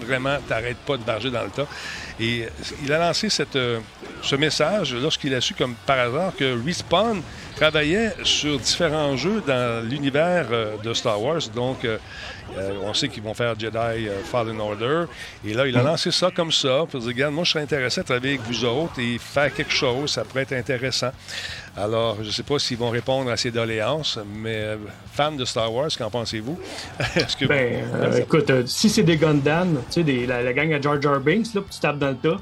vraiment, 0.00 0.38
t'arrêtes 0.48 0.78
pas 0.78 0.96
de 0.96 1.02
barger 1.02 1.30
dans 1.30 1.44
le 1.44 1.50
tas. 1.50 1.66
Et 2.20 2.46
il 2.82 2.92
a 2.92 2.98
lancé 2.98 3.28
cette, 3.28 3.58
ce 4.24 4.36
message 4.36 4.94
lorsqu'il 4.94 5.34
a 5.34 5.40
su, 5.40 5.54
comme 5.54 5.74
par 5.86 5.98
hasard, 5.98 6.32
que 6.36 6.56
Respawn 6.64 7.22
travaillait 7.56 8.14
sur 8.22 8.58
différents 8.58 9.16
jeux 9.16 9.42
dans 9.46 9.86
l'univers 9.88 10.46
euh, 10.50 10.76
de 10.82 10.94
Star 10.94 11.20
Wars. 11.20 11.42
Donc, 11.54 11.86
euh, 12.56 12.70
euh, 12.70 12.78
on 12.82 12.94
sait 12.94 13.08
qu'ils 13.08 13.22
vont 13.22 13.34
faire 13.34 13.58
Jedi 13.58 14.08
Fallen 14.24 14.60
Order. 14.60 15.04
Et 15.44 15.54
là, 15.54 15.66
il 15.66 15.76
a 15.76 15.82
lancé 15.82 16.10
ça 16.10 16.30
comme 16.34 16.52
ça. 16.52 16.84
Pour 16.90 17.00
dire, 17.00 17.08
regarde, 17.08 17.34
moi, 17.34 17.44
je 17.44 17.52
serais 17.52 17.62
intéressé 17.64 18.00
à 18.00 18.04
travailler 18.04 18.34
avec 18.34 18.46
vous 18.46 18.64
autres 18.64 18.98
et 18.98 19.18
faire 19.18 19.52
quelque 19.52 19.72
chose. 19.72 20.10
Ça 20.10 20.24
pourrait 20.24 20.42
être 20.42 20.52
intéressant. 20.52 21.10
Alors, 21.76 22.18
je 22.20 22.26
ne 22.26 22.30
sais 22.30 22.42
pas 22.42 22.58
s'ils 22.58 22.78
vont 22.78 22.90
répondre 22.90 23.30
à 23.30 23.36
ces 23.36 23.50
doléances, 23.50 24.18
mais 24.36 24.76
fans 25.12 25.32
de 25.32 25.44
Star 25.44 25.72
Wars, 25.72 25.90
qu'en 25.96 26.10
pensez-vous? 26.10 26.58
Que... 27.38 27.46
Ben, 27.46 27.82
écoute, 28.16 28.66
si 28.66 28.88
c'est 28.88 29.02
des 29.02 29.16
Gundam, 29.16 29.82
tu 29.90 30.04
sais, 30.04 30.26
la, 30.26 30.52
gang 30.52 30.72
à 30.72 30.80
Jar 30.80 31.00
Jar 31.00 31.18
Binks, 31.18 31.52
là, 31.54 31.62
tu 31.68 31.80
tapes 31.80 31.98
dans 31.98 32.10
le 32.10 32.16
tas. 32.16 32.40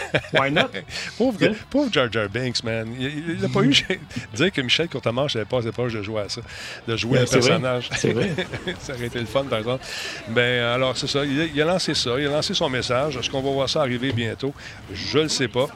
Why 0.32 0.50
not? 0.50 0.70
pauvre, 1.18 1.38
pauvre, 1.70 1.92
Jar 1.92 2.10
Jar 2.10 2.28
Binks, 2.28 2.62
man. 2.64 2.94
Il 2.98 3.40
n'a 3.40 3.48
pas 3.48 3.62
eu. 3.62 3.72
dire 4.34 4.52
que 4.52 4.60
Michel 4.60 4.88
Courtemanche 4.88 5.34
n'avait 5.34 5.46
pas 5.46 5.58
assez 5.58 5.72
proche 5.72 5.92
de 5.92 6.02
jouer 6.02 6.22
à 6.22 6.28
ça, 6.28 6.40
de 6.86 6.96
jouer 6.96 7.20
un 7.20 7.24
personnage. 7.24 7.90
C'est 7.96 8.12
vrai. 8.12 8.34
ça 8.80 8.94
aurait 8.94 9.06
été 9.06 9.18
le 9.18 9.26
fun, 9.26 9.44
par 9.44 9.58
exemple. 9.58 9.84
Ben, 10.28 10.64
alors, 10.64 10.96
c'est 10.96 11.06
ça. 11.06 11.24
Il 11.24 11.60
a, 11.60 11.64
lancé 11.64 11.94
ça. 11.94 12.18
Il 12.18 12.26
a 12.26 12.30
lancé 12.30 12.54
son 12.54 12.68
message. 12.68 13.16
Est-ce 13.16 13.30
qu'on 13.30 13.42
va 13.42 13.50
voir 13.50 13.68
ça 13.68 13.80
arriver 13.80 14.12
bientôt? 14.12 14.54
Je 14.92 15.18
ne 15.18 15.22
le 15.24 15.28
sais 15.28 15.48
pas. 15.48 15.66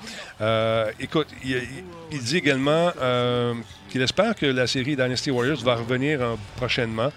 Euh, 0.41 0.91
écoute, 1.01 1.29
il, 1.45 2.23
dit 2.23 2.37
également 2.37 2.93
euh, 3.01 3.55
qu'il 3.89 4.03
espère 4.03 4.35
que 4.35 4.47
la 4.47 4.67
série 4.67 4.97
Dynasty 4.97 5.31
Warriors 5.31 5.63
va 5.63 5.77
revenir 5.77 6.21
prochainement 6.57 7.13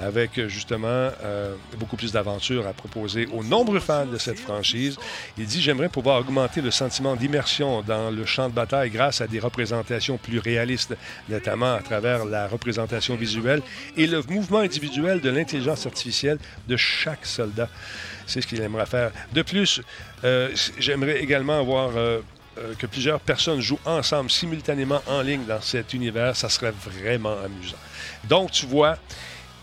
avec 0.00 0.48
justement 0.48 0.86
euh, 0.88 1.54
beaucoup 1.78 1.96
plus 1.96 2.12
d'aventures 2.12 2.66
à 2.66 2.72
proposer 2.72 3.26
aux 3.32 3.44
nombreux 3.44 3.80
fans 3.80 4.06
de 4.06 4.18
cette 4.18 4.38
franchise. 4.38 4.96
Il 5.38 5.46
dit 5.46 5.62
J'aimerais 5.62 5.88
pouvoir 5.88 6.20
augmenter 6.20 6.60
le 6.60 6.70
sentiment 6.70 7.16
d'immersion 7.16 7.82
dans 7.82 8.10
le 8.10 8.24
champ 8.26 8.48
de 8.48 8.54
bataille 8.54 8.90
grâce 8.90 9.20
à 9.20 9.26
des 9.26 9.38
représentations 9.38 10.18
plus 10.18 10.38
réalistes, 10.38 10.96
notamment 11.28 11.74
à 11.74 11.80
travers 11.80 12.24
la 12.24 12.48
représentation 12.48 13.16
visuelle 13.16 13.62
et 13.96 14.06
le 14.06 14.22
mouvement 14.28 14.58
individuel 14.58 15.20
de 15.20 15.30
l'intelligence 15.30 15.86
artificielle 15.86 16.38
de 16.66 16.76
chaque 16.76 17.24
soldat. 17.24 17.68
C'est 18.26 18.40
ce 18.40 18.46
qu'il 18.46 18.60
aimerait 18.60 18.86
faire. 18.86 19.12
De 19.32 19.42
plus, 19.42 19.80
euh, 20.24 20.50
j'aimerais 20.78 21.20
également 21.20 21.60
avoir 21.60 21.90
euh, 21.96 22.74
que 22.78 22.86
plusieurs 22.86 23.20
personnes 23.20 23.60
jouent 23.60 23.80
ensemble 23.84 24.30
simultanément 24.30 25.02
en 25.06 25.22
ligne 25.22 25.44
dans 25.44 25.60
cet 25.60 25.92
univers. 25.92 26.36
Ça 26.36 26.48
serait 26.48 26.72
vraiment 26.72 27.36
amusant. 27.44 27.76
Donc, 28.28 28.52
tu 28.52 28.66
vois, 28.66 28.96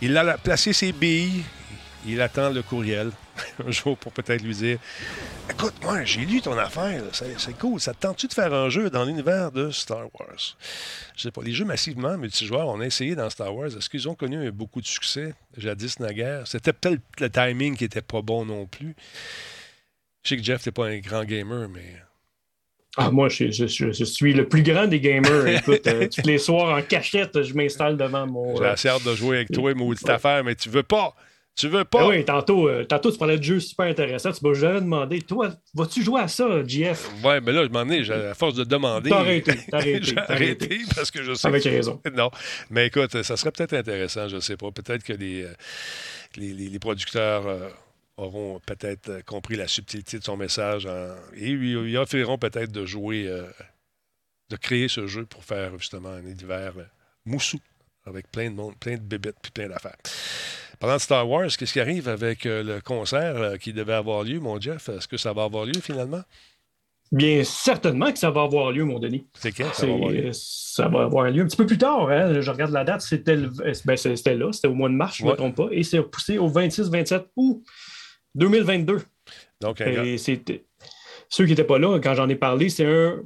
il 0.01 0.17
a 0.17 0.37
placé 0.37 0.73
ses 0.73 0.91
billes. 0.91 1.43
Il 2.07 2.19
attend 2.19 2.49
le 2.49 2.63
courriel 2.63 3.11
un 3.65 3.69
jour 3.69 3.95
pour 3.95 4.11
peut-être 4.11 4.41
lui 4.41 4.55
dire 4.55 4.79
Écoute, 5.49 5.75
moi, 5.83 6.03
j'ai 6.03 6.21
lu 6.21 6.41
ton 6.41 6.57
affaire. 6.57 7.03
C'est 7.11 7.57
cool. 7.59 7.79
Ça 7.79 7.93
te 7.93 7.99
tente-tu 7.99 8.27
de 8.27 8.33
faire 8.33 8.51
un 8.53 8.69
jeu 8.69 8.89
dans 8.89 9.05
l'univers 9.05 9.51
de 9.51 9.69
Star 9.69 10.07
Wars? 10.19 10.57
Je 11.15 11.21
sais 11.21 11.31
pas. 11.31 11.43
Les 11.43 11.51
jeux 11.51 11.65
massivement 11.65 12.17
multijoueurs, 12.17 12.67
on 12.69 12.79
a 12.81 12.85
essayé 12.85 13.13
dans 13.13 13.29
Star 13.29 13.55
Wars. 13.55 13.67
Est-ce 13.67 13.89
qu'ils 13.89 14.09
ont 14.09 14.15
connu 14.15 14.51
beaucoup 14.51 14.81
de 14.81 14.87
succès? 14.87 15.35
Jadis 15.57 15.95
naguère 15.99 16.47
C'était 16.47 16.73
peut-être 16.73 17.01
le 17.19 17.29
timing 17.29 17.77
qui 17.77 17.83
était 17.83 18.01
pas 18.01 18.23
bon 18.23 18.45
non 18.45 18.65
plus. 18.65 18.95
Je 20.23 20.29
sais 20.29 20.37
que 20.37 20.43
Jeff 20.43 20.65
n'est 20.65 20.71
pas 20.71 20.87
un 20.87 20.99
grand 20.99 21.23
gamer, 21.23 21.69
mais 21.69 22.01
ah, 22.97 23.09
moi, 23.09 23.29
je, 23.29 23.65
suis 23.65 24.33
le 24.33 24.47
plus 24.47 24.63
grand 24.63 24.87
des 24.87 24.99
gamers. 24.99 25.47
Écoute, 25.59 25.87
euh, 25.87 26.07
tous 26.13 26.27
les 26.27 26.37
soirs 26.37 26.77
en 26.77 26.81
cachette, 26.81 27.41
je 27.41 27.53
m'installe 27.53 27.95
devant 27.95 28.27
mon. 28.27 28.57
J'ai 28.57 28.65
assez 28.65 28.89
hâte 28.89 29.05
de 29.05 29.15
jouer 29.15 29.37
avec 29.37 29.51
toi, 29.51 29.73
maudite 29.73 30.09
affaire, 30.09 30.43
mais 30.43 30.55
tu 30.55 30.69
veux 30.69 30.83
pas. 30.83 31.15
Tu 31.55 31.67
veux 31.67 31.83
pas. 31.83 32.03
Ben 32.03 32.09
oui, 32.09 32.25
tantôt, 32.25 32.67
euh, 32.69 32.85
tantôt, 32.85 33.11
tu 33.11 33.17
parlais 33.17 33.37
de 33.37 33.43
jeux 33.43 33.59
super 33.59 33.85
intéressants. 33.85 34.31
Tu 34.31 34.45
m'as 34.45 34.53
jamais 34.53 34.81
demandé, 34.81 35.21
toi, 35.21 35.49
vas-tu 35.73 36.01
jouer 36.01 36.21
à 36.21 36.27
ça, 36.27 36.65
JF? 36.65 37.09
Ouais, 37.23 37.41
mais 37.41 37.51
là, 37.51 37.65
je 37.65 37.69
m'en 37.69 37.87
ai, 37.89 38.09
à 38.09 38.33
force 38.33 38.55
de 38.55 38.63
demander. 38.63 39.09
T'as 39.09 39.19
arrêté, 39.19 39.53
t'as 39.69 39.77
arrêté, 39.77 40.15
arrêté. 40.17 40.79
parce 40.95 41.11
que 41.11 41.23
je 41.23 41.33
sais. 41.33 41.47
Avec 41.47 41.63
raison. 41.63 42.01
Non. 42.13 42.31
Mais 42.69 42.87
écoute, 42.87 43.21
ça 43.21 43.37
serait 43.37 43.51
peut-être 43.51 43.73
intéressant, 43.73 44.27
je 44.27 44.39
sais 44.39 44.57
pas. 44.57 44.71
Peut-être 44.71 45.03
que 45.03 45.13
les, 45.13 45.43
euh, 45.43 45.53
les, 46.37 46.79
producteurs 46.79 47.43
auront 48.21 48.59
peut-être 48.65 49.09
euh, 49.09 49.21
compris 49.21 49.55
la 49.55 49.67
subtilité 49.67 50.19
de 50.19 50.23
son 50.23 50.37
message 50.37 50.87
et 51.35 51.49
lui, 51.49 51.97
offriront 51.97 52.37
peut-être 52.37 52.71
de 52.71 52.85
jouer, 52.85 53.27
euh, 53.27 53.43
de 54.49 54.55
créer 54.55 54.87
ce 54.87 55.07
jeu 55.07 55.25
pour 55.25 55.43
faire 55.43 55.77
justement 55.77 56.09
un 56.09 56.25
univers 56.25 56.73
euh, 56.77 56.85
moussou 57.25 57.59
avec 58.05 58.31
plein 58.31 58.49
de 58.49 58.55
monde, 58.55 58.75
plein 58.79 58.95
de 58.95 59.01
bébêtes 59.01 59.37
puis 59.41 59.51
plein 59.51 59.67
d'affaires. 59.67 59.97
Parlant 60.79 60.95
de 60.95 61.01
Star 61.01 61.29
Wars, 61.29 61.49
qu'est-ce 61.57 61.73
qui 61.73 61.79
arrive 61.79 62.07
avec 62.09 62.45
le 62.45 62.79
concert 62.79 63.59
qui 63.59 63.71
devait 63.71 63.93
avoir 63.93 64.23
lieu, 64.23 64.39
mon 64.39 64.59
Jeff? 64.59 64.89
Est-ce 64.89 65.07
que 65.07 65.17
ça 65.17 65.31
va 65.31 65.43
avoir 65.43 65.65
lieu 65.65 65.79
finalement? 65.79 66.23
Bien, 67.11 67.43
certainement 67.43 68.11
que 68.11 68.17
ça 68.17 68.31
va 68.31 68.43
avoir 68.43 68.71
lieu, 68.71 68.85
mon 68.85 68.97
Denis. 68.97 69.27
C'est 69.33 69.51
quand 69.51 69.71
ça 69.73 69.85
va 69.85 69.93
avoir 69.93 70.11
lieu? 70.11 70.31
Ça 70.33 70.87
va 70.87 71.03
avoir 71.03 71.29
lieu 71.29 71.43
un 71.43 71.45
petit 71.45 71.57
peu 71.57 71.65
plus 71.65 71.77
tard. 71.77 72.09
Hein? 72.09 72.39
Je 72.39 72.49
regarde 72.49 72.71
la 72.71 72.85
date, 72.85 73.01
c'était 73.01 73.35
ben, 73.35 73.49
là, 73.85 74.51
c'était 74.53 74.67
au 74.67 74.73
mois 74.73 74.87
de 74.87 74.95
mars, 74.95 75.17
je 75.17 75.25
ne 75.25 75.29
me 75.29 75.35
trompe 75.35 75.55
pas, 75.55 75.67
et 75.71 75.83
c'est 75.83 75.99
repoussé 75.99 76.37
au 76.37 76.49
26-27 76.49 77.25
août. 77.35 77.63
2022. 78.35 79.01
Donc, 79.61 79.81
ceux 81.29 81.45
qui 81.45 81.51
n'étaient 81.51 81.63
pas 81.63 81.79
là 81.79 81.99
quand 81.99 82.13
j'en 82.13 82.27
ai 82.29 82.35
parlé, 82.35 82.69
c'est 82.69 82.85
un 82.85 83.21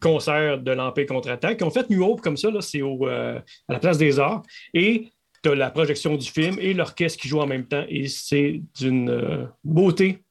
concert 0.00 0.58
de 0.58 0.70
l'Empire 0.70 1.06
contre-attaque. 1.06 1.62
Ont 1.62 1.70
fait 1.70 1.90
New 1.90 2.02
Hope 2.02 2.20
comme 2.20 2.36
ça, 2.36 2.48
c'est 2.60 2.82
euh, 2.82 3.38
à 3.68 3.72
la 3.72 3.78
place 3.78 3.98
des 3.98 4.18
arts. 4.18 4.42
Et 4.72 5.08
tu 5.42 5.50
as 5.50 5.54
la 5.54 5.70
projection 5.70 6.16
du 6.16 6.30
film 6.30 6.56
et 6.60 6.74
l'orchestre 6.74 7.20
qui 7.20 7.28
joue 7.28 7.40
en 7.40 7.46
même 7.46 7.66
temps. 7.66 7.84
Et 7.88 8.08
c'est 8.08 8.62
d'une 8.78 9.10
euh, 9.10 9.44
beauté 9.64 10.22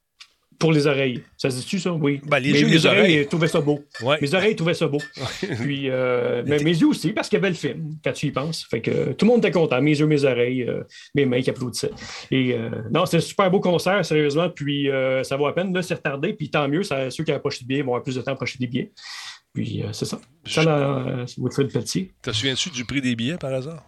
pour 0.60 0.74
les 0.74 0.86
oreilles. 0.86 1.24
Ça 1.38 1.50
se 1.50 1.58
dit-tu, 1.58 1.80
ça? 1.80 1.94
Oui. 1.94 2.20
Ben, 2.26 2.40
les, 2.40 2.66
mes, 2.66 2.86
oreilles, 2.86 3.26
trouvaient 3.28 3.48
ça 3.48 3.62
beau. 3.62 3.80
Mes 4.22 4.36
oreilles 4.36 4.56
trouvaient 4.58 4.74
ça 4.74 4.88
beau. 4.88 5.00
Puis, 5.62 5.90
euh, 5.90 6.44
mais 6.46 6.60
mes 6.60 6.78
yeux 6.78 6.88
aussi, 6.88 7.14
parce 7.14 7.30
qu'il 7.30 7.38
y 7.38 7.42
avait 7.42 7.50
le 7.50 7.56
film, 7.56 7.96
quand 8.04 8.12
tu 8.12 8.28
y 8.28 8.32
penses. 8.32 8.66
Fait 8.70 8.82
que 8.82 9.14
tout 9.14 9.26
le 9.26 9.32
monde 9.32 9.40
était 9.40 9.52
content. 9.52 9.82
Mes 9.82 9.98
yeux, 9.98 10.06
mes 10.06 10.26
oreilles, 10.26 10.64
euh, 10.64 10.84
mes 11.16 11.26
mains 11.26 11.42
qui 11.42 11.50
applaudissaient. 11.50 11.92
Et 12.30 12.54
euh, 12.54 12.70
non, 12.92 13.06
c'était 13.06 13.18
un 13.18 13.22
super 13.22 13.50
beau 13.50 13.62
concert, 13.62 14.04
sérieusement. 14.06 14.50
Puis, 14.50 14.90
ça 15.24 15.38
vaut 15.38 15.48
à 15.48 15.56
peine. 15.56 15.74
Là, 15.74 15.82
c'est 15.82 15.96
retardé. 15.96 16.34
Puis, 16.34 16.50
tant 16.50 16.68
mieux. 16.68 16.84
Ça, 16.84 17.10
ceux 17.10 17.24
qui 17.24 17.32
n'avaient 17.32 17.42
pas 17.42 17.50
acheté 17.50 17.64
de 17.64 17.70
billets 17.70 17.82
vont 17.82 17.94
avoir 17.94 18.04
plus 18.04 18.16
de 18.16 18.22
temps 18.22 18.36
pour 18.36 18.44
acheter 18.44 18.60
des 18.60 18.68
billets. 18.68 18.92
Puis, 19.54 19.84
c'est 19.94 20.06
ça. 20.06 20.20
Ça, 20.46 21.26
Woodford 21.38 21.68
Pelletier. 21.68 22.12
Te 22.22 22.32
souviens-tu 22.32 22.70
du 22.70 22.86
prix 22.86 23.02
des 23.02 23.16
billets, 23.16 23.38
par 23.38 23.54
hasard? 23.54 23.84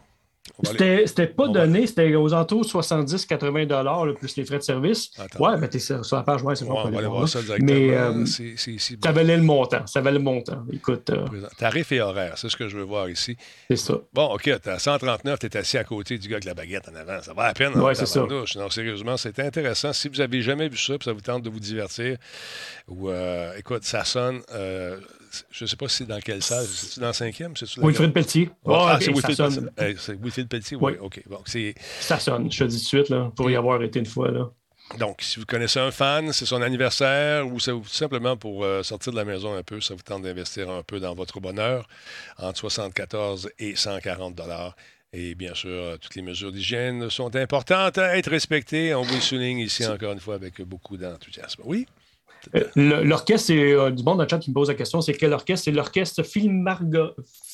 C'était 0.63 1.27
pas 1.27 1.47
donné, 1.47 1.87
c'était 1.87 2.15
aux 2.15 2.33
alentours 2.33 2.65
70-80 2.65 4.15
plus 4.15 4.35
les 4.35 4.45
frais 4.45 4.57
de 4.57 4.63
service. 4.63 5.11
Ouais, 5.39 5.57
mais 5.57 5.67
t'es 5.67 5.79
sur, 5.79 6.01
la 6.11 6.23
page, 6.23 6.43
ouais, 6.43 6.55
c'est 6.55 6.65
bon. 6.65 6.79
on 6.83 6.89
va 6.89 6.97
aller 6.97 7.07
voir 7.07 7.27
ça 7.27 7.41
directement. 7.41 7.71
Mais 7.71 7.95
euh, 7.95 8.25
ça 8.25 9.11
valait 9.11 9.37
le 9.37 9.43
montant. 9.43 9.85
Ça 9.87 10.01
valait 10.01 10.17
le 10.17 10.23
montant. 10.23 10.63
Écoute. 10.71 11.09
Euh, 11.09 11.25
Tarif 11.57 11.91
et 11.91 12.01
horaire, 12.01 12.37
c'est 12.37 12.49
ce 12.49 12.57
que 12.57 12.67
je 12.67 12.77
veux 12.77 12.83
voir 12.83 13.09
ici. 13.09 13.37
C'est 13.69 13.77
ça. 13.77 13.99
Bon, 14.13 14.33
OK, 14.33 14.43
t'es 14.43 14.69
à 14.69 14.79
139, 14.79 15.39
t'es 15.39 15.57
assis 15.57 15.77
à 15.77 15.83
côté 15.83 16.17
du 16.17 16.27
gars 16.27 16.35
avec 16.35 16.45
la 16.45 16.53
baguette 16.53 16.89
en 16.89 16.95
avant. 16.95 17.21
Ça 17.21 17.33
va 17.33 17.43
à 17.43 17.53
peine. 17.53 17.77
Ouais, 17.79 17.95
c'est 17.95 18.05
ça. 18.05 18.25
Non, 18.55 18.69
sérieusement, 18.69 19.17
c'est 19.17 19.39
intéressant. 19.39 19.93
Si 19.93 20.09
vous 20.09 20.21
avez 20.21 20.41
jamais 20.41 20.69
vu 20.69 20.77
ça, 20.77 20.97
puis 20.97 21.05
ça 21.05 21.13
vous 21.13 21.21
tente 21.21 21.43
de 21.43 21.49
vous 21.49 21.59
divertir, 21.59 22.17
ou 22.87 23.09
euh, 23.09 23.53
écoute, 23.57 23.83
ça 23.83 24.03
sonne 24.03 24.41
je 25.51 25.63
ne 25.63 25.67
sais 25.67 25.75
pas 25.75 25.87
si 25.87 25.97
c'est 25.97 26.05
dans 26.05 26.19
quelle 26.19 26.43
salle. 26.43 26.65
C'est 26.65 26.99
dans 26.99 27.07
la 27.07 27.13
cinquième? 27.13 27.53
Wilfrid 27.77 28.13
Pelletier. 28.13 28.49
ah, 28.65 28.97
c'est 28.99 29.11
Wilfrid 29.11 29.37
Pelletier. 29.37 29.95
C'est 29.97 30.21
Wilfrid 30.21 30.47
Pelletier, 30.47 30.77
oui. 30.79 30.93
OK. 30.99 31.23
ça 31.99 32.19
sonne, 32.19 32.51
je 32.51 32.59
te 32.59 32.63
dis 32.65 32.77
tout 32.77 32.83
de 32.83 32.87
suite, 32.87 33.09
là, 33.09 33.31
pour 33.35 33.49
y 33.49 33.55
avoir 33.55 33.81
été 33.83 33.99
une 33.99 34.05
fois. 34.05 34.31
Là. 34.31 34.51
Donc, 34.97 35.21
si 35.21 35.39
vous 35.39 35.45
connaissez 35.45 35.79
un 35.79 35.91
fan, 35.91 36.33
c'est 36.33 36.45
son 36.45 36.61
anniversaire 36.61 37.47
ou 37.47 37.59
c'est 37.59 37.71
simplement 37.87 38.35
pour 38.35 38.63
euh, 38.63 38.83
sortir 38.83 39.13
de 39.13 39.17
la 39.17 39.25
maison 39.25 39.55
un 39.55 39.63
peu, 39.63 39.79
ça 39.79 39.93
vous 39.93 40.01
tente 40.01 40.23
d'investir 40.23 40.69
un 40.69 40.83
peu 40.83 40.99
dans 40.99 41.15
votre 41.15 41.39
bonheur, 41.39 41.87
entre 42.37 42.59
74 42.59 43.49
et 43.59 43.75
140 43.75 44.35
dollars. 44.35 44.75
Et 45.13 45.35
bien 45.35 45.53
sûr, 45.53 45.69
euh, 45.69 45.97
toutes 45.97 46.15
les 46.15 46.21
mesures 46.21 46.51
d'hygiène 46.51 47.09
sont 47.09 47.35
importantes 47.35 47.97
à 47.97 48.17
être 48.17 48.29
respectées. 48.29 48.93
On 48.95 49.01
vous 49.01 49.15
le 49.15 49.21
souligne 49.21 49.59
ici 49.59 49.85
encore 49.85 50.13
une 50.13 50.19
fois 50.19 50.35
avec 50.35 50.61
beaucoup 50.61 50.97
d'enthousiasme. 50.97 51.61
Oui? 51.65 51.85
Euh, 52.55 53.03
l'orchestre, 53.03 53.47
c'est 53.47 53.91
du 53.91 54.03
monde 54.03 54.17
dans 54.17 54.23
le 54.23 54.29
chat 54.29 54.39
qui 54.39 54.49
me 54.49 54.55
pose 54.55 54.69
la 54.69 54.75
question, 54.75 55.01
c'est 55.01 55.13
quel 55.13 55.33
orchestre? 55.33 55.65
C'est 55.65 55.71
l'orchestre 55.71 56.23
Film 56.23 56.61
Margo... 56.61 57.11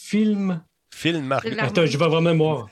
Film 0.07 0.61
Film 0.97 1.31
Attends, 1.31 1.85
je 1.85 1.95
vais 1.95 2.05
avoir 2.05 2.21
mémoire. 2.23 2.69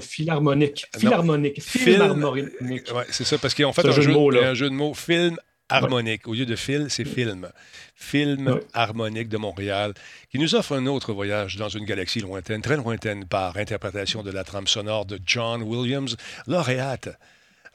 Philharmonique. 0.00 0.86
Philharmonique. 0.98 1.62
Philharmonique. 1.62 2.52
Oui, 2.60 2.80
c'est 3.10 3.24
ça, 3.24 3.38
parce 3.38 3.54
qu'ils 3.54 3.64
ont 3.64 3.72
fait 3.72 3.86
un, 3.86 3.90
jeu, 3.90 4.04
de 4.04 4.12
mots, 4.12 4.30
un 4.30 4.52
jeu 4.52 4.68
de 4.68 4.74
mots 4.74 4.92
film 4.92 5.38
harmonique. 5.70 6.28
Au 6.28 6.34
lieu 6.34 6.44
de 6.44 6.56
fil, 6.56 6.86
c'est 6.90 7.06
film. 7.06 7.48
Film 7.94 8.60
harmonique 8.74 9.30
de 9.30 9.38
Montréal, 9.38 9.94
qui 10.30 10.38
nous 10.38 10.54
offre 10.54 10.76
un 10.76 10.84
autre 10.86 11.14
voyage 11.14 11.56
dans 11.56 11.70
une 11.70 11.86
galaxie 11.86 12.20
lointaine, 12.20 12.60
très 12.60 12.76
lointaine, 12.76 13.24
par 13.24 13.56
interprétation 13.56 14.22
de 14.22 14.30
la 14.30 14.44
trame 14.44 14.66
sonore 14.66 15.06
de 15.06 15.18
John 15.24 15.62
Williams, 15.62 16.16
lauréate 16.46 17.08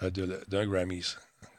euh, 0.04 0.12
d'un 0.48 0.68
Grammys. 0.68 1.18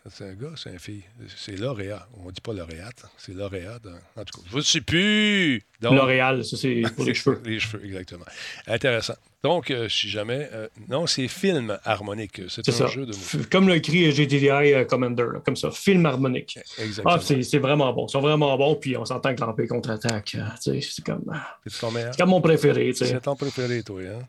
C'est 0.08 0.24
un 0.24 0.32
gars, 0.32 0.52
c'est 0.56 0.70
une 0.70 0.78
fille. 0.78 1.02
C'est 1.36 1.56
lauréat. 1.56 2.08
On 2.18 2.26
ne 2.26 2.30
dit 2.30 2.40
pas 2.40 2.54
lauréate, 2.54 3.04
c'est 3.18 3.34
lauréat. 3.34 3.78
En 4.16 4.24
tout 4.24 4.40
cas, 4.40 4.46
je 4.50 4.56
ne 4.56 4.62
sais 4.62 4.80
plus. 4.80 5.62
L'Oréal, 5.82 6.44
ça 6.44 6.56
c'est 6.56 6.82
pour 6.96 7.04
les 7.04 7.14
cheveux. 7.14 7.40
Les 7.44 7.60
cheveux, 7.60 7.84
exactement. 7.84 8.24
Intéressant. 8.66 9.14
Donc, 9.42 9.70
euh, 9.70 9.88
si 9.88 10.08
jamais. 10.08 10.48
Euh, 10.52 10.68
non, 10.88 11.06
c'est 11.06 11.28
film 11.28 11.78
harmonique. 11.84 12.42
C'est 12.48 12.68
un 12.68 12.86
jeu 12.86 13.06
de 13.06 13.12
mots. 13.12 13.44
Comme 13.50 13.68
le 13.68 13.78
cri 13.80 14.10
GTDI 14.10 14.48
euh, 14.50 14.84
Commander, 14.84 15.26
comme 15.44 15.56
ça. 15.56 15.70
Film 15.70 16.04
harmonique. 16.04 16.58
Exactement. 16.78 17.14
Ah, 17.14 17.20
c'est 17.20 17.58
vraiment 17.58 17.92
bon. 17.92 18.06
Ils 18.06 18.12
sont 18.12 18.20
vraiment 18.20 18.56
bons, 18.56 18.76
puis 18.76 18.96
on 18.96 19.04
s'entend 19.04 19.34
que 19.34 19.40
l'Empire 19.40 19.68
contre-attaque. 19.68 20.36
c'est 20.60 21.04
comme. 21.04 21.24
C'est 21.66 21.80
comme 21.80 22.30
mon 22.30 22.40
préféré. 22.40 22.92
C'est 22.94 23.20
ton 23.20 23.36
préféré, 23.36 23.82
toi. 23.82 24.00
Hein? 24.00 24.20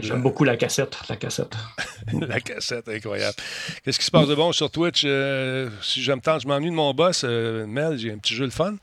J'aime 0.00 0.22
beaucoup 0.22 0.44
la 0.44 0.56
cassette. 0.56 0.96
La 1.08 1.16
cassette. 1.16 1.54
la 2.12 2.40
cassette, 2.40 2.88
incroyable. 2.88 3.36
Qu'est-ce 3.84 3.98
qui 3.98 4.04
se 4.06 4.10
passe 4.10 4.28
de 4.28 4.34
bon 4.34 4.52
sur 4.52 4.70
Twitch? 4.70 5.02
Euh, 5.04 5.68
si 5.82 6.02
je 6.02 6.12
me 6.12 6.20
tente, 6.20 6.42
je 6.42 6.48
m'ennuie 6.48 6.70
de 6.70 6.74
mon 6.74 6.94
boss. 6.94 7.22
Euh, 7.24 7.66
Mel, 7.66 7.98
j'ai 7.98 8.12
un 8.12 8.18
petit 8.18 8.34
jeu 8.34 8.46
de 8.46 8.52
fun. 8.52 8.76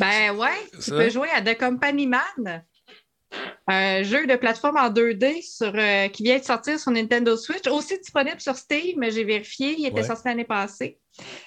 ben 0.00 0.30
ouais, 0.36 0.48
tu 0.84 0.90
peux 0.90 1.08
jouer 1.08 1.28
à 1.30 1.40
The 1.40 1.56
Company 1.56 2.08
Man. 2.08 2.64
Un 3.68 4.02
jeu 4.02 4.26
de 4.26 4.34
plateforme 4.34 4.76
en 4.76 4.90
2D 4.90 5.40
sur, 5.42 5.72
euh, 5.74 6.08
qui 6.08 6.24
vient 6.24 6.38
de 6.38 6.44
sortir 6.44 6.80
sur 6.80 6.90
Nintendo 6.90 7.36
Switch, 7.36 7.66
aussi 7.68 7.96
disponible 7.98 8.40
sur 8.40 8.56
Steam, 8.56 8.98
mais 8.98 9.12
j'ai 9.12 9.24
vérifié, 9.24 9.76
il 9.78 9.86
était 9.86 10.02
sorti 10.02 10.22
l'année 10.26 10.44
passée. 10.44 10.98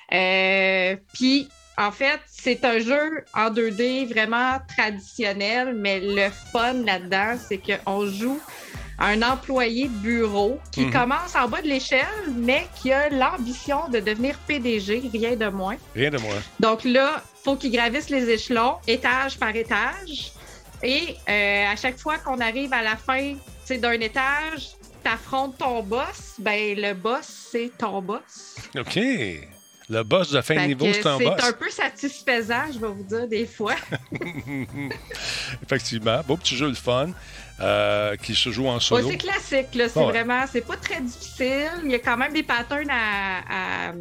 Puis 0.09 1.49
en 1.77 1.91
fait, 1.91 2.19
c'est 2.27 2.63
un 2.63 2.79
jeu 2.79 3.25
en 3.33 3.49
2D 3.49 4.07
vraiment 4.07 4.59
traditionnel, 4.77 5.73
mais 5.75 5.99
le 5.99 6.29
fun 6.51 6.73
là-dedans, 6.73 7.37
c'est 7.37 7.59
qu'on 7.59 8.05
joue 8.05 8.39
un 8.97 9.21
employé 9.21 9.89
de 9.89 9.97
bureau 9.97 10.59
qui 10.71 10.85
mhm. 10.85 10.91
commence 10.91 11.35
en 11.35 11.49
bas 11.49 11.61
de 11.61 11.67
l'échelle, 11.67 12.05
mais 12.33 12.65
qui 12.75 12.93
a 12.93 13.09
l'ambition 13.09 13.89
de 13.89 13.99
devenir 13.99 14.37
PDG, 14.47 15.09
rien 15.11 15.35
de 15.35 15.47
moins. 15.47 15.75
Rien 15.93 16.11
de 16.11 16.17
moins. 16.17 16.41
Donc 16.59 16.83
là, 16.85 17.21
faut 17.43 17.55
qu'il 17.55 17.71
gravisse 17.71 18.09
les 18.09 18.29
échelons, 18.29 18.75
étage 18.87 19.37
par 19.37 19.55
étage. 19.55 20.31
Et 20.81 21.15
euh, 21.27 21.65
à 21.71 21.75
chaque 21.75 21.97
fois 21.97 22.17
qu'on 22.19 22.39
arrive 22.39 22.71
à 22.73 22.83
la 22.83 22.95
fin 22.95 23.33
d'un 23.69 23.91
étage, 23.93 24.75
tu 25.03 25.09
affrontes 25.09 25.57
ton 25.57 25.83
boss, 25.83 26.35
ben 26.39 26.75
le 26.77 26.93
boss, 26.93 27.49
c'est 27.51 27.71
ton 27.77 28.01
boss. 28.01 28.55
OK. 28.77 28.99
Le 29.89 30.03
boss 30.03 30.31
de 30.31 30.41
fin 30.41 30.55
de 30.55 30.67
niveau, 30.67 30.87
c'est 30.91 31.05
un 31.05 31.17
boss. 31.17 31.35
C'est 31.39 31.47
un 31.47 31.53
peu 31.53 31.69
satisfaisant, 31.69 32.63
je 32.73 32.79
vais 32.79 32.87
vous 32.87 33.03
dire, 33.03 33.27
des 33.27 33.45
fois. 33.45 33.75
Effectivement. 35.63 36.21
Beau 36.27 36.37
petit 36.37 36.55
jeu, 36.55 36.67
le 36.67 36.73
fun. 36.73 37.09
Euh, 37.61 38.17
qui 38.17 38.35
se 38.35 38.49
joue 38.49 38.67
en 38.67 38.81
solo. 38.81 39.09
c'est 39.09 39.17
classique, 39.17 39.75
là. 39.75 39.87
C'est 39.87 40.03
vraiment, 40.03 40.43
c'est 40.51 40.65
pas 40.65 40.75
très 40.75 40.99
difficile. 40.99 41.71
Il 41.85 41.91
y 41.91 41.95
a 41.95 41.99
quand 41.99 42.17
même 42.17 42.33
des 42.33 42.43
patterns 42.43 42.89
à, 42.89 43.93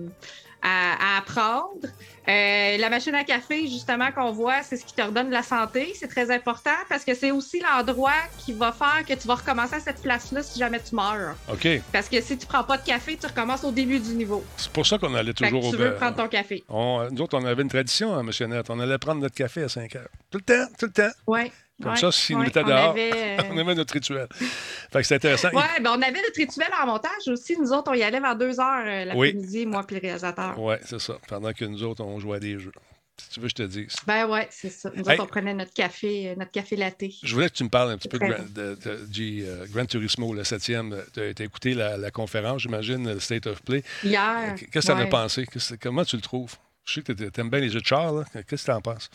à, 0.61 1.18
apprendre. 1.18 1.87
Euh, 2.29 2.77
la 2.79 2.91
machine 2.91 3.14
à 3.14 3.25
café, 3.25 3.66
justement, 3.66 4.11
qu'on 4.12 4.33
voit, 4.33 4.62
c'est 4.62 4.77
ce 4.77 4.85
qui 4.85 4.95
te 4.95 5.03
redonne 5.03 5.31
la 5.31 5.43
santé. 5.43 5.93
C'est 5.95 6.09
très 6.09 6.31
important 6.31 6.70
parce 6.89 7.05
que 7.05 7.14
c'est 7.14 7.31
aussi 7.31 7.61
l'endroit 7.61 8.12
qui 8.39 8.53
va 8.53 8.72
faire 8.72 9.05
que 9.07 9.14
tu 9.14 9.29
vas 9.29 9.35
recommencer 9.35 9.77
à 9.77 9.81
cette 9.81 10.01
place-là 10.01 10.43
si 10.43 10.59
jamais 10.59 10.81
tu 10.81 10.95
meurs. 10.95 11.37
OK. 11.53 11.68
Parce 11.93 12.09
que 12.09 12.20
si 12.20 12.39
tu 12.39 12.47
prends 12.47 12.64
pas 12.64 12.79
de 12.79 12.85
café, 12.85 13.16
tu 13.20 13.27
recommences 13.27 13.64
au 13.64 13.70
début 13.72 13.99
du 13.99 14.14
niveau. 14.14 14.45
C'est 14.57 14.72
pour 14.72 14.87
ça 14.87 14.99
qu'on 14.99 15.14
allait 15.14 15.35
toujours 15.35 15.64
au 15.66 15.70
Tu 15.70 15.77
veux 15.77 15.95
prendre 15.95 16.16
ton 16.16 16.29
café. 16.29 16.64
nous 16.70 17.20
autres, 17.20 17.39
on 17.39 17.45
avait 17.45 17.62
une 17.62 17.68
tradition, 17.68 18.14
hein, 18.14 18.27
M. 18.27 18.49
Net. 18.51 18.70
On 18.70 18.81
allait 18.81 18.99
prendre 18.99 19.20
notre 19.20 19.35
café 19.35 19.64
à 19.64 19.68
5 19.68 19.97
heures. 19.97 20.09
Tout 20.31 20.39
le 20.39 20.45
temps, 20.45 20.72
tout 20.79 20.87
le 20.87 20.93
temps. 20.93 21.12
Oui. 21.27 21.51
Comme 21.83 21.97
ça, 21.97 22.12
s'il 22.12 22.37
nous 22.37 22.45
mettait 22.45 22.62
dehors, 22.62 22.95
euh, 22.99 23.37
on 23.51 23.59
avait 23.59 23.75
notre 23.75 23.95
rituel. 23.95 24.29
Fait 24.31 25.01
que 25.01 25.03
c'est 25.03 25.16
intéressant. 25.16 25.49
Oui, 25.53 25.62
ben 25.83 25.91
on 25.91 26.03
avait 26.03 26.22
notre 26.22 26.37
rituel 26.37 26.68
en 26.81 26.87
montage 26.87 27.27
aussi. 27.27 27.57
Nous 27.59 27.72
autres, 27.72 27.91
on 27.91 27.95
y 27.95 28.03
allait 28.03 28.20
vers 28.20 28.37
deux 28.37 28.61
heures 28.61 28.85
euh, 28.87 29.05
l'après-midi, 29.07 29.66
moi 29.66 29.83
puis 29.85 29.97
le 29.97 30.03
réalisateur. 30.03 30.59
Oui, 30.59 30.77
c'est 30.85 31.01
ça. 31.01 31.18
Pendant 31.29 31.53
que 31.53 31.64
nous 31.64 31.83
autres, 31.83 32.05
on 32.05 32.20
jouait 32.20 32.37
à 32.37 32.41
des 32.41 32.59
jeux. 32.59 32.72
Si 33.16 33.29
tu 33.31 33.41
veux, 33.41 33.49
je 33.49 33.55
te 33.55 33.62
dise. 33.62 33.95
Ben 34.07 34.29
ouais, 34.29 34.49
c'est 34.51 34.70
ça. 34.70 34.91
Nous 34.95 35.03
autres, 35.03 35.22
on 35.22 35.27
prenait 35.27 35.55
notre 35.55 35.72
café, 35.72 36.31
euh, 36.31 36.35
notre 36.37 36.51
café 36.51 36.77
latte. 36.77 37.05
Je 37.22 37.35
voulais 37.35 37.49
que 37.49 37.55
tu 37.55 37.64
me 37.64 37.68
parles 37.68 37.93
un 37.93 37.99
petit 37.99 38.09
peu 38.09 38.18
de, 38.18 39.07
G, 39.12 39.45
Grand 39.72 39.87
Turismo, 39.87 40.33
le 40.33 40.45
septième. 40.45 40.97
Tu 41.12 41.20
as, 41.20 41.45
écouté 41.45 41.75
la, 41.75 42.11
conférence, 42.12 42.62
j'imagine, 42.62 43.14
le 43.14 43.20
State 43.20 43.47
of 43.49 43.62
Play. 43.62 43.83
Hier. 44.05 44.55
Qu'est-ce 44.70 44.87
que 44.87 44.93
tu 44.93 44.99
en 44.99 44.99
as 44.99 45.07
pensé? 45.07 45.47
Comment 45.81 46.05
tu 46.05 46.16
le 46.16 46.22
trouves? 46.22 46.55
Je 46.85 46.95
sais 46.95 47.03
que 47.03 47.12
tu 47.12 47.41
aimes 47.41 47.51
bien 47.51 47.61
les 47.61 47.70
jeux 47.70 47.81
de 47.81 47.87
char. 47.87 48.25
Qu'est-ce 48.33 48.66
que 48.66 48.70
tu 48.70 48.70
en 48.70 48.81
penses? 48.81 49.11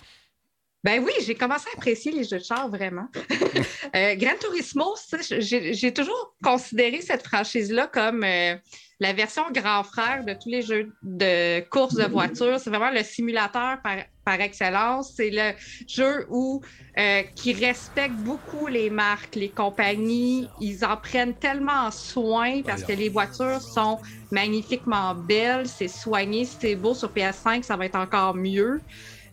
Ben 0.83 1.03
oui, 1.03 1.11
j'ai 1.25 1.35
commencé 1.35 1.65
à 1.73 1.77
apprécier 1.77 2.11
les 2.11 2.23
jeux 2.23 2.39
de 2.39 2.43
char 2.43 2.69
vraiment. 2.69 3.07
euh, 3.95 4.15
Gran 4.15 4.35
Turismo, 4.39 4.95
j'ai 5.39 5.93
toujours 5.93 6.35
considéré 6.41 7.01
cette 7.01 7.27
franchise-là 7.27 7.87
comme 7.87 8.23
euh, 8.23 8.55
la 9.01 9.11
version 9.11 9.43
grand 9.51 9.83
frère 9.83 10.23
de 10.23 10.33
tous 10.33 10.47
les 10.47 10.61
jeux 10.61 10.93
de 11.01 11.59
course 11.69 11.95
de 11.95 12.05
voiture. 12.05 12.59
C'est 12.59 12.69
vraiment 12.69 12.91
le 12.91 13.03
simulateur 13.03 13.79
par, 13.83 14.39
excellence. 14.39 15.13
C'est 15.15 15.31
le 15.31 15.53
jeu 15.87 16.27
où 16.29 16.61
euh, 16.99 17.23
qui 17.35 17.51
respecte 17.51 18.13
beaucoup 18.17 18.67
les 18.67 18.91
marques, 18.91 19.35
les 19.35 19.49
compagnies. 19.49 20.47
Ils 20.61 20.85
en 20.85 20.97
prennent 20.97 21.33
tellement 21.33 21.89
soin 21.89 22.61
parce 22.61 22.83
que 22.83 22.93
les 22.93 23.09
voitures 23.09 23.59
sont 23.59 23.97
magnifiquement 24.31 25.15
belles. 25.15 25.67
C'est 25.67 25.87
soigné, 25.87 26.45
c'est 26.45 26.75
beau 26.75 26.93
sur 26.93 27.11
PS5, 27.11 27.63
ça 27.63 27.75
va 27.75 27.85
être 27.85 27.95
encore 27.95 28.35
mieux. 28.35 28.81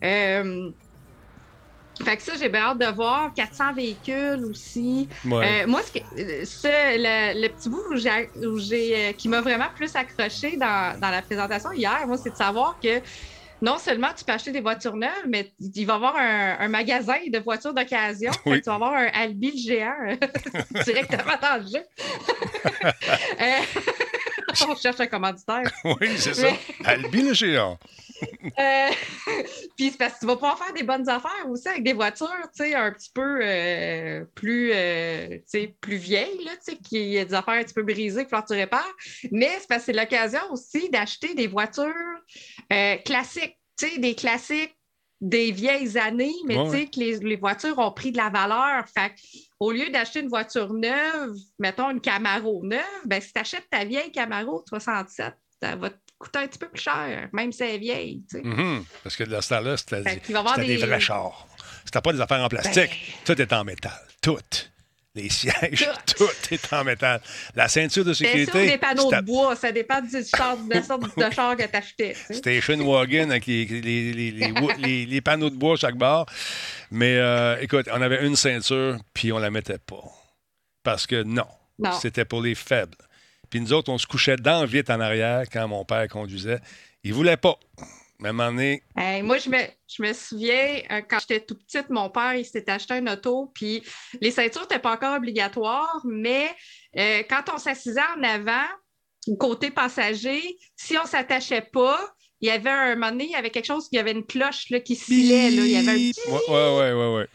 Euh, 0.03 0.71
fait 2.03 2.17
que 2.17 2.23
ça, 2.23 2.33
j'ai 2.39 2.49
bien 2.49 2.61
hâte 2.61 2.79
de 2.79 2.85
voir. 2.85 3.33
400 3.35 3.73
véhicules 3.73 4.45
aussi. 4.49 5.07
Euh, 5.25 5.67
moi, 5.67 5.81
ce, 5.83 5.97
le, 6.13 7.47
petit 7.47 7.69
bout 7.69 7.83
où 7.91 8.59
j'ai, 8.59 8.95
euh, 8.95 9.11
qui 9.13 9.29
m'a 9.29 9.41
vraiment 9.41 9.67
plus 9.75 9.95
accroché 9.95 10.57
dans, 10.57 10.99
la 10.99 11.21
présentation 11.21 11.71
hier, 11.71 12.05
moi, 12.07 12.17
c'est 12.17 12.31
de 12.31 12.35
savoir 12.35 12.77
que 12.81 13.01
non 13.61 13.77
seulement 13.79 14.09
tu 14.15 14.23
peux 14.23 14.33
acheter 14.33 14.51
des 14.51 14.61
voitures 14.61 14.95
neuves, 14.95 15.25
mais 15.27 15.51
il 15.59 15.85
va 15.85 15.93
y 15.93 15.95
avoir 15.95 16.15
un, 16.17 16.67
magasin 16.67 17.17
de 17.27 17.39
voitures 17.39 17.73
d'occasion. 17.73 18.31
Tu 18.45 18.61
vas 18.61 18.73
avoir 18.75 18.93
un 18.93 19.07
Albi 19.13 19.57
géant 19.57 19.95
directement 20.85 21.37
dans 21.41 21.63
le 21.63 21.67
jeu. 21.67 21.83
Euh, 23.39 23.81
on 24.69 24.75
cherche 24.75 24.99
un 24.99 25.07
commanditaire. 25.07 25.63
Oui, 25.83 26.17
c'est 26.17 26.33
ça. 26.33 26.47
Albi 26.85 27.21
le 27.21 27.33
géant. 27.33 27.77
Euh, 28.59 28.89
puis 29.77 29.91
c'est 29.91 29.97
parce 29.97 30.13
que 30.15 30.19
tu 30.21 30.25
vas 30.25 30.33
pouvoir 30.33 30.57
faire 30.57 30.73
des 30.73 30.81
bonnes 30.81 31.07
affaires 31.07 31.47
aussi 31.47 31.67
avec 31.67 31.83
des 31.83 31.93
voitures, 31.93 32.27
tu 32.55 32.63
sais, 32.63 32.73
un 32.73 32.91
petit 32.91 33.11
peu 33.13 33.39
euh, 33.43 34.25
plus, 34.33 34.71
euh, 34.73 35.37
plus 35.79 35.97
vieilles, 35.97 36.43
là, 36.43 36.51
tu 36.55 36.71
sais, 36.71 36.77
qui 36.77 37.19
a 37.19 37.25
des 37.25 37.33
affaires 37.35 37.55
un 37.55 37.63
petit 37.63 37.73
peu 37.73 37.83
brisées 37.83 38.25
que 38.25 38.47
tu 38.47 38.53
répares. 38.53 38.95
Mais 39.31 39.57
c'est 39.59 39.67
parce 39.67 39.81
que 39.81 39.85
c'est 39.87 39.99
l'occasion 39.99 40.39
aussi 40.51 40.89
d'acheter 40.89 41.35
des 41.35 41.45
voitures 41.45 41.93
classiques, 43.05 43.59
tu 43.77 43.87
sais, 43.87 43.99
des 43.99 44.15
classiques 44.15 44.77
des 45.19 45.51
vieilles 45.51 45.97
années, 45.97 46.35
mais 46.45 46.63
tu 46.65 46.71
sais 46.71 46.85
que 46.85 46.99
les, 46.99 47.35
voitures 47.35 47.77
ont 47.79 47.91
pris 47.91 48.11
de 48.11 48.17
la 48.17 48.29
valeur. 48.29 48.85
Fait 48.87 49.13
au 49.59 49.71
lieu 49.71 49.89
d'acheter 49.89 50.19
une 50.19 50.29
voiture 50.29 50.73
neuve, 50.73 51.35
mettons 51.59 51.89
une 51.89 52.01
Camaro 52.01 52.63
neuve, 52.63 52.81
ben, 53.05 53.21
si 53.21 53.33
tu 53.33 53.39
achètes 53.39 53.69
ta 53.69 53.83
vieille 53.83 54.11
Camaro 54.11 54.63
67, 54.67 55.33
ça 55.61 55.75
va 55.75 55.89
coûter 56.17 56.39
un 56.39 56.47
petit 56.47 56.59
peu 56.59 56.69
plus 56.69 56.81
cher, 56.81 57.29
même 57.33 57.51
si 57.51 57.63
elle 57.63 57.75
est 57.75 57.77
vieille. 57.77 58.23
Mm-hmm. 58.33 58.83
Parce 59.03 59.15
que 59.15 59.23
de 59.23 59.39
ce 59.39 59.49
temps-là, 59.49 59.77
c'était 59.77 60.01
des... 60.03 60.77
vrais 60.77 60.99
chars. 60.99 61.47
C'était 61.85 62.01
pas 62.01 62.13
des 62.13 62.21
affaires 62.21 62.43
en 62.43 62.49
plastique. 62.49 62.75
Ben. 62.75 63.35
Tout 63.35 63.41
est 63.41 63.53
en 63.53 63.63
métal. 63.63 63.93
Tout. 64.21 64.39
Les 65.15 65.29
sièges, 65.29 65.89
tout. 66.15 66.29
est 66.51 66.73
en 66.73 66.83
métal. 66.83 67.19
La 67.55 67.67
ceinture 67.67 68.05
de 68.05 68.13
sécurité. 68.13 68.51
C'est 68.53 68.67
des 68.67 68.77
panneaux 68.77 69.11
de 69.11 69.21
bois. 69.21 69.55
Ça 69.55 69.71
dépend 69.71 69.99
du 69.99 70.09
char, 70.23 70.57
de 70.57 70.71
la 70.71 70.83
sorte 70.83 71.17
de 71.17 71.33
char 71.33 71.55
que 71.55 71.63
tu 71.63 71.75
achetais. 71.75 72.15
Station 72.29 72.77
Wagon 72.85 73.31
avec 73.31 73.47
les, 73.47 73.65
les, 73.65 75.05
les, 75.05 75.21
panneaux 75.21 75.49
de 75.49 75.55
bois 75.55 75.75
chaque 75.75 75.95
barre. 75.97 76.27
Mais 76.91 77.15
euh, 77.17 77.57
écoute, 77.61 77.87
on 77.91 77.99
avait 77.99 78.27
une 78.27 78.35
ceinture, 78.35 78.97
puis 79.13 79.31
on 79.31 79.39
la 79.39 79.49
mettait 79.49 79.79
pas. 79.79 80.03
Parce 80.83 81.07
que 81.07 81.23
non. 81.23 81.47
non. 81.79 81.93
C'était 81.93 82.25
pour 82.25 82.41
les 82.41 82.53
faibles. 82.53 82.95
Puis 83.49 83.61
nous 83.61 83.73
autres, 83.73 83.91
on 83.91 83.97
se 83.97 84.07
couchait 84.07 84.35
dans 84.35 84.65
vite 84.65 84.89
en 84.89 84.99
arrière 84.99 85.43
quand 85.51 85.67
mon 85.67 85.85
père 85.85 86.07
conduisait. 86.07 86.59
Il 87.03 87.13
voulait 87.13 87.37
pas. 87.37 87.57
Donné, 88.19 88.81
Hey, 88.95 89.21
moi, 89.21 89.37
je 89.37 89.49
me, 89.49 89.57
je 89.87 90.01
me 90.01 90.11
souviens, 90.13 90.81
euh, 90.89 91.01
quand 91.07 91.19
j'étais 91.19 91.45
tout 91.45 91.55
petite, 91.55 91.89
mon 91.89 92.09
père, 92.09 92.33
il 92.33 92.45
s'était 92.45 92.71
acheté 92.71 92.95
un 92.95 93.05
auto, 93.07 93.51
puis 93.53 93.83
les 94.21 94.31
ceintures 94.31 94.61
n'étaient 94.61 94.79
pas 94.79 94.93
encore 94.93 95.17
obligatoires, 95.17 96.01
mais 96.03 96.49
euh, 96.97 97.21
quand 97.29 97.43
on 97.53 97.57
s'assisait 97.59 98.01
en 98.17 98.23
avant, 98.23 98.65
côté 99.39 99.69
passager, 99.69 100.57
si 100.75 100.97
on 100.97 101.03
ne 101.03 101.07
s'attachait 101.07 101.69
pas, 101.71 101.99
il 102.41 102.47
y 102.47 102.51
avait 102.51 102.69
un 102.69 102.95
moment 102.95 103.11
donné, 103.11 103.25
il 103.25 103.31
y 103.31 103.35
avait 103.35 103.51
quelque 103.51 103.65
chose, 103.65 103.87
il 103.91 103.97
y 103.97 103.99
avait 103.99 104.13
une 104.13 104.25
cloche 104.25 104.69
là, 104.71 104.79
qui 104.79 104.95
scillait, 104.95 105.51
là. 105.51 105.61
il 105.63 105.71
y 105.71 105.75
avait 105.75 105.91
un 105.91 106.11
petit... 106.11 106.27
ouais, 106.27 106.77
ouais, 106.77 106.93
ouais, 106.93 107.15
ouais. 107.15 107.27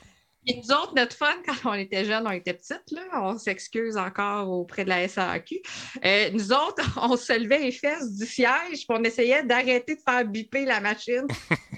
Et 0.47 0.57
nous 0.57 0.73
autres, 0.73 0.93
notre 0.97 1.17
fun, 1.17 1.33
quand 1.47 1.71
on 1.71 1.75
était 1.75 2.05
jeunes, 2.05 2.25
on 2.27 2.31
était 2.33 2.55
petites, 2.55 2.91
là, 2.91 3.03
on 3.23 3.39
s'excuse 3.39 3.97
encore 3.97 4.51
auprès 4.51 4.83
de 4.85 4.89
la 4.89 5.07
SAQ. 5.07 5.61
Euh, 6.05 6.31
nous 6.33 6.53
autres, 6.53 6.99
on 7.01 7.17
se 7.17 7.33
levait 7.39 7.59
les 7.61 7.73
fesses 7.73 8.13
du 8.19 8.27
siège, 8.27 8.49
puis 8.73 8.87
on 8.89 9.03
essayait 9.05 9.45
d'arrêter 9.45 9.95
de 9.95 10.01
faire 10.05 10.25
biper 10.25 10.65
la 10.65 10.81
machine. 10.81 11.27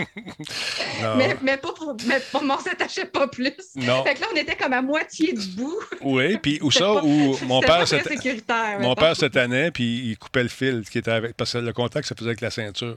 Mais, 1.17 1.35
mais 1.41 1.57
pas 1.57 1.71
pour, 1.73 1.95
mais 2.05 2.19
pour- 2.31 2.43
on 2.43 2.57
s'attachait 2.59 3.05
pas 3.05 3.27
plus. 3.27 3.53
Non. 3.75 4.03
Fait 4.03 4.15
que 4.15 4.21
là, 4.21 4.27
on 4.31 4.35
était 4.35 4.55
comme 4.55 4.73
à 4.73 4.81
moitié 4.81 5.33
debout. 5.33 5.79
Oui, 6.01 6.37
puis 6.37 6.59
où 6.61 6.69
ça, 6.71 6.79
pas- 6.93 7.03
où 7.03 7.37
mon 7.45 7.61
père, 7.61 7.87
sécuritaire, 7.87 8.79
mon 8.79 8.89
mettons. 8.89 9.01
père 9.01 9.15
se 9.15 9.25
tannait, 9.25 9.71
puis 9.71 10.09
il 10.09 10.17
coupait 10.17 10.43
le 10.43 10.49
fil 10.49 10.83
qui 10.89 10.97
était 10.99 11.11
avec. 11.11 11.35
Parce 11.37 11.53
que 11.53 11.59
le 11.59 11.73
contact 11.73 12.07
se 12.07 12.13
faisait 12.13 12.27
avec 12.29 12.41
la 12.41 12.51
ceinture. 12.51 12.95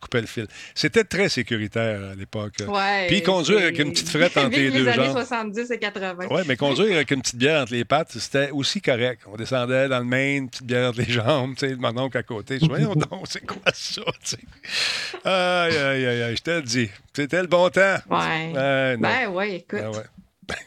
Coupait 0.00 0.20
le 0.20 0.26
fil. 0.26 0.46
C'était 0.74 1.04
très 1.04 1.28
sécuritaire 1.28 2.10
à 2.12 2.14
l'époque. 2.14 2.54
Ouais, 2.68 3.06
puis 3.06 3.22
conduire 3.22 3.60
avec 3.60 3.78
une 3.78 3.90
petite 3.92 4.08
frette 4.08 4.36
entre 4.36 4.50
les 4.56 4.70
deux 4.70 4.84
les 4.84 4.88
années 4.90 5.06
jambes. 5.06 5.16
70 5.16 5.70
et 5.70 5.78
80. 5.78 6.26
Oui, 6.30 6.42
mais 6.46 6.56
conduire 6.56 6.96
avec 6.96 7.10
une 7.10 7.22
petite 7.22 7.36
bière 7.36 7.62
entre 7.62 7.72
les 7.72 7.84
pattes, 7.84 8.12
c'était 8.12 8.50
aussi 8.50 8.82
correct. 8.82 9.22
On 9.26 9.36
descendait 9.36 9.88
dans 9.88 10.00
le 10.00 10.04
Maine, 10.04 10.50
petite 10.50 10.66
bière 10.66 10.90
entre 10.90 10.98
les 10.98 11.10
jambes, 11.10 11.54
tu 11.56 11.68
sais, 11.68 11.76
mon 11.76 11.96
oncle 11.96 12.18
à 12.18 12.22
côté. 12.22 12.58
Je 12.60 12.66
voyons 12.66 12.94
donc, 13.10 13.24
c'est 13.30 13.46
quoi 13.46 13.58
ça, 13.72 14.02
tu 14.22 14.36
sais? 14.36 14.38
Aïe, 15.24 15.76
aïe, 15.76 16.06
aïe, 16.06 16.22
aïe, 16.22 16.36
je 16.36 16.42
te 16.42 16.50
le 16.50 16.62
dis. 16.62 16.90
C'était 17.14 17.40
le 17.40 17.48
bon 17.48 17.70
temps. 17.70 17.96
Ouais. 18.10 18.52
Euh. 18.56 18.96
Ben 18.98 19.28
ouais, 19.28 19.56
écoute. 19.56 19.80
Ben 19.80 19.88
ouais. 19.90 20.04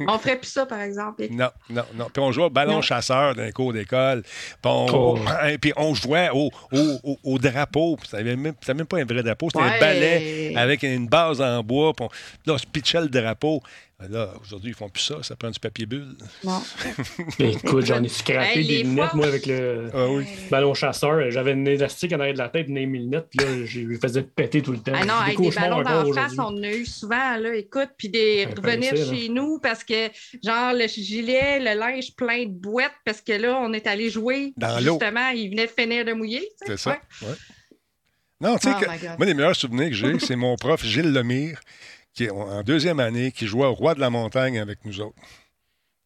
On 0.08 0.18
ferait 0.18 0.38
plus 0.38 0.50
ça, 0.50 0.66
par 0.66 0.82
exemple. 0.82 1.26
Non, 1.32 1.50
non, 1.70 1.84
non. 1.96 2.08
Puis 2.12 2.22
on 2.22 2.32
jouait 2.32 2.46
au 2.46 2.50
ballon 2.50 2.74
Non. 2.76 2.82
chasseur 2.82 3.36
dans 3.36 3.44
les 3.44 3.52
cours 3.52 3.74
d'école. 3.74 4.24
Puis 4.24 4.32
on, 4.66 4.88
Oh. 4.94 5.18
et 5.48 5.58
puis 5.58 5.74
on 5.78 5.94
jouait 5.94 6.30
au, 6.34 6.50
au, 6.72 7.00
au- 7.04 7.20
au 7.24 7.38
drapeau. 7.38 7.96
Puis 7.98 8.08
C'était 8.10 8.24
même, 8.24 8.54
même 8.68 8.86
pas 8.86 8.98
un 8.98 9.06
vrai 9.06 9.24
drapeau, 9.24 9.50
c'était 9.52 9.64
un 9.64 9.80
balai 9.80 10.54
avec 10.56 10.84
une 10.84 11.08
base 11.08 11.42
en 11.42 11.62
bois. 11.64 11.94
Puis 11.94 12.06
on, 12.06 12.10
là, 12.50 12.54
on 12.56 12.58
se 12.58 12.66
pitchait 12.66 13.02
le 13.02 13.10
drapeau. 13.10 13.62
Là, 14.10 14.32
aujourd'hui, 14.42 14.70
ils 14.72 14.76
font 14.76 14.90
plus 14.90 15.02
ça. 15.02 15.24
Ça 15.24 15.36
prend 15.36 15.50
du 15.50 15.60
papier 15.60 15.88
bulle. 15.88 16.16
Non. 16.44 16.62
Écoute, 17.40 17.84
j'en 17.88 18.04
ai 18.04 18.08
scrappé 18.08 18.60
Hey, 18.60 18.68
des 18.68 18.84
lunettes, 18.84 19.06
fois- 19.10 19.16
moi, 19.16 19.26
avec 19.26 19.48
le 19.48 19.90
Ah 19.92 20.08
oui. 20.12 20.24
ballon 20.52 20.76
chasseur. 20.76 21.32
J'avais 21.32 21.54
une 21.54 21.68
élastique 21.68 22.14
en 22.14 22.20
arrière 22.20 22.36
de 22.36 22.38
la 22.38 22.50
tête, 22.50 22.68
une 22.68 22.76
mes 22.76 22.86
lunettes, 23.00 23.26
puis 23.36 23.40
là, 23.44 23.66
je 23.66 23.80
les 23.80 23.98
faisais 23.98 24.22
péter 24.22 24.62
tout 24.62 24.72
le 24.72 24.78
temps. 24.78 24.92
Ah 24.94 25.04
non, 25.04 25.16
Des 25.26 25.32
avec 25.34 25.40
des 25.42 25.50
ballons 25.50 25.82
d'en 25.82 26.14
face, 26.14 26.34
on 26.38 26.44
en 26.44 26.62
a 26.64 26.70
eu 26.72 26.86
souvent, 26.86 27.38
là, 27.38 27.56
écoute, 27.56 27.90
puis 27.98 28.10
des 28.10 28.46
Ouais, 28.46 28.54
revenir 28.56 28.94
là. 28.94 29.04
chez 29.04 29.30
nous 29.30 29.58
parce 29.64 29.84
que, 29.84 30.10
genre, 30.44 30.74
le 30.74 30.86
gilet, 30.88 31.58
le 31.60 31.80
linge 31.80 32.16
plein 32.16 32.44
de 32.46 32.52
boîtes, 32.54 32.94
parce 33.04 33.22
que 33.22 33.32
là, 33.34 33.58
on 33.60 33.74
est 33.74 33.88
allé 33.88 34.12
jouer. 34.12 34.54
Dans 34.58 34.80
l'eau. 34.80 35.00
Justement, 35.02 35.30
il 35.30 35.50
venait 35.50 35.66
de 35.66 35.72
finir 35.76 36.06
de 36.06 36.14
mouiller. 36.14 36.48
C'est 36.68 36.78
ça. 36.78 36.92
ouais. 36.92 37.28
Ouais. 37.30 37.34
Non, 38.42 38.58
tu 38.60 38.70
sais, 38.70 38.76
Oh 38.80 39.06
moi, 39.18 39.26
les 39.26 39.34
meilleurs 39.34 39.56
souvenirs 39.56 39.90
que 39.90 39.96
j'ai, 39.96 40.20
c'est 40.20 40.36
mon 40.36 40.56
prof 40.56 40.86
Gilles 40.86 41.12
Lemire, 41.12 41.60
qui 42.18 42.24
est 42.26 42.32
en 42.32 42.64
deuxième 42.64 43.00
année, 43.00 43.32
qui 43.32 43.46
jouait 43.46 43.68
au 43.68 43.74
Roi 43.76 43.94
de 43.94 44.00
la 44.00 44.10
Montagne 44.10 44.60
avec 44.60 44.84
nous 44.86 45.00
autres. 45.02 45.16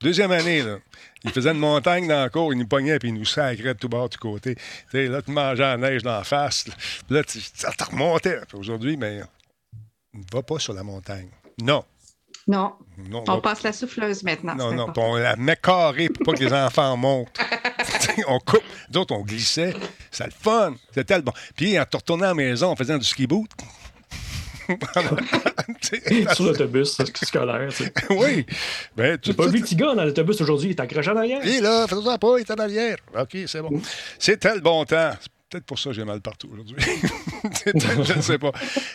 Deuxième 0.01 0.31
année, 0.31 0.61
là. 0.61 0.77
Il 1.23 1.31
faisait 1.31 1.51
une 1.51 1.59
montagne 1.59 2.05
dans 2.07 2.19
la 2.21 2.29
cour, 2.29 2.51
il 2.51 2.59
nous 2.59 2.67
pognait 2.67 2.99
puis 2.99 3.09
il 3.09 3.13
nous 3.13 3.23
sacrait 3.23 3.75
de 3.75 3.79
tout 3.79 3.87
bord, 3.87 4.09
de 4.09 4.15
tout 4.15 4.19
côté. 4.19 4.57
Là, 4.91 5.21
tu 5.21 5.31
mangeais 5.31 5.61
la 5.61 5.77
neige 5.77 6.03
dans 6.03 6.17
la 6.17 6.23
face. 6.25 6.65
Là, 7.09 7.23
tu, 7.23 7.39
ça 7.39 7.71
te 7.71 7.83
remontait. 7.85 8.41
Aujourd'hui, 8.53 8.97
mais 8.97 9.21
ne 10.13 10.23
va 10.33 10.41
pas 10.41 10.59
sur 10.59 10.73
la 10.73 10.83
montagne. 10.83 11.29
Non. 11.61 11.85
Non, 12.47 12.73
non 12.97 13.23
on 13.27 13.35
va- 13.35 13.41
passe 13.41 13.63
la 13.63 13.71
souffleuse 13.71 14.23
maintenant. 14.23 14.55
non, 14.55 14.71
c'est 14.71 14.75
non, 14.75 14.93
on 14.97 15.15
la 15.15 15.35
met 15.37 15.55
carrée 15.55 16.09
pour 16.09 16.25
pas 16.25 16.33
que 16.33 16.43
les 16.43 16.51
enfants 16.51 16.97
montent. 16.97 17.39
On 18.27 18.39
coupe. 18.39 18.63
D'autres, 18.89 19.15
on 19.15 19.21
glissait. 19.21 19.73
C'était 20.11 20.25
le 20.25 20.31
fun. 20.31 20.75
C'était 20.93 21.15
le 21.15 21.21
bon. 21.21 21.31
Puis, 21.55 21.79
en 21.79 21.85
te 21.85 21.97
retournant 21.97 22.25
à 22.25 22.29
la 22.29 22.33
maison, 22.33 22.71
en 22.71 22.75
faisant 22.75 22.97
du 22.97 23.05
ski 23.05 23.25
boot. 23.25 23.49
Sur 26.33 26.45
l'autobus 26.45 26.97
scolaire. 27.23 27.69
oui. 28.09 28.45
Ben, 28.95 29.17
pas 29.17 29.47
vu 29.47 29.57
le 29.57 29.63
petit 29.63 29.75
gars 29.75 29.95
dans 29.95 30.03
l'autobus 30.03 30.39
aujourd'hui, 30.41 30.69
il 30.69 30.71
est 30.71 30.79
accroché 30.79 31.11
en 31.11 31.17
arrière. 31.17 31.45
Et 31.45 31.59
là, 31.61 31.87
fais 31.87 31.95
ça 32.03 32.17
pas, 32.17 32.37
il 32.37 32.41
est 32.41 32.51
en 32.51 32.55
arrière. 32.55 32.97
OK, 33.17 33.37
c'est 33.45 33.61
bon. 33.61 33.81
C'était 34.19 34.55
le 34.55 34.61
bon 34.61 34.85
temps. 34.85 35.11
C'est 35.19 35.29
peut-être 35.49 35.65
pour 35.65 35.79
ça 35.79 35.89
que 35.89 35.95
j'ai 35.95 36.05
mal 36.05 36.21
partout 36.21 36.49
aujourd'hui. 36.53 36.75
Je 37.65 38.13
ne 38.13 38.21
sais 38.21 38.37
pas. 38.37 38.51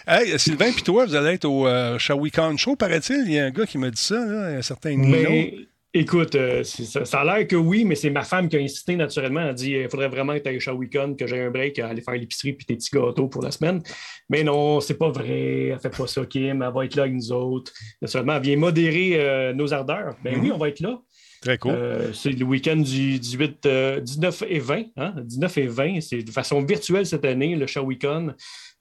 Hey, 0.06 0.38
Sylvain, 0.38 0.72
puis 0.72 0.82
toi, 0.82 1.04
vous 1.04 1.14
allez 1.14 1.34
être 1.34 1.44
au 1.44 1.66
euh, 1.66 1.98
Shawicon 1.98 2.56
Show, 2.56 2.76
paraît-il? 2.76 3.24
Il 3.26 3.32
y 3.32 3.38
a 3.38 3.44
un 3.44 3.50
gars 3.50 3.66
qui 3.66 3.76
m'a 3.76 3.90
dit 3.90 4.00
ça, 4.00 4.24
là, 4.24 4.56
un 4.56 4.62
certain 4.62 4.96
Nino. 4.96 5.66
Écoute, 5.98 6.34
euh, 6.34 6.62
ça, 6.62 7.06
ça 7.06 7.20
a 7.20 7.24
l'air 7.24 7.46
que 7.48 7.56
oui, 7.56 7.86
mais 7.86 7.94
c'est 7.94 8.10
ma 8.10 8.22
femme 8.22 8.50
qui 8.50 8.56
a 8.56 8.60
insisté 8.60 8.96
naturellement. 8.96 9.40
Elle 9.40 9.48
a 9.48 9.52
dit 9.54 9.70
il 9.72 9.88
faudrait 9.88 10.08
vraiment 10.08 10.34
que 10.34 10.40
tu 10.40 10.48
ailles 10.48 10.68
au 10.68 10.76
week-end, 10.76 11.14
que 11.18 11.26
j'ai 11.26 11.40
un 11.40 11.50
break, 11.50 11.78
aller 11.78 12.02
faire 12.02 12.14
l'épicerie 12.14 12.52
puis 12.52 12.66
tes 12.66 12.76
petits 12.76 12.90
gâteaux 12.92 13.28
pour 13.28 13.42
la 13.42 13.50
semaine. 13.50 13.82
Mais 14.28 14.44
non, 14.44 14.80
c'est 14.80 14.98
pas 14.98 15.08
vrai. 15.08 15.68
Elle 15.68 15.78
fait 15.80 15.96
pas 15.96 16.06
ça, 16.06 16.26
Kim. 16.26 16.62
Elle 16.62 16.72
va 16.74 16.84
être 16.84 16.96
là 16.96 17.04
avec 17.04 17.14
nous 17.14 17.32
autres. 17.32 17.72
Naturellement, 18.02 18.36
elle 18.36 18.42
vient 18.42 18.56
modérer 18.58 19.12
euh, 19.14 19.52
nos 19.54 19.72
ardeurs. 19.72 20.16
Ben 20.22 20.36
Mhm. 20.36 20.42
oui, 20.42 20.52
on 20.52 20.58
va 20.58 20.68
être 20.68 20.80
là. 20.80 21.00
Très 21.40 21.56
cool. 21.56 21.72
Euh, 21.72 22.12
c'est 22.12 22.30
le 22.30 22.44
week-end 22.44 22.76
du 22.76 23.18
18, 23.18 23.64
euh, 23.64 24.00
19 24.00 24.42
et 24.48 24.58
20. 24.58 24.82
Hein? 24.98 25.14
19 25.22 25.56
et 25.58 25.66
20, 25.66 26.00
c'est 26.02 26.22
de 26.22 26.30
façon 26.30 26.62
virtuelle 26.62 27.06
cette 27.06 27.24
année, 27.24 27.56
le 27.56 27.66
Shawicon. 27.66 28.34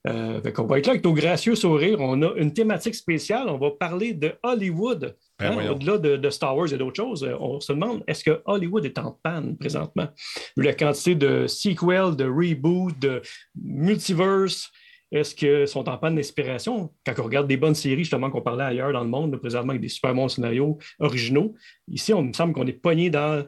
Euh, 0.08 0.42
fait 0.42 0.52
qu'on 0.54 0.66
va 0.66 0.78
être 0.80 0.86
là 0.86 0.92
avec 0.92 1.04
nos 1.06 1.14
gracieux 1.14 1.56
sourires. 1.56 2.00
On 2.00 2.22
a 2.22 2.34
une 2.38 2.54
thématique 2.54 2.94
spéciale. 2.96 3.48
On 3.48 3.58
va 3.58 3.72
parler 3.72 4.14
de 4.14 4.34
Hollywood. 4.44 5.16
Ben 5.40 5.58
Hein. 5.58 5.72
Au-delà 5.72 5.98
de, 5.98 6.16
de 6.16 6.30
Star 6.30 6.56
Wars 6.56 6.72
et 6.72 6.78
d'autres 6.78 6.96
choses, 6.96 7.24
euh, 7.24 7.36
on 7.40 7.60
se 7.60 7.74
demande 7.74 8.04
est-ce 8.08 8.24
que 8.24 8.42
Hollywood 8.46 8.86
est 8.86 8.98
en 8.98 9.12
panne 9.12 9.58
présentement? 9.58 10.08
Vu 10.56 10.64
la 10.64 10.74
quantité 10.74 11.16
de 11.16 11.46
sequels, 11.48 12.16
de 12.16 12.26
reboots, 12.26 12.98
de 13.00 13.22
multiverse, 13.62 14.72
est-ce 15.12 15.36
qu'ils 15.36 15.68
sont 15.68 15.88
en 15.88 15.98
panne 15.98 16.16
d'inspiration? 16.16 16.92
Quand 17.06 17.14
on 17.20 17.24
regarde 17.24 17.48
des 17.48 17.58
bonnes 17.58 17.76
séries, 17.76 18.04
justement, 18.04 18.30
qu'on 18.30 18.42
parlait 18.42 18.64
ailleurs 18.64 18.92
dans 18.92 19.04
le 19.04 19.10
monde, 19.10 19.38
présentement 19.38 19.72
avec 19.72 19.82
des 19.82 19.90
super 19.90 20.14
bons 20.14 20.30
scénarios 20.30 20.78
originaux, 21.00 21.54
ici, 21.88 22.14
on 22.14 22.24
me 22.24 22.34
semble 22.34 22.54
qu'on 22.54 22.66
est 22.66 22.74
pogné 22.74 23.10
dans 23.10 23.46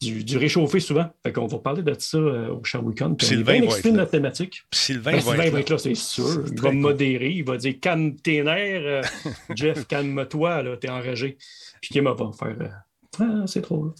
du, 0.00 0.22
du 0.24 0.36
réchauffé 0.36 0.80
souvent. 0.80 1.06
Fait 1.24 1.32
qu'on 1.32 1.46
va 1.46 1.58
parler 1.58 1.82
de 1.82 1.94
ça 1.98 2.18
euh, 2.18 2.50
au 2.54 2.62
Shawicon. 2.64 3.14
Puis 3.14 3.26
on 3.26 3.30
est 3.30 3.34
Sylvain 3.34 3.60
va 3.66 3.78
être 3.78 3.90
notre 3.90 4.10
thématique. 4.10 4.62
Sylvain, 4.72 5.12
Ben, 5.12 5.16
va, 5.20 5.30
Sylvain 5.32 5.42
être 5.44 5.52
va 5.52 5.60
être 5.60 5.70
là, 5.70 5.78
c'est 5.78 5.94
sûr. 5.94 6.44
Il 6.52 6.60
va 6.60 6.70
cool. 6.70 6.78
modérer, 6.78 7.30
il 7.30 7.44
va 7.44 7.56
dire 7.56 7.74
calme 7.80 8.14
tes 8.16 8.42
nerfs, 8.42 8.82
euh, 8.84 9.02
Jeff, 9.56 9.86
calme-toi, 9.86 10.62
là, 10.62 10.76
t'es 10.76 10.88
enragé. 10.88 11.36
Puis 11.80 11.90
Kim 11.90 12.04
va 12.04 12.14
faire 12.16 12.56
euh, 12.60 12.68
Ah, 13.20 13.44
c'est 13.46 13.62
trop. 13.62 13.86
là. 13.86 13.90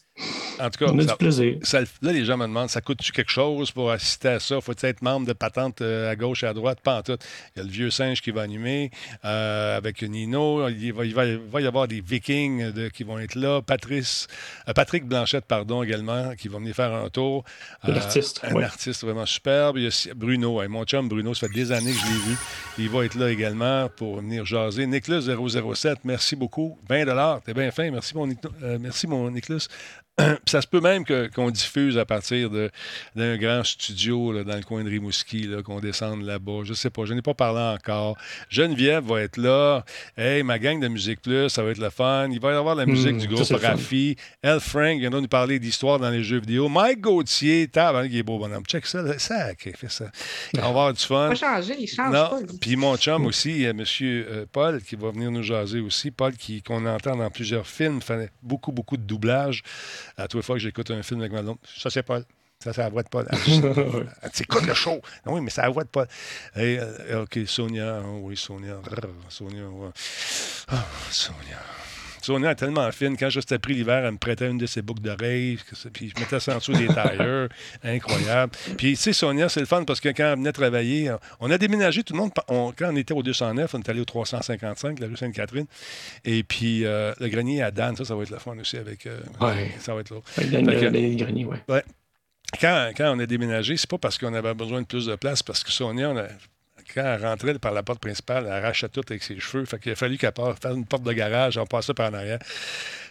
En 0.61 0.71
tout 0.71 0.85
cas, 0.85 0.91
On 0.93 0.99
a 0.99 1.03
ça- 1.03 1.13
du 1.13 1.17
plaisir. 1.19 1.57
ça- 1.63 1.81
là, 2.03 2.13
les 2.13 2.25
gens 2.25 2.37
me 2.37 2.47
demandent, 2.47 2.69
ça 2.71 2.81
coûte-tu 2.81 3.13
quelque 3.13 3.31
chose 3.31 3.71
pour 3.71 3.91
assister 3.93 4.29
à 4.29 4.41
ça? 4.41 4.61
Faut-il 4.61 4.87
être 4.87 5.03
membre 5.03 5.27
de 5.27 5.33
patente 5.33 5.81
euh, 5.83 6.11
à 6.11 6.17
gauche 6.17 6.43
et 6.43 6.47
à 6.47 6.55
droite? 6.55 6.81
Pas 6.83 6.99
en 6.99 7.03
tout. 7.03 7.17
Il 7.55 7.59
y 7.59 7.61
a 7.61 7.65
le 7.65 7.71
vieux 7.71 7.91
singe 7.91 8.21
qui 8.21 8.33
va 8.33 8.43
animer 8.43 8.91
euh, 9.25 9.77
avec 9.77 10.03
Nino. 10.03 10.69
Il 10.69 10.93
va, 10.93 11.05
il 11.05 11.15
va- 11.15 11.27
il 11.27 11.39
va 11.39 11.61
y 11.61 11.67
avoir 11.67 11.87
des 11.87 12.01
Vikings 12.01 12.63
euh, 12.63 12.73
de- 12.73 12.89
qui 12.89 13.05
vont 13.05 13.19
être 13.21 13.37
là. 13.37 13.63
Patrice, 13.63 14.27
euh, 14.69 14.73
Patrick 14.73 15.05
Blanchette, 15.05 15.45
pardon, 15.45 15.83
également, 15.85 16.35
qui 16.35 16.49
va 16.49 16.59
venir 16.59 16.75
faire 16.75 16.93
un 16.93 17.09
tour. 17.09 17.45
Un 17.85 17.95
artiste, 17.95 18.41
Un 18.43 18.55
ouais. 18.55 18.65
artiste 18.65 19.03
vraiment 19.05 19.27
superbe. 19.27 19.77
Il 19.79 19.85
y 19.85 19.87
a 20.11 20.15
Bruno, 20.15 20.61
hein, 20.61 20.67
mon 20.69 20.85
chum 20.85 21.09
Bruno, 21.09 21.35
ça 21.35 21.47
fait 21.47 21.55
des 21.55 21.71
années 21.71 21.93
que 21.93 21.99
je 21.99 22.07
l'ai 22.07 22.19
vu. 22.31 22.37
Il 22.79 22.89
va 22.91 23.05
être 23.05 23.15
là 23.15 23.31
également 23.31 23.89
pour 23.97 24.17
venir 24.17 24.45
jaser. 24.45 24.87
Nicolas 24.87 25.21
007, 25.21 25.99
merci 26.05 26.35
beaucoup. 26.35 26.77
20 26.89 27.41
T'es 27.45 27.55
bien 27.55 27.71
fin. 27.71 27.89
Merci, 27.91 28.17
mon, 28.17 28.29
euh, 28.63 28.79
merci, 28.81 29.07
mon 29.07 29.31
Nicolas. 29.31 29.67
Ça 30.47 30.61
se 30.63 30.67
peut 30.67 30.81
même 30.81 31.05
que- 31.05 31.29
qu'on 31.35 31.51
diffuse 31.51 31.97
à 31.99 32.05
partir 32.05 32.51
de- 32.51 32.71
d'un 33.15 33.37
grand 33.37 33.63
studio 33.65 34.33
là, 34.33 34.45
dans 34.45 34.57
le 34.57 34.63
coin 34.63 34.83
de 34.83 34.89
Rimouski, 34.91 35.47
là, 35.47 35.63
qu'on 35.63 35.81
descende 35.81 36.23
là-bas. 36.23 36.61
Je 36.65 36.75
sais 36.75 36.91
pas, 36.91 37.05
je 37.05 37.15
n'ai 37.15 37.23
pas 37.23 37.35
parlé 37.35 37.61
encore. 37.79 38.17
Geneviève 38.51 39.05
va 39.05 39.21
être 39.23 39.37
là. 39.37 39.85
Hey, 40.17 40.43
ma 40.43 40.59
gang 40.59 40.81
de 40.81 40.89
Musique 40.89 41.21
Plus, 41.23 41.49
ça 41.49 41.63
va 41.63 41.71
être 41.71 41.79
le 41.79 41.91
fun. 41.91 42.29
Il 42.31 42.41
va 42.41 42.53
y 42.53 42.55
avoir 42.55 42.75
la 42.75 42.87
musique 42.87 43.15
Hmm, 43.15 43.19
du 43.19 43.29
groupe. 43.29 43.47
Rafi. 43.61 44.17
El 44.43 44.61
Frank 44.61 44.99
viendra 44.99 45.21
nous 45.21 45.29
parler 45.29 45.59
d'histoire 45.59 45.99
dans 45.99 46.11
les 46.11 46.23
jeux 46.23 46.41
vidéo. 46.41 46.69
Mike 46.69 47.01
Gauthier, 47.01 47.69
tab, 47.69 48.05
il 48.07 48.17
est 48.17 48.23
beau 48.23 48.39
bonhomme. 48.39 48.65
Check 48.67 48.87
ça, 48.87 49.03
là. 49.03 49.19
ça, 49.19 49.51
ok, 49.53 49.73
fais 49.77 49.89
ça. 49.89 50.07
On 50.57 50.61
va 50.61 50.67
avoir 50.69 50.93
du 50.93 51.01
fun. 51.05 51.29
Pas 51.29 51.35
changer, 51.35 51.77
il 51.79 51.87
change 51.87 52.13
Non. 52.15 52.29
pas. 52.31 52.39
Puis 52.61 52.77
mon 52.77 52.97
chum 52.97 53.27
aussi, 53.27 53.51
il 53.51 53.61
y 53.61 53.67
a 53.67 53.71
M. 53.71 53.85
euh, 54.03 54.47
Paul 54.51 54.83
qui 54.83 54.97
va 54.97 55.11
venir 55.11 55.31
nous 55.31 55.43
jaser 55.43 55.81
aussi. 55.81 56.11
Paul 56.11 56.33
qui, 56.35 56.63
qu'on 56.63 56.85
entend 56.87 57.17
dans 57.17 57.31
plusieurs 57.31 57.67
films, 57.67 58.01
fait 58.03 58.31
beaucoup, 58.43 58.73
beaucoup 58.73 58.97
de 58.97 59.03
doublage. 59.03 59.63
À 60.19 60.29
toutes 60.29 60.41
les 60.41 60.43
fois 60.43 60.57
que 60.57 60.61
j'écoute 60.61 60.91
un 60.91 61.03
film 61.03 61.21
avec 61.21 61.33
ma 61.33 61.43
blonde, 61.43 61.59
ça 61.65 61.91
c'est 61.91 62.03
Paul. 62.03 62.25
Ça, 62.63 62.73
c'est 62.73 62.81
la 62.81 62.89
voix 62.89 63.05
de 63.05 63.09
Paul. 63.09 63.25
Dit, 63.47 63.63
écoute 64.43 64.67
le 64.67 64.75
show. 64.75 65.01
Non, 65.25 65.35
oui, 65.35 65.41
mais 65.41 65.51
c'est 65.51 65.63
la 65.63 65.69
voix 65.69 65.85
de 65.85 65.89
Paul. 65.89 66.09
Et, 66.57 66.79
euh, 66.81 67.23
OK, 67.23 67.39
Sonia. 67.47 68.03
oh 68.05 68.19
oui, 68.23 68.37
Sonia. 68.37 68.81
Sonia. 69.29 69.69
ouais. 69.69 69.91
Ah, 70.67 70.85
Sonia. 71.09 71.61
Sonia 72.23 72.53
est 72.53 72.55
tellement 72.55 72.91
fine. 72.93 73.17
Quand 73.17 73.31
je 73.31 73.41
s'étais 73.41 73.59
pris 73.59 73.75
l'hiver, 73.75 74.05
elle 74.05 74.13
me 74.13 74.19
prêtait 74.19 74.49
une 74.49 74.59
de 74.59 74.67
ses 74.67 74.83
boucles 74.83 75.03
d'oreilles. 75.03 75.59
Puis 75.93 76.13
je 76.15 76.21
mettais 76.21 76.41
ça 76.41 76.55
en 76.55 76.59
dessous 76.59 76.73
des 76.73 76.89
tailleurs. 76.89 77.49
Incroyable. 77.85 78.53
Puis, 78.77 78.93
tu 78.93 78.97
sais, 78.97 79.13
Sonia, 79.13 79.49
c'est 79.49 79.61
le 79.61 79.67
fun 79.67 79.85
parce 79.85 80.01
que 80.01 80.09
quand 80.09 80.33
elle 80.33 80.39
venait 80.39 80.53
travailler, 80.53 81.13
on 81.41 81.51
a 81.51 81.59
déménagé, 81.59 82.03
tout 82.03 82.15
le 82.15 82.21
monde. 82.21 82.31
quand 82.35 82.73
on 82.81 82.97
était 82.97 83.15
au 83.15 83.23
209, 83.23 83.75
on 83.75 83.79
est 83.81 83.89
allé 83.89 84.01
au 84.01 84.05
355, 84.05 84.99
la 85.01 85.07
rue 85.07 85.17
Sainte-Catherine. 85.17 85.67
Et 86.25 86.43
puis, 86.43 86.85
euh, 86.85 87.13
le 87.21 87.29
grenier 87.29 87.63
à 87.63 87.71
Dan, 87.71 87.97
ça, 87.97 88.05
ça 88.05 88.15
va 88.15 88.23
être 88.23 88.31
le 88.31 88.39
fun 88.39 88.59
aussi 88.59 88.77
avec. 88.77 89.07
Euh, 89.07 89.21
ouais. 89.41 89.73
Ça 89.81 89.95
va 89.95 90.01
être 90.01 90.11
l'autre. 90.11 90.29
Le, 90.39 91.17
grenier, 91.17 91.45
ouais. 91.45 91.63
ouais. 91.69 91.85
Quand, 92.61 92.91
quand, 92.97 93.15
on 93.15 93.19
a 93.19 93.27
déménagé, 93.27 93.77
c'est 93.77 93.91
pas 93.91 93.99
parce 93.99 94.17
qu'on 94.19 94.33
avait 94.33 94.55
besoin 94.55 94.81
de 94.81 94.87
plus 94.87 95.07
de 95.07 95.17
place, 95.17 95.43
parce 95.43 95.63
que 95.63 95.71
Sonia, 95.71 96.11
on 96.11 96.17
a, 96.17 96.29
quand 96.93 97.05
elle 97.05 97.25
rentrait 97.25 97.59
par 97.59 97.73
la 97.73 97.83
porte 97.83 98.01
principale, 98.01 98.45
elle 98.47 98.53
arrachait 98.53 98.89
tout 98.89 99.03
avec 99.09 99.23
ses 99.23 99.39
cheveux. 99.39 99.65
Fait 99.65 99.79
qu'il 99.79 99.93
a 99.93 99.97
fallu 99.97 100.19
qu'elle 100.19 100.33
fasse 100.35 100.75
une 100.75 100.87
porte 100.87 101.03
de 101.03 101.13
garage, 101.13 101.59
on 101.59 101.67
passait 101.67 101.95
par 101.95 102.11
en 102.11 102.15
arrière. 102.15 102.39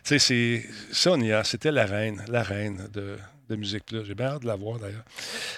Tu 0.04 0.20
c'est 0.20 0.66
Sonia, 0.92 1.44
c'était 1.44 1.72
la 1.72 1.86
reine, 1.86 2.24
la 2.28 2.44
reine 2.44 2.88
de, 2.94 3.18
musique. 3.56 3.84
J'ai 3.90 4.16
bien 4.16 4.28
hâte 4.28 4.42
de 4.42 4.48
la 4.48 4.56
voir 4.56 4.80
d'ailleurs. 4.80 5.06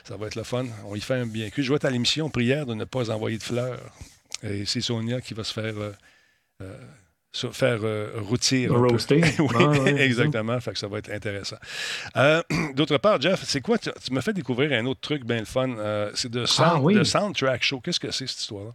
Ça 0.03 0.17
va 0.17 0.27
être 0.27 0.35
le 0.35 0.43
fun. 0.43 0.65
On 0.85 0.95
y 0.95 1.01
fait 1.01 1.15
un 1.15 1.25
bien 1.25 1.49
cul. 1.49 1.63
Je 1.63 1.69
vois 1.69 1.83
à 1.85 1.89
l'émission 1.89 2.29
prière 2.29 2.65
de 2.65 2.73
ne 2.73 2.85
pas 2.85 3.09
envoyer 3.11 3.37
de 3.37 3.43
fleurs. 3.43 3.79
Et 4.43 4.65
c'est 4.65 4.81
Sonia 4.81 5.21
qui 5.21 5.33
va 5.33 5.43
se 5.43 5.53
faire 5.53 5.77
euh, 5.77 5.91
euh, 6.61 6.77
faire 7.33 7.79
euh, 7.83 8.11
rôtir. 8.17 8.73
Roaster. 8.73 9.21
oui, 9.39 9.89
exactement. 9.89 10.59
Fait 10.59 10.73
que 10.73 10.79
ça 10.79 10.87
va 10.87 10.97
être 10.97 11.11
intéressant. 11.11 11.57
Euh, 12.17 12.41
d'autre 12.75 12.97
part, 12.97 13.21
Jeff, 13.21 13.43
c'est 13.43 13.61
quoi? 13.61 13.77
Tu, 13.77 13.91
m'as 14.11 14.21
fait 14.21 14.33
découvrir 14.33 14.71
un 14.73 14.85
autre 14.85 15.01
truc 15.01 15.23
bien 15.25 15.39
le 15.39 15.45
fun. 15.45 15.69
Euh, 15.69 16.11
c'est 16.15 16.31
de, 16.31 16.45
ah 16.57 17.03
Soundtrack 17.03 17.63
Show. 17.63 17.79
Qu'est-ce 17.81 17.99
que 17.99 18.11
c'est 18.11 18.27
cette 18.27 18.39
histoire-là? 18.39 18.71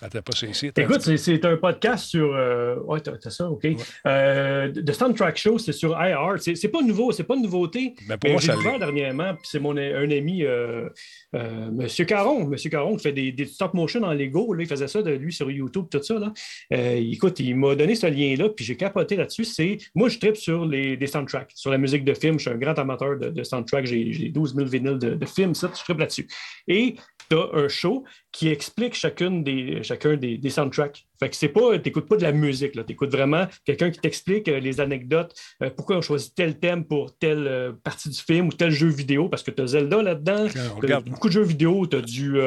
Attends, 0.00 0.22
pas 0.22 0.46
ici. 0.46 0.70
Écoute, 0.76 1.00
c'est 1.00 1.44
un 1.44 1.56
podcast 1.56 2.04
sur. 2.04 2.32
Euh, 2.32 2.76
ouais, 2.84 3.00
t'as 3.00 3.30
ça, 3.30 3.50
OK. 3.50 3.66
Euh, 4.06 4.72
The 4.72 4.92
Soundtrack 4.92 5.36
Show, 5.36 5.58
c'est 5.58 5.72
sur 5.72 5.90
iHeart. 5.90 6.38
C'est 6.38 6.68
pas 6.68 6.82
nouveau, 6.82 7.10
c'est 7.10 7.24
pas 7.24 7.34
une 7.34 7.42
nouveauté. 7.42 7.94
Ben, 8.02 8.04
mais 8.10 8.16
pour 8.16 8.30
moi, 8.30 8.40
j'ai 8.40 8.52
découvert 8.52 8.78
dernièrement, 8.78 9.34
puis 9.34 9.48
c'est 9.50 9.58
mon 9.58 9.76
un 9.76 10.10
ami, 10.10 10.44
euh, 10.44 10.88
euh, 11.34 11.70
Monsieur 11.72 12.04
Caron. 12.04 12.46
Monsieur 12.46 12.70
Caron 12.70 12.96
qui 12.96 13.02
fait 13.02 13.12
des, 13.12 13.32
des, 13.32 13.46
stop 13.46 13.74
motion 13.74 14.02
en 14.02 14.12
Lego. 14.12 14.54
Là, 14.54 14.62
il 14.62 14.68
faisait 14.68 14.86
ça 14.86 15.02
de 15.02 15.10
lui 15.10 15.32
sur 15.32 15.50
YouTube, 15.50 15.86
tout 15.90 16.02
ça. 16.02 16.14
Là. 16.14 16.32
Euh, 16.72 16.94
écoute, 16.94 17.40
il 17.40 17.56
m'a 17.56 17.74
donné 17.74 17.96
ce 17.96 18.06
lien-là, 18.06 18.50
puis 18.50 18.64
j'ai 18.64 18.76
capoté 18.76 19.16
là-dessus. 19.16 19.44
C'est 19.44 19.78
Moi, 19.96 20.08
je 20.08 20.18
tripe 20.18 20.36
sur 20.36 20.64
les, 20.64 20.96
des 20.96 21.06
soundtracks, 21.08 21.50
sur 21.54 21.72
la 21.72 21.78
musique 21.78 22.04
de 22.04 22.14
film. 22.14 22.38
Je 22.38 22.48
suis 22.48 22.50
un 22.50 22.58
grand 22.58 22.78
amateur 22.78 23.18
de, 23.18 23.30
de 23.30 23.42
soundtrack. 23.42 23.86
J'ai 23.86 24.28
12 24.28 24.54
000 24.54 24.68
vinyles 24.68 24.98
de, 24.98 25.14
de 25.14 25.26
films, 25.26 25.56
ça, 25.56 25.68
je 25.74 25.82
tripe 25.82 25.98
là-dessus. 25.98 26.28
Et 26.68 26.94
tu 27.30 27.36
as 27.36 27.48
un 27.52 27.68
show 27.68 28.04
qui 28.32 28.48
explique 28.48 28.94
chacune 28.94 29.42
des, 29.42 29.82
chacun 29.88 30.16
des, 30.16 30.38
des 30.38 30.50
soundtracks. 30.50 31.06
Fait 31.18 31.28
que 31.28 31.36
c'est 31.36 31.48
pas, 31.48 31.78
t'écoutes 31.78 32.08
pas 32.08 32.16
de 32.16 32.22
la 32.22 32.32
musique, 32.32 32.74
là. 32.74 32.84
T'écoutes 32.84 33.10
vraiment 33.10 33.46
quelqu'un 33.64 33.90
qui 33.90 33.98
t'explique 33.98 34.48
euh, 34.48 34.60
les 34.60 34.80
anecdotes, 34.80 35.34
euh, 35.62 35.70
pourquoi 35.70 35.96
on 35.96 36.02
choisit 36.02 36.34
tel 36.34 36.58
thème 36.58 36.84
pour 36.84 37.16
telle 37.18 37.46
euh, 37.46 37.72
partie 37.82 38.08
du 38.08 38.18
film 38.18 38.48
ou 38.48 38.52
tel 38.52 38.70
jeu 38.70 38.88
vidéo, 38.88 39.28
parce 39.28 39.42
que 39.42 39.50
t'as 39.50 39.66
Zelda 39.66 40.02
là-dedans, 40.02 40.46
t'as 40.80 41.00
beaucoup 41.00 41.28
de 41.28 41.32
jeux 41.32 41.42
vidéo, 41.42 41.86
t'as 41.86 42.00
du, 42.00 42.38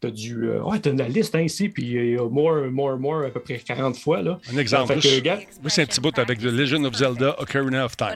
t'as 0.00 0.10
du, 0.10 0.48
ouais, 0.48 0.78
t'as 0.80 0.90
une 0.90 1.02
liste 1.02 1.34
hein, 1.34 1.42
ici, 1.42 1.68
puis 1.68 1.84
il 1.84 2.10
y 2.12 2.18
a 2.18 2.28
more, 2.28 2.70
more, 2.70 2.98
more, 2.98 3.24
à 3.24 3.30
peu 3.30 3.40
près 3.40 3.58
40 3.58 3.96
fois, 3.96 4.22
là. 4.22 4.38
Un 4.52 4.58
exemple. 4.58 4.94
Moi, 4.94 5.70
c'est 5.70 5.82
un 5.82 5.86
petit 5.86 6.00
bout 6.00 6.18
avec 6.18 6.38
The 6.38 6.44
Legend 6.44 6.86
of 6.86 6.94
Zelda 6.94 7.36
Ocarina 7.40 7.84
of 7.84 7.96
Time. 7.96 8.08
Ouais. 8.08 8.14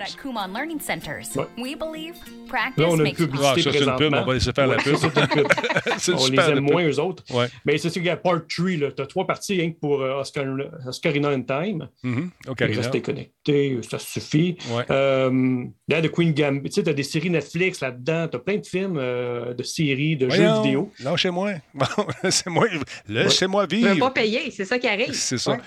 Là, 2.76 2.86
on 2.88 2.98
a 2.98 3.08
une 3.08 3.14
publicité 3.14 3.44
ah, 3.44 3.54
ça, 3.56 3.72
c'est 3.72 3.84
une 3.84 3.96
pub, 3.96 4.14
on 4.14 4.24
va 4.24 4.34
laisser 4.34 4.52
faire 4.52 4.66
la 4.66 4.76
pub. 4.76 4.96
on 6.18 6.26
les 6.28 6.40
aime 6.40 6.60
moins, 6.60 6.84
eux 6.86 7.00
autres. 7.00 7.22
Ouais. 7.34 7.46
Mais 7.64 7.78
c'est 7.78 7.90
sûr 7.90 8.00
qu'il 8.00 8.06
y 8.06 8.10
a 8.10 8.16
Part 8.16 8.46
3, 8.48 8.70
là. 8.70 8.92
T'as 8.92 9.06
trois 9.06 9.26
parties, 9.26 9.60
hein, 9.60 9.72
pour 9.80 10.00
euh, 10.00 10.20
Oscar, 10.20 10.44
Oscarina 10.86 11.30
in 11.30 11.42
Time. 11.42 11.88
Mm 12.02 12.30
-hmm. 12.46 12.76
Rester 12.76 13.02
connecté, 13.02 13.80
ça 13.82 13.98
suffit. 13.98 14.56
Ouais. 14.70 14.84
Euh, 14.90 15.64
là, 15.88 16.02
The 16.02 16.10
Queen 16.10 16.32
Gambit, 16.32 16.70
tu 16.70 16.82
sais, 16.82 16.88
as 16.88 16.92
des 16.92 17.02
séries 17.02 17.30
Netflix 17.30 17.80
là-dedans, 17.80 18.28
tu 18.28 18.36
as 18.36 18.40
plein 18.40 18.58
de 18.58 18.66
films, 18.66 18.96
euh, 18.98 19.54
de 19.54 19.62
séries, 19.62 20.16
de 20.16 20.28
jeux 20.30 20.62
vidéo. 20.62 20.90
Lâchez-moi. 21.02 21.54
Laissez-moi 22.22 22.66
Laissez-moi 23.08 23.66
vivre. 23.66 23.88
Tu 23.88 23.94
veux 23.94 24.00
pas 24.00 24.10
payer, 24.10 24.50
c'est 24.50 24.64
ça 24.64 24.78
qui 24.78 24.88
arrive. 24.88 25.12
C'est 25.12 25.38
ça. 25.38 25.58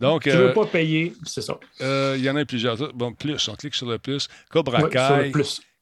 Donc, 0.00 0.22
tu 0.22 0.30
veux 0.30 0.52
pas 0.52 0.66
payer, 0.66 1.12
c'est 1.24 1.42
ça. 1.42 1.58
Il 1.80 2.22
y 2.22 2.30
en 2.30 2.36
a 2.36 2.44
plusieurs. 2.44 2.76
Bon, 2.94 3.12
plus, 3.12 3.48
on 3.48 3.54
clique 3.54 3.74
sur 3.74 3.88
le 3.88 3.98
plus. 3.98 4.28
Cobra 4.50 4.88
Kai, 4.88 5.32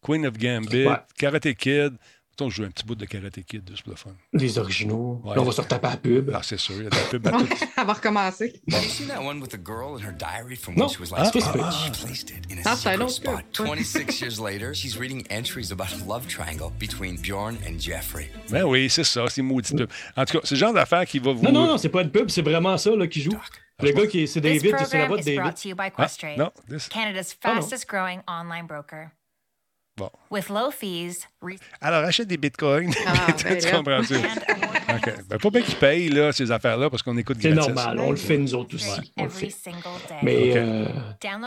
Queen 0.02 0.26
of 0.26 0.38
Gambit, 0.38 0.86
Karate 1.18 1.54
Kid. 1.54 1.94
Mettons, 2.34 2.50
je 2.50 2.56
joue 2.56 2.64
un 2.64 2.70
petit 2.70 2.84
bout 2.84 2.96
de 2.96 3.04
Karate 3.04 3.44
Kid, 3.46 3.62
juste 3.70 3.84
pour 3.84 3.92
le 3.92 3.96
fun. 3.96 4.10
Les 4.32 4.58
originaux. 4.58 5.20
Ouais. 5.22 5.36
Là, 5.36 5.42
on 5.42 5.44
va 5.44 5.52
se 5.52 5.60
retaper 5.60 5.86
à 5.86 5.90
la 5.90 5.96
pub. 5.98 6.32
Ah, 6.34 6.40
c'est 6.42 6.58
sûr, 6.58 6.74
il 6.78 6.82
y 6.82 6.86
a 6.88 6.90
de 6.90 6.96
la 6.96 7.02
pub 7.02 7.24
à 7.28 7.30
tout. 7.30 7.46
Elle 7.78 7.86
va 7.86 7.92
recommencer. 7.92 8.60
Non. 8.66 8.76
Ah, 8.76 8.80
c'est 8.90 9.04
ah, 11.44 11.70
ah, 12.64 12.76
c'est 12.76 12.88
un 12.88 13.00
autre 13.02 13.10
spot. 13.10 13.44
26 13.56 14.20
years 14.20 14.40
later, 14.40 14.74
she's 14.74 14.98
reading 14.98 15.24
entries 15.30 15.70
about 15.70 15.94
a 15.94 16.04
love 16.08 16.26
triangle 16.26 16.72
between 16.76 17.16
Bjorn 17.22 17.56
and 17.68 17.78
Jeffrey. 17.78 18.32
Ben 18.50 18.64
oui, 18.64 18.90
c'est 18.90 19.04
ça, 19.04 19.28
c'est 19.28 19.40
maudit 19.40 19.72
pub. 19.72 19.88
En 20.16 20.24
tout 20.24 20.38
cas, 20.38 20.40
c'est 20.42 20.56
le 20.56 20.58
genre 20.58 20.74
d'affaire 20.74 21.06
qui 21.06 21.20
va 21.20 21.32
vous... 21.32 21.44
Non, 21.44 21.52
non, 21.52 21.66
non, 21.68 21.78
c'est 21.78 21.88
pas 21.88 22.02
une 22.02 22.10
pub, 22.10 22.30
c'est 22.30 22.42
vraiment 22.42 22.76
ça 22.78 22.90
là, 22.96 23.06
qui 23.06 23.22
joue. 23.22 23.38
Le 23.80 23.92
gars 23.92 24.08
qui 24.08 24.26
c'est 24.26 24.40
David, 24.40 24.74
c'est 24.88 24.98
la 24.98 25.06
voix 25.06 25.18
de 25.18 25.22
David. 25.22 25.54
Ah, 25.98 26.06
non, 26.36 26.50
this... 26.68 26.88
Canada's 26.88 27.32
fastest 27.32 27.86
growing 27.88 28.22
online 28.26 28.66
broker. 28.66 29.12
Bon. 29.96 30.10
With 30.30 30.50
low 30.50 30.70
fees. 30.72 31.28
Alors, 31.80 32.04
achète 32.04 32.26
des 32.26 32.36
bitcoins. 32.36 32.92
Ah, 33.06 33.26
ben 33.44 33.58
tu 33.58 33.70
comprends-tu? 33.70 34.14
OK. 34.96 35.14
Ben, 35.28 35.38
pas 35.38 35.50
bien 35.50 35.62
qu'ils 35.62 35.76
payent 35.76 36.08
là, 36.08 36.32
ces 36.32 36.50
affaires-là 36.50 36.90
parce 36.90 37.02
qu'on 37.02 37.16
écoute 37.16 37.38
C'est 37.40 37.52
normal, 37.52 37.98
on 38.00 38.10
le 38.10 38.16
fait 38.16 38.38
nous 38.38 38.54
autres 38.54 38.74
aussi. 38.74 39.12
On 39.16 39.24
le 39.24 39.30
fait. 39.30 39.54
Mais 40.22 40.50
okay. 40.50 40.58
euh, 40.58 40.86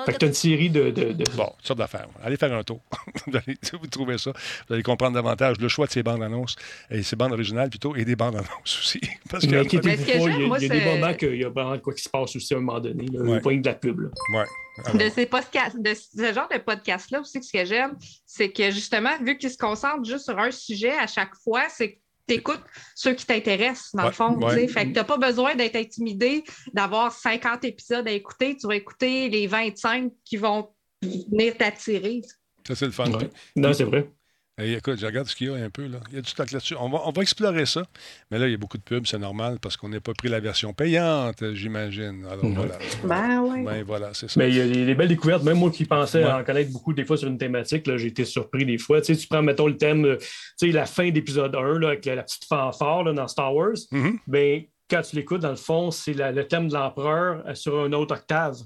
fait 0.06 0.14
que 0.14 0.18
tu 0.18 0.26
as 0.26 0.28
une 0.28 0.34
série 0.34 0.70
de, 0.70 0.90
de, 0.92 1.12
de... 1.14 1.24
Bon, 1.36 1.52
toutes 1.58 1.68
sortes 1.68 1.80
d'affaires. 1.80 2.08
Allez 2.24 2.38
faire 2.38 2.54
un 2.54 2.64
tour. 2.64 2.82
vous, 3.28 3.36
allez, 3.36 3.58
vous 3.74 3.88
trouvez 3.88 4.18
ça. 4.18 4.32
Vous 4.68 4.74
allez 4.74 4.84
comprendre 4.84 5.14
davantage 5.14 5.58
le 5.60 5.68
choix 5.68 5.86
de 5.86 5.92
ces 5.92 6.04
bandes 6.04 6.24
annonces, 6.24 6.56
et 6.90 7.04
ces 7.04 7.16
bandes 7.16 7.34
originales 7.34 7.70
plutôt, 7.70 7.96
et 7.96 8.06
des 8.06 8.16
bandes 8.16 8.36
annonces 8.36 8.80
aussi. 8.80 9.02
Parce 9.30 9.46
que, 9.46 9.50
il 9.50 9.54
y 9.54 9.58
a, 9.58 9.62
il 9.62 10.64
y 10.64 10.66
a 10.66 10.70
des 10.70 10.86
moments 10.86 11.14
qu'il 11.14 11.36
y 11.36 11.44
a 11.44 11.50
vraiment 11.50 11.76
de 11.76 11.82
quoi 11.82 11.94
qui 11.94 12.04
se 12.04 12.10
passe 12.10 12.36
aussi 12.36 12.54
à 12.54 12.58
un 12.58 12.62
moment 12.62 12.80
donné. 12.80 13.06
Là, 13.12 13.22
ouais. 13.22 13.42
Pas 13.42 13.54
de 13.54 13.66
la 13.66 13.74
pub. 13.74 14.00
Là. 14.00 14.10
Ouais. 14.34 14.46
De, 14.94 15.10
ces 15.10 15.26
podcasts, 15.26 15.80
de 15.82 15.94
ce 15.94 16.34
genre 16.34 16.48
de 16.50 16.60
podcast-là 16.60 17.22
aussi, 17.22 17.42
ce 17.42 17.52
que 17.52 17.66
j'aime, 17.66 17.98
c'est 18.26 18.52
que 18.52 18.70
justement, 18.70 19.18
vu 19.22 19.38
qu'ils 19.38 19.50
se 19.50 19.58
concentrent 19.58 20.06
juste 20.06 20.26
sur 20.26 20.38
un 20.38 20.52
sujet 20.52 20.92
à 20.92 21.08
chaque 21.08 21.36
fois, 21.44 21.64
c'est 21.70 22.00
que 22.28 22.34
tu 22.34 22.40
écoutes 22.40 22.64
ceux 22.96 23.14
qui 23.14 23.26
t'intéressent, 23.26 23.92
dans 23.94 24.04
ouais, 24.04 24.10
le 24.10 24.14
fond. 24.14 24.36
Ouais. 24.36 24.68
Fait 24.68 24.84
que 24.84 24.90
tu 24.90 24.94
n'as 24.94 25.04
pas 25.04 25.18
besoin 25.18 25.56
d'être 25.56 25.76
intimidé, 25.76 26.44
d'avoir 26.74 27.12
50 27.12 27.64
épisodes 27.66 28.08
à 28.08 28.12
écouter. 28.12 28.56
Tu 28.58 28.68
vas 28.68 28.76
écouter 28.76 29.30
les 29.30 29.48
25 29.48 30.12
qui 30.24 30.38
vont 30.38 30.70
venir 31.02 31.58
t'attirer. 31.58 32.22
Ça, 32.68 32.76
c'est 32.76 32.86
le 32.86 32.92
fun. 32.92 33.12
Ouais. 33.12 33.30
Non, 33.56 33.74
c'est 33.74 33.86
vrai. 33.86 34.12
Écoute, 34.60 35.00
je 35.00 35.06
regarde 35.06 35.28
ce 35.28 35.36
qu'il 35.36 35.48
y 35.48 35.50
a 35.52 35.54
un 35.54 35.70
peu. 35.70 35.86
Là. 35.86 36.00
Il 36.10 36.16
y 36.16 36.18
a 36.18 36.22
du 36.22 36.30
stock 36.30 36.50
là-dessus. 36.52 36.76
On 36.80 36.90
va, 36.90 37.02
on 37.06 37.12
va 37.12 37.22
explorer 37.22 37.68
ça. 37.68 37.84
Mais 38.32 38.40
là, 38.40 38.48
il 38.48 38.52
y 38.52 38.54
a 38.56 38.58
beaucoup 38.58 38.80
de 38.80 38.84
pubs, 38.84 39.06
c'est 39.06 39.20
normal, 39.20 39.60
parce 39.62 39.78
qu'on 39.78 39.88
n'a 39.88 40.00
pas 40.00 40.14
pris 40.14 40.30
la 40.30 40.40
version 40.40 40.74
payante, 40.74 41.54
j'imagine. 41.54 42.26
Alors 42.26 42.44
Mhm. 42.44 42.52
mm 42.52 42.54
-hmm. 42.54 42.56
voilà. 42.56 42.78
Ben 43.04 43.42
oui. 43.42 43.64
Ben 43.64 43.84
voilà, 43.84 44.14
c'est 44.14 44.28
ça. 44.28 44.40
Mais 44.40 44.50
il 44.50 44.56
y 44.56 44.62
a 44.62 44.68
des, 44.68 44.86
des, 44.86 44.96
belles 44.96 45.10
découvertes. 45.10 45.44
Même 45.44 45.60
moi 45.60 45.70
qui 45.70 45.86
pensais 45.86 46.24
ouais. 46.24 46.32
en 46.32 46.44
connaître 46.44 46.72
beaucoup 46.72 46.94
des 46.94 47.06
fois 47.06 47.18
sur 47.18 47.28
une 47.28 47.38
thématique, 47.38 47.84
j'ai 47.98 48.08
été 48.08 48.26
surpris 48.26 48.66
des 48.66 48.80
fois. 48.80 49.00
Tu, 49.02 49.14
sais, 49.14 49.22
tu 49.22 49.28
prends, 49.28 49.44
mettons, 49.44 49.68
le 49.68 49.78
thème, 49.78 50.18
tu 50.18 50.26
sais, 50.58 50.72
la 50.72 50.88
fin 50.88 51.12
d'épisode 51.12 51.54
1, 51.56 51.80
là, 51.80 51.90
avec 51.90 52.06
la, 52.06 52.16
la, 52.16 52.24
petite 52.24 52.46
fanfare 52.46 53.04
là, 53.04 53.14
dans 53.14 53.28
Star 53.28 53.54
Wars. 53.54 53.78
Mm 53.92 54.06
-hmm. 54.06 54.16
ben, 54.26 54.64
quand 54.90 55.02
tu 55.08 55.16
l'écoutes, 55.18 55.42
dans 55.42 55.56
le 55.60 55.64
fond, 55.70 55.92
c'est 55.92 56.14
le 56.14 56.44
thème 56.48 56.68
de 56.70 56.74
l'empereur 56.74 57.30
sur 57.56 57.86
une 57.86 57.94
autre 57.94 58.16
octave. 58.16 58.58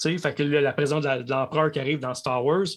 Tu 0.00 0.10
sais, 0.10 0.18
fait 0.18 0.34
que 0.36 0.44
la 0.44 0.72
présence 0.72 1.02
de 1.02 1.30
l'empereur 1.34 1.72
qui 1.72 1.80
arrive 1.80 1.98
dans 1.98 2.14
Star 2.14 2.44
Wars, 2.44 2.68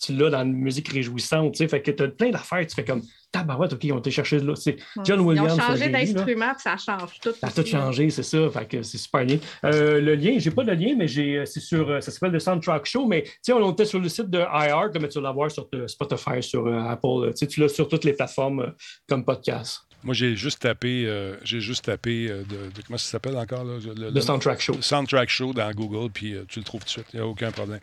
tu 0.00 0.14
l'as 0.14 0.30
dans 0.30 0.42
une 0.42 0.54
musique 0.54 0.88
réjouissante, 0.88 1.52
tu 1.52 1.58
sais, 1.58 1.68
fait 1.68 1.82
que 1.82 1.90
tu 1.90 2.02
as 2.02 2.08
plein 2.08 2.30
d'affaires, 2.30 2.66
tu 2.66 2.74
fais 2.74 2.84
comme 2.84 3.02
tabarouette, 3.32 3.72
OK, 3.72 3.84
ils 3.84 3.92
ont 3.92 3.98
été 3.98 4.10
chercher 4.10 4.38
là. 4.38 4.54
C'est 4.54 4.76
John 5.04 5.20
Williams. 5.20 5.54
Ils 5.56 5.60
ont 5.60 5.66
changé 5.66 5.88
d'instrument, 5.88 6.52
puis 6.52 6.62
ça 6.62 6.76
change 6.76 7.18
tout. 7.20 7.32
Ça 7.40 7.46
a 7.48 7.50
tout 7.50 7.66
changé, 7.66 8.10
c'est 8.10 8.22
ça, 8.22 8.50
fait 8.50 8.66
que 8.66 8.82
c'est 8.82 8.98
super 8.98 9.24
bien. 9.24 9.38
Euh, 9.64 10.00
le 10.00 10.14
lien, 10.14 10.36
j'ai 10.38 10.50
pas 10.50 10.64
de 10.64 10.72
lien, 10.72 10.94
mais 10.96 11.08
j'ai, 11.08 11.44
c'est 11.46 11.60
sur, 11.60 12.02
ça 12.02 12.10
s'appelle 12.10 12.32
le 12.32 12.38
Soundtrack 12.38 12.86
Show, 12.86 13.06
mais 13.06 13.22
tu 13.22 13.32
sais, 13.42 13.52
on 13.52 13.72
était 13.72 13.86
sur 13.86 13.98
le 13.98 14.08
site 14.08 14.30
de 14.30 14.38
iHeart, 14.38 14.96
mais 15.00 15.08
tu 15.08 15.18
vas 15.18 15.28
l'avoir 15.28 15.50
sur 15.50 15.68
Spotify, 15.86 16.42
sur 16.42 16.66
Apple, 16.66 17.30
tu 17.30 17.36
sais, 17.36 17.46
tu 17.46 17.60
l'as 17.60 17.68
sur 17.68 17.88
toutes 17.88 18.04
les 18.04 18.12
plateformes 18.12 18.72
comme 19.08 19.24
podcast. 19.24 19.84
Moi, 20.04 20.12
j'ai 20.12 20.36
juste 20.36 20.60
tapé, 20.60 21.06
euh, 21.06 21.34
j'ai 21.44 21.60
juste 21.60 21.86
tapé 21.86 22.28
euh, 22.28 22.42
de, 22.42 22.70
de, 22.70 22.82
comment 22.86 22.98
ça 22.98 23.10
s'appelle 23.12 23.38
encore 23.38 23.64
là, 23.64 23.78
le, 23.96 24.10
le, 24.10 24.20
Soundtrack 24.20 24.60
Show. 24.60 24.74
Le 24.74 24.82
Soundtrack 24.82 25.30
Show 25.30 25.54
dans 25.54 25.70
Google, 25.70 26.10
puis 26.12 26.34
euh, 26.34 26.44
tu 26.46 26.58
le 26.58 26.64
trouves 26.64 26.82
tout 26.82 26.86
de 26.86 26.90
suite. 26.90 27.06
Il 27.14 27.20
n'y 27.20 27.22
a 27.22 27.26
aucun 27.26 27.50
problème. 27.50 27.80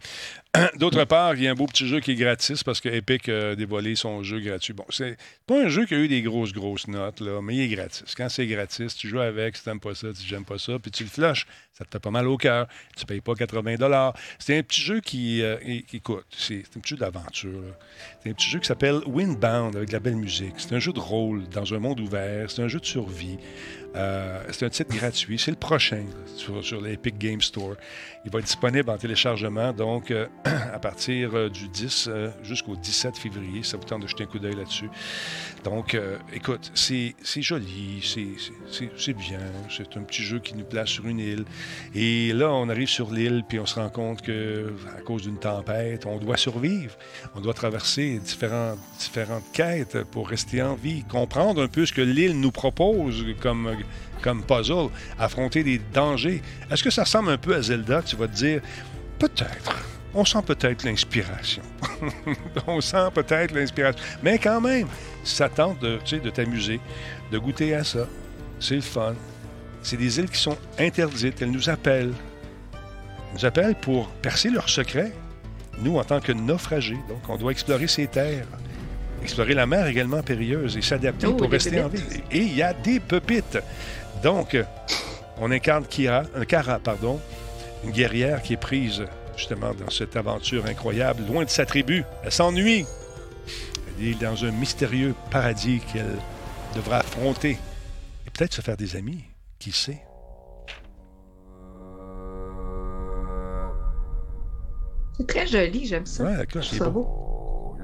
D'autre 0.77 1.05
part, 1.05 1.35
il 1.35 1.43
y 1.43 1.47
a 1.47 1.51
un 1.51 1.55
beau 1.55 1.65
petit 1.65 1.87
jeu 1.87 2.01
qui 2.01 2.11
est 2.11 2.15
gratis 2.15 2.61
parce 2.61 2.81
que 2.81 2.89
Epic 2.89 3.29
a 3.29 3.55
dévoilé 3.55 3.95
son 3.95 4.21
jeu 4.21 4.41
gratuit. 4.41 4.73
Bon, 4.73 4.83
c'est 4.89 5.15
pas 5.47 5.63
un 5.63 5.69
jeu 5.69 5.85
qui 5.85 5.93
a 5.93 5.97
eu 5.97 6.09
des 6.09 6.21
grosses, 6.21 6.51
grosses 6.51 6.89
notes, 6.89 7.21
là, 7.21 7.41
mais 7.41 7.55
il 7.55 7.61
est 7.61 7.67
gratis. 7.69 8.13
Quand 8.15 8.27
c'est 8.27 8.45
gratis, 8.47 8.93
tu 8.95 9.07
joues 9.07 9.21
avec, 9.21 9.55
si 9.55 9.63
tu 9.63 9.69
n'aimes 9.69 9.79
pas 9.79 9.95
ça, 9.95 10.07
tu 10.11 10.33
n'aimes 10.33 10.43
pas 10.43 10.57
ça, 10.57 10.77
puis 10.77 10.91
tu 10.91 11.03
le 11.03 11.09
flushes. 11.09 11.47
Ça 11.71 11.85
te 11.85 11.91
fait 11.91 11.99
pas 11.99 12.11
mal 12.11 12.27
au 12.27 12.35
cœur. 12.35 12.67
Tu 12.97 13.05
payes 13.05 13.21
pas 13.21 13.33
80 13.33 14.13
C'est 14.39 14.57
un 14.57 14.63
petit 14.63 14.81
jeu 14.81 14.99
qui, 14.99 15.41
euh, 15.41 15.55
qui 15.87 16.01
coûte. 16.01 16.25
C'est 16.29 16.63
un 16.75 16.79
petit 16.81 16.95
jeu 16.95 16.97
d'aventure. 16.97 17.63
C'est 18.21 18.29
un 18.29 18.33
petit 18.33 18.49
jeu 18.49 18.59
qui 18.59 18.67
s'appelle 18.67 18.99
Windbound 19.05 19.77
avec 19.77 19.87
de 19.87 19.93
la 19.93 19.99
belle 19.99 20.17
musique. 20.17 20.55
C'est 20.57 20.75
un 20.75 20.79
jeu 20.79 20.91
de 20.91 20.99
rôle 20.99 21.47
dans 21.47 21.73
un 21.73 21.79
monde 21.79 22.01
ouvert. 22.01 22.51
C'est 22.51 22.61
un 22.61 22.67
jeu 22.67 22.79
de 22.79 22.85
survie. 22.85 23.37
Euh, 23.95 24.43
c'est 24.51 24.65
un 24.65 24.69
titre 24.69 24.95
gratuit. 24.95 25.37
C'est 25.37 25.51
le 25.51 25.57
prochain 25.57 26.05
sur, 26.35 26.81
l'Epic 26.81 27.17
Game 27.17 27.41
Store. 27.41 27.75
Il 28.25 28.31
va 28.31 28.39
être 28.39 28.45
disponible 28.45 28.89
en 28.89 28.97
téléchargement, 28.97 29.73
donc 29.73 30.11
euh, 30.11 30.27
à 30.45 30.79
partir 30.79 31.31
euh, 31.33 31.49
du 31.49 31.67
10 31.67 32.09
jusqu'au 32.43 32.75
17 32.75 33.17
février. 33.17 33.63
Ça 33.63 33.77
vous 33.77 33.83
tente 33.83 34.03
de 34.03 34.07
jeter 34.07 34.23
un 34.23 34.27
coup 34.27 34.39
d'œil 34.39 34.55
là-dessus. 34.55 34.89
Donc, 35.63 35.97
écoute, 36.33 36.71
c'est 36.73 37.13
joli, 37.41 38.01
c'est 38.01 39.13
bien. 39.13 39.39
C'est 39.69 39.97
un 39.97 40.01
petit 40.01 40.23
jeu 40.23 40.39
qui 40.39 40.55
nous 40.55 40.63
place 40.63 40.89
sur 40.89 41.07
une 41.07 41.19
île. 41.19 41.45
Et 41.93 42.33
là, 42.33 42.51
on 42.51 42.67
arrive 42.69 42.87
sur 42.87 43.11
l'île, 43.11 43.43
puis 43.47 43.59
on 43.59 43.65
se 43.65 43.75
rend 43.75 43.89
compte 43.89 44.21
que 44.21 44.73
à 44.97 45.01
cause 45.01 45.23
d'une 45.23 45.37
tempête, 45.37 46.05
on 46.05 46.17
doit 46.17 46.37
survivre. 46.37 46.95
On 47.35 47.41
doit 47.41 47.53
traverser 47.53 48.19
différentes, 48.19 48.79
différentes 48.99 49.43
quêtes 49.53 50.03
pour 50.05 50.29
rester 50.29 50.61
en 50.61 50.75
vie, 50.75 51.03
comprendre 51.03 51.61
un 51.61 51.67
peu 51.67 51.85
ce 51.85 51.93
que 51.93 52.01
l'île 52.01 52.39
nous 52.39 52.51
propose 52.51 53.23
comme 53.39 53.69
comme 54.21 54.43
puzzle, 54.43 54.89
affronter 55.19 55.63
des 55.63 55.81
dangers. 55.93 56.41
Est-ce 56.69 56.83
que 56.83 56.89
ça 56.89 57.03
ressemble 57.03 57.31
un 57.31 57.37
peu 57.37 57.55
à 57.55 57.61
Zelda? 57.61 58.01
Tu 58.01 58.15
vas 58.15 58.27
te 58.27 58.35
dire, 58.35 58.61
peut-être. 59.19 59.83
On 60.13 60.25
sent 60.25 60.41
peut-être 60.45 60.83
l'inspiration. 60.83 61.63
on 62.67 62.81
sent 62.81 63.07
peut-être 63.13 63.53
l'inspiration. 63.53 64.03
Mais 64.21 64.37
quand 64.37 64.59
même, 64.59 64.87
ça 65.23 65.47
tente 65.47 65.79
de, 65.79 65.99
de 66.17 66.29
t'amuser, 66.29 66.79
de 67.31 67.37
goûter 67.37 67.73
à 67.75 67.83
ça. 67.83 68.07
C'est 68.59 68.75
le 68.75 68.81
fun. 68.81 69.15
C'est 69.81 69.97
des 69.97 70.19
îles 70.19 70.29
qui 70.29 70.39
sont 70.39 70.57
interdites. 70.77 71.41
Elles 71.41 71.51
nous 71.51 71.69
appellent. 71.69 72.13
Elles 72.73 73.33
nous 73.35 73.45
appellent 73.45 73.75
pour 73.75 74.07
percer 74.07 74.49
leurs 74.49 74.69
secrets. 74.69 75.13
Nous, 75.79 75.97
en 75.97 76.03
tant 76.03 76.19
que 76.19 76.33
naufragés. 76.33 76.99
Donc, 77.07 77.27
on 77.29 77.37
doit 77.37 77.51
explorer 77.51 77.87
ces 77.87 78.07
terres. 78.07 78.45
Explorer 79.23 79.53
la 79.53 79.65
mer 79.65 79.87
également 79.87 80.21
périlleuse 80.21 80.77
et 80.77 80.81
s'adapter 80.81 81.27
oh, 81.27 81.33
pour 81.33 81.49
rester 81.49 81.81
en 81.81 81.87
vie. 81.87 82.01
Et 82.31 82.39
il 82.39 82.55
y 82.55 82.61
a 82.61 82.73
des 82.73 82.99
pépites. 82.99 83.59
Donc, 84.23 84.57
on 85.37 85.51
incarne 85.51 85.85
Kira, 85.85 86.23
un 86.35 86.45
Kara, 86.45 86.79
pardon, 86.79 87.19
une 87.83 87.91
guerrière 87.91 88.41
qui 88.41 88.53
est 88.53 88.57
prise 88.57 89.03
justement 89.35 89.73
dans 89.73 89.89
cette 89.89 90.15
aventure 90.15 90.65
incroyable, 90.67 91.25
loin 91.25 91.43
de 91.43 91.49
sa 91.49 91.65
tribu. 91.65 92.03
Elle 92.23 92.31
s'ennuie. 92.31 92.85
Elle 93.97 94.07
est 94.07 94.21
dans 94.21 94.45
un 94.45 94.51
mystérieux 94.51 95.15
paradis 95.31 95.79
qu'elle 95.91 96.19
devra 96.75 96.97
affronter 96.97 97.57
et 98.27 98.29
peut-être 98.29 98.53
se 98.53 98.61
faire 98.61 98.77
des 98.77 98.95
amis. 98.95 99.23
Qui 99.57 99.71
sait? 99.71 100.03
C'est 105.17 105.27
très 105.27 105.47
joli, 105.47 105.85
j'aime 105.85 106.05
ça. 106.05 106.23
Ouais, 106.23 106.37
d'accord, 106.37 106.63
c'est 106.63 106.79
beau. 106.89 107.77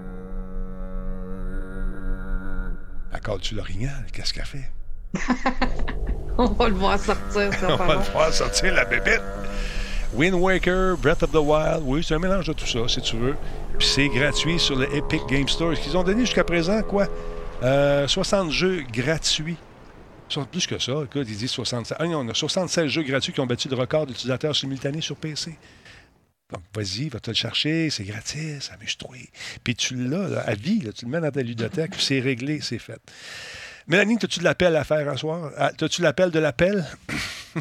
Accorde-tu 3.11 3.55
l'orignal? 3.55 4.05
Qu'est-ce 4.11 4.33
qu'elle 4.33 4.45
fait? 4.45 4.71
On 6.37 6.45
va 6.45 6.69
le 6.69 6.75
voir 6.75 6.99
sortir, 6.99 7.53
ça. 7.53 7.67
On 7.73 7.85
va 7.85 7.95
le 7.95 8.11
voir 8.11 8.33
sortir, 8.33 8.73
la 8.73 8.85
bébête. 8.85 9.23
Wind 10.13 10.35
Waker, 10.35 10.97
Breath 10.97 11.23
of 11.23 11.31
the 11.31 11.35
Wild, 11.35 11.83
oui, 11.83 12.03
c'est 12.03 12.15
un 12.15 12.19
mélange 12.19 12.47
de 12.47 12.53
tout 12.53 12.65
ça, 12.65 12.87
si 12.87 13.01
tu 13.01 13.17
veux. 13.17 13.35
Puis 13.77 13.87
c'est 13.87 14.07
gratuit 14.07 14.59
sur 14.59 14.75
le 14.75 14.93
Epic 14.95 15.21
Game 15.27 15.47
Store. 15.47 15.75
Ce 15.75 15.81
qu'ils 15.81 15.97
ont 15.97 16.03
donné 16.03 16.21
jusqu'à 16.21 16.43
présent, 16.43 16.81
quoi? 16.83 17.07
60 17.61 17.63
euh, 17.63 18.51
jeux 18.51 18.83
gratuits. 18.91 19.57
Plus 20.51 20.67
que 20.67 20.77
ça, 20.77 20.91
écoute, 21.03 21.25
ils 21.27 21.37
disent 21.37 21.51
76. 21.51 21.97
Ah, 21.99 22.05
on 22.05 22.27
a 22.27 22.33
76 22.33 22.87
jeux 22.87 23.03
gratuits 23.03 23.33
qui 23.33 23.39
ont 23.39 23.45
battu 23.45 23.69
le 23.69 23.75
record 23.75 24.05
d'utilisateurs 24.05 24.55
simultanés 24.55 25.01
sur 25.01 25.15
PC. 25.15 25.57
Donc, 26.51 26.61
vas-y, 26.73 27.09
va 27.09 27.19
te 27.19 27.29
le 27.29 27.35
chercher, 27.35 27.89
c'est 27.89 28.03
gratis, 28.03 28.69
amuse-toi. 28.73 29.17
Puis 29.63 29.75
tu 29.75 29.95
l'as 29.95 30.39
à 30.39 30.53
vie, 30.53 30.79
tu 30.95 31.05
le 31.05 31.11
mets 31.11 31.19
dans 31.19 31.31
ta 31.31 31.41
ludothèque, 31.41 31.95
c'est 31.97 32.19
réglé, 32.19 32.59
c'est 32.61 32.79
fait. 32.79 33.01
Mélanie, 33.87 34.17
as-tu 34.21 34.39
de 34.39 34.43
l'appel 34.43 34.75
à 34.75 34.83
faire 34.83 35.07
à 35.07 35.15
soir? 35.15 35.51
Ah, 35.57 35.71
as-tu 35.79 36.01
l'appel 36.01 36.29
de 36.29 36.39
l'appel? 36.39 36.85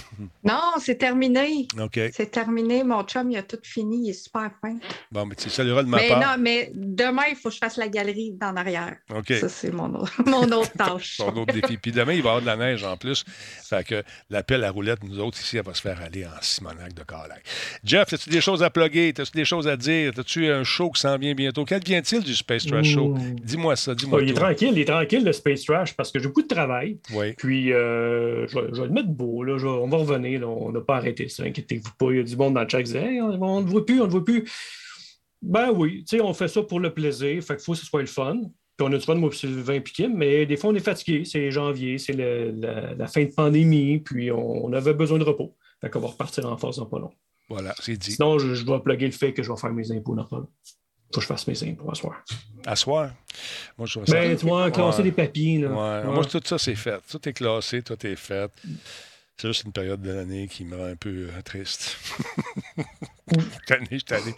non, 0.45 0.73
c'est 0.79 0.97
terminé. 0.97 1.67
C'est 2.13 2.31
terminé. 2.31 2.85
Mon 2.85 3.03
chum, 3.05 3.31
il 3.31 3.37
a 3.37 3.43
tout 3.43 3.59
fini. 3.63 4.07
Il 4.07 4.11
est 4.11 4.13
super 4.13 4.51
fin. 4.61 4.77
Bon, 5.11 5.27
mais 5.27 5.35
tu 5.35 5.51
salueras 5.51 5.83
de 5.83 5.89
ma 5.89 5.99
mais 5.99 6.09
part. 6.09 6.21
Non, 6.21 6.43
mais 6.43 6.71
demain, 6.75 7.25
il 7.31 7.37
faut 7.37 7.49
que 7.49 7.55
je 7.55 7.59
fasse 7.59 7.77
la 7.77 7.89
galerie 7.89 8.33
d'en 8.33 8.57
arrière. 8.57 8.97
OK. 9.15 9.33
Ça, 9.33 9.49
c'est 9.49 9.73
mon, 9.73 9.89
mon 10.27 10.45
autre 10.53 10.73
tâche. 10.73 11.19
Ton 11.19 11.35
autre 11.37 11.53
défi. 11.53 11.77
Puis 11.77 11.93
demain, 11.93 12.13
il 12.13 12.23
va 12.23 12.31
y 12.31 12.37
avoir 12.37 12.41
de 12.41 12.47
la 12.47 12.57
neige 12.57 12.85
en 12.85 12.97
plus. 12.97 13.25
Fait 13.69 13.85
que 13.85 14.03
l'appel 14.31 14.65
à 14.65 14.71
roulette, 14.71 15.03
nous 15.05 15.19
autres, 15.21 15.39
ici, 15.39 15.57
elle 15.57 15.65
va 15.65 15.75
se 15.75 15.83
faire 15.83 16.01
aller 16.01 16.25
en 16.25 16.41
Simonac 16.41 16.95
de 16.95 17.03
Calac. 17.03 17.43
Jeff, 17.85 18.13
as-tu 18.13 18.31
des 18.31 18.41
choses 18.41 18.63
à 18.63 18.71
plugger? 18.71 19.15
As-tu 19.17 19.37
des 19.37 19.45
choses 19.45 19.69
à 19.69 19.77
dire? 19.77 20.13
As-tu 20.17 20.49
un 20.49 20.65
show 20.65 20.91
qui 20.91 21.01
s'en 21.01 21.19
vient 21.19 21.35
bientôt? 21.35 21.65
Qu'advient-il 21.65 22.23
du 22.23 22.35
Space 22.35 22.67
Trash 22.67 22.87
Show? 22.87 23.17
Dis-moi 23.43 23.77
ça. 23.77 23.95
Dis-moi 23.95 24.19
oh, 24.21 24.23
il 24.23 24.31
est 24.31 24.35
tranquille, 24.35 24.71
il 24.73 24.81
est 24.81 24.87
tranquille, 24.87 25.25
le 25.25 25.33
Space 25.33 25.65
Trash, 25.65 25.95
parce 25.95 26.11
que 26.11 26.19
j'ai 26.19 26.27
beaucoup 26.27 26.43
de 26.43 26.49
travail. 26.49 26.99
Oui. 27.13 27.35
Puis, 27.35 27.73
euh, 27.73 28.47
je, 28.49 28.59
vais, 28.59 28.87
le 28.87 28.91
mettre 28.91 29.09
beau. 29.09 29.43
Là. 29.43 29.57
On 29.87 29.89
va 29.89 29.99
revenir. 29.99 30.49
On 30.49 30.73
n'a 30.73 30.81
pas 30.81 30.97
arrêté 30.97 31.29
ça. 31.29 31.45
Inquiétez-vous 31.45 31.93
pas. 31.99 32.11
Il 32.11 32.17
y 32.17 32.21
a 32.21 32.23
du 32.23 32.37
monde 32.37 32.55
dans 32.55 32.63
le 32.63 32.69
chat 32.69 32.83
qui 32.83 32.93
dit 32.93 33.21
on 33.21 33.61
ne 33.61 33.67
voit 33.67 33.87
plus, 33.87 34.01
on 34.01 34.07
ne 34.07 34.11
voit 34.11 34.25
plus. 34.25 34.45
Ben 35.43 35.71
oui, 35.71 36.05
on 36.21 36.35
fait 36.35 36.49
ça 36.49 36.63
pour 36.63 36.81
le 36.81 36.93
plaisir. 36.93 37.43
Fait 37.43 37.57
qu'il 37.57 37.65
faut 37.65 37.73
que 37.73 37.79
ce 37.79 37.87
soit 37.87 38.01
le 38.01 38.07
fun. 38.07 38.41
Puis 38.77 38.87
on 38.87 38.93
a 38.93 38.99
du 38.99 39.05
fun, 39.05 39.15
moi, 39.15 39.33
Sylvain 39.33 39.81
Piquet, 39.81 40.09
mais 40.09 40.45
des 40.45 40.57
fois, 40.57 40.71
on 40.71 40.75
est 40.75 40.81
fatigué. 40.81 41.25
C'est 41.25 41.51
janvier, 41.51 41.97
c'est 41.97 42.13
la, 42.13 43.07
fin 43.07 43.25
de 43.25 43.33
pandémie, 43.33 44.01
puis 44.01 44.31
on, 44.31 44.71
avait 44.73 44.93
besoin 44.93 45.19
de 45.19 45.25
repos. 45.25 45.57
Fait 45.81 45.89
qu'on 45.89 46.01
va 46.01 46.09
repartir 46.09 46.47
en 46.47 46.57
force 46.59 46.77
dans 46.77 46.87
pas 46.87 46.99
long. 46.99 47.13
Voilà, 47.49 47.75
c'est 47.81 47.97
dit. 47.97 48.13
Sinon, 48.13 48.39
je, 48.39 48.63
dois 48.65 48.83
plugger 48.83 49.07
le 49.07 49.13
fait 49.13 49.33
que 49.33 49.43
je 49.43 49.51
vais 49.51 49.59
faire 49.59 49.73
mes 49.73 49.91
impôts 49.93 50.15
dans 50.15 50.25
pas 50.25 50.39
long. 50.39 50.49
Faut 51.15 51.21
que 51.21 51.21
je 51.21 51.27
fasse 51.27 51.47
mes 51.47 51.63
impôts 51.65 51.91
à 51.91 51.95
soir. 51.95 52.23
À 52.67 52.77
soir? 52.77 53.13
Moi, 53.79 53.87
je 53.87 54.01
ben, 54.01 54.37
tu 54.37 54.45
vois, 54.45 54.71
classer 54.71 55.03
des 55.03 55.13
papiers. 55.13 55.61
Là. 55.61 55.69
Ouais. 55.69 56.13
Moi, 56.13 56.25
tout 56.25 56.41
ça, 56.45 56.59
c'est 56.59 56.75
fait. 56.75 57.01
Tout 57.09 57.27
est 57.29 57.33
classé, 57.33 57.81
tout 57.83 58.07
est 58.07 58.17
fait. 58.17 58.51
C'est 59.39 59.49
juste 59.49 59.65
une 59.65 59.73
période 59.73 60.01
de 60.01 60.11
l'année 60.11 60.49
qui 60.49 60.65
me 60.65 60.77
rend 60.77 60.87
un 60.87 60.97
peu 60.97 61.29
euh, 61.29 61.43
triste. 61.45 61.99
je 63.37 63.99
suis 63.99 64.35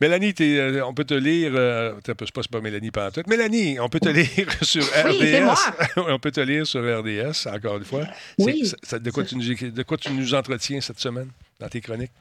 Mélanie, 0.00 0.34
euh, 0.40 0.86
on 0.86 0.94
peut 0.94 1.04
te 1.04 1.14
lire. 1.14 1.50
Euh, 1.56 1.90
je 1.90 1.96
ne 1.96 2.02
sais 2.06 2.14
pas, 2.14 2.42
c'est 2.42 2.50
pas 2.50 2.60
Mélanie 2.60 2.92
tout. 2.92 3.22
Mélanie, 3.26 3.78
on 3.80 3.88
peut 3.88 3.98
te 3.98 4.08
lire 4.08 4.48
sur 4.62 4.84
RDS. 4.84 5.96
on 5.96 6.20
peut 6.20 6.30
te 6.30 6.40
lire 6.40 6.64
sur 6.64 6.82
RDS, 6.82 7.48
encore 7.52 7.78
une 7.78 7.84
fois. 7.84 8.04
Oui. 8.38 8.70
de, 8.92 9.10
quoi 9.10 9.24
tu 9.24 9.34
nous, 9.34 9.42
de 9.42 9.82
quoi 9.82 9.96
tu 9.96 10.12
nous 10.12 10.34
entretiens 10.34 10.80
cette 10.80 11.00
semaine 11.00 11.30
dans 11.58 11.68
tes 11.68 11.80
chroniques? 11.80 12.12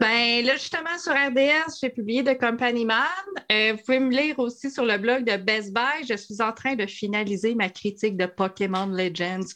Ben 0.00 0.44
là, 0.46 0.54
justement, 0.54 0.98
sur 0.98 1.12
RDS, 1.12 1.74
j'ai 1.80 1.90
publié 1.90 2.24
The 2.24 2.38
Company 2.38 2.86
Man. 2.86 3.04
vous 3.50 3.76
pouvez 3.84 4.00
me 4.00 4.10
lire 4.10 4.38
aussi 4.38 4.70
sur 4.70 4.86
le 4.86 4.96
blog 4.96 5.24
de 5.24 5.36
Best 5.36 5.74
Buy. 5.74 6.06
Je 6.08 6.16
suis 6.16 6.40
en 6.40 6.52
train 6.52 6.74
de 6.74 6.86
finaliser 6.86 7.54
ma 7.54 7.68
critique 7.68 8.16
de 8.16 8.24
Pokémon 8.24 8.86
Legends 8.86 9.46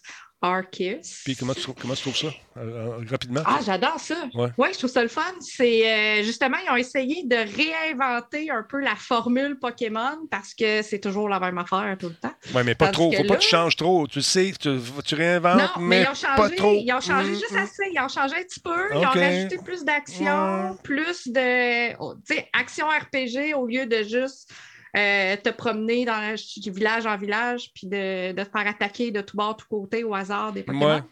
Arceus. 0.42 1.22
Puis 1.24 1.34
comment 1.34 1.54
tu, 1.54 1.62
comment 1.80 1.94
tu 1.94 2.02
trouves 2.02 2.16
ça, 2.16 2.28
euh, 2.58 2.98
rapidement? 3.10 3.40
Ah, 3.44 3.60
j'adore 3.64 3.98
ça. 3.98 4.16
Oui, 4.34 4.68
je 4.72 4.78
trouve 4.78 4.90
ça 4.90 5.02
le 5.02 5.08
fun. 5.08 5.22
C'est 5.40 5.90
euh, 5.90 6.22
justement, 6.22 6.58
ils 6.64 6.70
ont 6.70 6.76
essayé 6.76 7.24
de 7.24 7.36
réinventer 7.36 8.50
un 8.50 8.62
peu 8.62 8.80
la 8.80 8.96
formule 8.96 9.58
Pokémon 9.58 10.18
parce 10.30 10.54
que 10.54 10.82
c'est 10.82 10.98
toujours 10.98 11.28
la 11.28 11.40
même 11.40 11.56
affaire 11.58 11.96
tout 11.98 12.08
le 12.08 12.14
temps. 12.14 12.34
Oui, 12.54 12.62
mais 12.64 12.74
pas 12.74 12.88
trop. 12.88 13.10
Faut 13.12 13.24
pas 13.24 13.36
que 13.36 13.40
tu 13.40 13.48
changes 13.48 13.76
trop. 13.76 14.06
Tu 14.06 14.20
sais, 14.20 14.52
tu, 14.60 14.78
tu 15.04 15.14
réinventes, 15.14 15.58
non, 15.58 15.82
mais, 15.82 16.02
ils 16.02 16.08
ont 16.08 16.14
changé, 16.14 16.36
pas 16.36 16.50
trop. 16.50 16.74
Ils 16.74 16.92
ont 16.92 17.00
changé 17.00 17.34
juste 17.34 17.52
mm-hmm. 17.52 17.62
assez. 17.62 17.82
Ils 17.94 18.00
ont 18.00 18.08
changé 18.08 18.36
un 18.36 18.42
petit 18.42 18.60
peu. 18.60 18.88
Ils 18.92 19.06
ont 19.06 19.10
rajouté 19.10 19.58
plus 19.64 19.84
d'action, 19.84 20.76
plus 20.82 21.28
de, 21.28 21.96
oh, 21.98 22.14
tu 22.26 22.34
sais, 22.34 22.48
action 22.52 22.86
RPG 22.88 23.54
au 23.54 23.66
lieu 23.66 23.86
de 23.86 24.02
juste 24.02 24.50
euh, 24.96 25.36
te 25.36 25.50
promener 25.50 26.04
dans 26.04 26.34
du 26.56 26.70
village 26.70 27.04
en 27.06 27.16
village, 27.16 27.70
puis 27.74 27.86
de, 27.86 28.32
de, 28.32 28.42
te 28.42 28.48
faire 28.48 28.66
attaquer 28.66 29.10
de 29.10 29.20
tout 29.20 29.36
bord, 29.36 29.56
tout 29.56 29.66
côté 29.68 30.04
au 30.04 30.14
hasard 30.14 30.52
des 30.52 30.62
Pokémon. 30.62 31.02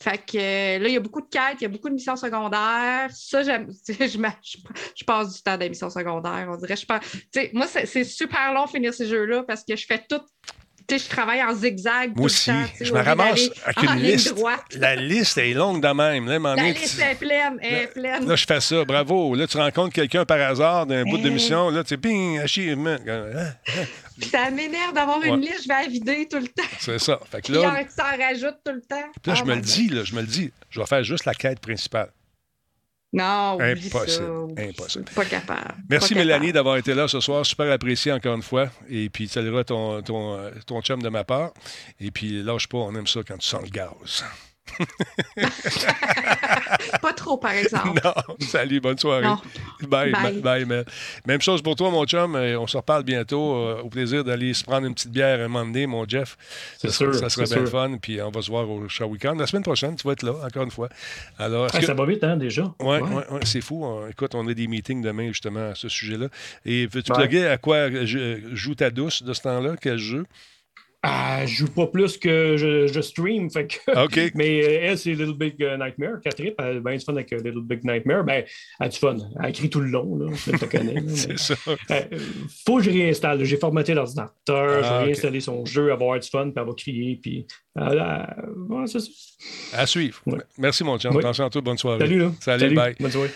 Fait 0.00 0.18
que 0.18 0.38
euh, 0.38 0.78
là, 0.78 0.88
il 0.88 0.94
y 0.94 0.96
a 0.96 1.00
beaucoup 1.00 1.20
de 1.20 1.28
quêtes, 1.28 1.56
il 1.60 1.62
y 1.62 1.64
a 1.64 1.68
beaucoup 1.68 1.88
de 1.88 1.94
missions 1.94 2.16
secondaires. 2.16 3.10
Ça, 3.12 3.42
j'aime. 3.42 3.72
Je, 3.88 4.18
je, 4.94 5.04
passe 5.04 5.34
du 5.34 5.42
temps 5.42 5.56
des 5.56 5.68
missions 5.68 5.90
secondaires. 5.90 6.48
On 6.50 6.56
dirait, 6.56 6.76
je 6.76 6.86
pense. 6.86 7.00
Moi, 7.52 7.66
c'est 7.66 8.04
super 8.04 8.52
long 8.52 8.66
finir 8.66 8.94
ces 8.94 9.06
jeux-là 9.06 9.42
parce 9.42 9.64
que 9.64 9.74
je 9.76 9.86
fais 9.86 10.04
tout 10.08 10.20
je 10.98 11.08
travaille 11.08 11.42
en 11.42 11.54
zigzag. 11.54 12.12
Moi 12.16 12.26
aussi. 12.26 12.50
je 12.80 12.92
me 12.92 13.00
ramasse 13.00 13.50
avec 13.64 13.82
une 13.82 14.00
liste. 14.00 14.34
La 14.76 14.96
liste 14.96 15.38
est 15.38 15.54
longue 15.54 15.82
de 15.82 15.92
même. 15.92 16.26
Là, 16.26 16.54
la 16.54 16.70
liste 16.70 17.00
est 17.00 17.14
pleine. 17.14 17.58
Est 17.60 17.92
pleine. 17.92 18.26
Là, 18.26 18.36
je 18.36 18.44
fais 18.46 18.60
ça. 18.60 18.84
Bravo. 18.84 19.34
Là, 19.34 19.46
tu 19.46 19.56
rencontres 19.56 19.94
quelqu'un 19.94 20.24
par 20.24 20.40
hasard 20.40 20.86
d'un 20.86 21.04
bout 21.04 21.18
de 21.18 21.28
hein? 21.28 21.32
mission. 21.32 21.70
Là, 21.70 21.82
tu 21.82 21.90
sais, 21.90 21.96
ping, 21.96 22.38
achievement. 22.38 22.96
Hein? 23.06 23.52
ça 24.30 24.50
m'énerve 24.50 24.92
d'avoir 24.92 25.22
une 25.22 25.40
liste, 25.40 25.64
je 25.64 25.68
vais 25.68 25.82
la 25.82 25.88
vider 25.88 26.28
tout 26.30 26.38
le 26.38 26.48
temps. 26.48 26.62
C'est 26.78 26.98
ça. 26.98 27.18
Fait 27.30 27.42
que 27.42 27.52
là, 27.52 27.82
ça 27.88 28.06
en 28.14 28.18
rajoute 28.18 28.56
tout 28.64 28.72
le 28.72 28.82
temps. 28.82 29.10
là, 29.26 29.34
je 29.34 29.42
oh 29.42 29.46
me 29.46 29.54
le 29.54 29.60
dis, 29.60 29.88
là, 29.88 30.04
je 30.04 30.14
me 30.14 30.20
le 30.20 30.26
dis. 30.26 30.52
Je 30.70 30.80
vais 30.80 30.86
faire 30.86 31.02
juste 31.02 31.24
la 31.24 31.34
quête 31.34 31.60
principale. 31.60 32.10
Non, 33.12 33.58
impossible. 33.60 34.54
impossible. 34.58 35.04
Pas 35.14 35.24
capable. 35.26 35.74
Merci 35.90 36.14
Mélanie 36.14 36.52
d'avoir 36.52 36.78
été 36.78 36.94
là 36.94 37.08
ce 37.08 37.20
soir. 37.20 37.44
Super 37.44 37.70
apprécié 37.70 38.10
encore 38.10 38.34
une 38.34 38.42
fois. 38.42 38.70
Et 38.88 39.10
puis, 39.10 39.28
saluera 39.28 39.64
ton, 39.64 40.00
ton, 40.02 40.50
ton 40.66 40.80
chum 40.80 41.02
de 41.02 41.08
ma 41.10 41.22
part. 41.22 41.52
Et 42.00 42.10
puis, 42.10 42.42
lâche 42.42 42.68
pas, 42.68 42.78
on 42.78 42.94
aime 42.94 43.06
ça 43.06 43.20
quand 43.26 43.36
tu 43.36 43.46
sens 43.46 43.62
le 43.62 43.68
gaz. 43.68 44.24
pas 47.02 47.12
trop, 47.12 47.36
par 47.36 47.52
exemple. 47.52 48.00
Non, 48.04 48.14
salut, 48.40 48.80
bonne 48.80 48.98
soirée. 48.98 49.26
Bye, 49.82 50.12
bye, 50.12 50.64
bye, 50.64 50.84
Même 51.26 51.40
chose 51.40 51.62
pour 51.62 51.76
toi, 51.76 51.90
mon 51.90 52.04
chum. 52.04 52.36
On 52.36 52.66
se 52.66 52.76
reparle 52.76 53.04
bientôt. 53.04 53.78
au 53.80 53.88
plaisir 53.88 54.24
d'aller 54.24 54.54
se 54.54 54.64
prendre 54.64 54.86
une 54.86 54.94
petite 54.94 55.10
bière 55.10 55.40
un 55.40 55.48
moment 55.48 55.66
donné, 55.66 55.86
mon 55.86 56.08
Jeff. 56.08 56.36
C'est 56.78 56.90
sûr. 56.90 57.14
Ça 57.14 57.28
serait 57.28 57.46
bien 57.46 57.66
fun. 57.66 57.96
Puis 58.00 58.20
on 58.22 58.30
va 58.30 58.42
se 58.42 58.50
voir 58.50 58.68
au 58.68 58.88
Show 58.88 59.06
Weekend. 59.06 59.38
La 59.38 59.46
semaine 59.46 59.62
prochaine, 59.62 59.96
tu 59.96 60.06
vas 60.06 60.12
être 60.12 60.22
là, 60.22 60.34
encore 60.44 60.64
une 60.64 60.70
fois. 60.70 60.88
Alors, 61.38 61.68
ah, 61.72 61.80
Ça 61.80 61.94
va 61.94 62.06
vite, 62.06 62.24
hein, 62.24 62.36
déjà? 62.36 62.72
Oui, 62.80 62.98
ouais. 62.98 63.00
ouais, 63.00 63.40
c'est 63.44 63.60
fou. 63.60 63.86
Écoute, 64.10 64.34
on 64.34 64.46
a 64.48 64.54
des 64.54 64.66
meetings 64.66 65.02
demain, 65.02 65.28
justement, 65.28 65.70
à 65.70 65.74
ce 65.74 65.88
sujet-là. 65.88 66.28
Et 66.64 66.86
veux-tu 66.86 67.12
plugger 67.12 67.46
à 67.46 67.58
quoi 67.58 67.88
joue 68.04 68.74
ta 68.74 68.90
douce 68.90 69.22
de 69.22 69.32
ce 69.32 69.42
temps-là? 69.42 69.76
Quel 69.80 69.98
jeu? 69.98 70.24
Ah, 71.04 71.44
je 71.46 71.56
joue 71.56 71.68
pas 71.68 71.88
plus 71.88 72.16
que 72.16 72.56
je, 72.56 72.86
je 72.86 73.00
stream. 73.00 73.50
Fait 73.50 73.66
que, 73.66 74.30
Mais 74.36 74.62
euh, 74.62 74.78
elle, 74.82 74.98
c'est 74.98 75.10
Little 75.10 75.36
Big 75.36 75.60
euh, 75.60 75.76
Nightmare. 75.76 76.20
Catherine, 76.22 76.52
elle 76.58 76.76
a 76.76 76.80
bien 76.80 76.96
du 76.96 77.04
fun 77.04 77.14
avec 77.14 77.32
euh, 77.32 77.38
Little 77.38 77.62
Big 77.62 77.82
Nightmare. 77.82 78.22
Ben, 78.22 78.44
elle 78.78 78.86
a 78.86 78.88
du 78.88 78.98
fun. 78.98 79.16
Elle 79.42 79.50
écrit 79.50 79.68
tout 79.68 79.80
le 79.80 79.88
long. 79.88 80.16
Là. 80.16 80.30
Je 80.32 80.52
te 80.52 80.64
connais. 80.64 81.02
c'est 81.08 81.38
ça. 81.38 81.54
faut 82.64 82.76
que 82.76 82.84
je 82.84 82.90
réinstalle. 82.90 83.42
J'ai 83.44 83.56
formaté 83.56 83.94
l'ordinateur. 83.94 84.30
Ah, 84.48 84.82
j'ai 84.82 85.04
réinstallé 85.06 85.40
son 85.40 85.64
jeu, 85.64 85.90
avoir 85.90 86.20
du 86.20 86.28
fun, 86.28 86.44
puis 86.44 86.52
elle 86.56 86.66
va 86.66 86.74
crier. 86.74 87.18
Puis 87.20 87.46
à 87.74 88.26
suivre. 89.86 90.20
Merci, 90.58 90.84
mon 90.84 90.98
chum. 90.98 91.16
Attention 91.16 91.46
à 91.46 91.50
toi. 91.50 91.62
Bonne 91.62 91.78
soirée. 91.78 92.00
Salut, 92.00 92.24
Salut, 92.40 92.74
bye. 92.74 92.94
Bonne 93.00 93.10
soirée. 93.10 93.30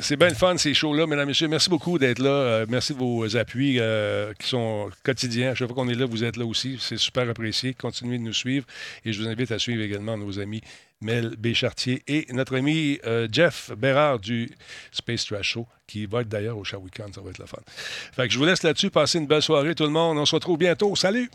C'est 0.00 0.16
bien 0.16 0.28
le 0.28 0.34
fun, 0.34 0.56
ces 0.58 0.74
shows-là, 0.74 1.06
mesdames 1.06 1.24
et 1.24 1.28
messieurs. 1.28 1.48
Merci 1.48 1.70
beaucoup 1.70 1.98
d'être 1.98 2.18
là. 2.18 2.30
Euh, 2.30 2.66
merci 2.68 2.92
de 2.92 2.98
vos 2.98 3.36
appuis 3.36 3.78
euh, 3.78 4.32
qui 4.38 4.48
sont 4.48 4.90
quotidiens. 5.02 5.52
À 5.52 5.54
chaque 5.54 5.68
fois 5.68 5.74
qu'on 5.74 5.88
est 5.88 5.94
là, 5.94 6.04
vous 6.04 6.22
êtes 6.22 6.36
là 6.36 6.44
aussi. 6.44 6.76
C'est 6.92 6.98
super 6.98 7.26
apprécié. 7.26 7.72
Continuez 7.72 8.18
de 8.18 8.22
nous 8.22 8.34
suivre. 8.34 8.66
Et 9.06 9.14
je 9.14 9.22
vous 9.22 9.28
invite 9.28 9.50
à 9.50 9.58
suivre 9.58 9.82
également 9.82 10.18
nos 10.18 10.38
amis 10.38 10.60
Mel 11.00 11.36
Béchartier 11.38 12.02
et 12.06 12.26
notre 12.34 12.58
ami 12.58 12.98
euh, 13.06 13.26
Jeff 13.32 13.72
Bérard 13.76 14.18
du 14.18 14.50
Space 14.90 15.24
Trash 15.24 15.52
Show, 15.52 15.66
qui 15.86 16.04
va 16.04 16.20
être 16.20 16.28
d'ailleurs 16.28 16.58
au 16.58 16.62
Weekend. 16.62 17.14
Ça 17.14 17.22
va 17.22 17.30
être 17.30 17.38
le 17.38 17.46
fun. 17.46 17.56
Fait 17.66 18.28
que 18.28 18.34
je 18.34 18.38
vous 18.38 18.44
laisse 18.44 18.62
là-dessus. 18.62 18.90
Passez 18.90 19.18
une 19.18 19.26
belle 19.26 19.40
soirée, 19.40 19.74
tout 19.74 19.84
le 19.84 19.90
monde. 19.90 20.18
On 20.18 20.26
se 20.26 20.34
retrouve 20.34 20.58
bientôt. 20.58 20.94
Salut! 20.94 21.30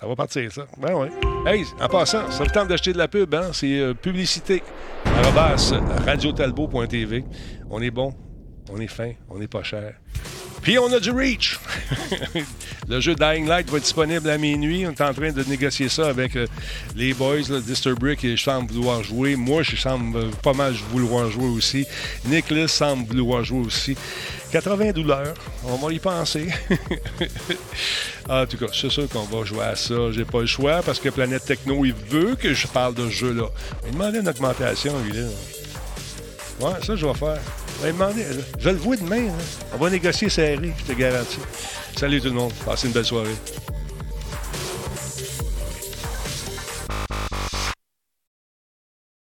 Ça 0.00 0.08
va 0.08 0.16
partir, 0.16 0.50
ça. 0.50 0.66
Ben 0.78 0.94
oui. 0.94 1.06
Hey, 1.46 1.64
en 1.80 1.86
passant, 1.86 2.28
ça 2.32 2.42
le 2.42 2.50
temps 2.50 2.66
d'acheter 2.66 2.92
de 2.92 2.98
la 2.98 3.06
pub, 3.06 3.32
hein? 3.34 3.52
C'est 3.52 3.78
euh, 3.78 3.94
publicité. 3.94 4.60
radiotalbo.tv. 5.04 7.24
On 7.70 7.80
est 7.80 7.92
bon, 7.92 8.12
on 8.70 8.80
est 8.80 8.88
fin, 8.88 9.12
on 9.28 9.38
n'est 9.38 9.48
pas 9.48 9.62
cher. 9.62 9.94
Puis 10.62 10.78
on 10.78 10.92
a 10.92 11.00
du 11.00 11.10
reach. 11.10 11.58
le 12.88 13.00
jeu 13.00 13.14
Dying 13.16 13.48
Light 13.48 13.68
va 13.68 13.78
être 13.78 13.82
disponible 13.82 14.30
à 14.30 14.38
minuit. 14.38 14.86
On 14.86 14.92
est 14.92 15.00
en 15.00 15.12
train 15.12 15.32
de 15.32 15.42
négocier 15.44 15.88
ça 15.88 16.08
avec 16.08 16.36
euh, 16.36 16.46
les 16.94 17.12
boys, 17.14 17.40
là, 17.48 17.60
Disturbrick, 17.60 18.24
et 18.24 18.36
je 18.36 18.42
semble 18.42 18.70
vouloir 18.72 19.02
jouer. 19.02 19.34
Moi, 19.34 19.64
je 19.64 19.74
semble 19.74 20.30
pas 20.42 20.52
mal 20.52 20.72
vouloir 20.90 21.28
jouer 21.30 21.48
aussi. 21.48 21.84
Nicholas 22.26 22.68
semble 22.68 23.06
vouloir 23.08 23.42
jouer 23.42 23.66
aussi. 23.66 23.96
80 24.52 24.92
douleurs, 24.92 25.34
on 25.64 25.76
va 25.76 25.92
y 25.92 25.98
penser. 25.98 26.46
en 28.28 28.46
tout 28.46 28.58
cas, 28.58 28.66
c'est 28.72 28.90
sûr 28.90 29.08
qu'on 29.08 29.24
va 29.24 29.44
jouer 29.44 29.64
à 29.64 29.74
ça. 29.74 30.12
J'ai 30.12 30.24
pas 30.24 30.40
le 30.40 30.46
choix 30.46 30.82
parce 30.82 31.00
que 31.00 31.08
Planète 31.08 31.44
Techno, 31.44 31.84
il 31.84 31.94
veut 31.94 32.36
que 32.36 32.54
je 32.54 32.68
parle 32.68 32.94
de 32.94 33.08
ce 33.08 33.14
jeu-là. 33.14 33.48
Il 33.86 33.92
demandait 33.92 34.20
une 34.20 34.28
augmentation, 34.28 34.92
lui, 35.00 35.12
là. 35.12 35.26
Ouais, 36.60 36.74
ça, 36.86 36.94
je 36.94 37.04
vais 37.04 37.14
faire. 37.14 37.40
Je 37.78 37.86
vais 37.86 37.92
demander. 37.92 38.24
Je 38.58 38.70
le 38.70 38.76
vois 38.76 38.96
demain. 38.96 39.28
On 39.74 39.76
va 39.76 39.90
négocier 39.90 40.28
serré, 40.28 40.72
je 40.78 40.92
te 40.92 40.98
garantis. 40.98 41.40
Salut 41.96 42.20
tout 42.20 42.28
le 42.28 42.34
monde. 42.34 42.52
Passez 42.64 42.86
une 42.86 42.92
belle 42.92 43.04
soirée. 43.04 43.34